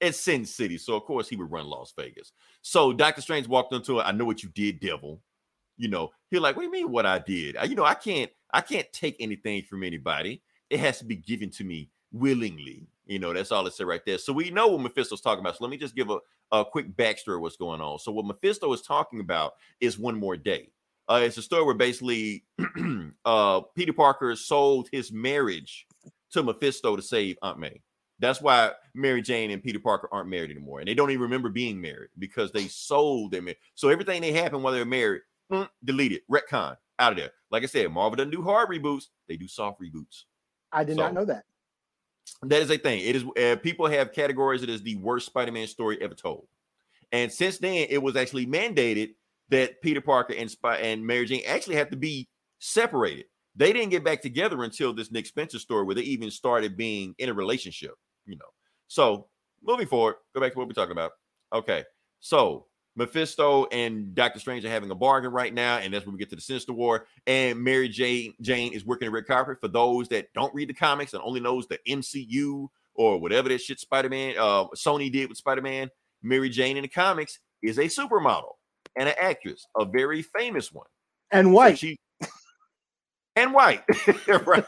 It's 0.00 0.18
Sin 0.18 0.46
City, 0.46 0.78
so 0.78 0.96
of 0.96 1.04
course 1.04 1.28
he 1.28 1.36
would 1.36 1.50
run 1.50 1.66
Las 1.66 1.92
Vegas. 1.96 2.32
So 2.62 2.92
Doctor 2.92 3.20
Strange 3.20 3.46
walked 3.46 3.74
into 3.74 4.00
it. 4.00 4.04
I 4.04 4.12
know 4.12 4.24
what 4.24 4.42
you 4.42 4.48
did, 4.48 4.80
devil. 4.80 5.20
You 5.76 5.88
know, 5.88 6.10
he's 6.30 6.40
like, 6.40 6.56
what 6.56 6.62
do 6.62 6.66
you 6.66 6.72
mean 6.72 6.90
what 6.90 7.06
I 7.06 7.18
did? 7.18 7.56
You 7.66 7.74
know, 7.74 7.84
I 7.84 7.94
can't 7.94 8.30
I 8.52 8.62
can't 8.62 8.90
take 8.92 9.16
anything 9.20 9.62
from 9.62 9.82
anybody. 9.82 10.42
It 10.70 10.80
has 10.80 10.98
to 10.98 11.04
be 11.04 11.16
given 11.16 11.50
to 11.50 11.64
me 11.64 11.90
willingly. 12.12 12.86
You 13.06 13.18
know, 13.18 13.32
that's 13.32 13.50
all 13.52 13.66
it 13.66 13.74
said 13.74 13.86
right 13.86 14.04
there. 14.06 14.18
So 14.18 14.32
we 14.32 14.50
know 14.50 14.68
what 14.68 14.80
Mephisto's 14.80 15.20
talking 15.20 15.40
about. 15.40 15.56
So 15.56 15.64
let 15.64 15.70
me 15.70 15.76
just 15.76 15.96
give 15.96 16.10
a, 16.10 16.18
a 16.52 16.64
quick 16.64 16.96
backstory 16.96 17.36
of 17.36 17.40
what's 17.40 17.56
going 17.56 17.80
on. 17.80 17.98
So 17.98 18.12
what 18.12 18.24
Mephisto 18.24 18.72
is 18.72 18.82
talking 18.82 19.20
about 19.20 19.54
is 19.80 19.98
one 19.98 20.14
more 20.14 20.36
day. 20.36 20.70
Uh, 21.08 21.20
it's 21.24 21.36
a 21.36 21.42
story 21.42 21.64
where 21.64 21.74
basically 21.74 22.44
uh, 23.24 23.62
Peter 23.74 23.92
Parker 23.92 24.36
sold 24.36 24.88
his 24.92 25.10
marriage 25.10 25.88
to 26.32 26.42
Mephisto 26.42 26.96
to 26.96 27.02
save 27.02 27.36
Aunt 27.42 27.58
May. 27.58 27.80
That's 28.18 28.40
why 28.42 28.72
Mary 28.94 29.22
Jane 29.22 29.50
and 29.50 29.62
Peter 29.62 29.78
Parker 29.80 30.08
aren't 30.12 30.28
married 30.28 30.50
anymore, 30.50 30.80
and 30.80 30.88
they 30.88 30.94
don't 30.94 31.10
even 31.10 31.22
remember 31.22 31.48
being 31.48 31.80
married 31.80 32.10
because 32.18 32.52
they 32.52 32.68
sold 32.68 33.32
them. 33.32 33.48
So 33.74 33.88
everything 33.88 34.20
they 34.20 34.32
happened 34.32 34.62
while 34.62 34.74
they 34.74 34.78
were 34.78 34.84
married, 34.84 35.22
mm, 35.50 35.68
deleted, 35.84 36.20
retcon, 36.30 36.76
out 36.98 37.12
of 37.12 37.18
there. 37.18 37.30
Like 37.50 37.62
I 37.62 37.66
said, 37.66 37.90
Marvel 37.90 38.16
doesn't 38.16 38.30
do 38.30 38.42
hard 38.42 38.68
reboots; 38.68 39.06
they 39.26 39.36
do 39.38 39.48
soft 39.48 39.80
reboots. 39.80 40.24
I 40.70 40.84
did 40.84 40.96
So- 40.96 41.02
not 41.02 41.14
know 41.14 41.24
that. 41.24 41.44
That 42.42 42.62
is 42.62 42.70
a 42.70 42.78
thing. 42.78 43.00
It 43.00 43.16
is 43.16 43.24
uh, 43.42 43.56
people 43.60 43.86
have 43.86 44.12
categories. 44.12 44.62
it 44.62 44.68
as 44.68 44.82
the 44.82 44.96
worst 44.96 45.26
Spider-Man 45.26 45.66
story 45.66 46.00
ever 46.00 46.14
told, 46.14 46.46
and 47.12 47.32
since 47.32 47.58
then 47.58 47.86
it 47.88 48.02
was 48.02 48.16
actually 48.16 48.46
mandated 48.46 49.14
that 49.48 49.80
Peter 49.82 50.00
Parker 50.00 50.34
and 50.34 50.48
Spy 50.50 50.76
and 50.76 51.04
Mary 51.04 51.24
Jane 51.26 51.42
actually 51.46 51.76
have 51.76 51.90
to 51.90 51.96
be 51.96 52.28
separated. 52.60 53.24
They 53.56 53.72
didn't 53.72 53.90
get 53.90 54.04
back 54.04 54.22
together 54.22 54.62
until 54.62 54.92
this 54.92 55.10
Nick 55.10 55.26
Spencer 55.26 55.58
story, 55.58 55.84
where 55.84 55.94
they 55.94 56.02
even 56.02 56.30
started 56.30 56.76
being 56.76 57.14
in 57.18 57.28
a 57.28 57.34
relationship. 57.34 57.94
You 58.26 58.36
know. 58.36 58.46
So 58.88 59.26
moving 59.62 59.86
forward, 59.86 60.16
go 60.34 60.40
back 60.40 60.52
to 60.52 60.58
what 60.58 60.68
we're 60.68 60.74
talking 60.74 60.92
about. 60.92 61.12
Okay, 61.52 61.84
so 62.20 62.66
Mephisto 62.96 63.66
and 63.66 64.14
Doctor 64.14 64.38
Strange 64.40 64.64
are 64.64 64.70
having 64.70 64.90
a 64.90 64.94
bargain 64.94 65.32
right 65.32 65.52
now, 65.52 65.78
and 65.78 65.92
that's 65.92 66.04
when 66.04 66.12
we 66.14 66.18
get 66.18 66.30
to 66.30 66.36
the 66.36 66.42
Sinister 66.42 66.72
War. 66.72 67.06
And 67.26 67.58
Mary 67.58 67.88
Jane 67.88 68.34
Jane 68.40 68.72
is 68.72 68.84
working 68.84 69.06
the 69.06 69.12
red 69.12 69.26
carpet 69.26 69.60
for 69.60 69.68
those 69.68 70.08
that 70.08 70.32
don't 70.34 70.54
read 70.54 70.68
the 70.68 70.74
comics 70.74 71.14
and 71.14 71.22
only 71.22 71.40
knows 71.40 71.66
the 71.66 71.78
MCU 71.88 72.68
or 72.94 73.18
whatever 73.18 73.48
that 73.48 73.60
shit 73.60 73.80
Spider-Man 73.80 74.34
uh 74.38 74.66
Sony 74.76 75.10
did 75.10 75.28
with 75.28 75.38
Spider-Man. 75.38 75.88
Mary 76.22 76.50
Jane 76.50 76.76
in 76.76 76.82
the 76.82 76.88
comics 76.88 77.38
is 77.62 77.78
a 77.78 77.84
supermodel 77.84 78.52
and 78.96 79.08
an 79.08 79.14
actress, 79.20 79.66
a 79.76 79.84
very 79.84 80.22
famous 80.22 80.72
one. 80.72 80.86
And 81.30 81.54
So 81.54 81.76
she 81.76 81.98
and 83.40 83.54
white, 83.54 83.82
right? 84.46 84.64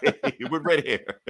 With 0.50 0.62
red 0.64 0.86
hair. 0.86 1.20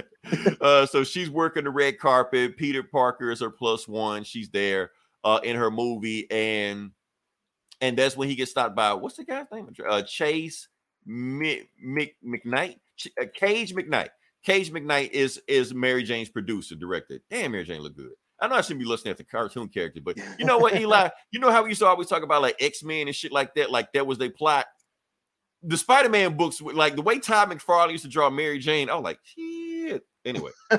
Uh, 0.61 0.85
so 0.85 1.03
she's 1.03 1.29
working 1.29 1.63
the 1.65 1.69
red 1.69 1.99
carpet. 1.99 2.57
Peter 2.57 2.83
Parker 2.83 3.31
is 3.31 3.41
her 3.41 3.49
plus 3.49 3.87
one. 3.87 4.23
She's 4.23 4.49
there 4.49 4.91
uh, 5.23 5.39
in 5.43 5.55
her 5.55 5.71
movie, 5.71 6.29
and 6.31 6.91
and 7.81 7.97
that's 7.97 8.15
when 8.17 8.29
he 8.29 8.35
gets 8.35 8.51
stopped 8.51 8.75
by 8.75 8.93
what's 8.93 9.17
the 9.17 9.25
guy's 9.25 9.45
name? 9.51 9.69
Uh, 9.87 10.01
Chase 10.01 10.67
Mc, 11.05 11.69
Mc, 11.79 12.15
McKnight, 12.25 12.77
Ch- 12.97 13.09
uh, 13.21 13.25
Cage 13.33 13.73
McKnight. 13.75 14.09
Cage 14.43 14.71
McKnight 14.71 15.11
is 15.11 15.41
is 15.47 15.73
Mary 15.73 16.03
Jane's 16.03 16.29
producer, 16.29 16.75
director. 16.75 17.19
Damn, 17.29 17.51
Mary 17.51 17.63
Jane 17.63 17.81
look 17.81 17.95
good. 17.95 18.11
I 18.39 18.47
know 18.47 18.55
I 18.55 18.61
shouldn't 18.61 18.81
be 18.81 18.85
listening 18.85 19.11
at 19.11 19.17
the 19.17 19.23
cartoon 19.23 19.69
character, 19.69 20.01
but 20.03 20.17
you 20.37 20.45
know 20.45 20.57
what, 20.57 20.75
Eli? 20.75 21.09
You 21.31 21.39
know 21.39 21.49
how 21.51 21.63
we 21.63 21.69
used 21.69 21.79
to 21.81 21.87
always 21.87 22.07
talk 22.07 22.23
about 22.23 22.41
like 22.41 22.55
X 22.59 22.83
Men 22.83 23.07
and 23.07 23.15
shit 23.15 23.31
like 23.31 23.55
that, 23.55 23.71
like 23.71 23.91
that 23.93 24.05
was 24.05 24.17
their 24.17 24.29
plot. 24.29 24.65
The 25.63 25.77
Spider 25.77 26.09
Man 26.09 26.35
books, 26.35 26.61
like 26.61 26.95
the 26.95 27.01
way 27.01 27.19
Todd 27.19 27.49
McFarlane 27.49 27.91
used 27.91 28.03
to 28.03 28.09
draw 28.09 28.29
Mary 28.29 28.59
Jane, 28.59 28.89
I 28.89 28.95
was 28.95 29.03
like, 29.03 29.19
shit. 29.23 30.03
Anyway, 30.25 30.51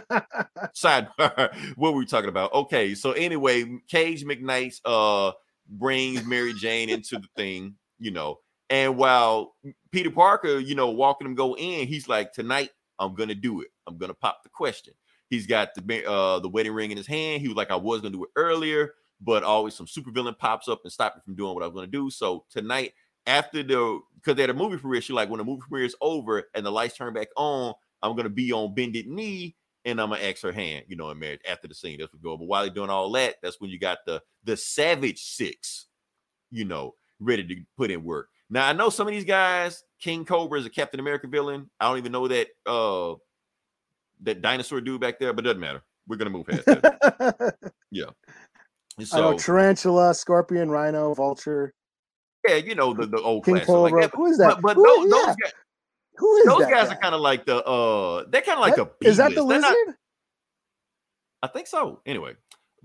sidebar. 0.74 1.55
what 1.76 1.93
were 1.93 1.99
we 1.99 2.07
talking 2.07 2.28
about? 2.28 2.53
Okay, 2.53 2.95
so 2.95 3.12
anyway, 3.12 3.78
Cage 3.89 4.24
McKnight 4.24 4.80
uh 4.85 5.32
brings 5.68 6.24
Mary 6.24 6.53
Jane 6.55 6.89
into 6.89 7.18
the 7.18 7.28
thing, 7.37 7.74
you 7.99 8.11
know, 8.11 8.39
and 8.70 8.97
while 8.97 9.55
Peter 9.93 10.11
Parker, 10.11 10.59
you 10.59 10.74
know, 10.74 10.91
walking 10.91 11.26
him 11.26 11.35
go 11.35 11.57
in, 11.57 11.87
he's 11.87 12.09
like, 12.09 12.32
tonight 12.32 12.70
I'm 12.99 13.14
gonna 13.14 13.35
do 13.35 13.61
it. 13.61 13.68
I'm 13.87 13.99
gonna 13.99 14.14
pop 14.14 14.43
the 14.43 14.49
question. 14.49 14.95
He's 15.28 15.47
got 15.47 15.74
the 15.74 16.11
uh 16.11 16.39
the 16.41 16.49
wedding 16.49 16.72
ring 16.72 16.91
in 16.91 16.97
his 16.97 17.07
hand. 17.07 17.43
He 17.43 17.49
was 17.49 17.57
like, 17.57 17.70
I 17.70 17.76
was 17.76 18.01
gonna 18.01 18.14
do 18.14 18.24
it 18.24 18.30
earlier, 18.37 18.95
but 19.20 19.43
always 19.43 19.74
some 19.74 19.87
supervillain 19.87 20.39
pops 20.39 20.68
up 20.68 20.80
and 20.85 20.93
stop 20.93 21.16
me 21.16 21.22
from 21.24 21.35
doing 21.35 21.55
what 21.55 21.62
I 21.62 21.66
was 21.66 21.74
gonna 21.74 21.87
do. 21.87 22.11
So 22.11 22.45
tonight, 22.51 22.93
after 23.27 23.62
the 23.62 24.01
because 24.16 24.37
they 24.37 24.43
had 24.43 24.51
a 24.51 24.55
movie 24.55 24.79
premiere, 24.79 25.01
she 25.01 25.12
like 25.12 25.29
when 25.29 25.39
the 25.39 25.45
movie 25.45 25.62
premiere 25.68 25.87
is 25.87 25.97
over 26.01 26.45
and 26.55 26.64
the 26.64 26.70
lights 26.70 26.97
turn 26.97 27.12
back 27.12 27.29
on, 27.37 27.75
I'm 28.03 28.16
gonna 28.16 28.29
be 28.29 28.53
on 28.53 28.75
bended 28.75 29.07
knee 29.07 29.57
and 29.85 30.01
I'm 30.01 30.11
gonna 30.11 30.22
ask 30.22 30.43
her 30.43 30.53
hand, 30.53 30.87
you 30.89 30.97
know, 30.97 31.11
in 31.11 31.18
marriage 31.18 31.41
after 31.49 31.68
the 31.68 31.75
scene. 31.75 31.99
That's 31.99 32.12
what 32.12 32.22
go. 32.22 32.37
But 32.37 32.47
while 32.47 32.62
they're 32.62 32.75
doing 32.75 32.91
all 32.91 33.11
that, 33.12 33.37
that's 33.43 33.61
when 33.61 33.70
you 33.70 33.79
got 33.79 33.99
the 34.07 34.22
the 34.45 34.57
Savage 34.57 35.22
Six, 35.22 35.87
you 36.51 36.64
know, 36.64 36.95
ready 37.20 37.45
to 37.45 37.57
put 37.77 37.91
in 37.91 38.05
work. 38.05 38.29
Now 38.51 38.68
I 38.68 38.72
know 38.72 38.91
some 38.91 39.07
of 39.07 39.12
these 39.12 39.25
guys, 39.25 39.83
King 40.01 40.25
Cobra 40.25 40.59
is 40.59 40.66
a 40.66 40.70
Captain 40.70 41.01
America 41.01 41.27
villain. 41.27 41.70
I 41.81 41.89
don't 41.89 41.99
even 41.99 42.12
know 42.12 42.29
that 42.29 42.49
uh 42.66 43.14
that 44.22 44.43
dinosaur 44.43 44.81
dude 44.81 45.01
back 45.01 45.18
there, 45.18 45.33
but 45.33 45.45
it 45.45 45.49
doesn't 45.49 45.61
matter. 45.61 45.83
We're 46.07 46.16
gonna 46.16 46.31
move 46.31 46.47
past 46.47 46.66
that. 46.66 47.55
And 48.99 49.09
I 49.12 49.20
know 49.20 49.33
So 49.33 49.39
tarantula, 49.39 50.14
scorpion, 50.14 50.70
rhino, 50.70 51.14
vulture, 51.14 51.75
yeah, 52.49 52.57
you 52.57 52.74
know 52.74 52.95
the, 52.95 53.07
the 53.07 53.20
old 53.20 53.45
King 53.45 53.55
like 53.55 53.66
that. 53.66 54.11
Who 54.14 54.26
is 54.26 54.38
that? 54.38 54.61
But, 54.61 54.62
but 54.62 54.76
Who- 54.76 54.82
those, 54.84 55.11
those 55.11 55.26
yeah. 55.26 55.34
guys, 55.42 55.53
Who 56.16 56.36
is 56.36 56.47
those 56.47 56.59
that 56.61 56.70
guys 56.70 56.88
guy? 56.88 56.95
are 56.95 56.99
kind 57.01 57.14
of 57.14 57.20
like 57.20 57.47
the 57.47 57.64
uh 57.64 58.24
they're 58.30 58.42
kind 58.42 58.59
of 58.59 58.62
like 58.62 58.76
That- 58.76 58.92
a 59.05 59.09
is 59.09 59.16
that 59.18 59.34
the 59.34 59.42
lizard? 59.42 59.62
not- 59.62 59.95
I 61.42 61.49
think 61.49 61.66
so. 61.66 62.01
Anyway, 62.07 62.34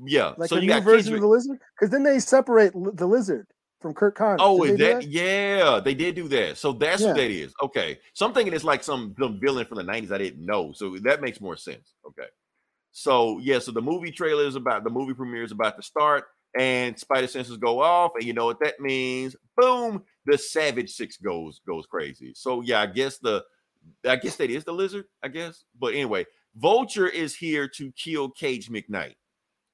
yeah. 0.06 0.34
like 0.38 0.50
so 0.50 0.58
a 0.58 0.60
you 0.60 0.68
new 0.68 0.74
got 0.74 0.84
version 0.84 1.14
Kendrick. 1.14 1.18
of 1.18 1.22
the 1.22 1.28
lizard? 1.28 1.60
Because 1.78 1.92
then 1.92 2.04
they 2.04 2.20
separate 2.20 2.76
li- 2.76 2.92
the 2.94 3.06
lizard 3.08 3.48
from 3.80 3.94
Curt 3.94 4.16
Connors. 4.16 4.42
Oh, 4.44 4.64
is 4.64 4.72
do 4.72 4.78
that? 4.78 5.04
Yeah, 5.08 5.80
they 5.80 5.94
did 5.94 6.16
do 6.16 6.28
that. 6.28 6.58
So 6.58 6.74
that's 6.74 7.02
Yeah. 7.02 7.10
who 7.10 7.14
that 7.14 7.32
is. 7.32 7.54
Okay. 7.64 8.00
So 8.14 8.26
I'm 8.26 8.34
thinking 8.34 8.54
it's 8.54 8.66
like 8.66 8.84
some, 8.84 9.16
some 9.18 9.40
villain 9.40 9.66
from 9.66 9.78
the 9.78 9.84
90s 9.86 10.12
I 10.12 10.18
didn't 10.18 10.46
know. 10.46 10.74
So 10.74 10.98
that 11.04 11.22
makes 11.22 11.40
more 11.40 11.56
sense. 11.56 11.94
Okay. 12.06 12.28
So 12.92 13.40
yeah, 13.40 13.60
so 13.60 13.72
the 13.72 13.82
movie 13.82 14.12
trailer 14.12 14.44
is 14.46 14.56
about 14.56 14.84
the 14.84 14.90
movie 14.90 15.14
premiere 15.14 15.44
is 15.44 15.54
about 15.54 15.78
to 15.78 15.82
start, 15.84 16.26
and 16.58 16.98
spider 16.98 17.28
senses 17.28 17.58
go 17.58 17.82
off, 17.82 18.12
and 18.16 18.24
you 18.24 18.34
know 18.34 18.46
what 18.46 18.60
that 18.62 18.80
means. 18.80 19.36
Boom, 19.58 20.04
the 20.26 20.38
Savage 20.38 20.92
Six 20.92 21.18
goes 21.18 21.62
goes 21.68 21.86
crazy. 21.86 22.34
So 22.36 22.62
yeah, 22.62 22.82
I 22.82 22.88
guess 22.88 23.18
the 23.18 23.44
I 24.08 24.16
guess 24.16 24.36
that 24.38 24.50
is 24.50 24.64
the 24.64 24.74
lizard, 24.74 25.06
I 25.24 25.28
guess. 25.28 25.64
But 25.80 25.94
anyway, 25.94 26.26
Vulture 26.56 27.08
is 27.08 27.36
here 27.36 27.68
to 27.76 27.92
kill 27.94 28.30
Cage 28.30 28.70
McKnight. 28.70 29.16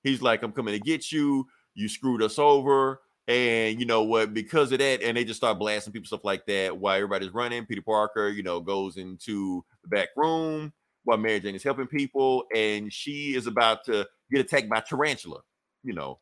He's 0.03 0.21
like, 0.21 0.43
I'm 0.43 0.51
coming 0.51 0.73
to 0.73 0.79
get 0.79 1.11
you. 1.11 1.47
You 1.73 1.89
screwed 1.89 2.21
us 2.21 2.37
over. 2.37 3.01
And 3.27 3.79
you 3.79 3.87
know 3.87 4.03
what? 4.03 4.35
Because 4.35 4.71
of 4.71 4.77
that, 4.79 5.01
and 5.01 5.17
they 5.17 5.23
just 5.23 5.37
start 5.37 5.57
blasting 5.57 5.91
people, 5.91 6.05
stuff 6.05 6.23
like 6.23 6.45
that. 6.45 6.77
While 6.77 6.95
everybody's 6.95 7.33
running, 7.33 7.65
Peter 7.65 7.81
Parker, 7.81 8.29
you 8.29 8.43
know, 8.43 8.59
goes 8.59 8.97
into 8.97 9.65
the 9.81 9.89
back 9.89 10.09
room 10.15 10.71
while 11.05 11.17
Mary 11.17 11.39
Jane 11.39 11.55
is 11.55 11.63
helping 11.63 11.87
people, 11.87 12.43
and 12.53 12.93
she 12.93 13.33
is 13.35 13.47
about 13.47 13.83
to 13.85 14.07
get 14.31 14.41
attacked 14.41 14.69
by 14.69 14.79
Tarantula. 14.79 15.39
You 15.83 15.93
know, 15.93 16.19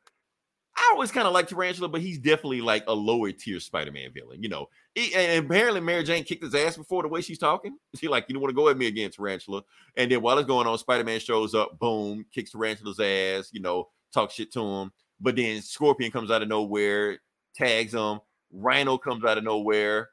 I 0.76 0.90
always 0.94 1.12
kind 1.12 1.28
of 1.28 1.34
like 1.34 1.48
Tarantula, 1.48 1.88
but 1.88 2.02
he's 2.02 2.18
definitely 2.18 2.62
like 2.62 2.84
a 2.88 2.94
lower 2.94 3.32
tier 3.32 3.60
Spider-Man 3.60 4.12
villain. 4.14 4.42
You 4.42 4.50
know, 4.50 4.70
He- 4.96 5.14
and 5.14 5.46
apparently 5.46 5.82
Mary 5.82 6.04
Jane 6.04 6.24
kicked 6.24 6.44
his 6.44 6.56
ass 6.56 6.78
before 6.78 7.04
the 7.04 7.08
way 7.10 7.22
she's 7.22 7.38
talking. 7.38 7.78
She 7.96 8.08
like, 8.08 8.26
you 8.28 8.34
don't 8.34 8.42
want 8.42 8.50
to 8.52 8.56
go 8.56 8.70
at 8.70 8.78
me 8.78 8.88
again, 8.88 9.12
Tarantula. 9.12 9.64
And 9.98 10.12
then 10.12 10.22
while 10.22 10.38
it's 10.40 10.48
going 10.48 10.66
on, 10.68 10.78
Spider-Man 10.78 11.20
shows 11.20 11.54
up, 11.54 11.78
boom, 11.80 12.26
kicks 12.34 12.52
Tarantula's 12.52 13.00
ass. 13.00 13.50
You 13.54 13.62
know, 13.62 13.90
talks 14.14 14.34
shit 14.34 14.52
to 14.54 14.62
him. 14.62 14.92
But 15.22 15.36
then 15.36 15.62
Scorpion 15.62 16.12
comes 16.12 16.32
out 16.32 16.42
of 16.42 16.48
nowhere, 16.48 17.20
tags 17.56 17.94
him. 17.94 18.20
Rhino 18.52 18.98
comes 18.98 19.24
out 19.26 19.38
of 19.38 19.44
nowhere 19.44 20.10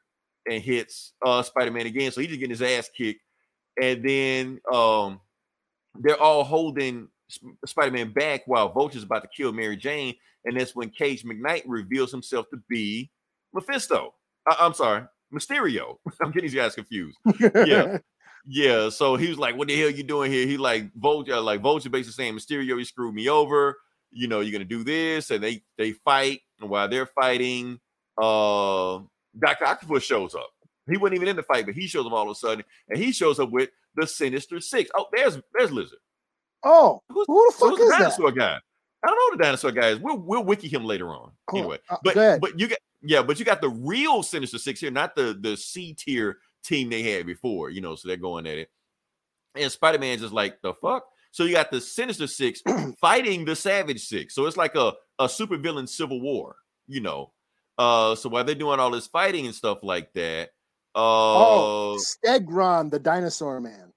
and 0.49 0.63
hits 0.63 1.13
uh 1.25 1.43
Spider-Man 1.43 1.87
again. 1.87 2.11
So 2.13 2.21
he's 2.21 2.29
just 2.31 2.41
getting 2.41 2.51
his 2.57 2.63
ass 2.63 2.89
kicked. 2.95 3.21
And 3.83 4.03
then 4.05 4.61
um 4.73 5.21
they're 5.99 6.21
all 6.21 6.45
holding 6.45 7.09
Spider-Man 7.67 8.13
back 8.13 8.43
while 8.47 8.73
Vulture's 8.73 9.03
about 9.05 9.23
to 9.23 9.29
kill 9.37 9.53
Mary 9.53 9.77
Jane. 9.77 10.15
And 10.45 10.59
that's 10.59 10.75
when 10.75 10.91
Cage 10.91 11.25
McKnight 11.25 11.63
reveals 11.67 12.11
himself 12.11 12.47
to 12.51 12.59
be 12.69 13.11
Mephisto. 13.55 14.15
I- 14.49 14.57
I'm 14.61 14.75
sorry, 14.75 15.03
Mysterio. 15.33 15.97
I'm 16.23 16.31
getting 16.31 16.49
these 16.51 16.55
guys 16.55 16.75
confused. 16.75 17.19
Yeah. 17.67 17.99
Yeah, 18.49 18.89
so 18.89 19.17
he 19.17 19.29
was 19.29 19.39
like, 19.39 19.55
"What 19.55 19.69
the 19.69 19.79
hell 19.79 19.91
you 19.91 20.03
doing 20.03 20.33
here?" 20.33 20.47
He 20.47 20.57
like 20.57 20.91
Vulture, 20.95 21.39
like 21.41 21.61
Vulture, 21.61 21.91
basically 21.91 22.13
saying, 22.25 22.35
"Mysterio, 22.35 22.65
you 22.79 22.85
screwed 22.87 23.15
me 23.15 23.29
over. 23.29 23.77
You 24.11 24.29
know, 24.29 24.41
you're 24.41 24.51
gonna 24.51 24.65
do 24.65 24.83
this." 24.83 25.31
And 25.31 25.45
they 25.45 25.63
they 25.77 25.93
fight, 25.93 26.41
and 26.59 26.71
while 26.71 26.89
they're 26.89 27.05
fighting, 27.05 27.79
uh, 28.17 29.01
Doctor 29.39 29.67
Octopus 29.67 30.03
shows 30.05 30.35
up. 30.35 30.49
He 30.91 30.97
wasn't 30.97 31.17
even 31.17 31.29
in 31.29 31.37
the 31.37 31.43
fight, 31.43 31.67
but 31.67 31.75
he 31.75 31.87
shows 31.87 32.07
up 32.07 32.13
all 32.13 32.25
of 32.25 32.31
a 32.31 32.35
sudden, 32.35 32.65
and 32.89 32.99
he 32.99 33.13
shows 33.13 33.39
up 33.39 33.51
with 33.51 33.69
the 33.95 34.07
Sinister 34.07 34.59
Six. 34.59 34.91
Oh, 34.97 35.07
there's 35.13 35.39
there's 35.57 35.71
Lizard. 35.71 35.99
Oh, 36.63 37.03
Who's, 37.09 37.27
who 37.27 37.47
the 37.51 37.57
fuck 37.57 37.69
who's 37.71 37.79
the 37.79 37.85
is 37.85 37.91
that? 37.91 37.99
dinosaur 37.99 38.33
guy? 38.33 38.59
I 39.03 39.07
don't 39.07 39.17
know 39.17 39.31
who 39.31 39.37
the 39.39 39.43
dinosaur 39.45 39.73
guy 39.73 39.89
is. 39.91 39.99
We'll 39.99 40.19
we'll 40.19 40.45
wiki 40.45 40.69
him 40.69 40.85
later 40.85 41.09
on. 41.09 41.33
Cool. 41.47 41.61
Anyway, 41.61 41.79
Uh, 41.89 41.97
but 42.05 42.41
but 42.41 42.59
you 42.61 42.69
got 42.69 42.79
yeah, 43.03 43.23
but 43.23 43.39
you 43.39 43.45
got 43.47 43.61
the 43.63 43.71
real 43.71 44.23
Sinister 44.23 44.59
Six 44.59 44.81
here, 44.81 44.91
not 44.91 45.15
the 45.15 45.39
the 45.41 45.57
C 45.57 45.95
tier 45.95 46.39
team 46.63 46.91
they 46.91 47.03
had 47.03 47.25
before. 47.27 47.71
You 47.71 47.81
know, 47.81 47.95
so 47.95 48.09
they're 48.09 48.17
going 48.19 48.47
at 48.47 48.59
it. 48.59 48.71
And 49.55 49.73
Spider 49.73 49.99
Man's 49.99 50.21
just 50.21 50.35
like 50.35 50.61
the 50.63 50.75
fuck. 50.75 51.07
So 51.33 51.45
you 51.45 51.55
got 51.55 51.71
the 51.71 51.81
Sinister 51.81 52.27
Six 52.27 52.63
fighting 53.01 53.45
the 53.47 53.57
Savage 53.57 54.05
Six. 54.07 54.35
So 54.35 54.47
it's 54.47 54.57
like 54.59 54.75
a 54.75 54.93
a 55.19 55.29
super 55.29 55.57
villain 55.57 55.87
civil 55.87 56.21
war. 56.21 56.57
You 56.87 57.01
know. 57.01 57.33
Uh, 57.79 58.15
so 58.15 58.29
while 58.29 58.45
they're 58.45 58.55
doing 58.55 58.79
all 58.79 58.91
this 58.91 59.07
fighting 59.07 59.47
and 59.47 59.55
stuff 59.55 59.79
like 59.83 60.13
that, 60.13 60.51
uh, 60.95 60.99
oh, 60.99 61.99
Stegron, 61.99 62.91
the 62.91 62.99
dinosaur 62.99 63.59
man. 63.61 63.90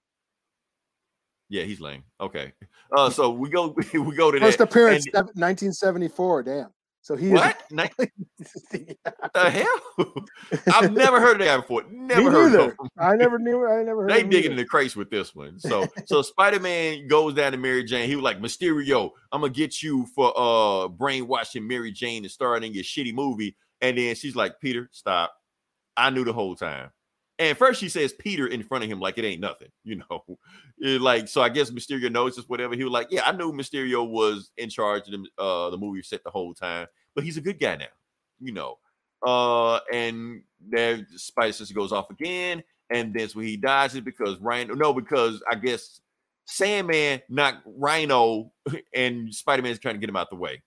Yeah, 1.53 1.63
he's 1.63 1.79
lame. 1.79 2.03
Okay. 2.19 2.51
Uh, 2.97 3.11
so 3.11 3.29
we 3.29 3.47
go 3.47 3.75
we 3.93 4.15
go 4.15 4.31
to 4.31 4.39
First 4.39 4.57
that. 4.57 4.69
appearance, 4.69 5.05
and- 5.05 5.27
1974. 5.35 6.43
Damn. 6.43 6.69
So 7.01 7.15
he 7.15 7.29
what? 7.29 7.61
The 9.35 9.49
hell? 9.49 10.13
I've 10.73 10.93
never 10.93 11.19
heard 11.19 11.41
of 11.41 11.47
that 11.47 11.57
before. 11.61 11.83
Never 11.91 12.21
Me 12.21 12.29
heard 12.29 12.55
of. 12.55 12.73
I 12.97 13.15
never 13.15 13.37
knew. 13.37 13.67
I 13.67 13.83
never 13.83 14.03
heard. 14.03 14.11
They 14.11 14.23
digging 14.23 14.51
in 14.51 14.57
the 14.57 14.65
crates 14.65 14.95
with 14.95 15.09
this 15.09 15.35
one. 15.35 15.59
So 15.59 15.85
so 16.05 16.21
Spider 16.21 16.59
Man 16.59 17.07
goes 17.07 17.33
down 17.35 17.51
to 17.51 17.57
Mary 17.57 17.83
Jane. 17.83 18.07
He 18.09 18.15
was 18.15 18.23
like, 18.23 18.39
Mysterio, 18.39 19.11
I'm 19.31 19.41
gonna 19.41 19.53
get 19.53 19.83
you 19.83 20.05
for 20.15 20.33
uh 20.35 20.87
brainwashing 20.87 21.67
Mary 21.67 21.91
Jane 21.91 22.23
and 22.23 22.31
starring 22.31 22.63
in 22.63 22.73
your 22.73 22.83
shitty 22.83 23.13
movie. 23.13 23.55
And 23.81 23.97
then 23.97 24.15
she's 24.15 24.35
like, 24.35 24.59
Peter, 24.59 24.89
stop. 24.91 25.33
I 25.97 26.09
knew 26.09 26.23
the 26.23 26.33
whole 26.33 26.55
time. 26.55 26.89
And 27.43 27.57
first 27.57 27.79
she 27.79 27.89
says 27.89 28.13
Peter 28.13 28.47
in 28.47 28.63
front 28.63 28.83
of 28.83 28.89
him 28.89 28.99
like 28.99 29.17
it 29.17 29.25
ain't 29.25 29.41
nothing, 29.41 29.69
you 29.83 29.95
know. 29.97 30.23
It 30.79 31.01
like 31.01 31.27
so 31.27 31.41
I 31.41 31.49
guess 31.49 31.71
Mysterio 31.71 32.11
knows 32.11 32.35
this, 32.35 32.47
whatever. 32.47 32.75
He 32.75 32.83
was 32.83 32.93
like, 32.93 33.07
Yeah, 33.09 33.23
I 33.25 33.31
knew 33.31 33.51
Mysterio 33.51 34.07
was 34.07 34.51
in 34.57 34.69
charge 34.69 35.07
of 35.07 35.11
the, 35.11 35.43
uh 35.43 35.69
the 35.69 35.77
movie 35.77 36.01
set 36.01 36.23
the 36.23 36.31
whole 36.31 36.53
time, 36.53 36.87
but 37.15 37.23
he's 37.23 37.37
a 37.37 37.41
good 37.41 37.59
guy 37.59 37.75
now, 37.75 37.85
you 38.39 38.53
know. 38.53 38.77
Uh 39.25 39.79
and 39.91 40.41
then 40.69 41.05
Spider-Sense 41.15 41.71
goes 41.71 41.91
off 41.91 42.09
again, 42.09 42.63
and 42.89 43.13
then 43.13 43.29
when 43.33 43.45
he 43.45 43.57
dies 43.57 43.93
is 43.95 44.01
because 44.01 44.39
Rhino 44.39 44.73
no, 44.73 44.93
because 44.93 45.41
I 45.49 45.55
guess 45.55 45.99
Sandman 46.45 47.21
knocked 47.29 47.63
Rhino 47.65 48.51
and 48.95 49.33
Spider 49.33 49.63
Man 49.63 49.71
is 49.71 49.79
trying 49.79 49.95
to 49.95 49.99
get 49.99 50.09
him 50.09 50.15
out 50.15 50.29
the 50.29 50.35
way. 50.35 50.61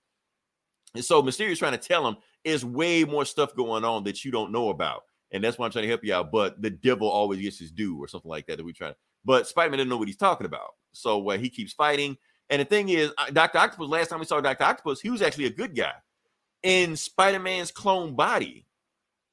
And 0.94 1.04
so 1.04 1.22
Mysterio's 1.22 1.58
trying 1.58 1.72
to 1.72 1.78
tell 1.78 2.06
him 2.06 2.16
there's 2.44 2.64
way 2.64 3.04
more 3.04 3.24
stuff 3.24 3.54
going 3.54 3.84
on 3.84 4.04
that 4.04 4.24
you 4.24 4.30
don't 4.30 4.52
know 4.52 4.70
about. 4.70 5.02
And 5.32 5.42
that's 5.42 5.58
why 5.58 5.66
I'm 5.66 5.72
trying 5.72 5.82
to 5.82 5.88
help 5.88 6.04
you 6.04 6.14
out. 6.14 6.30
But 6.30 6.60
the 6.62 6.70
devil 6.70 7.08
always 7.08 7.40
gets 7.40 7.58
his 7.58 7.70
due, 7.70 7.98
or 7.98 8.08
something 8.08 8.30
like 8.30 8.46
that. 8.46 8.56
That 8.56 8.64
we 8.64 8.72
try 8.72 8.88
to, 8.88 8.96
but 9.24 9.46
Spider-Man 9.46 9.78
didn't 9.78 9.90
know 9.90 9.96
what 9.96 10.08
he's 10.08 10.16
talking 10.16 10.46
about. 10.46 10.74
So 10.92 11.30
uh, 11.30 11.38
he 11.38 11.48
keeps 11.48 11.72
fighting. 11.72 12.16
And 12.48 12.60
the 12.60 12.64
thing 12.64 12.88
is, 12.90 13.10
Dr. 13.32 13.58
Octopus, 13.58 13.88
last 13.88 14.08
time 14.08 14.20
we 14.20 14.26
saw 14.26 14.40
Dr. 14.40 14.64
Octopus, 14.64 15.00
he 15.00 15.10
was 15.10 15.20
actually 15.20 15.46
a 15.46 15.50
good 15.50 15.74
guy 15.74 15.92
in 16.62 16.96
Spider-Man's 16.96 17.72
clone 17.72 18.14
body. 18.14 18.66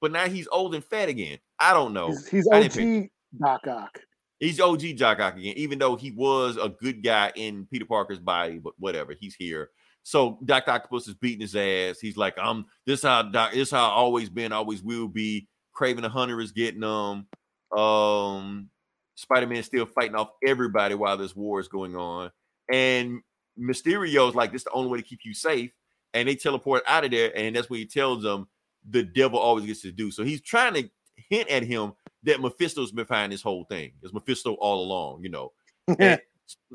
But 0.01 0.11
now 0.11 0.27
he's 0.27 0.47
old 0.51 0.75
and 0.75 0.83
fat 0.83 1.09
again. 1.09 1.37
I 1.59 1.73
don't 1.73 1.93
know. 1.93 2.07
He's, 2.07 2.27
he's 2.27 2.47
OG 2.47 3.09
Doc 3.39 3.67
Ock. 3.67 3.99
He's 4.39 4.59
OG 4.59 4.81
Jock 4.97 5.19
Ock 5.19 5.37
again, 5.37 5.53
even 5.55 5.79
though 5.79 5.95
he 5.95 6.11
was 6.11 6.57
a 6.57 6.67
good 6.67 7.01
guy 7.01 7.31
in 7.35 7.65
Peter 7.71 7.85
Parker's 7.85 8.19
body, 8.19 8.59
but 8.59 8.73
whatever, 8.77 9.15
he's 9.17 9.35
here. 9.35 9.69
So 10.03 10.37
Dr. 10.43 10.71
Octopus 10.71 11.07
is 11.07 11.13
beating 11.13 11.39
his 11.41 11.55
ass. 11.55 11.99
He's 12.01 12.17
like, 12.17 12.37
um, 12.37 12.65
this 12.85 13.03
how 13.03 13.21
doc, 13.21 13.53
this 13.53 13.71
how 13.71 13.85
I 13.85 13.91
always 13.91 14.29
been, 14.29 14.51
always 14.51 14.83
will 14.83 15.07
be. 15.07 15.47
Kraven 15.75 16.01
the 16.01 16.09
Hunter 16.09 16.39
is 16.41 16.51
getting 16.51 16.81
them. 16.81 17.27
Um, 17.77 18.69
Spider-Man 19.15 19.63
still 19.63 19.85
fighting 19.85 20.15
off 20.15 20.31
everybody 20.45 20.95
while 20.95 21.17
this 21.17 21.35
war 21.35 21.59
is 21.59 21.67
going 21.67 21.95
on. 21.95 22.31
And 22.71 23.21
Mysterio's 23.59 24.35
like, 24.35 24.51
this 24.51 24.61
is 24.61 24.65
the 24.65 24.71
only 24.71 24.89
way 24.89 24.97
to 24.99 25.03
keep 25.03 25.19
you 25.23 25.33
safe. 25.33 25.71
And 26.13 26.27
they 26.27 26.35
teleport 26.35 26.83
out 26.87 27.05
of 27.05 27.11
there, 27.11 27.35
and 27.35 27.55
that's 27.55 27.69
what 27.69 27.79
he 27.79 27.85
tells 27.85 28.21
them 28.21 28.47
the 28.87 29.03
devil 29.03 29.39
always 29.39 29.65
gets 29.65 29.81
to 29.81 29.91
do. 29.91 30.11
So 30.11 30.23
he's 30.23 30.41
trying 30.41 30.73
to 30.75 30.89
hint 31.29 31.49
at 31.49 31.63
him 31.63 31.93
that 32.23 32.41
Mephisto's 32.41 32.91
been 32.91 33.05
behind 33.05 33.31
this 33.31 33.41
whole 33.41 33.65
thing. 33.65 33.93
It's 34.01 34.13
Mephisto 34.13 34.53
all 34.53 34.83
along, 34.83 35.23
you 35.23 35.29
know. 35.29 35.51
And, 35.99 36.19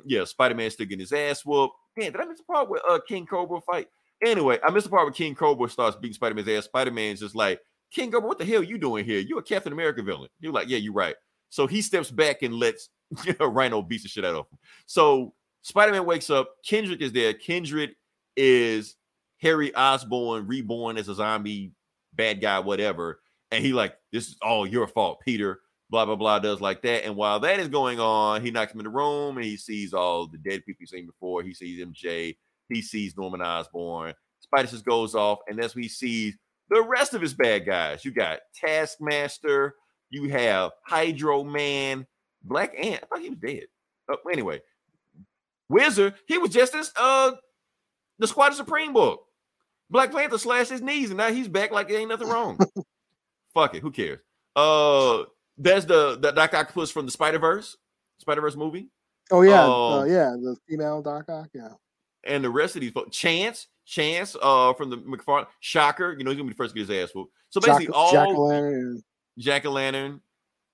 yeah, 0.07 0.24
Spider 0.24 0.55
Man 0.55 0.70
still 0.70 0.86
getting 0.86 1.01
his 1.01 1.12
ass 1.12 1.44
whooped. 1.44 1.74
Man, 1.96 2.12
did 2.12 2.20
I 2.20 2.24
miss 2.24 2.38
the 2.38 2.44
part 2.44 2.68
where 2.68 2.80
uh, 2.88 2.99
King 3.07 3.26
Cobra 3.26 3.61
fight? 3.61 3.88
Anyway, 4.24 4.59
I 4.62 4.70
missed 4.70 4.84
the 4.84 4.90
part 4.90 5.05
where 5.05 5.12
King 5.12 5.34
Cobra 5.34 5.68
starts 5.68 5.96
beating 5.96 6.14
Spider 6.14 6.34
Man's 6.34 6.49
ass. 6.49 6.64
Spider 6.64 6.90
Man's 6.90 7.20
just 7.20 7.34
like, 7.34 7.61
King 7.93 8.11
Cobra, 8.11 8.28
what 8.28 8.39
the 8.39 8.45
hell 8.45 8.62
you 8.62 8.78
doing 8.78 9.05
here? 9.05 9.20
You're 9.20 9.39
a 9.39 9.43
Captain 9.43 9.72
America 9.72 10.03
villain. 10.03 10.28
You're 10.41 10.53
like, 10.53 10.68
yeah, 10.68 10.78
you're 10.78 10.93
right. 10.93 11.16
So 11.51 11.66
he 11.66 11.80
steps 11.80 12.11
back 12.11 12.43
and 12.43 12.55
lets 12.55 12.91
Rhino 13.41 13.82
beat 13.82 14.03
the 14.03 14.09
shit 14.09 14.24
out 14.24 14.34
of 14.34 14.47
him. 14.51 14.59
So 14.86 15.34
Spider 15.62 15.93
Man 15.93 16.05
wakes 16.05 16.30
up. 16.30 16.55
Kindred 16.64 17.03
is 17.03 17.12
there. 17.12 17.32
Kindred 17.32 17.95
is 18.36 18.97
Harry 19.41 19.74
Osborn 19.74 20.47
reborn 20.47 20.99
as 20.99 21.09
a 21.09 21.14
zombie 21.14 21.72
bad 22.14 22.41
guy, 22.41 22.59
whatever. 22.59 23.20
And 23.51 23.64
he 23.64 23.72
like, 23.72 23.95
this 24.12 24.28
is 24.28 24.36
all 24.43 24.66
your 24.66 24.86
fault, 24.86 25.20
Peter. 25.24 25.61
blah 25.91 26.05
blah 26.05 26.16
blah 26.16 26.39
does 26.39 26.61
like 26.61 26.82
that. 26.82 27.05
And 27.05 27.16
while 27.16 27.41
that 27.41 27.59
is 27.61 27.68
going 27.68 27.99
on, 27.99 28.43
he 28.43 28.51
knocks 28.51 28.72
him 28.72 28.80
in 28.80 28.84
the 28.84 28.91
room 28.91 29.36
and 29.36 29.45
he 29.45 29.57
sees 29.57 29.95
all 29.95 30.26
the 30.26 30.39
dead 30.39 30.64
people 30.66 30.80
he's 30.80 30.91
seen 30.91 31.07
before. 31.07 31.43
He 31.43 31.55
sees 31.55 31.84
MJ, 31.84 32.36
he 32.68 32.82
sees 32.82 33.16
Norman 33.16 33.41
Osborn. 33.41 34.14
Spider 34.41 34.68
just 34.68 34.84
goes 34.84 35.14
off, 35.14 35.41
and 35.49 35.59
when 35.59 35.82
he 35.82 35.89
sees 35.89 36.36
the 36.70 36.82
rest 36.82 37.14
of 37.14 37.20
his 37.20 37.34
bad 37.34 37.64
guys. 37.66 38.04
You 38.04 38.10
got 38.12 38.40
Taskmaster, 38.54 39.74
you 40.10 40.28
have 40.30 40.72
Hydro 40.84 41.44
Man, 41.44 42.06
Black 42.42 42.72
Ant. 42.78 43.02
I 43.02 43.06
thought 43.06 43.22
he 43.22 43.30
was 43.30 43.38
dead. 43.38 43.64
Oh, 44.10 44.16
anyway, 44.32 44.60
Wizard, 45.68 46.14
he 46.26 46.38
was 46.38 46.50
just 46.50 46.74
as 46.74 46.92
uh 46.96 47.32
the 48.18 48.26
Squadron 48.26 48.56
Supreme 48.56 48.92
book. 48.92 49.20
Black 49.90 50.12
Panther 50.12 50.38
slashed 50.38 50.70
his 50.70 50.82
knees, 50.82 51.10
and 51.10 51.16
now 51.18 51.30
he's 51.32 51.48
back 51.48 51.70
like 51.70 51.88
there 51.88 51.98
ain't 51.98 52.08
nothing 52.08 52.28
wrong. 52.28 52.58
Fuck 53.54 53.74
it, 53.74 53.80
who 53.82 53.90
cares? 53.90 54.20
Uh, 54.56 55.24
that's 55.56 55.84
the 55.84 56.18
the 56.20 56.30
Doc 56.32 56.52
Octopus 56.54 56.90
from 56.90 57.06
the 57.06 57.12
Spider 57.12 57.38
Verse, 57.38 57.76
Spider 58.18 58.40
Verse 58.40 58.56
movie, 58.56 58.88
Oh 59.30 59.42
yeah, 59.42 59.64
Oh. 59.66 60.00
uh, 60.00 60.04
yeah, 60.04 60.30
the 60.40 60.56
female 60.68 61.02
Doc 61.02 61.28
Ock. 61.28 61.48
Yeah, 61.54 61.72
and 62.24 62.42
the 62.44 62.50
rest 62.50 62.76
of 62.76 62.80
these 62.82 62.92
folks. 62.92 63.16
Chance, 63.16 63.68
Chance, 63.89 64.36
uh, 64.43 64.74
from 64.74 64.91
the 64.91 64.99
McFarlane, 64.99 65.47
Shocker. 65.61 66.14
You 66.18 66.22
know 66.22 66.30
he's 66.30 66.36
gonna 66.36 66.49
be 66.49 66.53
the 66.53 66.57
first 66.57 66.74
to 66.74 66.80
get 66.80 66.89
his 66.89 67.05
ass 67.09 67.14
whooped. 67.14 67.32
So 67.49 67.59
basically, 67.59 67.86
Jack 67.86 67.97
all 67.97 68.12
Jack 68.12 68.28
Lantern. 68.36 69.03
Jack 69.39 69.64
o' 69.64 69.70
Lantern. 69.70 70.20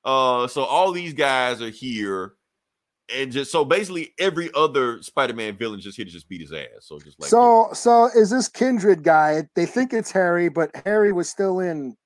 Uh, 0.04 0.48
so 0.48 0.64
all 0.64 0.90
these 0.90 1.14
guys 1.14 1.62
are 1.62 1.70
here, 1.70 2.32
and 3.14 3.30
just 3.30 3.52
so 3.52 3.64
basically 3.64 4.12
every 4.18 4.50
other 4.54 5.00
Spider-Man 5.00 5.56
villain 5.56 5.80
just 5.80 5.96
here 5.96 6.04
to 6.04 6.10
just 6.10 6.28
beat 6.28 6.40
his 6.40 6.52
ass. 6.52 6.66
So 6.80 6.98
just 6.98 7.20
like 7.20 7.30
So 7.30 7.68
so 7.72 8.06
is 8.16 8.30
this 8.30 8.48
Kindred 8.48 9.04
guy? 9.04 9.48
They 9.54 9.66
think 9.66 9.92
it's 9.92 10.10
Harry, 10.10 10.48
but 10.48 10.74
Harry 10.84 11.12
was 11.12 11.28
still 11.28 11.60
in 11.60 11.96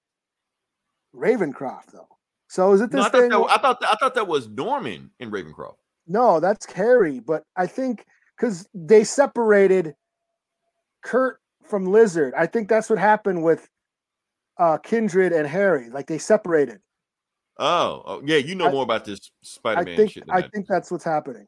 Ravencroft 1.15 1.93
though. 1.93 2.09
So 2.49 2.73
is 2.75 2.83
it 2.83 2.93
No, 2.93 2.99
this 2.99 3.07
I 3.07 3.09
thought, 3.09 3.21
thing? 3.21 3.31
that, 3.31 3.41
I 3.41 3.57
thought 3.59 3.81
that, 3.81 3.91
I 3.93 3.97
thought 3.97 4.15
that 4.15 4.29
was 4.29 4.49
Norman 4.49 5.11
in 5.21 5.31
Ravencroft. 5.31 5.77
No, 6.07 6.39
that's 6.39 6.71
Harry. 6.73 7.21
But 7.21 7.45
I 7.57 7.67
think 7.67 8.05
because 8.37 8.69
they 8.75 9.05
separated 9.05 9.95
Curt 11.03 11.41
from 11.65 11.87
Lizard. 11.87 12.35
I 12.37 12.47
think 12.47 12.69
that's 12.69 12.89
what 12.91 12.99
happened 12.99 13.43
with 13.43 13.69
uh 14.59 14.79
Kindred 14.79 15.33
and 15.33 15.47
Harry. 15.47 15.91
Like 15.91 16.07
they 16.07 16.19
separated. 16.19 16.81
Oh, 17.61 18.03
oh, 18.07 18.23
yeah, 18.25 18.37
you 18.37 18.55
know 18.55 18.69
I- 18.69 18.73
more 18.73 18.85
about 18.85 19.05
this 19.05 19.19
I 19.21 19.23
Spider-Man 19.43 19.97
think 19.97 20.13
shit 20.13 20.27
than 20.27 20.37
I 20.37 20.43
that. 20.43 20.53
think 20.53 20.67
that's 20.69 20.91
what's 20.91 21.05
happening. 21.05 21.47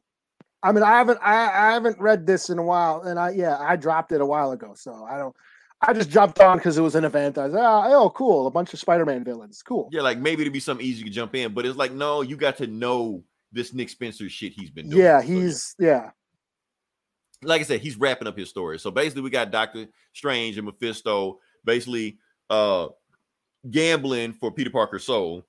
I 0.63 0.71
mean, 0.71 0.83
I 0.83 0.91
haven't 0.97 1.19
I, 1.23 1.69
I 1.69 1.73
haven't 1.73 1.99
read 1.99 2.27
this 2.27 2.49
in 2.49 2.59
a 2.59 2.63
while, 2.63 3.01
and 3.01 3.17
I 3.19 3.31
yeah 3.31 3.57
I 3.59 3.75
dropped 3.75 4.11
it 4.11 4.21
a 4.21 4.25
while 4.25 4.51
ago, 4.51 4.73
so 4.75 5.05
I 5.09 5.17
don't. 5.17 5.35
I 5.83 5.93
just 5.93 6.11
jumped 6.11 6.39
on 6.39 6.57
because 6.57 6.77
it 6.77 6.81
was 6.81 6.93
an 6.93 7.05
event. 7.05 7.39
I 7.39 7.45
was 7.47 7.55
ah, 7.55 7.85
oh 7.87 8.11
cool, 8.11 8.45
a 8.45 8.51
bunch 8.51 8.71
of 8.73 8.79
Spider-Man 8.79 9.23
villains, 9.23 9.63
cool. 9.63 9.89
Yeah, 9.91 10.01
like 10.01 10.19
maybe 10.19 10.41
it'd 10.41 10.53
be 10.53 10.59
something 10.59 10.85
easy 10.85 11.03
to 11.03 11.09
jump 11.09 11.33
in, 11.33 11.53
but 11.53 11.65
it's 11.65 11.77
like 11.77 11.91
no, 11.93 12.21
you 12.21 12.35
got 12.37 12.57
to 12.57 12.67
know 12.67 13.23
this 13.51 13.73
Nick 13.73 13.89
Spencer 13.89 14.29
shit 14.29 14.53
he's 14.53 14.69
been 14.69 14.89
doing. 14.89 15.01
Yeah, 15.01 15.21
So, 15.21 15.27
he's 15.27 15.75
yeah. 15.79 16.11
Like 17.43 17.61
I 17.61 17.63
said, 17.63 17.81
he's 17.81 17.97
wrapping 17.97 18.27
up 18.27 18.37
his 18.37 18.49
story. 18.49 18.79
So 18.79 18.91
basically, 18.91 19.21
we 19.23 19.29
got 19.29 19.51
Doctor 19.51 19.87
Strange 20.13 20.57
and 20.57 20.65
Mephisto 20.65 21.39
basically 21.63 22.17
uh 22.49 22.87
gambling 23.69 24.33
for 24.33 24.51
Peter 24.51 24.69
Parker's 24.69 25.03
soul, 25.03 25.45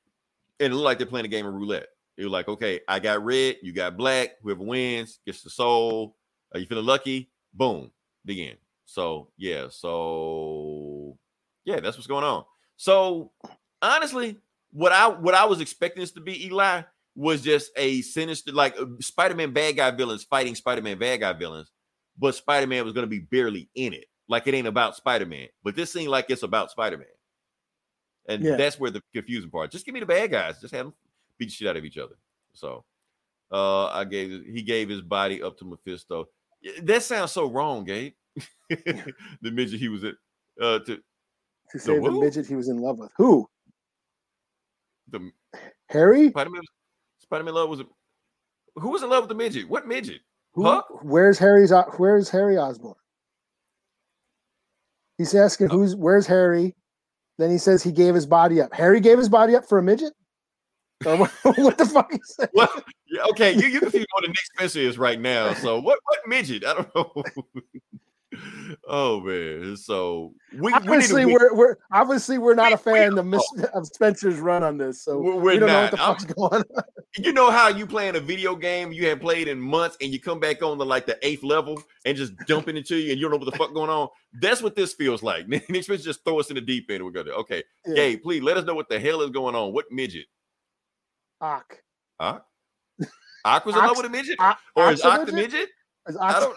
and 0.61 0.73
it 0.73 0.77
looked 0.77 0.85
like 0.85 0.99
they're 0.99 1.07
playing 1.07 1.27
a 1.27 1.29
game 1.29 1.47
of 1.47 1.55
roulette. 1.55 1.89
It 2.17 2.25
was 2.25 2.33
like, 2.33 2.49
okay, 2.49 2.81
I 2.87 2.99
got 2.99 3.25
red, 3.25 3.57
you 3.63 3.73
got 3.73 3.97
black. 3.97 4.33
Whoever 4.43 4.63
wins 4.63 5.21
gets 5.25 5.43
the 5.43 5.51
soul. 5.51 6.17
Are 6.53 6.61
you 6.61 6.67
feeling 6.67 6.85
lucky? 6.85 7.31
Boom, 7.55 7.91
the 8.25 8.49
end. 8.49 8.59
So 8.85 9.29
yeah, 9.39 9.67
so 9.71 11.17
yeah, 11.65 11.81
that's 11.81 11.97
what's 11.97 12.07
going 12.07 12.25
on. 12.25 12.45
So 12.77 13.33
honestly, 13.81 14.39
what 14.73 14.93
I 14.93 15.09
what 15.09 15.35
I 15.35 15.47
was 15.47 15.61
expecting 15.61 16.01
this 16.01 16.13
to 16.13 16.21
be, 16.21 16.47
Eli, 16.47 16.83
was 17.15 17.43
just 17.43 17.71
a 17.77 18.03
sinister, 18.03 18.53
like 18.53 18.77
Spider-Man 19.01 19.53
bad 19.53 19.77
guy 19.77 19.91
villains 19.91 20.25
fighting 20.25 20.55
Spider-Man 20.55 20.99
bad 20.99 21.21
guy 21.21 21.33
villains, 21.33 21.71
but 22.19 22.35
Spider-Man 22.35 22.85
was 22.85 22.93
going 22.93 23.05
to 23.05 23.11
be 23.11 23.21
barely 23.21 23.69
in 23.75 23.93
it. 23.93 24.07
Like 24.29 24.47
it 24.47 24.55
ain't 24.55 24.67
about 24.69 24.97
Spider-Man, 24.97 25.49
but 25.63 25.75
this 25.75 25.93
seemed 25.93 26.09
like 26.09 26.27
it's 26.31 26.43
about 26.43 26.71
Spider-Man, 26.71 27.07
and 28.29 28.43
Yeah. 28.43 28.57
that's 28.57 28.79
where 28.79 28.91
the 28.91 29.03
confusing 29.13 29.51
part. 29.51 29.71
Just 29.71 29.85
give 29.85 29.93
me 29.95 30.01
the 30.01 30.07
bad 30.07 30.31
guys. 30.31 30.61
Just 30.61 30.75
have 30.75 30.87
them 30.87 30.95
beat 31.39 31.47
the 31.47 31.51
shit 31.53 31.69
out 31.69 31.77
of 31.77 31.85
each 31.85 31.99
other. 31.99 32.15
So, 32.55 32.85
uh, 33.51 33.87
I 33.87 34.05
gave 34.05 34.45
he 34.47 34.63
gave 34.63 34.89
his 34.89 35.03
body 35.03 35.43
up 35.43 35.59
to 35.59 35.65
Mephisto. 35.65 36.29
That 36.83 37.03
sounds 37.03 37.33
so 37.33 37.51
wrong, 37.51 37.85
Gabe. 37.85 38.13
the 38.71 39.51
midget 39.51 39.81
he 39.81 39.89
was 39.89 40.05
at, 40.05 40.15
uh, 40.61 40.79
to 40.81 41.03
To 41.73 41.79
save 41.79 42.03
the 42.03 42.11
who? 42.11 42.21
midget 42.21 42.47
he 42.47 42.55
was 42.55 42.69
in 42.69 42.79
love 42.79 42.99
with. 42.99 43.11
Who? 43.19 43.49
the 45.09 45.31
Harry? 45.89 46.29
Spider-Man. 46.31 46.63
Spider-Man 47.21 47.55
love 47.55 47.69
was 47.69 47.81
a, 47.81 47.85
who 48.77 48.91
was 48.91 49.03
in 49.03 49.11
love 49.11 49.25
with 49.25 49.29
the 49.29 49.35
midget? 49.35 49.69
What 49.69 49.87
midget? 49.87 50.21
Who, 50.55 50.65
Huh? 50.65 50.83
Where's 51.03 51.39
Harry's? 51.39 51.73
Where's 51.97 52.29
Harry 52.31 52.59
Osborn? 52.59 52.95
He's 55.19 55.35
asking 55.35 55.69
Oh. 55.71 55.79
who's 55.79 55.95
where's 55.97 56.27
Harry. 56.27 56.75
Then 57.39 57.51
he 57.51 57.59
says 57.59 57.83
he 57.83 57.93
gave 57.93 58.15
his 58.15 58.27
body 58.27 58.61
up. 58.61 58.73
Harry 58.75 59.01
gave 59.01 59.19
his 59.19 59.29
body 59.29 59.55
up 59.57 59.67
for 59.67 59.79
a 59.79 59.83
midget. 59.83 60.13
What, 61.03 61.31
what 61.43 61.79
the 61.79 61.87
fuck 61.87 62.13
is 62.15 62.35
that? 62.39 62.51
Well, 62.55 62.69
okay, 63.31 63.53
you 63.53 63.67
you 63.67 63.81
can 63.81 63.91
see 63.91 64.05
what 64.13 64.23
the 64.23 64.29
Nick 64.29 64.45
Spencer 64.57 64.81
is 64.81 64.99
right 64.99 65.19
now. 65.21 65.55
So 65.55 65.81
what 65.81 65.99
what 66.05 66.19
midget? 66.29 66.65
I 66.65 66.75
don't 66.75 66.95
know. 66.95 67.13
oh 68.89 69.21
man, 69.21 69.77
so 69.77 70.33
we 70.55 70.59
we 70.61 70.73
Obviously, 70.73 71.25
we, 71.27 71.33
we're, 71.35 71.55
we're 71.55 71.77
obviously 71.93 72.39
we're 72.39 72.55
not 72.55 72.73
a 72.73 72.77
fan 72.79 73.19
of, 73.19 73.27
Miss, 73.27 73.43
of 73.75 73.87
Spencer's 73.87 74.39
run 74.39 74.63
on 74.63 74.79
this, 74.79 75.03
so 75.05 75.19
We're- 75.19 75.37
we 75.37 75.43
we're 75.43 75.59
don't 75.61 75.69
know 75.69 75.83
what 75.83 75.91
the 75.91 75.97
fuck's 75.97 76.25
going 76.25 76.63
on. 76.63 76.65
you 77.19 77.33
know 77.33 77.51
how 77.51 77.69
you 77.69 77.87
playing 77.87 78.17
a 78.17 78.21
video 78.21 78.57
game 78.57 78.91
you 78.93 79.05
haven't 79.07 79.21
played 79.23 79.49
in 79.49 79.61
months 79.61 79.97
and 80.01 80.13
you 80.13 80.21
come 80.21 80.41
back 80.41 80.63
on 80.63 80.79
to 80.79 80.85
like 80.85 81.05
the 81.07 81.19
eighth 81.27 81.43
level 81.43 81.83
and 82.07 82.17
just 82.17 82.33
jumping 82.49 82.77
into 82.77 82.97
you 82.97 83.11
and 83.13 83.21
you 83.21 83.29
don't 83.29 83.33
know 83.33 83.45
what 83.45 83.53
the 83.53 83.59
fuck 83.59 83.75
going 83.75 83.91
on. 83.91 84.09
That's 84.41 84.63
what 84.63 84.75
this 84.77 84.95
feels 84.95 85.23
like. 85.23 85.47
Nick 85.49 85.65
Spencer 85.69 85.97
just 85.99 86.25
throw 86.25 86.41
us 86.41 86.49
in 86.49 86.55
the 86.55 86.61
deep 86.63 86.91
end. 86.91 87.05
We're 87.05 87.11
gonna 87.11 87.31
okay, 87.33 87.63
Yeah. 87.87 87.95
Gabe, 87.95 88.23
please 88.23 88.43
let 88.43 88.57
us 88.57 88.65
know 88.65 88.75
what 88.75 88.89
the 88.89 88.99
hell 88.99 89.21
is 89.23 89.31
going 89.31 89.55
on. 89.55 89.73
What 89.75 89.87
midget? 89.91 90.27
Ock. 91.41 91.77
Huh? 92.21 92.41
Aqua's 93.45 93.75
in 93.75 93.81
love 93.81 93.97
with 93.97 94.07
a 94.07 94.11
midget, 94.11 94.37
Ock- 94.39 94.59
or 94.77 94.93
is 94.93 95.03
Ock's 95.03 95.21
Ock 95.21 95.27
the 95.27 95.33
midget? 95.33 95.53
midget? 95.53 95.69
Is 96.09 96.17
I 96.17 96.29
Ock- 96.33 96.41
don't. 96.41 96.57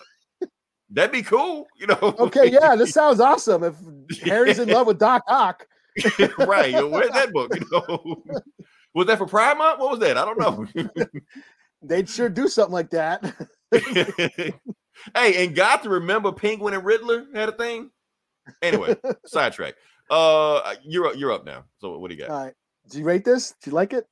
That'd 0.90 1.12
be 1.12 1.24
cool, 1.24 1.68
you 1.78 1.88
know. 1.88 1.98
Okay, 2.02 2.52
yeah, 2.52 2.76
this 2.76 2.92
sounds 2.94 3.20
awesome. 3.20 3.64
If 3.64 3.76
Harry's 4.22 4.60
in 4.60 4.70
love 4.70 4.88
with 4.88 5.00
Doc 5.00 5.24
Ock, 5.28 5.68
right. 6.40 6.74
Where's 6.90 7.12
that 7.12 7.32
book? 7.32 7.56
You 7.56 7.66
know, 7.72 8.24
was 8.94 9.08
that 9.08 9.18
for 9.18 9.26
Pride 9.26 9.58
Month? 9.58 9.80
What 9.80 9.92
was 9.92 10.00
that? 10.00 10.18
I 10.18 10.26
don't 10.26 10.40
know. 10.40 10.86
they'd 11.82 12.10
sure 12.10 12.30
do 12.30 12.48
something 12.48 12.74
like 12.74 12.90
that. 12.92 13.24
hey, 13.72 14.54
and 15.46 15.56
got 15.56 15.84
to 15.84 15.90
remember 15.90 16.32
Penguin 16.32 16.74
and 16.74 16.86
Riddler 16.86 17.26
had 17.34 17.50
a 17.50 17.54
thing. 17.54 17.92
Anyway, 18.62 18.96
sidetrack. 19.26 19.76
Uh, 20.10 20.76
you're 20.84 21.08
up. 21.08 21.16
You're 21.18 21.32
up 21.32 21.46
now. 21.46 21.64
So 21.80 21.98
what 21.98 22.10
do 22.10 22.16
you 22.16 22.22
got? 22.22 22.30
All 22.30 22.44
right. 22.44 22.54
Did 22.90 23.00
you 23.00 23.06
rate 23.06 23.26
this? 23.26 23.54
Did 23.62 23.72
you 23.72 23.76
like 23.76 23.94
it? 23.94 24.06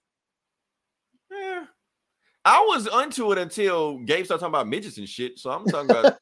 I 2.45 2.59
was 2.67 2.87
onto 2.87 3.31
it 3.31 3.37
until 3.37 3.99
Gabe 3.99 4.25
started 4.25 4.41
talking 4.41 4.53
about 4.53 4.67
midgets 4.67 4.97
and 4.97 5.07
shit. 5.07 5.39
So 5.39 5.49
I'm 5.49 5.65
talking 5.65 5.91
about 5.91 6.17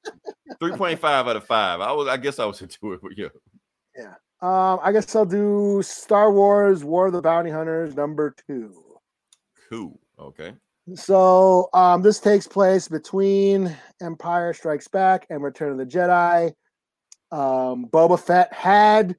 three 0.59 0.73
point 0.73 0.99
five 0.99 1.27
out 1.27 1.35
of 1.35 1.45
five. 1.45 1.81
I 1.81 1.91
was. 1.91 2.07
I 2.07 2.17
guess 2.17 2.39
I 2.39 2.45
was 2.45 2.61
into 2.61 2.93
it. 2.93 2.99
But 3.01 3.13
yeah. 3.17 3.29
Um, 4.41 4.79
I 4.81 4.91
guess 4.91 5.15
I'll 5.15 5.25
do 5.25 5.81
Star 5.83 6.31
Wars 6.31 6.83
War 6.83 7.07
of 7.07 7.13
the 7.13 7.21
Bounty 7.21 7.51
Hunters 7.51 7.95
number 7.95 8.35
two. 8.47 8.73
Cool. 9.69 9.99
Okay. 10.19 10.53
So 10.95 11.69
um, 11.73 12.01
this 12.01 12.19
takes 12.19 12.47
place 12.47 12.87
between 12.87 13.75
Empire 14.01 14.53
Strikes 14.53 14.87
Back 14.87 15.27
and 15.29 15.43
Return 15.43 15.71
of 15.71 15.77
the 15.77 15.85
Jedi. 15.85 16.53
Um, 17.31 17.85
Boba 17.87 18.19
Fett 18.19 18.51
had 18.51 19.15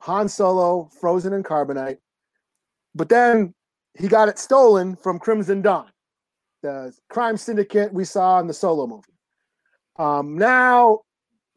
Han 0.00 0.28
Solo 0.28 0.88
frozen 0.98 1.34
in 1.34 1.42
carbonite, 1.42 1.98
but 2.94 3.08
then 3.08 3.54
he 3.98 4.08
got 4.08 4.28
it 4.28 4.38
stolen 4.38 4.96
from 4.96 5.18
Crimson 5.18 5.60
Dawn, 5.60 5.90
the 6.62 6.92
crime 7.08 7.36
syndicate 7.36 7.92
we 7.92 8.04
saw 8.04 8.40
in 8.40 8.46
the 8.46 8.54
Solo 8.54 8.86
movie. 8.86 9.02
Um, 9.98 10.38
now 10.38 11.00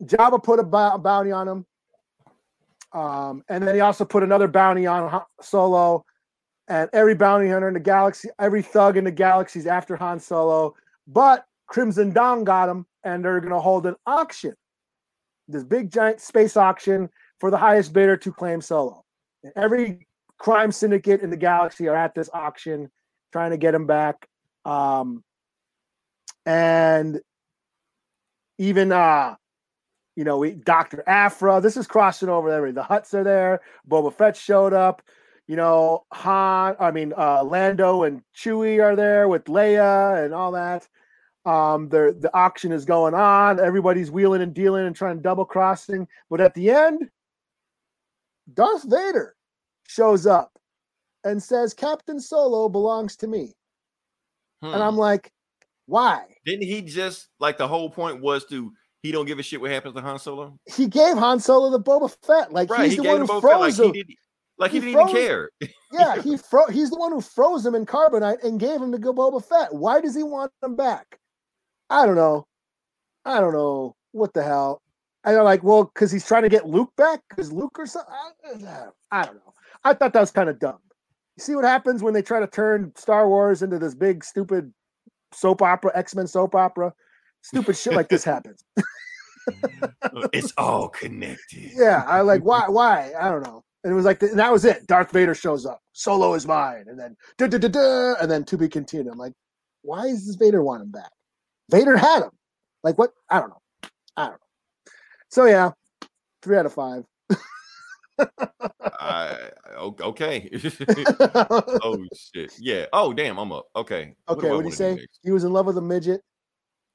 Jabba 0.04 0.44
put 0.44 0.60
a 0.60 0.64
bounty 0.64 1.32
on 1.32 1.48
him, 1.48 1.66
um, 2.94 3.44
and 3.50 3.68
then 3.68 3.76
he 3.76 3.82
also 3.82 4.06
put 4.06 4.24
another 4.24 4.48
bounty 4.48 4.86
on 4.86 5.22
Solo 5.42 6.06
and 6.72 6.90
every 6.94 7.16
bounty 7.16 7.50
hunter 7.50 7.68
in 7.68 7.74
the 7.74 7.82
galaxy, 7.82 8.30
every 8.40 8.62
thug 8.62 8.96
in 8.96 9.04
the 9.04 9.12
galaxy 9.12 9.60
is 9.60 9.68
after 9.68 9.98
Han 9.98 10.20
Solo. 10.20 10.74
But 11.06 11.46
Crimson 11.68 12.14
Dawn 12.14 12.46
got 12.46 12.70
him, 12.70 12.86
and 13.04 13.26
they're 13.26 13.42
going 13.42 13.52
to 13.52 13.60
hold 13.60 13.86
an 13.86 13.96
auction, 14.06 14.54
this 15.50 15.66
big 15.66 15.92
giant 15.92 16.22
space 16.22 16.56
auction 16.56 17.10
for 17.40 17.52
the 17.52 17.58
highest 17.58 17.92
bidder 17.92 18.16
to 18.16 18.32
claim 18.32 18.62
Solo. 18.62 19.04
And 19.44 19.52
every 19.58 20.08
crime 20.38 20.72
syndicate 20.72 21.22
in 21.22 21.30
the 21.30 21.36
galaxy 21.38 21.90
are 21.90 21.96
at 21.96 22.16
this 22.16 22.30
auction 22.34 22.90
trying 23.34 23.52
to 23.52 23.58
get 23.58 23.76
him 23.76 23.86
back. 23.86 24.28
Um, 24.66 25.24
and 26.46 27.22
even 28.58 28.92
uh 28.92 29.36
you 30.16 30.24
know 30.24 30.46
Dr. 30.50 31.04
Aphra, 31.08 31.62
this 31.62 31.78
is 31.78 31.88
crossing 31.88 32.30
over 32.30 32.50
everything. 32.50 32.76
The 32.76 32.84
Hutts 32.84 33.14
are 33.14 33.24
there, 33.24 33.62
Boba 33.90 34.14
Fett 34.14 34.36
showed 34.36 34.74
up 34.74 35.02
you 35.52 35.58
know, 35.58 36.06
Han, 36.14 36.78
I 36.80 36.92
mean, 36.92 37.14
uh, 37.18 37.44
Lando 37.44 38.04
and 38.04 38.22
Chewie 38.34 38.82
are 38.82 38.96
there 38.96 39.28
with 39.28 39.44
Leia 39.46 40.24
and 40.24 40.34
all 40.34 40.54
that. 40.54 40.88
Um, 41.44 41.90
the 41.90 42.16
the 42.18 42.34
auction 42.34 42.72
is 42.72 42.86
going 42.86 43.14
on. 43.14 43.60
Everybody's 43.60 44.10
wheeling 44.10 44.42
and 44.42 44.54
dealing 44.54 44.88
and 44.88 44.96
trying 44.96 45.18
to 45.18 45.22
double 45.22 45.44
crossing. 45.44 46.08
But 46.30 46.40
at 46.40 46.54
the 46.54 46.70
end, 46.72 47.10
Darth 48.54 48.84
Vader 48.90 49.36
shows 49.88 50.26
up 50.26 50.58
and 51.26 51.44
says, 51.44 51.74
Captain 51.74 52.22
Solo 52.22 52.70
belongs 52.70 53.18
to 53.18 53.28
me. 53.28 53.54
Hmm. 54.62 54.74
And 54.74 54.84
I'm 54.84 54.98
like, 54.98 55.32
why? 55.86 56.24
Didn't 56.46 56.64
he 56.64 56.82
just 56.82 57.28
like 57.40 57.58
the 57.58 57.68
whole 57.68 57.90
point 57.90 58.22
was 58.22 58.46
to 58.46 58.72
he 59.04 59.12
don't 59.12 59.26
give 59.26 59.40
a 59.40 59.44
shit 59.44 59.60
what 59.60 59.72
happens 59.72 59.96
to 59.96 60.02
Han 60.02 60.20
Solo? 60.20 60.58
He 60.66 60.88
gave 60.88 61.18
Han 61.18 61.40
Solo 61.40 61.70
the 61.70 61.80
Boba 61.80 62.16
Fett. 62.26 62.52
Like 62.54 62.70
Right, 62.70 62.86
he's 62.86 62.94
he 62.94 62.98
the 62.98 63.10
one 63.10 63.22
who 63.22 63.28
like 63.28 63.42
froze 63.42 63.78
he 63.78 63.86
him. 63.86 63.92
didn't 63.92 64.16
like 64.58 64.72
he, 64.72 64.80
he 64.80 64.86
didn't 64.88 65.10
even 65.10 65.14
care. 65.14 65.50
yeah, 65.92 66.22
he 66.22 66.38
fro- 66.38 66.68
he's 66.68 66.92
the 66.92 66.98
one 66.98 67.12
who 67.12 67.22
froze 67.22 67.66
him 67.66 67.74
in 67.76 67.86
carbonite 67.86 68.44
and 68.44 68.60
gave 68.60 68.82
him 68.82 68.92
the 68.92 69.00
go 69.00 69.14
Boba 69.14 69.44
Fett. 69.44 69.74
Why 69.74 70.02
does 70.02 70.16
he 70.16 70.24
want 70.24 70.52
him 70.64 70.76
back? 70.76 71.20
I 71.90 72.06
don't 72.06 72.16
know. 72.16 72.46
I 73.26 73.40
don't 73.40 73.54
know 73.54 73.96
what 74.12 74.34
the 74.34 74.44
hell. 74.44 74.82
And 75.24 75.36
they're 75.36 75.44
like, 75.44 75.64
well, 75.64 75.84
because 75.84 76.12
he's 76.12 76.26
trying 76.26 76.44
to 76.44 76.50
get 76.50 76.68
Luke 76.68 76.92
back, 76.98 77.22
because 77.30 77.52
Luke 77.52 77.78
or 77.78 77.86
something. 77.86 78.14
I, 78.66 78.88
I 79.12 79.26
don't 79.26 79.36
know. 79.36 79.54
I 79.84 79.94
thought 79.94 80.14
that 80.14 80.20
was 80.20 80.32
kind 80.32 80.50
of 80.50 80.60
dumb. 80.60 80.80
You 81.38 81.44
see 81.44 81.56
what 81.56 81.66
happens 81.66 82.04
when 82.04 82.14
they 82.14 82.22
try 82.22 82.40
to 82.40 82.48
turn 82.48 82.92
Star 82.96 83.28
Wars 83.28 83.62
into 83.62 83.80
this 83.80 83.96
big, 83.96 84.24
stupid 84.24 84.72
soap 85.34 85.62
opera, 85.62 85.92
X 85.96 86.16
Men 86.16 86.28
soap 86.28 86.56
opera. 86.56 86.94
Stupid 87.42 87.76
shit 87.78 87.94
like 87.94 88.10
this 88.10 88.24
happens. 88.26 88.64
it's 90.34 90.54
all 90.58 90.90
connected. 90.90 91.72
Yeah, 91.76 92.04
I 92.08 92.22
like 92.22 92.42
why 92.44 92.66
why 92.68 93.12
I 93.20 93.30
don't 93.30 93.44
know. 93.44 93.64
And 93.84 93.92
it 93.92 93.96
was 93.96 94.06
like 94.06 94.22
and 94.22 94.38
that 94.38 94.52
was 94.52 94.66
it. 94.66 94.86
Darth 94.88 95.12
Vader 95.12 95.34
shows 95.34 95.66
up. 95.66 95.80
Solo 95.94 96.34
is 96.36 96.46
mine, 96.46 96.86
and 96.88 97.00
then 97.00 97.16
da 97.38 97.48
da 97.48 97.58
da 97.58 97.68
da, 97.68 98.16
and 98.22 98.30
then 98.30 98.44
to 98.46 98.58
be 98.58 98.70
continued. 98.70 99.12
I'm 99.12 99.18
like, 99.18 99.34
why 99.82 100.06
is 100.06 100.28
this 100.28 100.36
Vader 100.36 100.64
want 100.64 100.84
him 100.84 100.92
back? 100.92 101.10
Vader 101.72 101.98
had 101.98 102.24
him. 102.24 102.32
Like 102.84 102.98
what? 102.98 103.12
I 103.30 103.40
don't 103.40 103.50
know. 103.50 103.62
I 104.18 104.24
don't 104.26 104.34
know. 104.34 104.38
So 105.30 105.46
yeah, 105.46 105.72
three 106.44 106.58
out 106.58 106.66
of 106.66 106.74
five. 106.74 107.04
I, 109.00 109.50
okay. 109.80 110.50
oh 111.84 112.06
shit. 112.16 112.54
Yeah. 112.60 112.86
Oh 112.94 113.14
damn, 113.14 113.38
I'm 113.38 113.52
up. 113.52 113.68
Okay. 113.76 114.16
okay, 114.30 114.50
what 114.50 114.64
did 114.64 114.66
he 114.66 114.72
say? 114.72 115.06
He 115.24 115.32
was 115.32 115.44
in 115.44 115.54
love 115.54 115.66
with 115.66 115.78
a 115.78 115.82
midget 115.82 116.22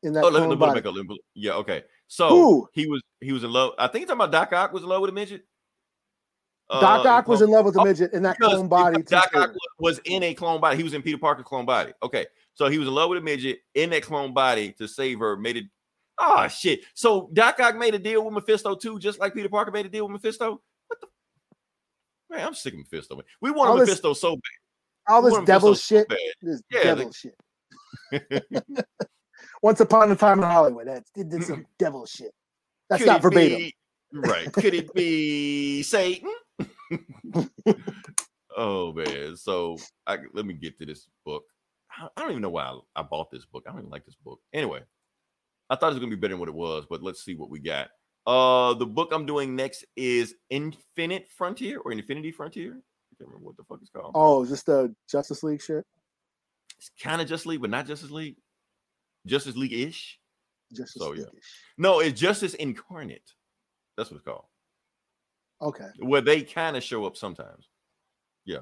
in 0.03 0.13
that 0.13 0.25
Oh, 0.25 0.29
let 0.29 0.49
me, 0.49 0.55
let 0.55 0.85
me 0.85 1.01
up. 1.01 1.19
Yeah. 1.35 1.53
Okay. 1.55 1.85
So 2.09 2.29
Who? 2.29 2.69
he 2.73 2.87
was 2.87 3.03
he 3.21 3.33
was 3.33 3.45
in 3.45 3.53
love. 3.53 3.73
I 3.79 3.89
think 3.89 4.03
he's 4.03 4.09
talking 4.09 4.21
about 4.21 4.33
Doc 4.33 4.53
Ock 4.53 4.73
was 4.73 4.83
in 4.83 4.89
love 4.89 5.01
with 5.01 5.11
a 5.11 5.15
midget. 5.15 5.45
Doc 6.69 7.07
Uh, 7.07 7.09
Ock 7.09 7.29
was 7.29 7.43
in 7.43 7.51
love 7.51 7.65
with 7.65 7.77
a 7.77 7.81
oh, 7.81 7.85
midget 7.85 8.13
in 8.13 8.23
that 8.25 8.39
clone 8.39 8.69
body. 8.69 9.03
Doc. 9.03 9.31
Ock 9.35 9.53
was 9.79 10.01
in 10.05 10.23
a 10.25 10.35
clone 10.35 10.61
body. 10.61 10.77
He 10.77 10.83
was 10.83 10.95
in 10.95 11.03
Peter 11.03 11.19
Parker's 11.19 11.45
clone 11.45 11.65
body. 11.65 11.93
Okay, 12.03 12.27
so 12.55 12.69
he 12.69 12.79
was 12.79 12.89
in 12.89 12.95
love 12.95 13.11
with 13.11 13.19
a 13.19 13.23
midget 13.23 13.61
in 13.75 13.91
that 13.91 14.03
clone 14.03 14.33
body 14.33 14.73
to 14.73 14.89
save 14.89 15.21
her. 15.21 15.37
Made 15.37 15.57
it. 15.59 15.65
Oh 16.19 16.49
shit! 16.49 16.81
So 16.95 17.31
Doc 17.33 17.61
Ock 17.61 17.77
made 17.77 17.95
a 17.95 17.99
deal 17.99 18.25
with 18.25 18.35
Mephisto 18.35 18.75
too, 18.75 18.99
just 18.99 19.21
like 19.21 19.35
Peter 19.35 19.49
Parker 19.49 19.71
made 19.71 19.87
a 19.87 19.89
deal 19.89 20.05
with 20.05 20.13
Mephisto. 20.13 20.61
Man? 22.31 22.47
I'm 22.47 22.55
sick 22.55 22.75
of 22.75 22.79
Mephisto. 22.81 23.17
Man. 23.17 23.25
We 23.41 23.51
wanted 23.51 23.71
All 23.71 23.77
this- 23.79 23.89
Mephisto 23.89 24.13
so 24.15 24.37
bad. 24.37 24.43
All 25.09 25.23
we 25.23 25.31
this 25.31 25.45
devil 25.45 25.71
Mephisto 25.71 25.95
shit. 25.97 26.09
bad. 26.09 26.19
This 26.43 26.63
Yeah, 26.71 26.83
devil 26.83 27.13
shit. 27.13 27.35
Once 29.63 29.81
upon 29.81 30.11
a 30.11 30.17
time 30.17 30.39
in 30.39 30.45
Hollywood, 30.45 30.87
that's 30.89 31.11
did 31.13 31.43
some 31.45 31.67
devil 31.79 32.07
shit. 32.07 32.31
That's 32.91 33.03
Could 33.03 33.09
not 33.09 33.23
verbatim. 33.23 33.59
be- 33.59 33.75
right? 34.13 34.53
Could 34.53 34.75
it 34.75 34.93
be 34.95 35.83
Satan? 35.85 36.31
oh 38.57 38.93
man! 38.93 39.37
So 39.37 39.77
I, 40.07 40.19
let 40.33 40.47
me 40.47 40.55
get 40.55 40.79
to 40.79 40.87
this 40.87 41.09
book. 41.25 41.45
I, 41.91 42.07
I 42.17 42.21
don't 42.23 42.31
even 42.33 42.43
know 42.43 42.51
why 42.51 42.65
I, 42.65 42.79
I 42.97 43.03
bought 43.03 43.31
this 43.31 43.45
book. 43.47 43.65
I 43.67 43.71
don't 43.71 43.81
even 43.81 43.91
like 43.91 44.05
this 44.05 44.17
book. 44.25 44.41
Anyway, 44.53 44.81
I 45.71 45.77
thought 45.77 45.89
it 45.89 45.95
was 45.95 45.99
gonna 45.99 46.11
be 46.11 46.17
better 46.17 46.35
than 46.35 46.41
what 46.41 46.49
it 46.49 46.55
was, 46.55 46.85
but 46.89 47.03
let's 47.03 47.25
see 47.25 47.35
what 47.35 47.51
we 47.51 47.59
got. 47.59 47.89
Uh, 48.27 48.75
the 48.75 48.87
book 48.87 49.11
I'm 49.13 49.25
doing 49.27 49.55
next 49.55 49.85
is 49.97 50.35
Infinite 50.51 51.29
Frontier 51.31 51.79
or 51.79 51.93
Infinity 51.93 52.33
Frontier. 52.33 52.73
I 52.73 53.15
can't 53.19 53.29
remember 53.31 53.47
what 53.47 53.57
the 53.57 53.65
fuck 53.65 53.79
it's 53.81 53.91
called. 53.91 54.13
Oh, 54.15 54.43
is 54.43 54.51
this 54.51 54.63
the 54.65 54.95
Justice 55.09 55.43
League 55.43 55.63
shit? 55.63 55.85
It's 56.79 56.91
kind 57.01 57.23
of 57.23 57.29
Justice 57.29 57.47
League, 57.47 57.61
but 57.61 57.71
not 57.71 57.87
Justice 57.87 58.11
League. 58.11 58.37
Justice 59.27 59.57
League 59.57 59.73
ish. 59.73 60.19
Justice 60.75 61.01
So. 61.01 61.11
League-ish. 61.11 61.27
No, 61.79 62.01
it's 62.01 62.21
Justice 62.21 62.55
Incarnate. 62.55 63.33
That's 63.97 64.11
what 64.11 64.17
it's 64.17 64.25
called. 64.27 64.45
Okay. 65.63 65.89
where 66.01 66.21
they 66.21 66.43
kind 66.43 66.77
of 66.77 66.83
show 66.83 67.07
up 67.07 67.17
sometimes. 67.17 67.69
Yeah. 68.45 68.59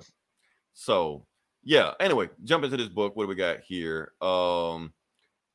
So 0.74 1.26
yeah. 1.64 1.92
Anyway, 1.98 2.28
jump 2.44 2.64
into 2.64 2.76
this 2.76 2.88
book. 2.88 3.16
What 3.16 3.24
do 3.24 3.28
we 3.28 3.34
got 3.34 3.60
here? 3.66 4.12
Um, 4.20 4.92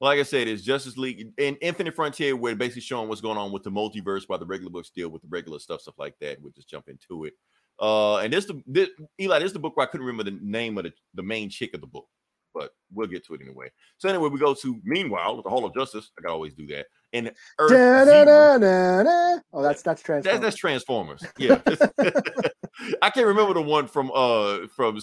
like 0.02 0.20
I 0.20 0.24
said, 0.24 0.48
it's 0.48 0.64
Justice 0.64 0.98
League 0.98 1.34
and 1.38 1.58
Infinite 1.62 1.96
Frontier, 1.96 2.36
where 2.36 2.56
basically 2.56 2.82
showing 2.82 3.10
what's 3.10 3.22
going 3.22 3.38
on 3.38 3.52
with 3.52 3.64
the 3.64 3.72
multiverse 3.72 4.24
while 4.28 4.40
the 4.40 4.46
regular 4.46 4.72
books 4.72 4.90
deal 4.90 5.10
with 5.10 5.22
the 5.22 5.28
regular 5.30 5.60
stuff, 5.60 5.82
stuff 5.82 5.96
like 5.98 6.16
that. 6.22 6.42
We'll 6.42 6.54
just 6.54 6.70
jump 6.70 6.88
into 6.88 7.26
it. 7.26 7.34
Uh, 7.80 8.18
and 8.18 8.32
this 8.32 8.46
the 8.46 8.62
this, 8.66 8.90
Eli, 9.20 9.40
this 9.40 9.48
is 9.48 9.54
the 9.54 9.60
book 9.60 9.76
where 9.76 9.88
I 9.88 9.90
couldn't 9.90 10.06
remember 10.06 10.30
the 10.30 10.38
name 10.42 10.78
of 10.78 10.86
the, 10.86 10.94
the 11.14 11.24
main 11.24 11.50
chick 11.50 11.74
of 11.74 11.82
the 11.82 11.88
book, 11.88 12.08
but 12.54 12.72
we'll 12.94 13.08
get 13.08 13.26
to 13.28 13.34
it 13.34 13.42
anyway. 13.42 13.70
So 13.98 14.10
anyway, 14.10 14.30
we 14.30 14.40
go 14.40 14.54
to 14.54 14.82
Meanwhile 14.84 15.36
with 15.36 15.44
the 15.44 15.50
Hall 15.50 15.66
of 15.66 15.74
Justice. 15.74 16.12
I 16.18 16.22
can 16.22 16.32
always 16.32 16.54
do 16.54 16.68
that. 16.68 16.88
And 17.14 17.32
Earth 17.58 17.72
Da-da-da-da-da. 17.72 19.42
Oh, 19.54 19.64
that's 19.64 19.82
that's 19.82 20.02
Transformers. 20.02 20.42
that's 20.42 20.56
Transformers. 20.58 21.24
Yeah. 21.38 21.62
I 23.02 23.10
can't 23.10 23.28
remember 23.28 23.54
the 23.54 23.62
one 23.62 23.88
from 23.88 24.12
uh 24.14 24.68
from 24.76 25.00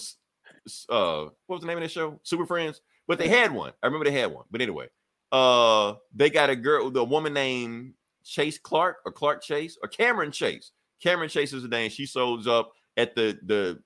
uh 0.89 1.25
what 1.47 1.55
was 1.55 1.61
the 1.61 1.67
name 1.67 1.77
of 1.77 1.83
that 1.83 1.91
show? 1.91 2.19
Super 2.23 2.45
Friends. 2.45 2.81
But 3.07 3.17
they 3.17 3.29
had 3.29 3.53
one. 3.53 3.73
I 3.81 3.87
remember 3.87 4.05
they 4.05 4.19
had 4.19 4.33
one. 4.33 4.45
But 4.51 4.61
anyway, 4.61 4.87
uh 5.31 5.95
they 6.13 6.29
got 6.29 6.49
a 6.49 6.55
girl, 6.55 6.89
the 6.89 7.03
woman 7.03 7.33
named 7.33 7.93
Chase 8.23 8.57
Clark 8.57 8.97
or 9.05 9.11
Clark 9.11 9.41
Chase 9.41 9.77
or 9.81 9.89
Cameron 9.89 10.31
Chase. 10.31 10.71
Cameron 11.01 11.29
Chase 11.29 11.53
is 11.53 11.63
the 11.63 11.69
name. 11.69 11.89
She 11.89 12.05
shows 12.05 12.47
up 12.47 12.71
at 12.97 13.15
the 13.15 13.37
the 13.43 13.81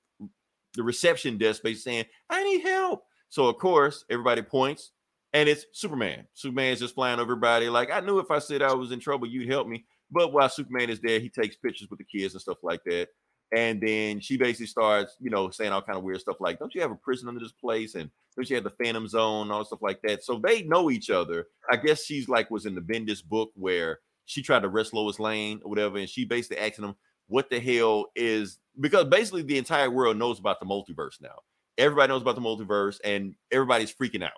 the 0.73 0.83
reception 0.83 1.37
desk 1.37 1.63
basically 1.63 1.91
saying, 1.91 2.05
I 2.29 2.43
need 2.43 2.61
help. 2.61 3.03
So 3.29 3.47
of 3.47 3.57
course 3.57 4.05
everybody 4.09 4.41
points 4.41 4.91
and 5.33 5.47
it's 5.47 5.65
Superman. 5.73 6.27
Superman's 6.33 6.79
just 6.79 6.95
flying 6.95 7.19
over 7.19 7.33
everybody. 7.33 7.69
Like 7.69 7.91
I 7.91 7.99
knew 7.99 8.19
if 8.19 8.31
I 8.31 8.39
said 8.39 8.61
I 8.61 8.73
was 8.73 8.91
in 8.91 8.99
trouble, 8.99 9.27
you'd 9.27 9.49
help 9.49 9.67
me. 9.67 9.85
But 10.09 10.33
while 10.33 10.49
Superman 10.49 10.89
is 10.89 10.99
there, 10.99 11.19
he 11.19 11.29
takes 11.29 11.55
pictures 11.55 11.89
with 11.89 11.99
the 11.99 12.05
kids 12.05 12.33
and 12.33 12.41
stuff 12.41 12.57
like 12.63 12.83
that. 12.85 13.07
And 13.53 13.81
then 13.81 14.21
she 14.21 14.37
basically 14.37 14.67
starts, 14.67 15.17
you 15.19 15.29
know, 15.29 15.49
saying 15.49 15.73
all 15.73 15.81
kind 15.81 15.97
of 15.97 16.03
weird 16.03 16.21
stuff 16.21 16.39
like, 16.39 16.57
"Don't 16.57 16.73
you 16.73 16.81
have 16.81 16.91
a 16.91 16.95
prison 16.95 17.27
under 17.27 17.41
this 17.41 17.51
place?" 17.51 17.95
And 17.95 18.09
don't 18.35 18.49
you 18.49 18.55
have 18.55 18.63
the 18.63 18.69
Phantom 18.69 19.07
Zone, 19.07 19.43
and 19.43 19.51
all 19.51 19.65
stuff 19.65 19.81
like 19.81 20.01
that. 20.03 20.23
So 20.23 20.39
they 20.39 20.63
know 20.63 20.89
each 20.89 21.09
other. 21.09 21.47
I 21.69 21.75
guess 21.75 22.05
she's 22.05 22.29
like 22.29 22.49
was 22.49 22.65
in 22.65 22.75
the 22.75 22.81
Bendis 22.81 23.23
book 23.23 23.51
where 23.55 23.99
she 24.25 24.41
tried 24.41 24.61
to 24.61 24.69
arrest 24.69 24.93
Lois 24.93 25.19
Lane 25.19 25.59
or 25.63 25.69
whatever, 25.69 25.97
and 25.97 26.07
she 26.07 26.23
basically 26.23 26.59
asking 26.59 26.85
them, 26.85 26.95
"What 27.27 27.49
the 27.49 27.59
hell 27.59 28.07
is?" 28.15 28.59
Because 28.79 29.05
basically 29.05 29.41
the 29.41 29.57
entire 29.57 29.89
world 29.89 30.15
knows 30.15 30.39
about 30.39 30.61
the 30.61 30.65
multiverse 30.65 31.19
now. 31.21 31.39
Everybody 31.77 32.07
knows 32.07 32.21
about 32.21 32.35
the 32.35 32.41
multiverse, 32.41 32.99
and 33.03 33.35
everybody's 33.51 33.93
freaking 33.93 34.23
out. 34.23 34.31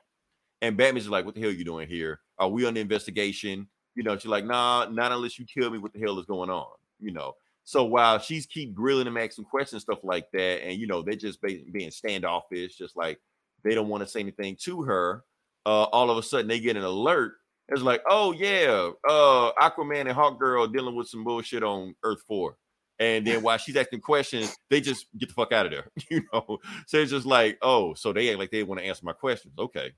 And 0.64 0.76
Batman's 0.76 1.08
like, 1.08 1.26
"What 1.26 1.36
the 1.36 1.42
hell 1.42 1.50
are 1.52 1.54
you 1.54 1.66
doing 1.66 1.88
here? 1.88 2.22
Are 2.40 2.50
we 2.50 2.66
on 2.66 2.74
the 2.74 2.82
investigation?" 2.82 3.68
You 3.94 4.02
know, 4.02 4.18
she's 4.18 4.26
like, 4.26 4.46
"Nah, 4.46 4.88
not 4.90 5.12
unless 5.12 5.38
you 5.38 5.46
tell 5.46 5.70
me 5.70 5.78
what 5.78 5.94
the 5.94 6.00
hell 6.00 6.18
is 6.18 6.26
going 6.26 6.50
on." 6.50 6.72
You 7.00 7.12
know. 7.12 7.36
So 7.64 7.86
while 7.86 8.20
she's 8.20 8.46
keep 8.46 8.74
grilling 8.74 9.08
him, 9.08 9.18
asking 9.18 9.46
questions, 9.46 9.84
stuff 9.84 10.00
like 10.04 10.28
that, 10.34 10.66
and 10.66 10.80
you 10.80 10.88
know 10.88 11.02
they're 11.02 11.16
just 11.16 11.42
being 11.42 11.92
standoffish, 11.92 12.78
just 12.78 12.96
like 12.96 13.20
they 13.64 13.74
don't 13.74 13.88
want 13.88 14.04
to 14.04 14.10
say 14.10 14.20
anything 14.20 14.58
to 14.64 14.84
her. 14.84 15.24
Uh, 15.66 15.84
all 15.84 16.12
of 16.12 16.18
a 16.18 16.24
sudden 16.24 16.48
they 16.48 16.60
get 16.60 16.76
an 16.76 16.84
alert. 16.84 17.34
It's 17.70 17.82
like, 17.82 18.04
oh 18.10 18.34
yeah, 18.34 18.90
uh, 19.08 19.52
Aquaman 19.54 20.02
and 20.02 20.12
Hawk 20.12 20.38
Girl 20.40 20.68
dealing 20.68 20.96
with 20.96 21.08
some 21.08 21.24
bullshit 21.24 21.64
on 21.64 21.96
Earth 22.04 22.22
Four, 22.28 22.58
and 23.00 23.26
then 23.26 23.42
while 23.42 23.58
she's 23.58 23.78
asking 23.78 24.02
questions, 24.02 24.56
they 24.70 24.82
just 24.82 25.08
get 25.18 25.30
the 25.30 25.36
fuck 25.36 25.54
out 25.54 25.66
of 25.66 25.72
there, 25.72 25.88
you 26.12 26.24
know. 26.34 26.60
So 26.88 26.98
it's 26.98 27.12
just 27.12 27.26
like, 27.26 27.58
oh, 27.62 27.94
so 27.94 28.12
they 28.12 28.30
act 28.30 28.40
like 28.40 28.52
they 28.52 28.64
want 28.64 28.82
to 28.82 28.86
answer 28.86 29.06
my 29.06 29.14
questions. 29.14 29.54
Okay. 29.58 29.94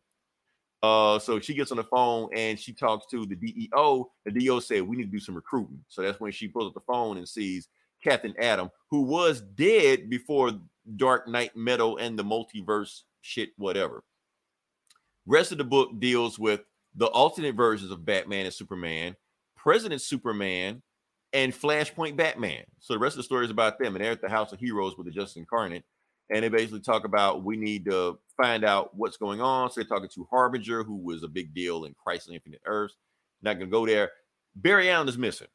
Uh, 0.83 1.17
so 1.17 1.39
she 1.39 1.53
gets 1.53 1.71
on 1.71 1.77
the 1.77 1.83
phone 1.83 2.29
and 2.35 2.59
she 2.59 2.73
talks 2.73 3.05
to 3.07 3.25
the 3.25 3.35
DEO. 3.35 4.11
The 4.25 4.31
DEO 4.31 4.59
said 4.59 4.83
we 4.83 4.97
need 4.97 5.05
to 5.05 5.11
do 5.11 5.19
some 5.19 5.35
recruiting. 5.35 5.79
So 5.87 6.01
that's 6.01 6.19
when 6.19 6.31
she 6.31 6.47
pulls 6.47 6.67
up 6.67 6.73
the 6.73 6.81
phone 6.81 7.17
and 7.17 7.27
sees 7.27 7.69
Captain 8.03 8.35
Atom, 8.39 8.69
who 8.91 9.01
was 9.01 9.41
dead 9.41 10.09
before 10.09 10.51
Dark 10.95 11.27
Knight 11.27 11.55
Metal 11.55 11.97
and 11.97 12.17
the 12.17 12.23
multiverse 12.23 13.01
shit, 13.21 13.49
whatever. 13.57 14.03
Rest 15.25 15.51
of 15.51 15.57
the 15.57 15.63
book 15.63 15.99
deals 15.99 16.37
with 16.37 16.61
the 16.95 17.07
alternate 17.07 17.55
versions 17.55 17.91
of 17.91 18.05
Batman 18.05 18.45
and 18.45 18.53
Superman, 18.53 19.15
President 19.57 20.01
Superman, 20.01 20.83
and 21.33 21.51
Flashpoint 21.51 22.15
Batman. 22.15 22.63
So 22.79 22.93
the 22.93 22.99
rest 22.99 23.13
of 23.13 23.17
the 23.17 23.23
story 23.23 23.45
is 23.45 23.51
about 23.51 23.79
them, 23.79 23.95
and 23.95 24.03
they're 24.03 24.11
at 24.11 24.21
the 24.21 24.29
House 24.29 24.53
of 24.53 24.59
Heroes 24.59 24.97
with 24.97 25.07
the 25.07 25.11
Justice 25.11 25.37
Incarnate, 25.37 25.83
and 26.29 26.43
they 26.43 26.49
basically 26.49 26.79
talk 26.79 27.05
about 27.05 27.43
we 27.43 27.55
need 27.55 27.85
to 27.85 28.17
find 28.35 28.63
out 28.63 28.95
what's 28.95 29.17
going 29.17 29.41
on. 29.41 29.69
So 29.69 29.81
they're 29.81 29.87
talking 29.87 30.09
to 30.09 30.27
Harbinger, 30.29 30.83
who 30.83 30.97
was 30.97 31.23
a 31.23 31.27
big 31.27 31.53
deal 31.53 31.85
in 31.85 31.93
Crisis 31.93 32.29
on 32.29 32.35
Infinite 32.35 32.61
Earths. 32.65 32.95
Not 33.41 33.59
gonna 33.59 33.71
go 33.71 33.85
there. 33.85 34.11
Barry 34.55 34.89
Allen 34.89 35.07
is 35.07 35.17
missing. 35.17 35.47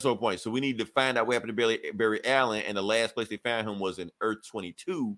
So 0.00 0.14
point. 0.14 0.40
So 0.40 0.50
we 0.50 0.60
need 0.60 0.78
to 0.78 0.86
find 0.86 1.18
out 1.18 1.26
what 1.26 1.34
happened 1.34 1.50
to 1.50 1.54
Barry, 1.54 1.80
Barry 1.94 2.24
Allen, 2.24 2.62
and 2.66 2.76
the 2.76 2.82
last 2.82 3.14
place 3.14 3.28
they 3.28 3.36
found 3.38 3.68
him 3.68 3.78
was 3.78 3.98
in 3.98 4.10
Earth 4.20 4.38
22. 4.48 5.16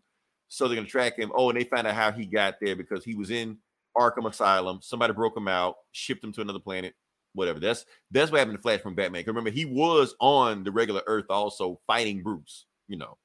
So 0.49 0.67
they're 0.67 0.77
gonna 0.77 0.89
track 0.89 1.19
him. 1.19 1.33
Oh, 1.35 1.51
and 1.51 1.61
they 1.61 1.65
found 1.65 1.87
out 1.87 1.95
how 1.95 2.13
he 2.13 2.25
got 2.25 2.55
there 2.61 2.77
because 2.77 3.05
he 3.05 3.15
was 3.15 3.31
in 3.31 3.59
Arkham 3.97 4.29
Asylum. 4.29 4.79
Somebody 4.83 5.13
broke 5.13 5.37
him 5.37 5.49
out, 5.49 5.77
shipped 5.93 6.25
him 6.25 6.33
to 6.33 6.41
another 6.41 6.59
planet. 6.59 6.95
Whatever. 7.35 7.61
That's 7.61 7.85
that's 8.11 8.33
what 8.33 8.39
happened 8.39 8.59
to 8.59 8.63
Flash 8.63 8.81
from 8.81 8.95
Batman. 8.95 9.25
remember, 9.27 9.51
he 9.51 9.65
was 9.65 10.15
on 10.19 10.65
the 10.65 10.73
regular 10.73 11.03
Earth 11.07 11.27
also 11.29 11.81
fighting 11.87 12.23
Bruce. 12.23 12.67
You 12.89 12.99
know. 12.99 13.19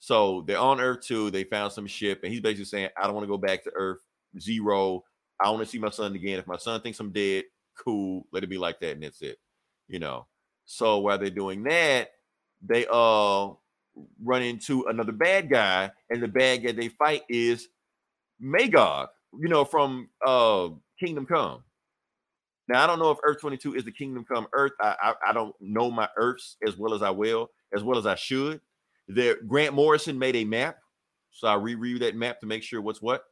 So 0.00 0.42
they're 0.46 0.58
on 0.58 0.80
Earth 0.80 1.02
2. 1.06 1.30
They 1.30 1.44
found 1.44 1.72
some 1.72 1.86
ship, 1.86 2.20
and 2.24 2.32
he's 2.32 2.40
basically 2.40 2.64
saying, 2.64 2.88
"I 2.96 3.04
don't 3.04 3.14
want 3.14 3.24
to 3.24 3.28
go 3.28 3.38
back 3.38 3.62
to 3.64 3.72
Earth 3.74 4.00
Zero. 4.38 5.04
I 5.38 5.50
want 5.50 5.62
to 5.62 5.68
see 5.68 5.78
my 5.78 5.90
son 5.90 6.14
again. 6.14 6.38
If 6.38 6.46
my 6.46 6.56
son 6.56 6.80
thinks 6.80 6.98
I'm 7.00 7.12
dead, 7.12 7.44
cool. 7.78 8.26
Let 8.32 8.42
it 8.42 8.48
be 8.48 8.58
like 8.58 8.80
that, 8.80 8.92
and 8.92 9.02
that's 9.02 9.22
it." 9.22 9.38
You 9.88 9.98
know. 9.98 10.26
So 10.64 10.98
while 11.00 11.18
they're 11.18 11.30
doing 11.30 11.62
that, 11.64 12.12
they 12.62 12.86
uh 12.90 13.50
run 14.22 14.42
into 14.42 14.84
another 14.84 15.12
bad 15.12 15.50
guy, 15.50 15.90
and 16.08 16.22
the 16.22 16.28
bad 16.28 16.64
guy 16.64 16.72
they 16.72 16.88
fight 16.88 17.22
is 17.28 17.68
Magog, 18.40 19.08
you 19.38 19.48
know, 19.48 19.64
from 19.64 20.08
uh 20.26 20.68
Kingdom 20.98 21.26
Come. 21.26 21.62
Now 22.68 22.84
I 22.84 22.86
don't 22.86 22.98
know 23.00 23.10
if 23.10 23.18
Earth 23.22 23.40
22 23.40 23.74
is 23.74 23.84
the 23.84 23.92
Kingdom 23.92 24.24
Come 24.24 24.46
Earth. 24.54 24.72
I, 24.80 24.96
I 25.02 25.30
I 25.30 25.32
don't 25.32 25.54
know 25.60 25.90
my 25.90 26.08
Earths 26.16 26.56
as 26.66 26.76
well 26.76 26.94
as 26.94 27.02
I 27.02 27.10
will, 27.10 27.50
as 27.74 27.82
well 27.84 27.98
as 27.98 28.06
I 28.06 28.14
should. 28.14 28.60
There, 29.12 29.36
Grant 29.46 29.74
Morrison 29.74 30.18
made 30.18 30.36
a 30.36 30.44
map, 30.44 30.78
so 31.32 31.48
I 31.48 31.54
reread 31.54 32.02
that 32.02 32.14
map 32.14 32.40
to 32.40 32.46
make 32.46 32.62
sure 32.62 32.80
what's 32.80 33.02
what. 33.02 33.24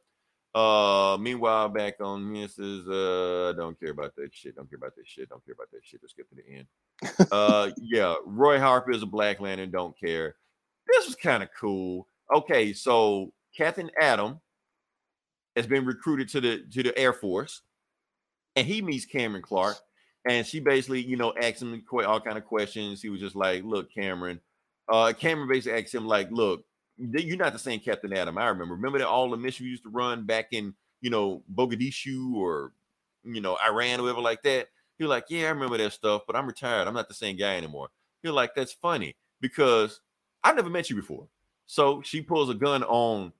Uh, 0.53 1.17
meanwhile, 1.21 1.69
back 1.69 2.01
on 2.01 2.33
this 2.33 2.59
is 2.59 2.87
uh, 2.87 3.53
don't 3.55 3.79
care 3.79 3.91
about 3.91 4.13
that 4.17 4.29
shit. 4.33 4.55
Don't 4.55 4.69
care 4.69 4.77
about 4.77 4.95
that 4.95 5.07
shit. 5.07 5.29
Don't 5.29 5.45
care 5.45 5.53
about 5.53 5.71
that 5.71 5.81
shit. 5.83 6.01
Let's 6.01 6.13
get 6.13 6.27
to 6.29 6.35
the 6.35 6.57
end. 6.57 7.27
uh, 7.31 7.69
yeah, 7.81 8.15
Roy 8.25 8.59
Harper 8.59 8.91
is 8.91 9.03
a 9.03 9.05
Black 9.05 9.39
Lantern. 9.39 9.71
Don't 9.71 9.97
care. 9.97 10.35
This 10.87 11.05
was 11.05 11.15
kind 11.15 11.43
of 11.43 11.49
cool. 11.57 12.07
Okay, 12.35 12.73
so 12.73 13.31
Captain 13.55 13.89
Atom 14.01 14.41
has 15.55 15.65
been 15.65 15.85
recruited 15.85 16.27
to 16.29 16.41
the 16.41 16.63
to 16.73 16.83
the 16.83 16.97
Air 16.97 17.13
Force, 17.13 17.61
and 18.57 18.67
he 18.67 18.81
meets 18.81 19.05
Cameron 19.05 19.43
Clark, 19.43 19.77
and 20.27 20.45
she 20.45 20.59
basically, 20.59 21.01
you 21.01 21.15
know, 21.15 21.33
asks 21.41 21.61
him 21.61 21.81
all 22.05 22.19
kind 22.19 22.37
of 22.37 22.45
questions. 22.45 23.01
He 23.01 23.09
was 23.09 23.21
just 23.21 23.35
like, 23.35 23.63
"Look, 23.63 23.93
Cameron." 23.93 24.41
Uh, 24.89 25.13
Cameron 25.13 25.47
basically 25.47 25.81
asked 25.81 25.93
him 25.93 26.07
like, 26.07 26.31
"Look, 26.31 26.65
you're 26.97 27.37
not 27.37 27.53
the 27.53 27.59
same 27.59 27.79
Captain 27.79 28.13
Atom 28.13 28.37
I 28.37 28.47
remember. 28.47 28.75
Remember 28.75 28.99
that 28.99 29.07
all 29.07 29.29
the 29.29 29.37
missions 29.37 29.65
we 29.65 29.69
used 29.69 29.83
to 29.83 29.89
run 29.89 30.25
back 30.25 30.47
in, 30.51 30.73
you 31.01 31.09
know, 31.09 31.43
Mogadishu 31.53 32.33
or 32.33 32.73
you 33.23 33.41
know 33.41 33.57
Iran 33.65 33.99
or 33.99 34.03
whatever 34.03 34.21
like 34.21 34.43
that." 34.43 34.69
He 34.97 35.03
was 35.03 35.09
like, 35.09 35.25
"Yeah, 35.29 35.47
I 35.47 35.51
remember 35.51 35.77
that 35.77 35.93
stuff, 35.93 36.23
but 36.27 36.35
I'm 36.35 36.47
retired. 36.47 36.87
I'm 36.87 36.93
not 36.93 37.07
the 37.07 37.13
same 37.13 37.37
guy 37.37 37.55
anymore." 37.57 37.89
You're 38.23 38.33
like, 38.33 38.55
"That's 38.55 38.73
funny 38.73 39.15
because 39.41 40.01
I've 40.43 40.55
never 40.55 40.69
met 40.69 40.89
you 40.89 40.95
before." 40.95 41.27
So 41.67 42.01
she 42.01 42.21
pulls 42.21 42.49
a 42.49 42.55
gun 42.55 42.83
on, 42.83 43.31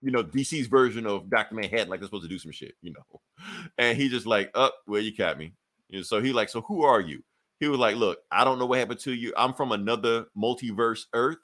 you 0.00 0.12
know, 0.12 0.22
DC's 0.22 0.68
version 0.68 1.06
of 1.06 1.28
Doctor 1.28 1.56
Manhattan, 1.56 1.88
like 1.88 2.00
they're 2.00 2.06
supposed 2.06 2.22
to 2.22 2.28
do 2.28 2.38
some 2.38 2.52
shit, 2.52 2.74
you 2.82 2.92
know. 2.92 3.20
And 3.78 3.98
he 3.98 4.08
just 4.08 4.26
like, 4.26 4.50
"Up, 4.54 4.74
well, 4.86 5.00
you 5.00 5.14
caught 5.14 5.38
me." 5.38 5.54
Know, 5.90 6.02
so 6.02 6.22
he 6.22 6.32
like, 6.32 6.48
"So 6.48 6.60
who 6.62 6.84
are 6.84 7.00
you?" 7.00 7.22
He 7.60 7.68
was 7.68 7.78
like, 7.78 7.96
"Look, 7.96 8.18
I 8.30 8.44
don't 8.44 8.58
know 8.58 8.66
what 8.66 8.78
happened 8.78 9.00
to 9.00 9.12
you. 9.12 9.32
I'm 9.36 9.54
from 9.54 9.72
another 9.72 10.26
multiverse 10.36 11.04
Earth." 11.12 11.38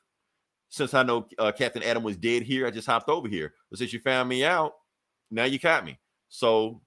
since 0.70 0.94
I 0.94 1.02
know 1.02 1.26
uh, 1.38 1.52
Captain 1.52 1.82
Atom 1.82 2.04
was 2.04 2.16
dead 2.16 2.44
here, 2.44 2.66
I 2.66 2.70
just 2.70 2.86
hopped 2.86 3.08
over 3.08 3.28
here. 3.28 3.52
But 3.68 3.80
since 3.80 3.92
you 3.92 3.98
found 3.98 4.28
me 4.28 4.44
out, 4.44 4.74
now 5.30 5.44
you 5.44 5.58
caught 5.58 5.84
me. 5.84 5.98
So, 6.28 6.80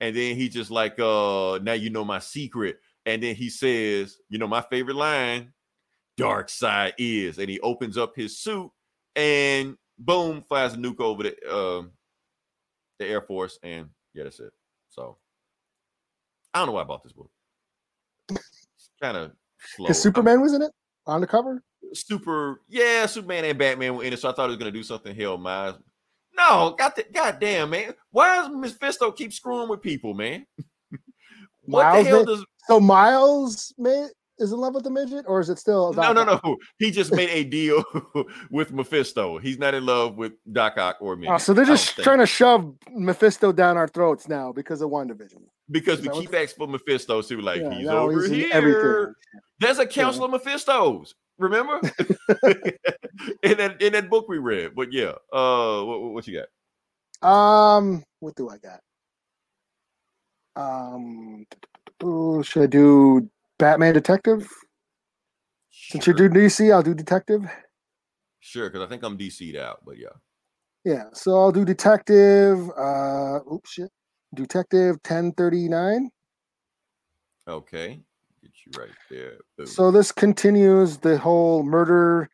and 0.00 0.16
then 0.16 0.36
he 0.36 0.48
just 0.48 0.70
like, 0.70 0.98
uh, 1.00 1.58
now 1.60 1.72
you 1.72 1.90
know 1.90 2.04
my 2.04 2.20
secret. 2.20 2.78
And 3.06 3.22
then 3.22 3.34
he 3.34 3.50
says, 3.50 4.16
you 4.28 4.38
know, 4.38 4.46
my 4.46 4.62
favorite 4.62 4.96
line, 4.96 5.52
Darkseid 6.18 6.92
is, 6.96 7.38
and 7.38 7.50
he 7.50 7.58
opens 7.60 7.98
up 7.98 8.14
his 8.14 8.38
suit 8.38 8.70
and 9.16 9.76
boom, 9.98 10.42
flies 10.42 10.74
a 10.74 10.76
nuke 10.76 11.00
over 11.00 11.24
the 11.24 11.54
um 11.54 11.90
the 12.98 13.06
Air 13.06 13.20
Force, 13.20 13.58
and 13.64 13.88
yeah, 14.14 14.24
that's 14.24 14.38
it. 14.38 14.52
So 14.90 15.18
I 16.54 16.60
don't 16.60 16.68
know 16.68 16.72
why 16.72 16.82
I 16.82 16.84
bought 16.84 17.02
this 17.02 17.12
book. 17.12 17.30
Kind 19.04 19.16
of 19.18 19.32
slow. 19.76 19.86
Because 19.86 20.00
Superman 20.02 20.40
was 20.40 20.54
in 20.54 20.62
it 20.62 20.72
on 21.06 21.20
the 21.20 21.26
cover. 21.26 21.62
super 21.92 22.62
yeah 22.68 23.04
superman 23.04 23.44
and 23.44 23.58
batman 23.58 23.94
were 23.96 24.02
in 24.02 24.12
it 24.14 24.18
so 24.18 24.30
i 24.30 24.32
thought 24.32 24.46
it 24.50 24.56
was 24.56 24.58
to 24.58 24.70
do 24.70 24.82
something 24.82 25.14
hell 25.14 25.36
my 25.36 25.74
no 26.34 26.74
got 26.78 26.96
the 26.96 27.04
goddamn 27.12 27.68
man 27.70 27.92
why 28.10 28.36
does 28.36 28.48
mephisto 28.50 29.12
keep 29.12 29.30
screwing 29.32 29.68
with 29.68 29.82
people 29.82 30.14
man 30.14 30.46
what 31.66 31.82
Miles 31.84 32.04
the 32.04 32.08
hell 32.10 32.24
does 32.24 32.44
So 32.66 32.80
Miles 32.80 33.74
ma- 33.76 34.06
is 34.38 34.50
in 34.52 34.58
love 34.58 34.74
with 34.74 34.82
the 34.84 34.90
midget, 34.90 35.24
or 35.28 35.38
is 35.40 35.48
it 35.50 35.58
still? 35.58 35.92
no 35.92 36.12
no 36.14 36.24
no 36.24 36.40
he 36.78 36.90
just 36.90 37.12
made 37.14 37.28
a 37.28 37.44
deal 37.58 37.84
with 38.50 38.72
mephisto 38.72 39.36
he's 39.38 39.58
not 39.58 39.74
in 39.74 39.84
love 39.84 40.16
with 40.16 40.32
doc 40.50 40.78
ock 40.78 40.96
or 41.00 41.16
me 41.16 41.28
Oh, 41.28 41.36
so 41.38 41.52
they're 41.52 41.64
just 41.66 41.96
trying 41.98 42.18
to 42.18 42.26
shove 42.26 42.74
Mephisto 42.90 43.52
down 43.52 43.76
our 43.76 43.88
throats 43.88 44.26
now 44.26 44.52
because 44.52 44.80
of 44.80 44.88
WandaVision. 44.90 45.42
Because 45.70 46.00
we 46.00 46.08
keep 46.20 46.34
asking 46.34 46.56
for 46.58 46.66
mephisto 46.70 47.20
so 47.22 47.34
we're 47.36 47.42
like 47.42 47.60
Yeah, 47.62 47.74
he's 47.74 47.88
over 47.88 48.20
he's 48.22 48.30
here 48.30 48.48
everything. 48.52 49.14
there's 49.60 49.78
a 49.78 49.86
council 49.86 50.24
of 50.24 50.30
mephistos 50.40 51.14
remember 51.38 51.80
in 53.42 53.56
that 53.58 53.80
in 53.80 53.92
that 53.94 54.08
book 54.10 54.28
we 54.28 54.38
read 54.38 54.74
but 54.74 54.92
yeah 54.92 55.12
uh 55.32 55.82
what, 55.82 56.00
what 56.12 56.26
you 56.26 56.38
got 56.38 56.48
Um, 57.28 58.04
what 58.20 58.34
do 58.36 58.50
I 58.50 58.58
got? 58.58 58.80
Um, 60.56 61.46
should 62.44 62.62
I 62.62 62.66
do 62.66 63.28
Batman 63.58 63.94
Detective? 63.94 64.46
Since 65.70 66.06
you 66.06 66.16
Sure. 66.16 66.28
do 66.28 66.38
DC, 66.40 66.72
I'll 66.72 66.82
do 66.82 66.94
Detective. 66.94 67.42
Sure, 68.40 68.68
because 68.68 68.82
I 68.86 68.88
think 68.88 69.02
I'm 69.02 69.16
DC'd 69.18 69.56
out, 69.56 69.80
but 69.84 69.96
yeah. 69.98 70.14
Yeah, 70.84 71.04
so 71.14 71.32
I'll 71.38 71.50
do 71.52 71.64
Detective. 71.64 72.70
Uh, 72.76 73.40
oops, 73.50 73.72
shit. 73.72 73.90
Detective 74.34 75.02
ten 75.02 75.32
thirty 75.32 75.68
nine. 75.68 76.10
Okay. 77.46 78.00
Get 78.42 78.52
you 78.66 78.72
right 78.78 78.90
there. 79.10 79.38
Boom. 79.56 79.66
So 79.66 79.90
this 79.90 80.12
continues 80.12 80.98
the 80.98 81.18
whole 81.18 81.62
murder. 81.62 82.28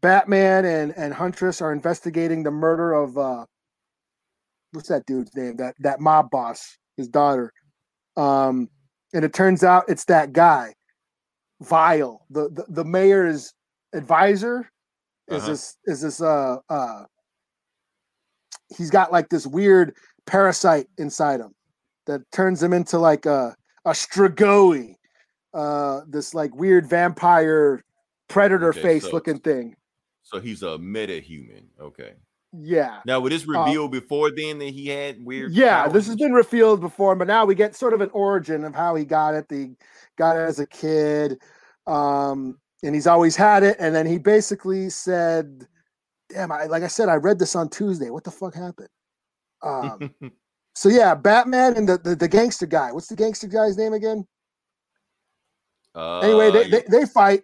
Batman 0.00 0.64
and 0.64 0.92
and 0.96 1.12
Huntress 1.12 1.60
are 1.60 1.72
investigating 1.72 2.42
the 2.42 2.50
murder 2.50 2.92
of 2.92 3.16
uh, 3.18 3.46
what's 4.72 4.88
that 4.88 5.06
dude's 5.06 5.34
name? 5.34 5.56
That 5.56 5.74
that 5.80 6.00
mob 6.00 6.30
boss, 6.30 6.78
his 6.96 7.08
daughter. 7.08 7.52
Um, 8.16 8.68
and 9.14 9.24
it 9.24 9.32
turns 9.32 9.64
out 9.64 9.84
it's 9.88 10.04
that 10.04 10.32
guy, 10.32 10.74
Vile, 11.62 12.24
the 12.30 12.50
the, 12.50 12.64
the 12.68 12.84
mayor's 12.84 13.52
advisor. 13.94 14.70
Is 15.28 15.42
Uh-huh. 15.42 15.50
this 15.52 15.76
is 15.86 16.00
this 16.02 16.20
uh 16.20 16.58
uh? 16.68 17.04
He's 18.76 18.90
got 18.90 19.12
like 19.12 19.28
this 19.28 19.46
weird 19.46 19.96
parasite 20.26 20.86
inside 20.98 21.40
him 21.40 21.54
that 22.06 22.20
turns 22.32 22.62
him 22.62 22.72
into 22.72 22.98
like 22.98 23.26
a 23.26 23.54
a 23.84 23.90
Strigoi, 23.90 24.94
uh, 25.54 26.00
this 26.08 26.34
like 26.34 26.54
weird 26.56 26.88
vampire 26.88 27.84
predator 28.28 28.70
Okay, 28.70 28.82
face 28.82 29.04
so- 29.04 29.10
looking 29.12 29.38
thing. 29.38 29.76
so 30.22 30.40
he's 30.40 30.62
a 30.62 30.76
meta 30.78 31.20
human. 31.20 31.68
Okay. 31.80 32.14
Yeah. 32.58 33.00
Now, 33.04 33.20
would 33.20 33.32
this 33.32 33.46
reveal 33.46 33.86
before 33.86 34.30
then 34.30 34.58
that 34.60 34.70
he 34.70 34.88
had 34.88 35.22
weird? 35.24 35.50
Uh, 35.50 35.54
Yeah, 35.54 35.82
powers 35.82 35.92
this 35.92 36.06
has 36.06 36.16
been 36.16 36.32
revealed 36.32 36.80
before, 36.80 37.14
but 37.14 37.26
now 37.28 37.44
we 37.44 37.54
get 37.54 37.74
sort 37.76 37.92
of 37.92 38.00
an 38.00 38.08
origin 38.12 38.64
of 38.64 38.74
how 38.74 38.94
he 38.94 39.04
got 39.04 39.34
it. 39.34 39.48
The 39.48 39.76
got 40.16 40.36
it 40.36 40.40
as 40.40 40.58
a 40.58 40.66
kid, 40.66 41.38
um, 41.86 42.58
and 42.82 42.94
he's 42.94 43.06
always 43.06 43.36
had 43.36 43.62
it. 43.62 43.76
And 43.78 43.94
then 43.94 44.06
he 44.06 44.16
basically 44.18 44.88
said, 44.90 45.66
"Damn, 46.30 46.50
I 46.50 46.64
like 46.64 46.82
I 46.82 46.86
said, 46.88 47.08
I 47.08 47.16
read 47.16 47.38
this 47.38 47.54
on 47.54 47.68
Tuesday. 47.68 48.10
What 48.10 48.24
the 48.24 48.30
fuck 48.30 48.54
happened?" 48.54 48.88
Um, 49.62 50.14
so 50.74 50.88
yeah, 50.88 51.14
Batman 51.14 51.76
and 51.76 51.88
the, 51.88 51.98
the 51.98 52.16
the 52.16 52.28
gangster 52.28 52.66
guy. 52.66 52.92
What's 52.92 53.08
the 53.08 53.16
gangster 53.16 53.48
guy's 53.48 53.76
name 53.76 53.92
again? 53.92 54.26
anyway, 56.22 56.48
Uh, 56.48 56.50
they, 56.50 56.64
yeah. 56.66 56.78
they 56.88 56.98
they 57.00 57.06
fight, 57.06 57.42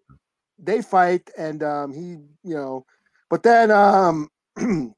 they 0.58 0.82
fight, 0.82 1.30
and 1.38 1.62
um, 1.62 1.92
he, 1.92 2.18
you 2.48 2.54
know, 2.54 2.84
but 3.30 3.42
then 3.42 3.70
um, 3.70 4.28
the 4.56 4.94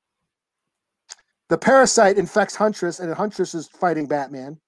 parasite 1.61 2.19
infects 2.19 2.57
Huntress, 2.57 3.01
and 3.01 3.13
Huntress 3.15 3.55
is 3.55 3.69
fighting 3.69 4.07
Batman, 4.07 4.59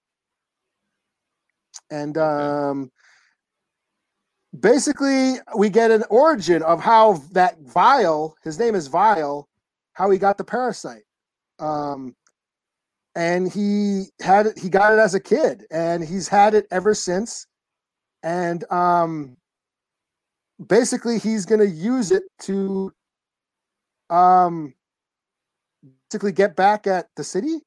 and 1.90 2.16
um, 2.18 2.90
basically 4.60 5.34
we 5.56 5.70
get 5.70 5.90
an 5.90 6.04
origin 6.10 6.62
of 6.62 6.80
how 6.80 7.14
that 7.32 7.58
Vile, 7.60 8.34
his 8.44 8.58
name 8.58 8.74
is 8.74 8.86
Vile, 8.86 9.48
how 9.94 10.10
he 10.10 10.18
got 10.18 10.38
the 10.38 10.44
parasite. 10.44 11.02
Um, 11.58 12.14
and 13.16 13.52
he 13.52 14.06
had 14.22 14.46
it, 14.48 14.60
he 14.60 14.70
got 14.70 14.94
it 14.94 15.00
as 15.00 15.14
a 15.16 15.20
kid, 15.20 15.64
and 15.72 16.04
he's 16.04 16.28
had 16.28 16.54
it 16.54 16.68
ever 16.72 16.94
since 16.94 17.46
and 18.24 18.70
um 18.72 19.36
basically 20.66 21.18
he's 21.18 21.46
going 21.46 21.60
to 21.60 21.68
use 21.68 22.12
it 22.12 22.24
to 22.40 22.92
um 24.10 24.74
basically 26.10 26.32
get 26.32 26.56
back 26.56 26.86
at 26.86 27.08
the 27.16 27.24
city 27.24 27.58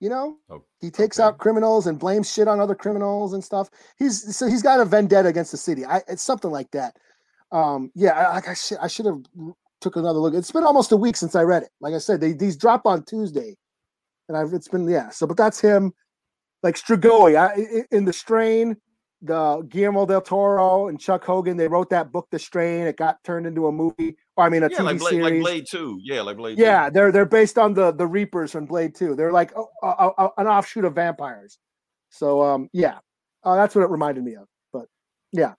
You 0.00 0.10
know, 0.10 0.36
Oh, 0.50 0.64
he 0.80 0.90
takes 0.90 1.18
okay. 1.18 1.24
out 1.24 1.38
criminals 1.38 1.86
and 1.86 1.98
blames 1.98 2.30
shit 2.30 2.48
on 2.48 2.60
other 2.60 2.74
criminals 2.74 3.32
and 3.32 3.42
stuff. 3.42 3.70
He's 3.98 4.36
so 4.36 4.46
he's 4.46 4.62
got 4.62 4.80
a 4.80 4.84
vendetta 4.84 5.28
against 5.28 5.52
the 5.52 5.56
city. 5.56 5.86
I 5.86 6.02
it's 6.06 6.22
something 6.22 6.50
like 6.50 6.70
that. 6.72 6.96
Um, 7.52 7.90
yeah, 7.94 8.12
I, 8.12 8.38
I, 8.38 8.42
I 8.50 8.54
should 8.54 8.78
I 8.78 8.88
should 8.88 9.06
have 9.06 9.20
took 9.80 9.96
another 9.96 10.18
look. 10.18 10.34
It's 10.34 10.52
been 10.52 10.64
almost 10.64 10.92
a 10.92 10.96
week 10.96 11.16
since 11.16 11.34
I 11.36 11.42
read 11.42 11.64
it. 11.64 11.70
Like 11.80 11.94
I 11.94 11.98
said, 11.98 12.20
they 12.20 12.32
these 12.32 12.56
drop 12.56 12.86
on 12.86 13.04
Tuesday, 13.04 13.56
and 14.28 14.36
I've 14.36 14.52
it's 14.52 14.68
been 14.68 14.88
yeah. 14.88 15.10
So, 15.10 15.26
but 15.26 15.36
that's 15.36 15.60
him, 15.60 15.92
like 16.62 16.76
Strigoi. 16.76 17.36
I, 17.36 17.84
in 17.94 18.04
the 18.04 18.12
Strain, 18.12 18.76
the 19.20 19.64
Guillermo 19.68 20.06
del 20.06 20.20
Toro 20.20 20.88
and 20.88 20.98
Chuck 21.00 21.24
Hogan. 21.24 21.56
They 21.56 21.68
wrote 21.68 21.90
that 21.90 22.10
book, 22.12 22.28
The 22.30 22.38
Strain. 22.38 22.86
It 22.86 22.96
got 22.96 23.22
turned 23.24 23.46
into 23.46 23.66
a 23.68 23.72
movie. 23.72 24.16
Or 24.36 24.44
I 24.44 24.48
mean, 24.48 24.62
a 24.62 24.70
yeah, 24.70 24.78
TV 24.78 24.84
like 24.84 24.98
Blade, 24.98 25.10
series. 25.10 25.24
like 25.24 25.40
Blade 25.40 25.64
Two. 25.70 26.00
Yeah, 26.02 26.22
like 26.22 26.36
Blade. 26.36 26.56
2. 26.56 26.62
Yeah, 26.62 26.90
they're 26.90 27.12
they're 27.12 27.26
based 27.26 27.58
on 27.58 27.74
the 27.74 27.92
the 27.92 28.06
Reapers 28.06 28.52
from 28.52 28.66
Blade 28.66 28.94
Two. 28.94 29.14
They're 29.14 29.32
like 29.32 29.52
a, 29.56 29.86
a, 29.86 30.10
a- 30.18 30.30
an 30.38 30.46
offshoot 30.46 30.84
of 30.84 30.94
vampires. 30.94 31.58
So 32.10 32.42
um, 32.42 32.68
yeah, 32.72 32.98
uh, 33.44 33.56
that's 33.56 33.74
what 33.74 33.82
it 33.82 33.90
reminded 33.90 34.24
me 34.24 34.34
of. 34.36 34.46
But 34.72 34.86
yeah, 35.32 35.54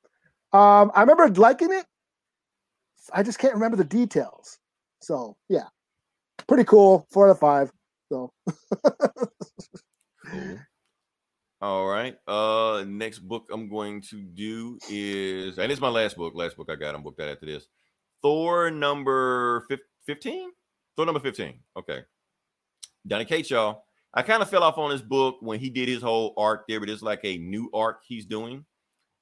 um, 0.51 0.91
I 0.95 1.01
remember 1.01 1.29
liking 1.29 1.71
it. 1.71 1.85
I 3.13 3.21
just 3.23 3.37
can't 3.39 3.53
remember 3.53 3.77
the 3.77 3.83
details. 3.83 4.57
So 5.01 5.35
yeah, 5.49 5.67
pretty 6.47 6.63
cool. 6.63 7.05
Four 7.11 7.27
out 7.27 7.31
of 7.31 7.39
five. 7.39 7.71
So 8.11 8.31
Cool. 10.29 10.59
All 11.61 11.87
right. 11.87 12.15
Uh 12.27 12.83
next 12.87 13.19
book 13.19 13.45
I'm 13.51 13.69
going 13.69 14.01
to 14.09 14.21
do 14.21 14.77
is 14.89 15.57
and 15.57 15.71
it's 15.71 15.81
my 15.81 15.89
last 15.89 16.17
book. 16.17 16.33
Last 16.35 16.57
book 16.57 16.69
I 16.69 16.75
got. 16.75 16.95
I'm 16.95 17.03
booked 17.03 17.21
out 17.21 17.29
after 17.29 17.45
this. 17.45 17.67
Thor 18.21 18.71
number 18.71 19.65
15? 20.05 20.51
Thor 20.95 21.05
number 21.05 21.19
15. 21.19 21.59
Okay. 21.77 22.01
Donny 23.05 23.25
Cates, 23.25 23.49
y'all. 23.49 23.83
I 24.13 24.21
kind 24.21 24.41
of 24.41 24.49
fell 24.49 24.63
off 24.63 24.77
on 24.77 24.91
this 24.91 25.01
book 25.01 25.37
when 25.41 25.59
he 25.59 25.69
did 25.69 25.89
his 25.89 26.01
whole 26.01 26.33
arc 26.37 26.67
there, 26.67 26.79
but 26.79 26.89
it's 26.89 27.01
like 27.01 27.21
a 27.23 27.37
new 27.37 27.69
arc 27.73 28.01
he's 28.07 28.25
doing. 28.25 28.65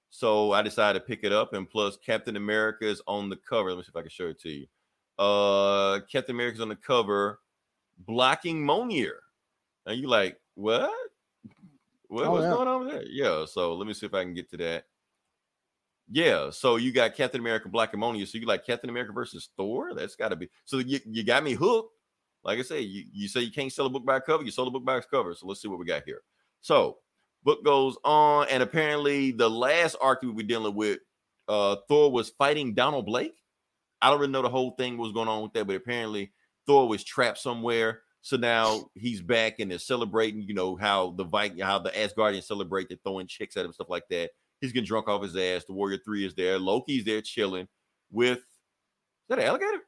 So 0.09 0.51
I 0.51 0.61
decided 0.61 0.99
to 0.99 1.05
pick 1.05 1.23
it 1.23 1.31
up, 1.31 1.53
and 1.53 1.69
plus 1.69 1.97
Captain 2.05 2.35
America 2.35 2.85
is 2.85 3.01
on 3.07 3.29
the 3.29 3.37
cover. 3.37 3.69
Let 3.69 3.77
me 3.77 3.83
see 3.83 3.89
if 3.89 3.95
I 3.95 4.01
can 4.01 4.09
show 4.09 4.27
it 4.27 4.39
to 4.41 4.49
you. 4.49 4.67
Uh 5.17 6.01
Captain 6.11 6.35
America's 6.35 6.61
on 6.61 6.69
the 6.69 6.75
cover, 6.75 7.39
blocking 8.05 8.63
Mjolnir. 8.63 9.13
And 9.85 9.99
you 9.99 10.07
like, 10.07 10.37
what? 10.55 10.91
What, 12.07 12.25
Oh, 12.25 12.31
what's 12.31 12.43
yeah. 12.43 12.51
going 12.51 12.67
on 12.67 12.85
with 12.85 12.93
that? 12.93 13.09
Yeah. 13.09 13.45
So 13.45 13.73
let 13.75 13.87
me 13.87 13.93
see 13.93 14.05
if 14.05 14.13
I 14.13 14.23
can 14.23 14.33
get 14.33 14.49
to 14.51 14.57
that. 14.57 14.85
Yeah. 16.11 16.49
So 16.49 16.75
you 16.75 16.91
got 16.91 17.15
Captain 17.15 17.39
America, 17.39 17.69
Black 17.69 17.93
Ammonia. 17.93 18.25
So 18.25 18.37
you 18.37 18.45
like 18.45 18.65
Captain 18.65 18.89
America 18.89 19.13
versus 19.13 19.49
Thor? 19.55 19.93
That's 19.93 20.15
got 20.15 20.29
to 20.29 20.35
be. 20.35 20.49
So 20.65 20.79
you, 20.79 20.99
you 21.05 21.23
got 21.23 21.43
me 21.43 21.53
hooked. 21.53 21.93
Like 22.43 22.59
I 22.59 22.63
say, 22.63 22.81
you, 22.81 23.05
you 23.13 23.27
say 23.27 23.41
you 23.41 23.51
can't 23.51 23.71
sell 23.71 23.85
a 23.85 23.89
book 23.89 24.05
by 24.05 24.17
a 24.17 24.21
cover. 24.21 24.43
You 24.43 24.51
sold 24.51 24.67
a 24.67 24.71
book 24.71 24.83
by 24.83 24.99
cover. 25.01 25.33
So 25.35 25.47
let's 25.47 25.61
see 25.61 25.67
what 25.67 25.79
we 25.79 25.85
got 25.85 26.03
here. 26.05 26.21
So 26.59 26.97
book 27.43 27.63
goes 27.63 27.97
on, 28.03 28.47
and 28.49 28.61
apparently 28.61 29.31
the 29.31 29.49
last 29.49 29.95
arc 30.01 30.21
we 30.21 30.31
were 30.31 30.43
dealing 30.43 30.75
with, 30.75 30.99
uh, 31.47 31.77
Thor 31.87 32.11
was 32.11 32.29
fighting 32.31 32.73
Donald 32.73 33.05
Blake. 33.05 33.35
I 34.01 34.09
don't 34.09 34.19
really 34.19 34.31
know 34.31 34.41
the 34.41 34.49
whole 34.49 34.71
thing 34.71 34.97
was 34.97 35.11
going 35.11 35.27
on 35.27 35.43
with 35.43 35.53
that, 35.53 35.67
but 35.67 35.75
apparently 35.75 36.31
Thor 36.67 36.87
was 36.87 37.03
trapped 37.03 37.39
somewhere. 37.39 38.01
So 38.23 38.37
now 38.37 38.89
he's 38.93 39.21
back 39.21 39.59
and 39.59 39.71
they're 39.71 39.79
celebrating, 39.79 40.43
you 40.43 40.53
know, 40.53 40.75
how 40.75 41.11
the 41.17 41.23
Viking, 41.23 41.59
how 41.59 41.79
the 41.79 41.89
Asgardians 41.89 42.43
celebrate, 42.43 42.87
they're 42.87 42.99
throwing 43.03 43.27
chicks 43.27 43.57
at 43.57 43.65
him, 43.65 43.73
stuff 43.73 43.89
like 43.89 44.07
that. 44.11 44.29
He's 44.59 44.71
getting 44.71 44.85
drunk 44.85 45.07
off 45.07 45.23
his 45.23 45.35
ass. 45.35 45.65
The 45.65 45.73
Warrior 45.73 45.99
Three 46.05 46.23
is 46.23 46.35
there. 46.35 46.59
Loki's 46.59 47.03
there 47.03 47.21
chilling 47.21 47.67
with 48.11 48.37
is 49.31 49.37
that 49.37 49.39
an 49.39 49.45
alligator? 49.45 49.81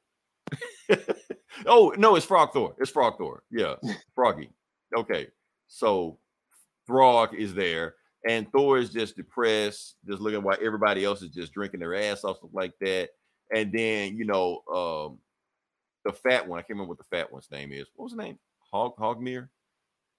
oh 1.66 1.94
no, 1.98 2.16
it's 2.16 2.26
Frog 2.26 2.54
Thor. 2.54 2.76
It's 2.80 2.92
Frog 2.92 3.18
Thor. 3.18 3.44
Yeah, 3.52 3.76
Froggy. 4.16 4.50
Okay, 4.98 5.28
so 5.68 6.18
Throg 6.88 7.34
is 7.36 7.54
there, 7.54 7.96
and 8.28 8.50
Thor 8.52 8.78
is 8.78 8.90
just 8.92 9.18
depressed, 9.18 9.96
just 10.08 10.22
looking 10.22 10.44
while 10.44 10.58
everybody 10.64 11.04
else 11.04 11.22
is 11.22 11.30
just 11.30 11.54
drinking 11.54 11.82
their 11.82 11.96
ass 11.96 12.24
off, 12.24 12.38
stuff 12.38 12.52
like 12.54 12.74
that. 12.82 13.10
And 13.54 13.72
then 13.72 14.18
you 14.18 14.26
know, 14.26 14.62
um, 14.74 15.20
the 16.06 16.14
fat 16.14 16.48
one. 16.48 16.60
I 16.60 16.62
can't 16.62 16.72
remember 16.72 16.90
what 16.90 16.98
the 16.98 17.16
fat 17.16 17.32
one's 17.32 17.50
name 17.52 17.72
is. 17.72 17.88
What 17.96 18.06
was 18.06 18.14
the 18.14 18.24
name? 18.24 18.40
Hog 18.72 18.96
Hogmere, 18.98 19.50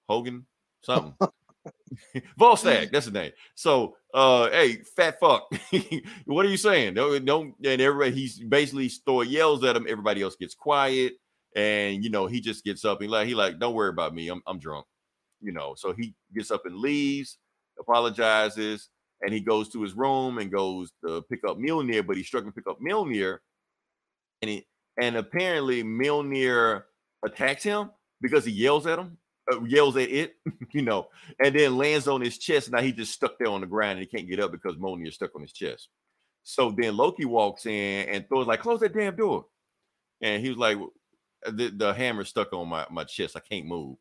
Hogan, 0.08 0.46
something. 0.82 1.14
Volstagg, 2.38 2.90
that's 2.90 3.06
his 3.06 3.14
name. 3.14 3.32
So, 3.54 3.96
uh, 4.12 4.50
hey, 4.50 4.82
fat 4.96 5.18
fuck, 5.18 5.50
what 6.26 6.46
are 6.46 6.50
you 6.50 6.56
saying? 6.56 6.94
Don't, 6.94 7.24
don't, 7.24 7.54
and 7.64 7.80
everybody, 7.80 8.12
he's 8.12 8.38
basically 8.38 8.88
Thor 8.88 9.24
yells 9.24 9.64
at 9.64 9.76
him. 9.76 9.86
Everybody 9.88 10.22
else 10.22 10.36
gets 10.36 10.54
quiet, 10.54 11.14
and 11.56 12.04
you 12.04 12.10
know, 12.10 12.26
he 12.26 12.40
just 12.40 12.64
gets 12.64 12.84
up 12.84 13.00
and 13.00 13.10
like, 13.10 13.26
he 13.26 13.34
like, 13.34 13.58
don't 13.58 13.74
worry 13.74 13.90
about 13.90 14.14
me. 14.14 14.28
I'm, 14.28 14.42
I'm 14.46 14.58
drunk, 14.58 14.86
you 15.40 15.52
know. 15.52 15.74
So 15.76 15.92
he 15.92 16.14
gets 16.34 16.50
up 16.50 16.66
and 16.66 16.76
leaves, 16.76 17.38
apologizes, 17.78 18.90
and 19.22 19.32
he 19.32 19.40
goes 19.40 19.68
to 19.70 19.82
his 19.82 19.94
room 19.94 20.38
and 20.38 20.52
goes 20.52 20.92
to 21.06 21.22
pick 21.30 21.40
up 21.48 21.58
Mjolnir, 21.58 22.06
but 22.06 22.16
he's 22.16 22.26
struggling 22.26 22.52
to 22.52 22.56
pick 22.56 22.70
up 22.70 22.80
Mjolnir, 22.80 23.38
and 24.42 24.50
he, 24.50 24.66
and 25.00 25.16
apparently 25.16 25.82
Mjolnir 25.82 26.84
attacks 27.24 27.62
him 27.62 27.90
because 28.20 28.44
he 28.44 28.52
yells 28.52 28.86
at 28.86 28.98
him, 28.98 29.18
uh, 29.52 29.62
yells 29.64 29.96
at 29.96 30.10
it, 30.10 30.34
you 30.72 30.82
know, 30.82 31.08
and 31.42 31.54
then 31.54 31.76
lands 31.76 32.08
on 32.08 32.20
his 32.20 32.38
chest. 32.38 32.70
Now 32.70 32.80
he 32.80 32.92
just 32.92 33.12
stuck 33.12 33.38
there 33.38 33.48
on 33.48 33.60
the 33.60 33.66
ground 33.66 33.98
and 33.98 34.00
he 34.00 34.06
can't 34.06 34.28
get 34.28 34.40
up 34.40 34.52
because 34.52 34.76
Mjolnir 34.76 35.08
is 35.08 35.14
stuck 35.14 35.34
on 35.34 35.42
his 35.42 35.52
chest. 35.52 35.88
So 36.44 36.74
then 36.76 36.96
Loki 36.96 37.24
walks 37.24 37.66
in 37.66 38.08
and 38.08 38.28
Thor's 38.28 38.46
like, 38.46 38.60
"Close 38.60 38.80
that 38.80 38.94
damn 38.94 39.16
door," 39.16 39.46
and 40.20 40.42
he 40.42 40.50
was 40.50 40.58
like, 40.58 40.78
"The, 41.50 41.70
the 41.74 41.94
hammer's 41.94 42.28
stuck 42.28 42.52
on 42.52 42.68
my 42.68 42.86
my 42.90 43.04
chest. 43.04 43.36
I 43.36 43.40
can't 43.40 43.66
move." 43.66 43.96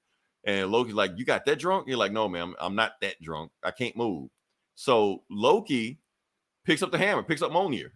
And 0.46 0.70
Loki's 0.70 0.94
like, 0.94 1.14
"You 1.16 1.24
got 1.24 1.46
that 1.46 1.60
drunk?" 1.60 1.88
You're 1.88 1.98
like, 1.98 2.12
"No, 2.12 2.28
man, 2.28 2.54
I'm, 2.60 2.76
not 2.76 2.94
that 3.02 3.22
drunk. 3.22 3.52
I 3.64 3.72
can't 3.72 3.96
move." 3.96 4.30
So 4.76 5.24
Loki 5.30 6.00
picks 6.66 6.84
up 6.84 6.92
the 6.92 6.98
hammer, 6.98 7.24
picks 7.24 7.42
up 7.42 7.52
Mjolnir 7.52 7.92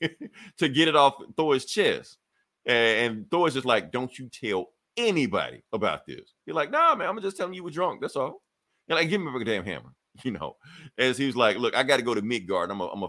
to 0.58 0.68
get 0.68 0.88
it 0.88 0.96
off 0.96 1.14
Thor's 1.36 1.64
chest. 1.64 2.18
And, 2.66 3.16
and 3.16 3.30
Thor's 3.30 3.54
just 3.54 3.66
like, 3.66 3.92
don't 3.92 4.16
you 4.18 4.28
tell 4.28 4.70
anybody 4.96 5.62
about 5.72 6.06
this. 6.06 6.34
You're 6.46 6.56
like, 6.56 6.70
nah, 6.70 6.94
man, 6.94 7.08
I'm 7.08 7.20
just 7.20 7.36
telling 7.36 7.52
you 7.52 7.58
you 7.58 7.64
were 7.64 7.70
drunk. 7.70 8.00
That's 8.00 8.16
all. 8.16 8.42
You're 8.88 8.98
like, 8.98 9.08
give 9.08 9.20
me 9.20 9.30
a 9.34 9.44
damn 9.44 9.64
hammer, 9.64 9.92
you 10.22 10.32
know. 10.32 10.56
As 10.98 11.18
he 11.18 11.26
was 11.26 11.36
like, 11.36 11.58
look, 11.58 11.76
I 11.76 11.82
got 11.82 11.98
to 11.98 12.02
go 12.02 12.14
to 12.14 12.22
Midgard. 12.22 12.70
I'm 12.70 12.78
gonna 12.78 13.08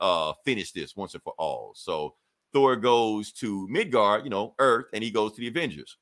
uh, 0.00 0.32
finish 0.44 0.72
this 0.72 0.96
once 0.96 1.14
and 1.14 1.22
for 1.22 1.34
all. 1.38 1.72
So 1.74 2.14
Thor 2.52 2.76
goes 2.76 3.32
to 3.32 3.66
Midgard, 3.68 4.24
you 4.24 4.30
know, 4.30 4.54
Earth, 4.58 4.86
and 4.92 5.02
he 5.02 5.10
goes 5.10 5.32
to 5.32 5.40
the 5.40 5.48
Avengers. 5.48 5.96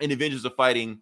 And 0.00 0.10
the 0.10 0.14
Avengers 0.14 0.46
are 0.46 0.50
fighting. 0.50 1.00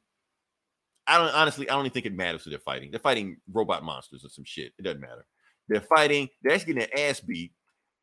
I 1.07 1.19
don't 1.19 1.35
honestly, 1.35 1.69
I 1.69 1.74
don't 1.74 1.82
even 1.82 1.93
think 1.93 2.07
it 2.07 2.15
matters 2.15 2.44
who 2.44 2.51
they're 2.51 2.59
fighting. 2.59 2.90
They're 2.90 3.01
fighting 3.01 3.36
robot 3.53 3.85
monsters 3.85 4.24
or 4.24 4.28
some 4.28 4.44
shit. 4.44 4.73
It 4.78 4.82
doesn't 4.82 5.01
matter. 5.01 5.24
They're 5.69 5.81
fighting. 5.81 6.28
They're 6.43 6.55
actually 6.55 6.74
getting 6.74 6.89
their 6.93 7.11
ass 7.11 7.20
beat. 7.20 7.53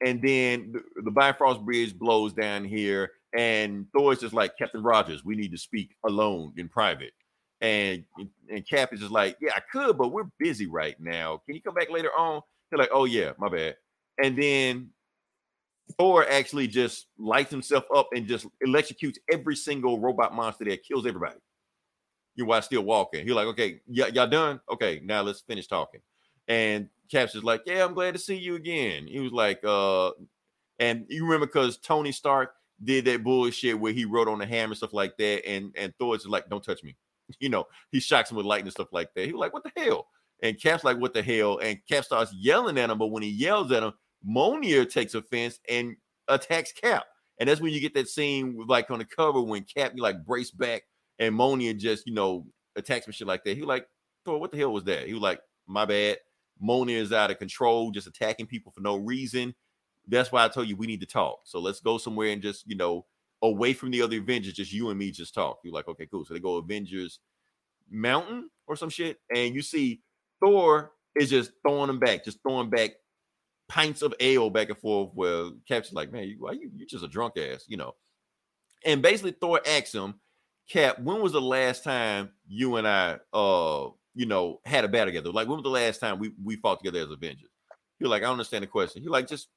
And 0.06 0.22
then 0.22 0.74
the, 0.74 1.02
the 1.04 1.12
Bifrost 1.12 1.62
Bridge 1.62 1.98
blows 1.98 2.34
down 2.34 2.66
here, 2.66 3.12
and 3.36 3.88
Thor's 3.96 4.20
just 4.20 4.34
like 4.34 4.58
Captain 4.58 4.84
Rogers. 4.84 5.24
We 5.24 5.36
need 5.36 5.52
to 5.52 5.58
speak 5.58 5.96
alone 6.06 6.54
in 6.58 6.70
private. 6.70 7.14
And 7.62 8.04
and 8.50 8.68
Cap 8.68 8.94
is 8.94 9.00
just 9.00 9.12
like, 9.12 9.38
yeah, 9.40 9.52
I 9.56 9.62
could, 9.72 9.98
but 9.98 10.12
we're 10.12 10.30
busy 10.38 10.68
right 10.68 11.00
now. 11.00 11.42
Can 11.46 11.56
you 11.56 11.62
come 11.62 11.74
back 11.74 11.90
later 11.90 12.12
on? 12.18 12.42
They're 12.70 12.80
like, 12.80 12.90
oh 12.92 13.06
yeah, 13.06 13.32
my 13.38 13.48
bad. 13.48 13.78
And 14.22 14.38
then 14.38 14.90
Thor 15.98 16.28
actually 16.30 16.68
just 16.68 17.08
lights 17.18 17.52
himself 17.52 17.86
up 17.96 18.10
and 18.14 18.28
just 18.28 18.46
electrocutes 18.66 19.18
every 19.32 19.56
single 19.56 20.00
robot 20.00 20.34
monster 20.34 20.66
that 20.66 20.84
kills 20.84 21.06
everybody. 21.06 21.40
You 22.36 22.46
while 22.46 22.62
still 22.62 22.82
walking. 22.82 23.26
He's 23.26 23.36
like, 23.36 23.48
okay, 23.48 23.80
y- 23.88 24.12
y'all 24.14 24.28
done? 24.28 24.60
Okay, 24.72 25.02
now 25.04 25.22
let's 25.22 25.42
finish 25.42 25.68
talking. 25.68 26.02
And 26.48 26.90
Just 27.10 27.36
like, 27.44 27.62
yeah, 27.66 27.86
I'm 27.86 27.94
glad 27.94 28.14
to 28.14 28.20
see 28.20 28.36
you 28.36 28.56
again. 28.56 29.08
He 29.08 29.20
was 29.20 29.32
like, 29.32 29.60
uh, 29.64 30.12
and 30.80 31.06
you 31.10 31.24
remember 31.26 31.46
because 31.46 31.78
Tony 31.78 32.12
Stark 32.12 32.54
did 32.84 33.06
that 33.06 33.24
bullshit 33.24 33.80
where 33.80 33.94
he 33.94 34.06
wrote 34.06 34.28
on 34.28 34.40
the 34.40 34.46
hammer 34.46 34.76
stuff 34.76 34.94
like 34.94 35.18
that, 35.18 35.48
and 35.48 35.74
and 35.78 35.94
Thor's 36.00 36.24
just 36.24 36.30
like, 36.30 36.50
don't 36.50 36.64
touch 36.64 36.84
me. 36.84 36.96
You 37.40 37.50
know, 37.50 37.66
he 37.90 38.02
shocks 38.02 38.30
him 38.30 38.38
with 38.38 38.46
lightning 38.46 38.70
stuff 38.72 38.90
like 38.92 39.14
that. 39.16 39.26
He 39.26 39.32
was 39.32 39.40
like, 39.40 39.54
what 39.54 39.64
the 39.64 39.72
hell? 39.82 40.08
And 40.44 40.62
Cap's 40.62 40.84
like, 40.84 40.98
what 40.98 41.14
the 41.14 41.24
hell? 41.24 41.58
And 41.60 41.80
Cap 41.90 42.04
starts 42.04 42.34
yelling 42.34 42.78
at 42.78 42.90
him, 42.90 42.98
but 42.98 43.08
when 43.08 43.24
he 43.24 43.30
yells 43.30 43.72
at 43.72 43.82
him, 43.82 43.94
Mjolnir 44.28 44.92
takes 44.92 45.16
offense 45.16 45.60
and 45.70 45.96
attacks 46.28 46.74
Cap. 46.74 47.06
And 47.40 47.50
that's 47.50 47.62
when 47.62 47.74
you 47.74 47.80
get 47.80 47.94
that 47.96 48.10
scene 48.10 48.56
with, 48.56 48.68
like 48.68 48.92
on 48.92 49.00
the 49.00 49.06
cover 49.06 49.42
when 49.42 49.64
Cap 49.64 49.94
you 49.96 50.04
like 50.04 50.26
brace 50.26 50.52
back 50.52 50.84
and 51.18 51.34
Mjolnir 51.34 51.78
just 51.78 52.06
you 52.06 52.14
know 52.14 52.46
attacks 52.76 53.08
him 53.08 53.14
shit 53.14 53.28
like 53.28 53.44
that. 53.46 53.56
He 53.56 53.62
was 53.62 53.68
like, 53.68 53.88
Thor, 54.26 54.40
what 54.40 54.52
the 54.52 54.58
hell 54.58 54.74
was 54.74 54.84
that? 54.84 55.08
He 55.08 55.14
was 55.14 55.24
like, 55.24 55.40
my 55.68 55.86
bad. 55.86 56.18
Mjolnir 56.62 56.98
is 56.98 57.12
out 57.12 57.32
of 57.32 57.40
control, 57.40 57.92
just 57.92 58.08
attacking 58.08 58.48
people 58.48 58.72
for 58.72 58.82
no 58.82 58.96
reason. 58.96 59.56
That's 60.08 60.32
why 60.32 60.44
I 60.44 60.50
told 60.50 60.68
you 60.68 60.76
we 60.76 60.88
need 60.88 61.02
to 61.02 61.06
talk. 61.06 61.42
So 61.46 61.60
let's 61.60 61.80
go 61.80 61.98
somewhere 61.98 62.30
and 62.30 62.42
just 62.42 62.68
you 62.68 62.76
know 62.76 63.06
away 63.42 63.74
from 63.74 63.92
the 63.92 64.02
other 64.02 64.18
Avengers, 64.18 64.54
just 64.54 64.72
you 64.72 64.90
and 64.90 64.98
me 64.98 65.12
just 65.12 65.34
talk. 65.34 65.60
You're 65.64 65.74
like, 65.74 65.88
okay, 65.88 66.08
cool. 66.10 66.26
So 66.26 66.34
they 66.34 66.40
go 66.40 66.58
Avengers 66.58 67.20
Mountain 67.90 68.50
or 68.68 68.76
some 68.76 68.90
shit, 68.90 69.20
and 69.36 69.54
you 69.54 69.62
see 69.62 70.02
Thor 70.40 70.92
is 71.16 71.30
just 71.30 71.52
throwing 71.62 71.88
them 71.88 72.00
back, 72.00 72.24
just 72.26 72.42
throwing 72.42 72.70
back 72.70 72.92
pints 73.70 74.02
of 74.02 74.14
ale 74.20 74.50
back 74.50 74.70
and 74.70 74.78
forth. 74.78 75.12
Where 75.14 75.50
Cap's 75.68 75.94
like, 75.94 76.12
man, 76.12 76.24
you, 76.24 76.38
why 76.40 76.54
you 76.54 76.72
you 76.76 76.86
just 76.86 77.04
a 77.04 77.08
drunk 77.08 77.38
ass, 77.38 77.66
you 77.68 77.78
know? 77.78 77.96
And 78.86 79.02
basically, 79.02 79.32
Thor 79.32 79.62
asks 79.66 79.94
him, 79.94 80.16
Cap, 80.70 81.00
when 81.00 81.22
was 81.22 81.34
the 81.34 81.42
last 81.42 81.84
time 81.84 82.30
you 82.48 82.78
and 82.78 82.88
I, 82.88 83.18
uh, 83.34 83.90
you 84.16 84.26
know, 84.26 84.60
had 84.66 84.86
a 84.86 84.88
battle 84.88 85.08
together? 85.08 85.32
Like, 85.32 85.48
when 85.48 85.58
was 85.58 85.64
the 85.64 85.70
last 85.70 86.00
time 86.00 86.20
we 86.20 86.32
we 86.44 86.56
fought 86.58 86.80
together 86.80 87.04
as 87.04 87.12
Avengers? 87.12 87.50
He 88.00 88.06
was 88.06 88.12
like, 88.12 88.24
I 88.24 88.26
don't 88.26 88.34
understand 88.34 88.64
the 88.64 88.68
question. 88.68 89.02
He 89.02 89.10
like, 89.10 89.28
just, 89.28 89.48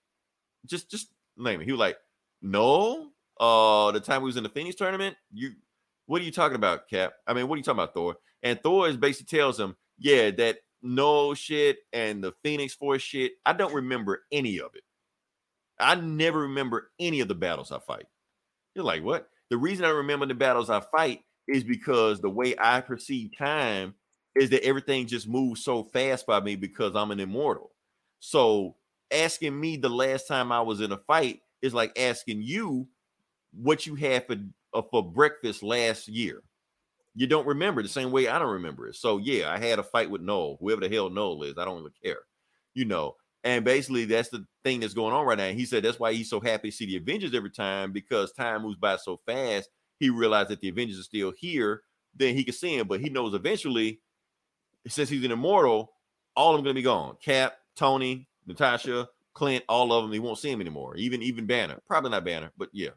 just, 0.67 0.91
just 0.91 1.09
name 1.37 1.61
it. 1.61 1.65
He 1.65 1.73
was 1.73 1.81
like, 1.81 1.97
no. 2.43 3.11
Uh, 3.39 3.91
the 3.93 4.01
time 4.01 4.23
we 4.23 4.27
was 4.27 4.37
in 4.37 4.43
the 4.43 4.49
Phoenix 4.49 4.77
tournament, 4.77 5.17
you, 5.33 5.53
what 6.07 6.23
are 6.23 6.25
you 6.25 6.33
talking 6.33 6.57
about, 6.57 6.89
Cap? 6.89 7.13
I 7.27 7.35
mean, 7.35 7.49
what 7.49 7.57
are 7.57 7.59
you 7.59 7.65
talking 7.65 7.81
about, 7.81 7.95
Thor? 7.95 8.17
And 8.43 8.61
Thor 8.63 8.89
is 8.89 8.97
basically 8.97 9.39
tells 9.39 9.59
him, 9.59 9.77
yeah, 9.99 10.31
that 10.33 10.59
no 10.83 11.35
shit 11.35 11.79
and 11.93 12.23
the 12.23 12.33
Phoenix 12.43 12.75
Force 12.75 13.03
shit. 13.03 13.33
I 13.45 13.53
don't 13.53 13.75
remember 13.75 14.23
any 14.31 14.61
of 14.61 14.71
it. 14.75 14.85
I 15.79 15.95
never 15.97 16.41
remember 16.43 16.91
any 16.99 17.21
of 17.21 17.29
the 17.29 17.35
battles 17.35 17.73
I 17.73 17.79
fight. 17.81 18.07
You're 18.75 18.85
like, 18.85 19.03
what? 19.03 19.29
The 19.51 19.57
reason 19.57 19.85
I 19.85 19.91
remember 19.91 20.27
the 20.27 20.35
battles 20.35 20.71
I 20.71 20.81
fight 20.81 21.23
is 21.49 21.65
because 21.65 22.21
the 22.21 22.31
way 22.31 22.55
I 22.59 22.81
perceive 22.81 23.37
time 23.37 23.95
is 24.41 24.51
that 24.51 24.65
everything 24.65 25.07
just 25.07 25.29
moves 25.29 25.65
so 25.65 25.85
fast 25.85 26.27
by 26.27 26.41
me 26.41 26.57
because 26.57 26.95
I'm 26.95 27.11
an 27.11 27.21
immortal. 27.21 27.73
So 28.21 28.77
asking 29.13 29.59
me 29.59 29.77
the 29.77 29.89
last 29.89 30.27
time 30.29 30.53
I 30.53 30.61
was 30.61 30.81
in 30.81 30.93
a 30.93 30.97
fight 30.99 31.41
is 31.63 31.75
like 31.75 31.99
asking 31.99 32.43
you 32.43 32.89
what 33.53 33.87
you 33.87 33.95
had 33.95 34.27
for 34.27 34.37
uh, 34.75 34.83
for 34.91 35.03
breakfast 35.03 35.63
last 35.63 36.09
year. 36.09 36.43
You 37.15 37.27
don't 37.27 37.47
remember 37.47 37.83
the 37.83 37.89
same 37.89 38.11
way 38.11 38.29
I 38.29 38.39
don't 38.39 38.53
remember 38.53 38.89
it. 38.89 38.97
So 38.97 39.19
yeah, 39.19 39.51
I 39.51 39.59
had 39.59 39.79
a 39.79 39.83
fight 39.83 40.11
with 40.11 40.21
Knull, 40.21 40.59
whoever 40.61 40.83
the 40.83 40.95
hell 40.95 41.09
Knull 41.11 41.43
is. 41.45 41.55
I 41.59 41.65
don't 41.65 41.79
really 41.79 41.95
care, 42.05 42.21
you 42.75 42.85
know. 42.85 43.17
And 43.45 43.65
basically, 43.65 44.05
that's 44.07 44.29
the 44.29 44.45
thing 44.65 44.81
that's 44.81 44.93
going 44.95 45.15
on 45.15 45.25
right 45.25 45.39
now. 45.39 45.51
He 45.53 45.65
said 45.65 45.85
that's 45.85 46.01
why 46.01 46.13
he's 46.13 46.29
so 46.29 46.41
happy 46.41 46.71
to 46.71 46.77
see 46.77 46.87
the 46.87 46.97
Avengers 46.97 47.35
every 47.35 47.51
time 47.51 47.93
because 47.93 48.33
time 48.33 48.63
moves 48.63 48.77
by 48.77 48.97
so 48.97 49.21
fast. 49.25 49.71
He 49.99 50.11
realized 50.11 50.51
that 50.51 50.61
the 50.61 50.69
Avengers 50.69 50.99
are 50.99 51.05
still 51.05 51.33
here. 51.39 51.83
Then 52.15 52.35
he 52.35 52.45
can 52.45 52.55
see 52.55 52.77
him, 52.77 52.89
but 52.89 53.01
he 53.01 53.09
knows 53.09 53.35
eventually, 53.35 54.01
since 54.89 55.09
he's 55.09 55.25
an 55.25 55.33
immortal, 55.33 55.93
all 56.37 56.55
of 56.55 56.59
them 56.59 56.65
gonna 56.65 56.75
be 56.75 56.83
gone. 56.83 57.17
Cap, 57.23 57.55
Tony, 57.77 58.29
Natasha, 58.47 59.09
Clint, 59.35 59.65
all 59.69 59.93
of 59.93 60.05
them. 60.05 60.13
He 60.13 60.19
won't 60.19 60.39
see 60.39 60.51
him 60.51 60.61
anymore. 60.61 60.97
Even 60.97 61.23
even 61.23 61.47
Banner, 61.47 61.81
probably 61.87 62.11
not 62.11 62.25
Banner, 62.25 62.53
but 62.57 62.69
yeah. 62.73 62.91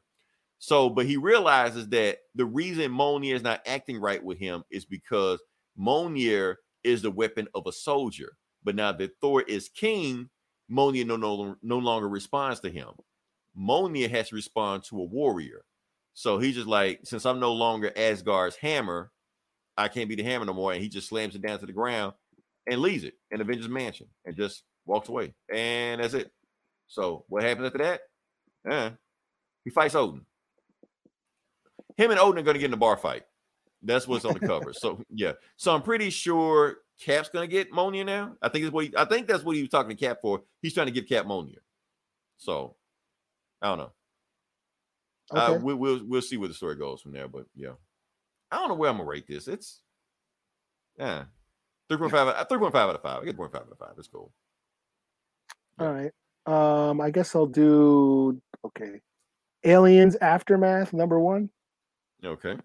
So, 0.59 0.89
but 0.89 1.05
he 1.05 1.17
realizes 1.17 1.87
that 1.89 2.19
the 2.35 2.45
reason 2.45 2.91
Mjolnir 2.91 3.33
is 3.33 3.43
not 3.43 3.61
acting 3.65 3.99
right 3.99 4.23
with 4.23 4.37
him 4.37 4.63
is 4.69 4.85
because 4.85 5.41
Mjolnir 5.79 6.55
is 6.83 7.01
the 7.01 7.11
weapon 7.11 7.47
of 7.55 7.65
a 7.65 7.71
soldier. 7.71 8.33
But 8.63 8.75
now 8.75 8.91
that 8.91 9.11
Thor 9.21 9.41
is 9.41 9.69
king, 9.69 10.29
Mjolnir 10.69 11.05
no, 11.05 11.15
no, 11.15 11.55
no 11.61 11.77
longer 11.77 12.09
responds 12.09 12.59
to 12.61 12.69
him. 12.69 12.89
Mjolnir 13.57 14.09
has 14.09 14.29
to 14.29 14.35
respond 14.35 14.83
to 14.83 14.99
a 14.99 15.05
warrior. 15.05 15.63
So 16.13 16.39
he's 16.39 16.55
just 16.55 16.67
like, 16.67 16.99
since 17.03 17.25
I'm 17.25 17.39
no 17.39 17.53
longer 17.53 17.93
Asgard's 17.95 18.57
hammer, 18.57 19.11
I 19.79 19.87
can't 19.87 20.09
be 20.09 20.15
the 20.15 20.23
hammer 20.23 20.45
no 20.45 20.53
more. 20.53 20.73
And 20.73 20.81
he 20.81 20.89
just 20.89 21.07
slams 21.09 21.35
it 21.35 21.41
down 21.41 21.59
to 21.59 21.65
the 21.65 21.73
ground 21.73 22.13
and 22.69 22.81
leaves 22.81 23.03
it 23.03 23.13
in 23.31 23.41
Avengers 23.41 23.69
Mansion 23.69 24.07
and 24.25 24.35
just 24.35 24.63
walks 24.85 25.09
away. 25.09 25.33
And 25.53 26.01
that's 26.01 26.13
it. 26.13 26.31
So 26.87 27.25
what 27.29 27.43
happens 27.43 27.67
after 27.67 27.77
that? 27.79 28.01
Uh, 28.69 28.89
he 29.63 29.69
fights 29.71 29.95
Odin. 29.95 30.25
Him 31.97 32.11
and 32.11 32.19
Odin 32.19 32.39
are 32.39 32.43
going 32.43 32.55
to 32.55 32.59
get 32.59 32.67
in 32.69 32.73
a 32.73 32.77
bar 32.77 32.97
fight. 32.97 33.23
That's 33.81 34.07
what's 34.07 34.25
on 34.25 34.33
the 34.33 34.39
cover. 34.41 34.73
So 34.73 35.01
yeah. 35.09 35.33
So 35.55 35.73
I'm 35.73 35.81
pretty 35.81 36.09
sure 36.09 36.77
Cap's 36.99 37.29
going 37.29 37.47
to 37.47 37.51
get 37.51 37.71
Mjolnir 37.71 38.05
now. 38.05 38.35
I 38.41 38.49
think 38.49 38.65
is 38.65 38.71
what 38.71 38.85
he, 38.85 38.93
I 38.97 39.05
think 39.05 39.27
that's 39.27 39.43
what 39.43 39.55
he 39.55 39.61
was 39.61 39.69
talking 39.69 39.95
to 39.95 40.05
Cap 40.05 40.17
for. 40.21 40.41
He's 40.61 40.73
trying 40.73 40.87
to 40.87 40.91
give 40.91 41.07
Cap 41.07 41.25
Mjolnir. 41.25 41.59
So 42.37 42.75
I 43.61 43.67
don't 43.69 43.77
know. 43.77 43.91
Uh, 45.31 45.51
Okay. 45.53 45.63
we, 45.63 45.73
we'll 45.73 46.03
we'll 46.05 46.21
see 46.21 46.37
where 46.37 46.47
the 46.47 46.53
story 46.55 46.75
goes 46.75 47.01
from 47.01 47.11
there. 47.11 47.27
But 47.27 47.45
yeah, 47.55 47.73
I 48.51 48.57
don't 48.57 48.69
know 48.69 48.75
where 48.75 48.89
I'm 48.89 48.97
gonna 48.97 49.09
rate 49.09 49.27
this. 49.27 49.47
It's 49.47 49.81
yeah, 50.97 51.25
three 51.87 51.97
point 51.97 52.11
five. 52.11 52.47
Three 52.47 52.59
point 52.59 52.73
five 52.73 52.89
out 52.89 52.95
of 52.95 53.01
five. 53.01 53.21
I 53.21 53.25
get 53.25 53.37
point 53.37 53.51
five 53.51 53.61
out 53.61 53.71
of 53.71 53.77
five. 53.77 53.93
It's 53.97 54.07
cool. 54.07 54.31
All 55.79 55.91
right. 55.91 56.11
Um, 56.45 56.99
I 56.99 57.09
guess 57.11 57.35
I'll 57.35 57.45
do 57.45 58.41
okay. 58.65 59.01
Aliens 59.63 60.15
Aftermath 60.21 60.93
number 60.93 61.19
one. 61.19 61.49
Okay. 62.23 62.57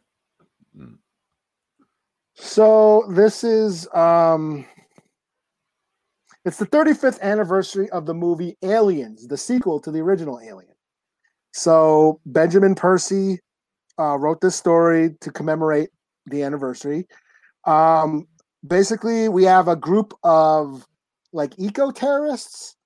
So 2.35 3.07
this 3.11 3.45
is 3.45 3.89
um 3.95 4.67
it's 6.45 6.59
the 6.59 6.67
35th 6.67 7.21
anniversary 7.23 7.89
of 7.91 8.05
the 8.05 8.13
movie 8.13 8.59
Aliens, 8.63 9.27
the 9.27 9.37
sequel 9.37 9.81
to 9.81 9.91
the 9.91 10.01
original 10.01 10.41
Alien. 10.41 10.75
So 11.53 12.21
Benjamin 12.27 12.75
Percy 12.75 13.41
uh, 13.99 14.19
wrote 14.19 14.41
this 14.41 14.57
story 14.57 15.15
to 15.21 15.31
commemorate 15.31 15.91
the 16.27 16.43
anniversary. 16.43 17.07
Um, 17.65 18.27
basically, 18.67 19.29
we 19.29 19.45
have 19.45 19.69
a 19.69 19.77
group 19.77 20.15
of 20.23 20.87
like 21.33 21.59
eco 21.59 21.91
terrorists, 21.91 22.77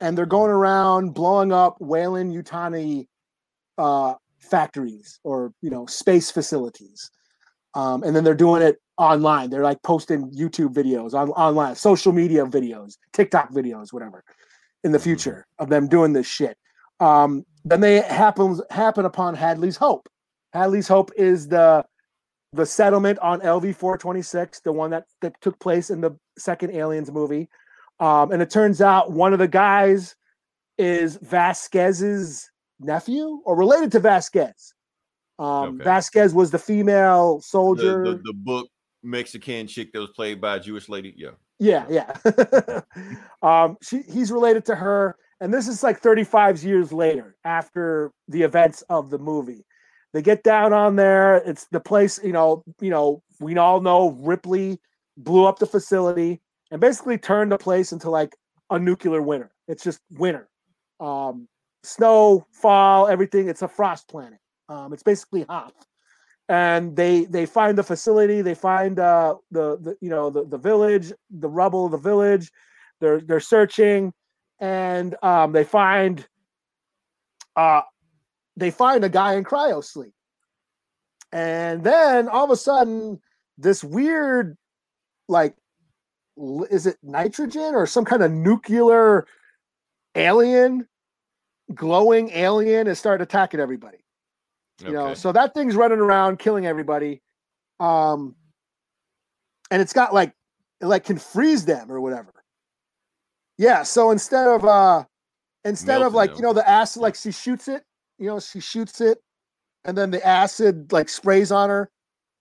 and 0.00 0.16
they're 0.16 0.26
going 0.26 0.50
around 0.50 1.14
blowing 1.14 1.52
up 1.52 1.76
Weyland-Yutani 1.80 3.06
uh, 3.78 4.14
factories 4.38 5.20
or 5.24 5.52
you 5.62 5.70
know 5.70 5.86
space 5.86 6.30
facilities 6.30 7.10
um, 7.74 8.02
and 8.02 8.14
then 8.14 8.24
they're 8.24 8.34
doing 8.34 8.62
it 8.62 8.80
online. 8.96 9.50
They're 9.50 9.62
like 9.62 9.82
posting 9.82 10.30
YouTube 10.32 10.74
videos 10.74 11.14
on 11.14 11.30
online, 11.30 11.76
social 11.76 12.12
media 12.12 12.44
videos, 12.44 12.96
TikTok 13.12 13.52
videos, 13.52 13.92
whatever, 13.92 14.24
in 14.84 14.92
the 14.92 14.98
future 14.98 15.46
of 15.58 15.68
them 15.68 15.88
doing 15.88 16.12
this 16.12 16.26
shit. 16.26 16.56
Um, 16.98 17.44
then 17.64 17.80
they 17.80 18.00
happen 18.00 18.58
happen 18.70 19.04
upon 19.04 19.34
Hadley's 19.34 19.76
Hope. 19.76 20.08
Hadley's 20.52 20.88
Hope 20.88 21.10
is 21.16 21.48
the 21.48 21.84
the 22.52 22.66
settlement 22.66 23.18
on 23.20 23.40
LV 23.40 23.76
four 23.76 23.96
twenty 23.96 24.22
six, 24.22 24.60
the 24.60 24.72
one 24.72 24.90
that 24.90 25.04
that 25.20 25.40
took 25.40 25.58
place 25.60 25.90
in 25.90 26.00
the 26.00 26.16
second 26.38 26.72
Aliens 26.74 27.10
movie. 27.12 27.48
Um, 28.00 28.32
and 28.32 28.40
it 28.42 28.50
turns 28.50 28.80
out 28.80 29.12
one 29.12 29.32
of 29.32 29.38
the 29.38 29.48
guys 29.48 30.16
is 30.78 31.16
Vasquez's 31.16 32.50
nephew 32.80 33.40
or 33.44 33.56
related 33.56 33.92
to 33.92 34.00
Vasquez. 34.00 34.74
Um, 35.38 35.74
Okay. 35.76 35.84
Vasquez 35.84 36.34
was 36.34 36.50
the 36.50 36.58
female 36.58 37.36
The, 37.38 37.42
soldier. 37.42 38.04
the 38.04 38.20
the 38.24 38.32
book 38.34 38.68
Mexican 39.02 39.66
chick 39.66 39.92
that 39.92 40.00
was 40.00 40.10
played 40.10 40.40
by 40.40 40.56
a 40.56 40.60
Jewish 40.60 40.88
lady. 40.88 41.14
Yeah. 41.16 41.30
Yeah, 41.58 41.84
yeah. 41.90 42.80
um, 43.42 43.76
she 43.82 44.00
he's 44.02 44.32
related 44.32 44.64
to 44.66 44.74
her, 44.74 45.14
and 45.40 45.52
this 45.52 45.68
is 45.68 45.82
like 45.82 46.00
35 46.00 46.62
years 46.64 46.90
later 46.90 47.36
after 47.44 48.12
the 48.28 48.42
events 48.42 48.80
of 48.88 49.10
the 49.10 49.18
movie. 49.18 49.64
They 50.12 50.22
get 50.22 50.42
down 50.42 50.72
on 50.72 50.96
there. 50.96 51.36
It's 51.36 51.66
the 51.66 51.80
place, 51.80 52.18
you 52.22 52.32
know, 52.32 52.64
you 52.80 52.90
know, 52.90 53.22
we 53.40 53.56
all 53.58 53.80
know 53.80 54.10
Ripley 54.10 54.80
blew 55.16 55.44
up 55.46 55.58
the 55.58 55.66
facility 55.66 56.40
and 56.70 56.80
basically 56.80 57.18
turned 57.18 57.52
the 57.52 57.58
place 57.58 57.92
into 57.92 58.10
like 58.10 58.34
a 58.70 58.78
nuclear 58.78 59.22
winter. 59.22 59.52
It's 59.68 59.84
just 59.84 60.00
winter. 60.12 60.48
Um, 61.00 61.48
snow, 61.82 62.46
fall, 62.52 63.08
everything. 63.08 63.48
It's 63.48 63.62
a 63.62 63.68
frost 63.68 64.08
planet. 64.08 64.38
Um, 64.68 64.92
it's 64.92 65.02
basically 65.02 65.44
hot. 65.48 65.74
and 66.48 66.96
they 66.96 67.24
they 67.26 67.46
find 67.46 67.78
the 67.78 67.82
facility 67.82 68.42
they 68.42 68.54
find 68.54 68.98
uh 68.98 69.34
the, 69.52 69.78
the 69.78 69.96
you 70.00 70.10
know 70.10 70.30
the, 70.30 70.44
the 70.46 70.58
village 70.58 71.12
the 71.30 71.48
rubble 71.48 71.86
of 71.86 71.92
the 71.92 71.98
village 71.98 72.50
they're 73.00 73.20
they're 73.20 73.40
searching 73.40 74.12
and 74.60 75.14
um 75.22 75.52
they 75.52 75.64
find 75.64 76.26
uh 77.56 77.82
they 78.60 78.70
find 78.70 79.02
a 79.02 79.08
guy 79.08 79.34
in 79.34 79.42
cryo 79.42 79.82
sleep. 79.82 80.12
And 81.32 81.82
then 81.82 82.28
all 82.28 82.44
of 82.44 82.50
a 82.50 82.56
sudden 82.56 83.20
this 83.58 83.82
weird 83.82 84.56
like 85.28 85.56
is 86.70 86.86
it 86.86 86.96
nitrogen 87.02 87.74
or 87.74 87.86
some 87.86 88.04
kind 88.04 88.22
of 88.22 88.30
nuclear 88.30 89.26
alien 90.14 90.86
glowing 91.74 92.30
alien 92.30 92.86
is 92.86 92.98
started 92.98 93.22
attacking 93.22 93.60
everybody. 93.60 93.98
You 94.82 94.92
know 94.92 95.14
so 95.14 95.32
that 95.32 95.54
thing's 95.54 95.76
running 95.76 95.98
around 95.98 96.38
killing 96.38 96.66
everybody. 96.66 97.22
Um 97.80 98.34
and 99.70 99.80
it's 99.80 99.92
got 99.92 100.12
like 100.12 100.32
it 100.80 100.86
like 100.86 101.04
can 101.04 101.18
freeze 101.18 101.64
them 101.64 101.90
or 101.90 102.00
whatever. 102.00 102.32
Yeah 103.56 103.84
so 103.84 104.10
instead 104.10 104.48
of 104.48 104.64
uh 104.64 105.04
instead 105.64 106.02
of 106.02 106.14
like 106.14 106.30
them. 106.30 106.36
you 106.36 106.42
know 106.42 106.52
the 106.52 106.68
acid 106.68 107.02
like 107.02 107.14
she 107.14 107.30
shoots 107.30 107.68
it 107.68 107.84
you 108.20 108.26
know 108.26 108.38
she 108.38 108.60
shoots 108.60 109.00
it 109.00 109.18
and 109.84 109.96
then 109.98 110.10
the 110.10 110.24
acid 110.26 110.92
like 110.92 111.08
sprays 111.08 111.50
on 111.50 111.68
her 111.70 111.90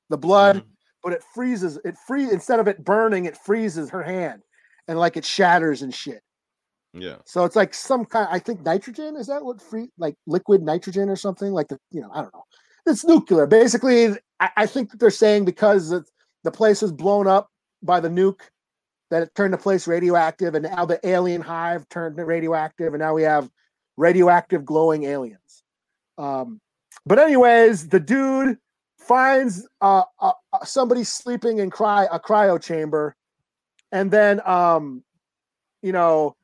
the 0.09 0.17
blood 0.17 0.57
Mhm. 0.57 0.65
but 1.03 1.13
it 1.13 1.23
freezes 1.33 1.79
it 1.85 1.95
free 2.05 2.29
instead 2.31 2.59
of 2.59 2.67
it 2.67 2.83
burning 2.83 3.25
it 3.25 3.37
freezes 3.37 3.89
her 3.89 4.03
hand 4.03 4.41
and 4.87 4.99
like 4.99 5.17
it 5.17 5.25
shatters 5.25 5.81
and 5.81 5.93
shit 5.93 6.21
Yeah. 6.93 7.17
so 7.25 7.45
it's 7.45 7.55
like 7.55 7.73
some 7.73 8.03
kind. 8.05 8.27
I 8.31 8.39
think 8.39 8.61
nitrogen 8.65 9.15
is 9.15 9.27
that 9.27 9.43
what 9.43 9.61
free 9.61 9.89
like 9.97 10.15
liquid 10.27 10.61
nitrogen 10.63 11.07
or 11.09 11.15
something 11.15 11.51
like 11.53 11.67
the 11.69 11.77
you 11.91 12.01
know 12.01 12.09
I 12.13 12.21
don't 12.23 12.33
know. 12.33 12.43
It's 12.85 13.05
nuclear. 13.05 13.45
Basically, 13.45 14.17
I, 14.39 14.49
I 14.57 14.65
think 14.65 14.89
that 14.89 14.99
they're 14.99 15.11
saying 15.11 15.45
because 15.45 15.89
the, 15.89 16.03
the 16.43 16.51
place 16.51 16.81
was 16.81 16.91
blown 16.91 17.27
up 17.27 17.49
by 17.83 17.99
the 17.99 18.09
nuke, 18.09 18.39
that 19.11 19.21
it 19.21 19.35
turned 19.35 19.53
the 19.53 19.57
place 19.59 19.85
radioactive, 19.85 20.55
and 20.55 20.63
now 20.63 20.85
the 20.85 20.99
alien 21.07 21.41
hive 21.41 21.87
turned 21.89 22.17
it 22.17 22.23
radioactive, 22.23 22.93
and 22.95 23.01
now 23.01 23.13
we 23.13 23.21
have 23.23 23.47
radioactive 23.97 24.65
glowing 24.65 25.03
aliens. 25.03 25.63
Um, 26.19 26.59
but 27.05 27.17
anyways, 27.17 27.87
the 27.87 27.99
dude 27.99 28.57
finds 28.99 29.67
uh, 29.81 30.03
uh 30.19 30.33
uh, 30.53 30.65
somebody 30.65 31.03
sleeping 31.03 31.59
in 31.59 31.69
cry 31.71 32.07
a 32.11 32.19
cryo 32.19 32.61
chamber, 32.61 33.15
and 33.91 34.11
then 34.11 34.41
um, 34.45 35.03
you 35.81 35.93
know, 35.93 36.35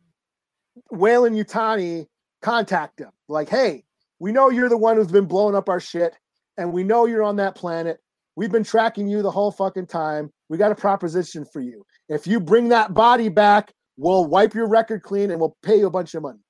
Weyland-Yutani 0.92 2.08
contact 2.42 3.00
him 3.00 3.12
like, 3.28 3.50
"Hey, 3.50 3.84
we 4.20 4.32
know 4.32 4.50
you're 4.50 4.70
the 4.70 4.78
one 4.78 4.96
who's 4.96 5.12
been 5.12 5.26
blowing 5.26 5.56
up 5.56 5.68
our 5.68 5.82
shit, 5.82 6.16
and 6.58 6.72
we 6.72 6.84
know 6.84 7.06
you're 7.06 7.24
on 7.24 7.36
that 7.36 7.56
planet. 7.56 8.00
We've 8.38 8.52
been 8.52 8.64
tracking 8.64 9.08
you 9.08 9.22
the 9.22 9.32
whole 9.32 9.52
fucking 9.52 9.88
time. 9.88 10.32
We 10.50 10.58
got 10.58 10.72
a 10.72 10.76
proposition 10.76 11.46
for 11.52 11.62
you. 11.62 11.86
If 12.10 12.28
you 12.28 12.40
bring 12.40 12.70
that 12.70 12.94
body 12.94 13.30
back, 13.30 13.74
we'll 13.98 14.26
wipe 14.26 14.54
your 14.54 14.68
record 14.68 15.04
clean 15.04 15.32
and 15.32 15.40
we'll 15.40 15.56
pay 15.64 15.78
you 15.78 15.88
a 15.88 15.92
bunch 15.92 16.16
of 16.16 16.24
money." 16.24 16.45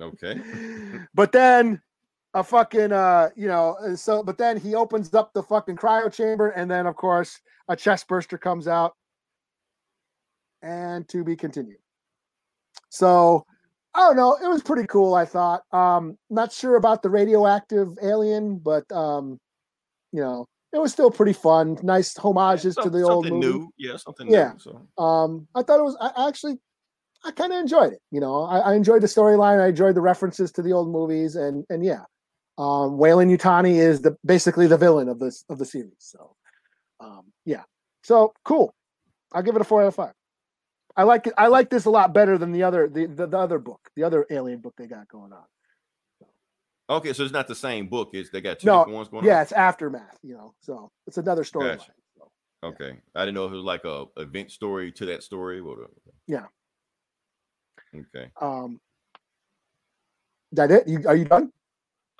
Okay. 0.00 0.40
but 1.14 1.32
then 1.32 1.80
a 2.34 2.44
fucking 2.44 2.92
uh 2.92 3.30
you 3.36 3.48
know 3.48 3.76
uh, 3.82 3.96
so 3.96 4.22
but 4.22 4.38
then 4.38 4.58
he 4.58 4.74
opens 4.74 5.14
up 5.14 5.32
the 5.32 5.42
fucking 5.42 5.76
cryo 5.76 6.12
chamber 6.12 6.50
and 6.50 6.70
then 6.70 6.86
of 6.86 6.94
course 6.94 7.40
a 7.68 7.76
chest 7.76 8.06
burster 8.06 8.36
comes 8.36 8.68
out 8.68 8.94
and 10.62 11.08
to 11.08 11.24
be 11.24 11.34
continued 11.34 11.78
so 12.90 13.44
i 13.94 14.00
don't 14.00 14.16
know 14.16 14.36
it 14.42 14.48
was 14.48 14.62
pretty 14.62 14.86
cool 14.86 15.14
i 15.14 15.24
thought 15.24 15.62
um 15.72 16.16
not 16.28 16.52
sure 16.52 16.76
about 16.76 17.02
the 17.02 17.08
radioactive 17.08 17.96
alien 18.02 18.58
but 18.58 18.90
um 18.92 19.38
you 20.12 20.20
know 20.20 20.46
it 20.72 20.78
was 20.78 20.92
still 20.92 21.10
pretty 21.10 21.32
fun 21.32 21.78
nice 21.82 22.14
homages 22.16 22.74
to 22.76 22.90
the 22.90 23.02
old 23.02 23.24
something 23.24 23.40
movie 23.40 23.58
new. 23.58 23.72
Yeah, 23.78 23.96
something 23.96 24.30
Yeah. 24.30 24.52
new. 24.52 24.58
So 24.58 25.02
um 25.02 25.48
i 25.54 25.62
thought 25.62 25.80
it 25.80 25.84
was 25.84 25.96
I 26.00 26.28
actually 26.28 26.58
i 27.24 27.30
kind 27.32 27.52
of 27.52 27.58
enjoyed 27.58 27.92
it 27.92 28.00
you 28.10 28.20
know 28.20 28.42
I, 28.44 28.58
I 28.58 28.74
enjoyed 28.74 29.02
the 29.02 29.06
storyline 29.08 29.60
i 29.60 29.68
enjoyed 29.68 29.94
the 29.94 30.00
references 30.00 30.52
to 30.52 30.62
the 30.62 30.72
old 30.72 30.88
movies 30.90 31.36
and 31.36 31.64
and 31.70 31.84
yeah 31.84 32.02
um 32.58 32.98
Weyland-Yutani 32.98 33.76
is 33.78 34.00
the 34.02 34.16
basically 34.24 34.66
the 34.66 34.76
villain 34.76 35.08
of 35.08 35.18
this 35.18 35.44
of 35.48 35.58
the 35.58 35.64
series 35.64 35.94
so 35.98 36.34
um 37.00 37.24
yeah 37.44 37.62
so 38.02 38.32
cool 38.44 38.74
i'll 39.32 39.42
give 39.42 39.54
it 39.56 39.60
a 39.60 39.64
four 39.64 39.82
out 39.82 39.88
of 39.88 39.94
five 39.94 40.12
i 40.96 41.02
like 41.04 41.26
it 41.26 41.34
i 41.38 41.46
like 41.48 41.70
this 41.70 41.84
a 41.84 41.90
lot 41.90 42.12
better 42.12 42.36
than 42.38 42.50
the 42.52 42.62
other 42.64 42.88
the, 42.88 43.06
the, 43.06 43.26
the 43.26 43.38
other 43.38 43.58
book 43.58 43.80
the 43.96 44.02
other 44.04 44.26
alien 44.30 44.60
book 44.60 44.74
they 44.76 44.86
got 44.86 45.06
going 45.08 45.32
on 45.32 45.44
okay, 46.90 47.12
so 47.12 47.22
it's 47.22 47.34
not 47.34 47.46
the 47.46 47.54
same 47.54 47.86
book. 47.86 48.08
It's 48.14 48.30
they 48.30 48.40
got 48.40 48.60
two 48.60 48.66
No, 48.66 48.78
different 48.78 48.94
ones 48.96 49.08
going 49.08 49.22
on? 49.24 49.26
yeah 49.28 49.36
on. 49.36 49.42
it's 49.42 49.52
aftermath 49.52 50.18
you 50.22 50.34
know 50.34 50.54
so 50.60 50.90
it's 51.06 51.18
another 51.18 51.42
storyline 51.44 51.76
Gotcha. 51.78 51.92
so. 52.16 52.30
Okay. 52.64 52.96
I 53.14 53.20
didn't 53.20 53.34
know 53.34 53.44
if 53.46 53.52
it 53.52 53.56
was 53.56 53.64
like 53.64 53.84
a 53.84 54.06
event 54.16 54.50
story 54.50 54.90
to 54.92 55.06
that 55.06 55.22
story. 55.22 55.60
Or 55.60 55.76
the- 55.76 56.12
Yeah. 56.26 56.46
Okay. 57.94 58.30
um 58.40 58.80
that 60.52 60.70
it 60.70 60.86
you 60.88 61.02
are 61.06 61.16
you 61.16 61.24
done 61.24 61.52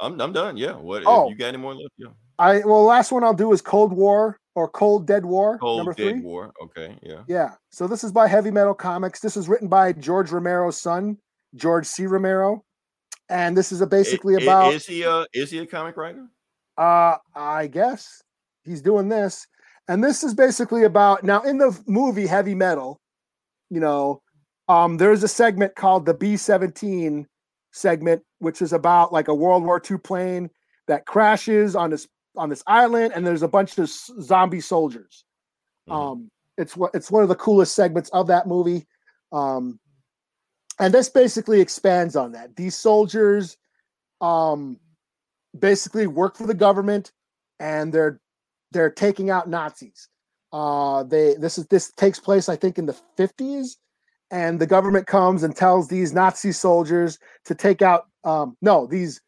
I'm 0.00 0.20
I'm 0.20 0.32
done. 0.32 0.56
Yeah. 0.56 0.76
What 0.76 1.02
Oh. 1.06 1.28
you 1.28 1.34
got 1.34 1.46
any 1.48 1.56
more 1.58 1.74
left? 1.74 1.92
Yeah. 1.96 2.08
I 2.38 2.58
well, 2.64 2.84
last 2.84 3.10
one 3.10 3.24
I'll 3.24 3.34
do 3.34 3.52
is 3.52 3.60
Cold 3.60 3.92
War 3.92 4.38
or 4.54 4.68
Cold 4.68 5.08
Dead 5.08 5.24
War 5.26 5.58
Cold 5.58 5.78
number 5.78 5.92
Dead 5.92 6.12
three. 6.12 6.20
War. 6.20 6.52
Okay. 6.62 6.96
Yeah. 7.02 7.22
Yeah. 7.26 7.50
So 7.70 7.88
this 7.88 8.04
is 8.04 8.12
by 8.12 8.28
Heavy 8.28 8.52
Metal 8.52 8.74
Comics. 8.74 9.18
This 9.18 9.36
is 9.36 9.48
written 9.48 9.66
by 9.66 9.92
George 9.92 10.30
Romero's 10.30 10.80
son, 10.80 11.18
George 11.56 11.84
C. 11.84 12.06
Romero, 12.06 12.64
and 13.28 13.56
this 13.56 13.72
is 13.72 13.80
a 13.80 13.86
basically 13.88 14.36
I- 14.36 14.38
i- 14.38 14.42
about. 14.44 14.72
is 14.74 14.86
he 14.86 15.02
a 15.02 15.26
is 15.32 15.50
he 15.50 15.58
a 15.58 15.66
comic 15.66 15.96
writer? 15.96 16.28
Uh, 16.76 17.16
I 17.34 17.66
guess 17.66 18.22
he's 18.62 18.80
doing 18.82 19.08
this, 19.08 19.48
and 19.88 20.02
this 20.04 20.22
is 20.22 20.32
basically 20.32 20.84
about 20.84 21.24
now 21.24 21.42
in 21.42 21.58
the 21.58 21.76
movie 21.88 22.28
Heavy 22.28 22.54
Metal. 22.54 23.00
You 23.68 23.80
know, 23.80 24.22
um, 24.68 24.96
there's 24.96 25.22
a 25.22 25.28
segment 25.28 25.74
called 25.74 26.06
the 26.06 26.14
B 26.14 26.36
seventeen 26.36 27.26
segment, 27.72 28.22
which 28.38 28.62
is 28.62 28.72
about 28.72 29.12
like 29.12 29.28
a 29.28 29.34
World 29.34 29.64
War 29.64 29.80
II 29.88 29.98
plane 29.98 30.50
that 30.86 31.06
crashes 31.06 31.76
on 31.76 31.90
this 31.90 32.08
on 32.36 32.48
this 32.48 32.62
island, 32.66 33.12
and 33.14 33.26
there's 33.26 33.42
a 33.42 33.48
bunch 33.48 33.78
of 33.78 33.88
zombie 33.88 34.60
soldiers. 34.60 35.24
Mhm. 35.88 35.92
Um, 35.92 36.30
it's 36.56 36.76
what 36.76 36.94
it's 36.94 37.10
one 37.10 37.22
of 37.22 37.28
the 37.28 37.36
coolest 37.36 37.74
segments 37.74 38.10
of 38.10 38.26
that 38.28 38.46
movie. 38.46 38.86
Um, 39.32 39.78
and 40.78 40.94
this 40.94 41.08
basically 41.08 41.60
expands 41.60 42.16
on 42.16 42.32
that. 42.32 42.54
These 42.56 42.76
soldiers, 42.76 43.56
um, 44.20 44.78
basically 45.58 46.06
work 46.06 46.36
for 46.36 46.46
the 46.46 46.54
government, 46.54 47.12
and 47.58 47.92
they're 47.92 48.20
they're 48.72 48.90
taking 48.90 49.30
out 49.30 49.48
Nazis. 49.48 50.08
Uh, 50.52 51.02
they 51.04 51.34
this 51.34 51.58
is 51.58 51.66
this 51.66 51.92
takes 51.92 52.20
place, 52.20 52.48
I 52.48 52.56
think, 52.56 52.78
in 52.78 52.86
the 52.86 52.96
fifties, 53.16 53.78
and 54.30 54.60
the 54.60 54.66
government 54.66 55.06
comes 55.06 55.42
and 55.42 55.54
tells 55.54 55.88
these 55.88 56.12
Nazi 56.12 56.52
soldiers 56.52 57.18
to 57.44 57.54
take 57.54 57.82
out 57.82 58.06
um, 58.24 58.56
no 58.60 58.86
these 58.86 59.20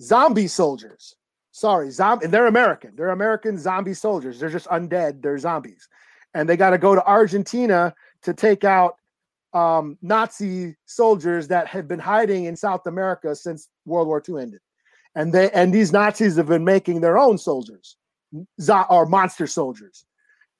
zombie 0.00 0.48
soldiers. 0.48 1.14
Sorry, 1.52 1.90
zombie. 1.90 2.26
They're 2.26 2.46
American. 2.46 2.92
They're 2.96 3.10
American 3.10 3.58
zombie 3.58 3.94
soldiers. 3.94 4.38
They're 4.38 4.50
just 4.50 4.66
undead. 4.66 5.22
They're 5.22 5.38
zombies, 5.38 5.88
and 6.34 6.48
they 6.48 6.56
got 6.56 6.70
to 6.70 6.78
go 6.78 6.94
to 6.94 7.04
Argentina 7.04 7.94
to 8.22 8.34
take 8.34 8.64
out 8.64 8.96
um, 9.54 9.96
Nazi 10.02 10.76
soldiers 10.84 11.48
that 11.48 11.66
had 11.66 11.88
been 11.88 11.98
hiding 11.98 12.44
in 12.44 12.56
South 12.56 12.86
America 12.86 13.34
since 13.34 13.68
World 13.86 14.06
War 14.06 14.22
II 14.28 14.42
ended. 14.42 14.60
And 15.14 15.32
they 15.32 15.50
and 15.52 15.72
these 15.72 15.92
Nazis 15.92 16.36
have 16.36 16.48
been 16.48 16.64
making 16.64 17.00
their 17.00 17.18
own 17.18 17.38
soldiers, 17.38 17.96
zo- 18.60 18.84
or 18.90 19.06
monster 19.06 19.46
soldiers, 19.46 20.04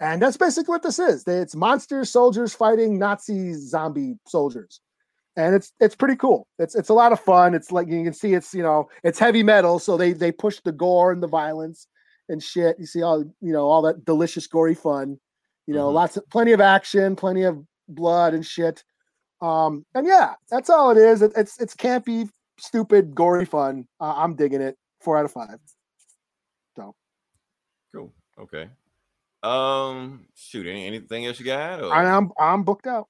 and 0.01 0.21
that's 0.21 0.37
basically 0.37 0.73
what 0.73 0.83
this 0.83 0.99
is. 0.99 1.25
It's 1.27 1.55
monster 1.57 2.05
soldiers 2.05 2.55
fighting 2.55 2.99
Nazi 2.99 3.55
zombie 3.55 4.15
soldiers, 4.27 4.81
and 5.37 5.55
it's 5.55 5.73
it's 5.81 5.95
pretty 5.97 6.17
cool. 6.17 6.47
It's 6.59 6.75
it's 6.75 6.89
a 6.89 6.95
lot 6.95 7.13
of 7.13 7.21
fun. 7.21 7.55
It's 7.55 7.73
like 7.73 7.89
you 7.89 8.03
can 8.05 8.13
see 8.13 8.35
it's 8.35 8.53
you 8.55 8.63
know 8.63 8.89
it's 9.03 9.19
heavy 9.19 9.43
metal, 9.43 9.79
so 9.79 9.97
they 9.97 10.13
they 10.13 10.33
push 10.33 10.61
the 10.65 10.73
gore 10.73 11.13
and 11.13 11.23
the 11.23 11.29
violence 11.29 11.87
and 12.29 12.43
shit. 12.43 12.77
You 12.79 12.87
see 12.87 13.03
all 13.03 13.21
you 13.41 13.53
know 13.53 13.67
all 13.67 13.83
that 13.83 14.05
delicious 14.05 14.47
gory 14.47 14.75
fun. 14.75 15.19
You 15.67 15.75
know, 15.75 15.89
Mhm. 15.91 15.95
lots 15.95 16.17
of 16.17 16.29
plenty 16.31 16.53
of 16.53 16.61
action, 16.61 17.17
plenty 17.17 17.43
of 17.43 17.59
blood 17.89 18.35
and 18.35 18.45
shit. 18.47 18.85
Um, 19.41 19.85
and 19.95 20.07
yeah, 20.07 20.35
that's 20.51 20.71
all 20.71 20.91
it 20.93 20.97
is. 20.99 21.23
It, 21.23 21.33
it's 21.37 21.61
it's 21.61 21.75
campy, 21.75 22.29
stupid, 22.59 23.15
gory 23.15 23.45
fun. 23.45 23.87
Uh, 24.01 24.15
I'm 24.17 24.35
digging 24.37 24.61
it. 24.63 24.77
Four 25.01 25.17
out 25.19 25.25
of 25.25 25.33
five. 25.33 25.59
So 26.77 26.95
Cool. 27.95 28.13
Okay. 28.39 28.69
Um. 29.43 30.27
Shoot. 30.35 30.67
Any, 30.67 30.87
anything 30.87 31.27
else 31.27 31.39
you 31.39 31.47
got? 31.47 31.83
Or? 31.83 31.93
I, 31.93 32.05
I'm 32.17 32.31
I'm 32.39 32.63
booked 32.63 32.87
out. 32.87 33.09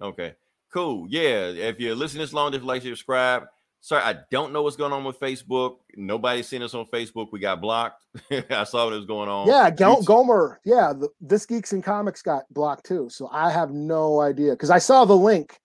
Okay. 0.00 0.34
Cool. 0.72 1.06
Yeah. 1.08 1.48
If 1.48 1.80
you're 1.80 1.94
listening 1.94 2.20
this 2.22 2.32
long, 2.32 2.52
just 2.52 2.64
like 2.64 2.82
subscribe. 2.82 3.44
Sorry, 3.82 4.02
I 4.02 4.16
don't 4.30 4.52
know 4.52 4.62
what's 4.62 4.76
going 4.76 4.92
on 4.92 5.04
with 5.04 5.18
Facebook. 5.18 5.76
Nobody's 5.96 6.46
seen 6.46 6.60
us 6.62 6.74
on 6.74 6.84
Facebook. 6.92 7.28
We 7.32 7.38
got 7.40 7.62
blocked. 7.62 8.04
I 8.50 8.64
saw 8.64 8.84
what 8.84 8.92
was 8.92 9.06
going 9.06 9.30
on. 9.30 9.48
Yeah, 9.48 9.70
YouTube- 9.70 10.04
Gomer. 10.04 10.60
Yeah, 10.66 10.92
the, 10.92 11.08
this 11.22 11.46
geeks 11.46 11.72
and 11.72 11.82
comics 11.82 12.20
got 12.20 12.42
blocked 12.52 12.84
too. 12.84 13.08
So 13.10 13.30
I 13.32 13.50
have 13.50 13.70
no 13.70 14.20
idea 14.20 14.50
because 14.50 14.68
I 14.68 14.78
saw 14.78 15.06
the 15.06 15.16
link, 15.16 15.58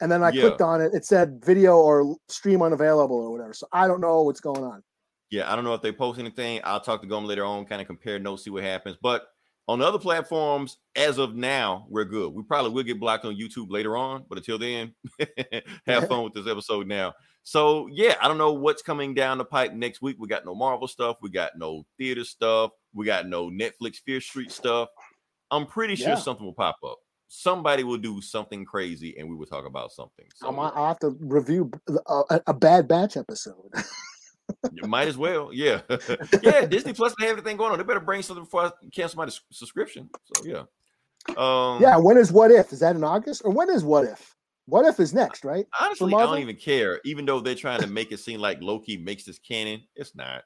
and 0.00 0.10
then 0.10 0.24
I 0.24 0.30
Yeah. 0.30 0.40
clicked 0.42 0.62
on 0.62 0.80
it. 0.80 0.94
It 0.94 1.04
said 1.04 1.44
video 1.44 1.76
or 1.78 2.16
stream 2.28 2.60
unavailable 2.60 3.16
or 3.16 3.30
whatever. 3.30 3.54
So 3.54 3.68
I 3.72 3.86
don't 3.86 4.00
know 4.00 4.22
what's 4.22 4.40
going 4.40 4.64
on. 4.64 4.82
Yeah, 5.34 5.50
I 5.50 5.56
don't 5.56 5.64
know 5.64 5.74
if 5.74 5.82
they 5.82 5.90
post 5.90 6.20
anything. 6.20 6.60
I'll 6.62 6.80
talk 6.80 7.00
to 7.02 7.08
Gomer 7.08 7.26
later 7.26 7.44
on, 7.44 7.64
kind 7.64 7.80
of 7.82 7.88
compare 7.88 8.20
notes, 8.20 8.44
see 8.44 8.50
what 8.50 8.62
happens. 8.62 8.96
But 9.02 9.26
on 9.66 9.80
the 9.80 9.84
other 9.84 9.98
platforms, 9.98 10.76
as 10.94 11.18
of 11.18 11.34
now, 11.34 11.86
we're 11.88 12.04
good. 12.04 12.32
We 12.32 12.44
probably 12.44 12.70
will 12.70 12.84
get 12.84 13.00
blocked 13.00 13.24
on 13.24 13.34
YouTube 13.34 13.66
later 13.68 13.96
on, 13.96 14.26
but 14.28 14.38
until 14.38 14.58
then, 14.60 14.94
have 15.86 16.06
fun 16.06 16.22
with 16.24 16.34
this 16.34 16.46
episode 16.46 16.86
now. 16.86 17.14
So 17.42 17.88
yeah, 17.90 18.14
I 18.22 18.28
don't 18.28 18.38
know 18.38 18.52
what's 18.52 18.80
coming 18.82 19.12
down 19.12 19.38
the 19.38 19.44
pipe 19.44 19.72
next 19.72 20.00
week. 20.00 20.16
We 20.20 20.28
got 20.28 20.44
no 20.46 20.54
Marvel 20.54 20.86
stuff, 20.86 21.16
we 21.20 21.30
got 21.30 21.58
no 21.58 21.84
theater 21.98 22.22
stuff, 22.22 22.70
we 22.92 23.04
got 23.04 23.26
no 23.26 23.50
Netflix 23.50 23.96
Fear 24.06 24.20
Street 24.20 24.52
stuff. 24.52 24.88
I'm 25.50 25.66
pretty 25.66 25.96
sure 25.96 26.10
Yeah. 26.10 26.14
something 26.14 26.44
will 26.44 26.54
pop 26.54 26.76
up. 26.86 26.98
Somebody 27.26 27.82
will 27.82 27.98
do 27.98 28.20
something 28.20 28.64
crazy, 28.64 29.16
and 29.18 29.28
we 29.28 29.34
will 29.34 29.46
talk 29.46 29.66
about 29.66 29.90
something. 29.90 30.26
So 30.36 30.46
I'll 30.48 30.86
have 30.86 31.00
to 31.00 31.16
review 31.18 31.72
a, 31.88 31.92
uh, 32.06 32.22
a, 32.30 32.40
a 32.46 32.54
Bad 32.54 32.86
Batch 32.86 33.16
episode. 33.16 33.72
You 34.72 34.88
might 34.88 35.08
as 35.08 35.16
well, 35.16 35.50
yeah, 35.52 35.80
yeah. 36.42 36.66
Disney 36.66 36.92
Plus 36.92 37.14
they 37.18 37.26
have 37.26 37.38
everything 37.38 37.56
going 37.56 37.72
on. 37.72 37.78
They 37.78 37.84
better 37.84 38.00
bring 38.00 38.22
something 38.22 38.44
before 38.44 38.66
I 38.66 38.70
cancel 38.92 39.18
my 39.18 39.30
subscription. 39.50 40.08
So 40.34 40.44
yeah, 40.44 40.62
um, 41.36 41.82
yeah. 41.82 41.96
When 41.96 42.16
is 42.16 42.32
What 42.32 42.50
If? 42.50 42.72
Is 42.72 42.80
that 42.80 42.96
in 42.96 43.04
August 43.04 43.42
or 43.44 43.50
when 43.52 43.70
is 43.70 43.84
What 43.84 44.04
If? 44.04 44.34
What 44.66 44.86
If 44.86 44.98
is 44.98 45.12
next, 45.12 45.44
right? 45.44 45.66
Honestly, 45.78 46.14
I 46.14 46.22
don't 46.24 46.38
even 46.38 46.56
care. 46.56 47.00
Even 47.04 47.26
though 47.26 47.40
they're 47.40 47.54
trying 47.54 47.80
to 47.80 47.86
make 47.86 48.12
it 48.12 48.18
seem 48.18 48.40
like 48.40 48.62
Loki 48.62 48.96
makes 48.96 49.24
this 49.24 49.38
canon, 49.38 49.82
it's 49.94 50.14
not. 50.14 50.42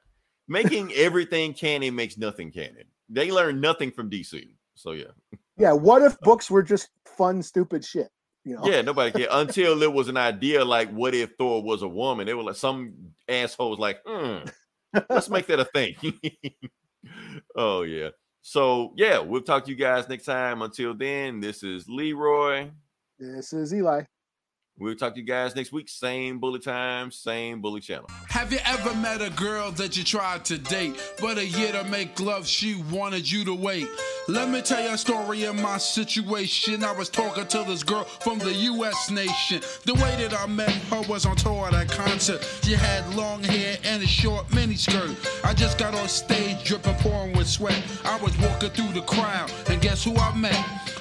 Making 0.47 0.91
everything 0.93 1.53
canon 1.53 1.95
makes 1.95 2.17
nothing 2.17 2.51
canon. 2.51 2.85
They 3.07 3.31
learn 3.31 3.61
nothing 3.61 3.91
from 3.91 4.09
DC. 4.09 4.49
So 4.75 4.91
yeah, 4.91 5.05
Yeah. 5.57 5.73
What 5.73 6.01
if 6.01 6.19
books 6.21 6.49
were 6.49 6.63
just 6.63 6.89
fun, 7.05 7.41
stupid 7.43 7.85
shit? 7.85 8.09
You 8.49 8.55
know? 8.55 8.65
yeah. 8.65 8.81
Nobody 8.81 9.11
care 9.11 9.27
until 9.29 9.83
it 9.83 9.93
was 9.93 10.07
an 10.07 10.17
idea 10.17 10.65
like, 10.65 10.89
what 10.89 11.13
if 11.13 11.33
Thor 11.37 11.61
was 11.61 11.83
a 11.83 11.87
woman? 11.87 12.25
They 12.25 12.33
were 12.33 12.41
like 12.41 12.55
some 12.55 12.93
assholes 13.27 13.77
like, 13.77 13.99
hmm, 14.03 14.39
let's 15.07 15.29
make 15.29 15.45
that 15.47 15.59
a 15.59 15.65
thing. 15.65 15.95
oh 17.55 17.83
yeah. 17.83 18.09
So 18.41 18.93
yeah, 18.95 19.19
we'll 19.19 19.43
talk 19.43 19.65
to 19.65 19.69
you 19.69 19.75
guys 19.75 20.09
next 20.09 20.25
time. 20.25 20.63
Until 20.63 20.95
then, 20.95 21.39
this 21.39 21.61
is 21.61 21.87
Leroy. 21.87 22.71
This 23.19 23.53
is 23.53 23.71
Eli. 23.71 24.01
We'll 24.79 24.95
talk 24.95 25.13
to 25.15 25.19
you 25.19 25.25
guys 25.25 25.55
next 25.57 25.73
week. 25.73 25.89
Same 25.89 26.39
bully 26.39 26.59
time, 26.59 27.11
same 27.11 27.59
bully 27.59 27.81
channel. 27.81 28.09
Have 28.29 28.53
you 28.53 28.59
ever 28.65 28.95
met 28.95 29.21
a 29.21 29.29
girl 29.31 29.71
that 29.71 29.97
you 29.97 30.05
tried 30.05 30.45
to 30.45 30.57
date, 30.57 30.95
but 31.19 31.37
a 31.37 31.45
year 31.45 31.73
to 31.73 31.83
make 31.83 32.17
love, 32.21 32.47
she 32.47 32.75
wanted 32.89 33.29
you 33.29 33.43
to 33.43 33.53
wait? 33.53 33.87
Let 34.29 34.47
me 34.49 34.61
tell 34.61 34.81
you 34.81 34.91
a 34.91 34.97
story 34.97 35.43
of 35.43 35.55
my 35.55 35.79
situation. 35.79 36.83
I 36.83 36.93
was 36.93 37.09
talking 37.09 37.45
to 37.47 37.63
this 37.67 37.83
girl 37.83 38.05
from 38.05 38.39
the 38.39 38.53
US 38.53 39.11
nation. 39.11 39.61
The 39.85 39.95
way 39.95 40.15
that 40.23 40.33
I 40.33 40.45
met 40.45 40.71
her 40.71 41.01
was 41.09 41.25
on 41.25 41.35
tour 41.35 41.67
at 41.67 41.73
a 41.73 41.85
concert. 41.93 42.41
She 42.63 42.73
had 42.73 43.13
long 43.15 43.43
hair 43.43 43.77
and 43.83 44.01
a 44.01 44.07
short 44.07 44.47
miniskirt. 44.49 45.43
I 45.43 45.53
just 45.53 45.77
got 45.77 45.93
on 45.93 46.07
stage 46.07 46.63
dripping, 46.63 46.95
pouring 46.95 47.35
with 47.35 47.47
sweat. 47.47 47.83
I 48.05 48.17
was 48.21 48.37
walking 48.37 48.69
through 48.69 48.93
the 48.93 49.01
crowd, 49.01 49.51
and 49.67 49.81
guess 49.81 50.05
who 50.05 50.15
I 50.15 50.33
met? 50.37 50.63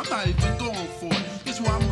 I'm 0.00 0.08
not 0.08 0.26
even 0.26 0.56
going 0.56 0.86
for 0.98 1.12
it. 1.12 1.44
This 1.44 1.56
is 1.56 1.60
what 1.60 1.72
I'm 1.72 1.89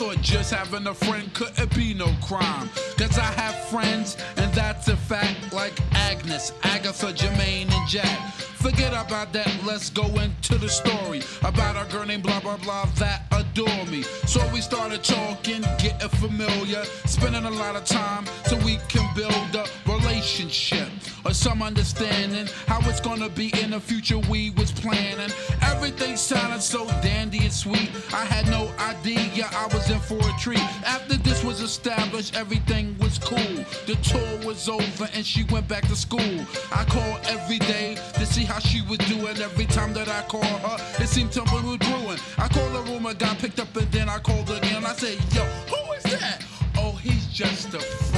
thought 0.00 0.22
just 0.22 0.50
having 0.50 0.86
a 0.86 0.94
friend 0.94 1.30
couldn't 1.34 1.74
be 1.76 1.92
no 1.92 2.06
crime. 2.22 2.70
Cause 2.96 3.18
I 3.18 3.30
have 3.42 3.54
friends, 3.68 4.16
and 4.38 4.50
that's 4.54 4.88
a 4.88 4.96
fact, 4.96 5.52
like 5.52 5.74
Agnes, 5.92 6.54
Agatha, 6.62 7.12
Jermaine, 7.12 7.70
and 7.70 7.86
Jack. 7.86 8.18
Forget 8.60 8.92
about 8.94 9.34
that, 9.34 9.50
let's 9.66 9.90
go 9.90 10.04
into 10.20 10.56
the 10.56 10.70
story 10.70 11.20
about 11.42 11.76
a 11.76 11.90
girl 11.92 12.06
named 12.06 12.22
blah 12.22 12.40
blah 12.40 12.56
blah 12.58 12.86
that 12.96 13.24
adore 13.32 13.84
me. 13.86 14.02
So 14.26 14.40
we 14.54 14.62
started 14.62 15.04
talking, 15.04 15.62
getting 15.78 16.08
familiar, 16.08 16.82
spending 17.04 17.44
a 17.44 17.50
lot 17.50 17.76
of 17.76 17.84
time 17.84 18.24
so 18.46 18.56
we 18.64 18.78
can 18.88 19.06
build 19.14 19.54
a 19.54 19.66
relationship 19.86 20.88
or 21.26 21.34
some 21.34 21.62
understanding 21.62 22.46
how 22.66 22.80
it's 22.88 23.00
gonna 23.00 23.28
be 23.28 23.52
in 23.62 23.70
the 23.70 23.80
future 23.80 24.18
we. 24.30 24.49
Sounded 26.16 26.60
so 26.60 26.86
dandy 27.02 27.38
and 27.38 27.52
sweet. 27.52 27.90
I 28.12 28.24
had 28.24 28.46
no 28.48 28.70
idea 28.78 29.48
I 29.52 29.66
was 29.72 29.88
in 29.90 29.98
for 30.00 30.18
a 30.18 30.32
treat. 30.38 30.62
After 30.84 31.16
this 31.16 31.42
was 31.42 31.60
established, 31.60 32.36
everything 32.36 32.96
was 32.98 33.18
cool. 33.18 33.64
The 33.86 33.96
tour 34.02 34.46
was 34.46 34.68
over 34.68 35.08
and 35.14 35.24
she 35.24 35.44
went 35.44 35.66
back 35.66 35.86
to 35.88 35.96
school. 35.96 36.44
I 36.72 36.84
called 36.84 37.20
every 37.24 37.58
day 37.58 37.96
to 38.14 38.26
see 38.26 38.44
how 38.44 38.58
she 38.58 38.82
was 38.82 38.98
doing. 38.98 39.38
Every 39.38 39.66
time 39.66 39.94
that 39.94 40.08
I 40.08 40.22
called 40.28 40.44
her, 40.44 41.02
it 41.02 41.08
seemed 41.08 41.32
something 41.32 41.66
was 41.66 41.78
brewing. 41.78 42.18
I 42.38 42.48
called 42.48 42.74
the 42.74 42.82
room, 42.90 43.06
I 43.06 43.14
got 43.14 43.38
picked 43.38 43.58
up, 43.58 43.74
and 43.76 43.90
then 43.90 44.08
I 44.08 44.18
called 44.18 44.50
again. 44.50 44.84
I 44.84 44.92
said, 44.92 45.16
Yo, 45.34 45.42
who 45.72 45.92
is 45.92 46.02
that? 46.20 46.44
Oh, 46.76 46.92
he's 46.92 47.26
just 47.28 47.72
a 47.74 48.09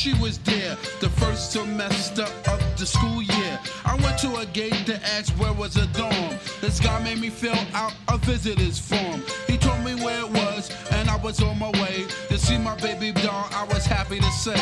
she 0.00 0.14
was 0.14 0.38
there 0.38 0.78
the 1.00 1.10
first 1.10 1.52
semester 1.52 2.22
of 2.22 2.78
the 2.78 2.86
school 2.86 3.20
year. 3.20 3.60
I 3.84 3.96
went 3.96 4.16
to 4.20 4.34
a 4.36 4.46
gate 4.46 4.86
to 4.86 4.96
ask 5.04 5.30
where 5.34 5.52
was 5.52 5.76
a 5.76 5.86
dorm. 5.88 6.38
This 6.62 6.80
guy 6.80 7.04
made 7.04 7.20
me 7.20 7.28
fill 7.28 7.58
out 7.74 7.92
a 8.08 8.16
visitor's 8.16 8.78
form. 8.78 9.22
He 9.46 9.58
told 9.58 9.84
me 9.84 9.94
where 9.96 10.20
it 10.20 10.30
was, 10.30 10.70
and 10.92 11.10
I 11.10 11.16
was 11.16 11.42
on 11.42 11.58
my 11.58 11.68
way 11.82 12.06
to 12.28 12.38
see 12.38 12.56
my 12.56 12.76
baby 12.76 13.12
doll. 13.12 13.46
I 13.52 13.64
was 13.64 13.84
happy 13.84 14.20
to 14.20 14.30
say. 14.30 14.56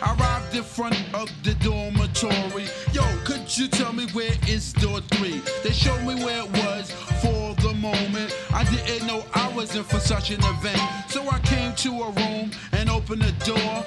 I 0.00 0.14
arrived 0.16 0.54
in 0.54 0.62
front 0.62 0.96
of 1.12 1.28
the 1.42 1.54
dormitory. 1.54 2.66
Yo, 2.92 3.02
could 3.24 3.46
you 3.58 3.66
tell 3.66 3.92
me 3.92 4.06
where 4.12 4.34
is 4.46 4.72
door 4.74 5.00
three? 5.14 5.42
They 5.64 5.72
showed 5.72 6.02
me 6.06 6.24
where 6.24 6.44
it 6.44 6.50
was 6.52 6.92
for 7.20 7.54
the 7.62 7.74
moment. 7.74 8.32
I 8.52 8.62
didn't 8.62 9.08
know 9.08 9.24
I 9.34 9.52
was 9.54 9.74
in 9.74 9.82
for 9.82 9.98
such 9.98 10.30
an 10.30 10.38
event. 10.44 10.80
So 11.08 11.28
I 11.28 11.40
came 11.40 11.74
to 11.74 11.90
a 12.02 12.10
room 12.12 12.52
and 12.72 12.88
opened 12.88 13.22
the 13.22 13.32
door. 13.44 13.84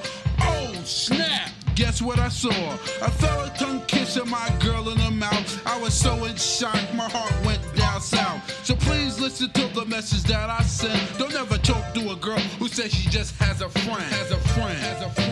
Guess 1.98 2.06
what 2.06 2.20
I 2.20 2.30
saw? 2.30 2.78
A 3.02 3.50
tongue 3.58 3.82
kissing 3.88 4.30
my 4.30 4.54
girl 4.60 4.88
in 4.90 5.00
the 5.00 5.10
mouth. 5.10 5.66
I 5.66 5.82
was 5.82 5.96
so 5.96 6.26
in 6.26 6.36
shock, 6.36 6.80
my 6.94 7.10
heart 7.10 7.34
went 7.44 7.60
down 7.76 8.02
south. 8.02 8.40
So 8.64 8.76
please 8.76 9.20
listen 9.20 9.50
to 9.54 9.68
the 9.74 9.84
message 9.86 10.22
that 10.26 10.48
I 10.48 10.62
sent. 10.62 11.18
Don't 11.18 11.34
ever 11.34 11.58
talk 11.58 11.96
to 11.96 12.12
a 12.12 12.16
girl 12.18 12.38
who 12.60 12.68
says 12.68 12.94
she 12.94 13.10
just 13.10 13.36
has 13.38 13.62
a 13.62 13.70
friend. 13.70 14.04
Has 14.14 14.30
a 14.30 14.38
friend. 14.38 14.78
Has 14.78 15.02
a 15.02 15.10
friend. 15.10 15.27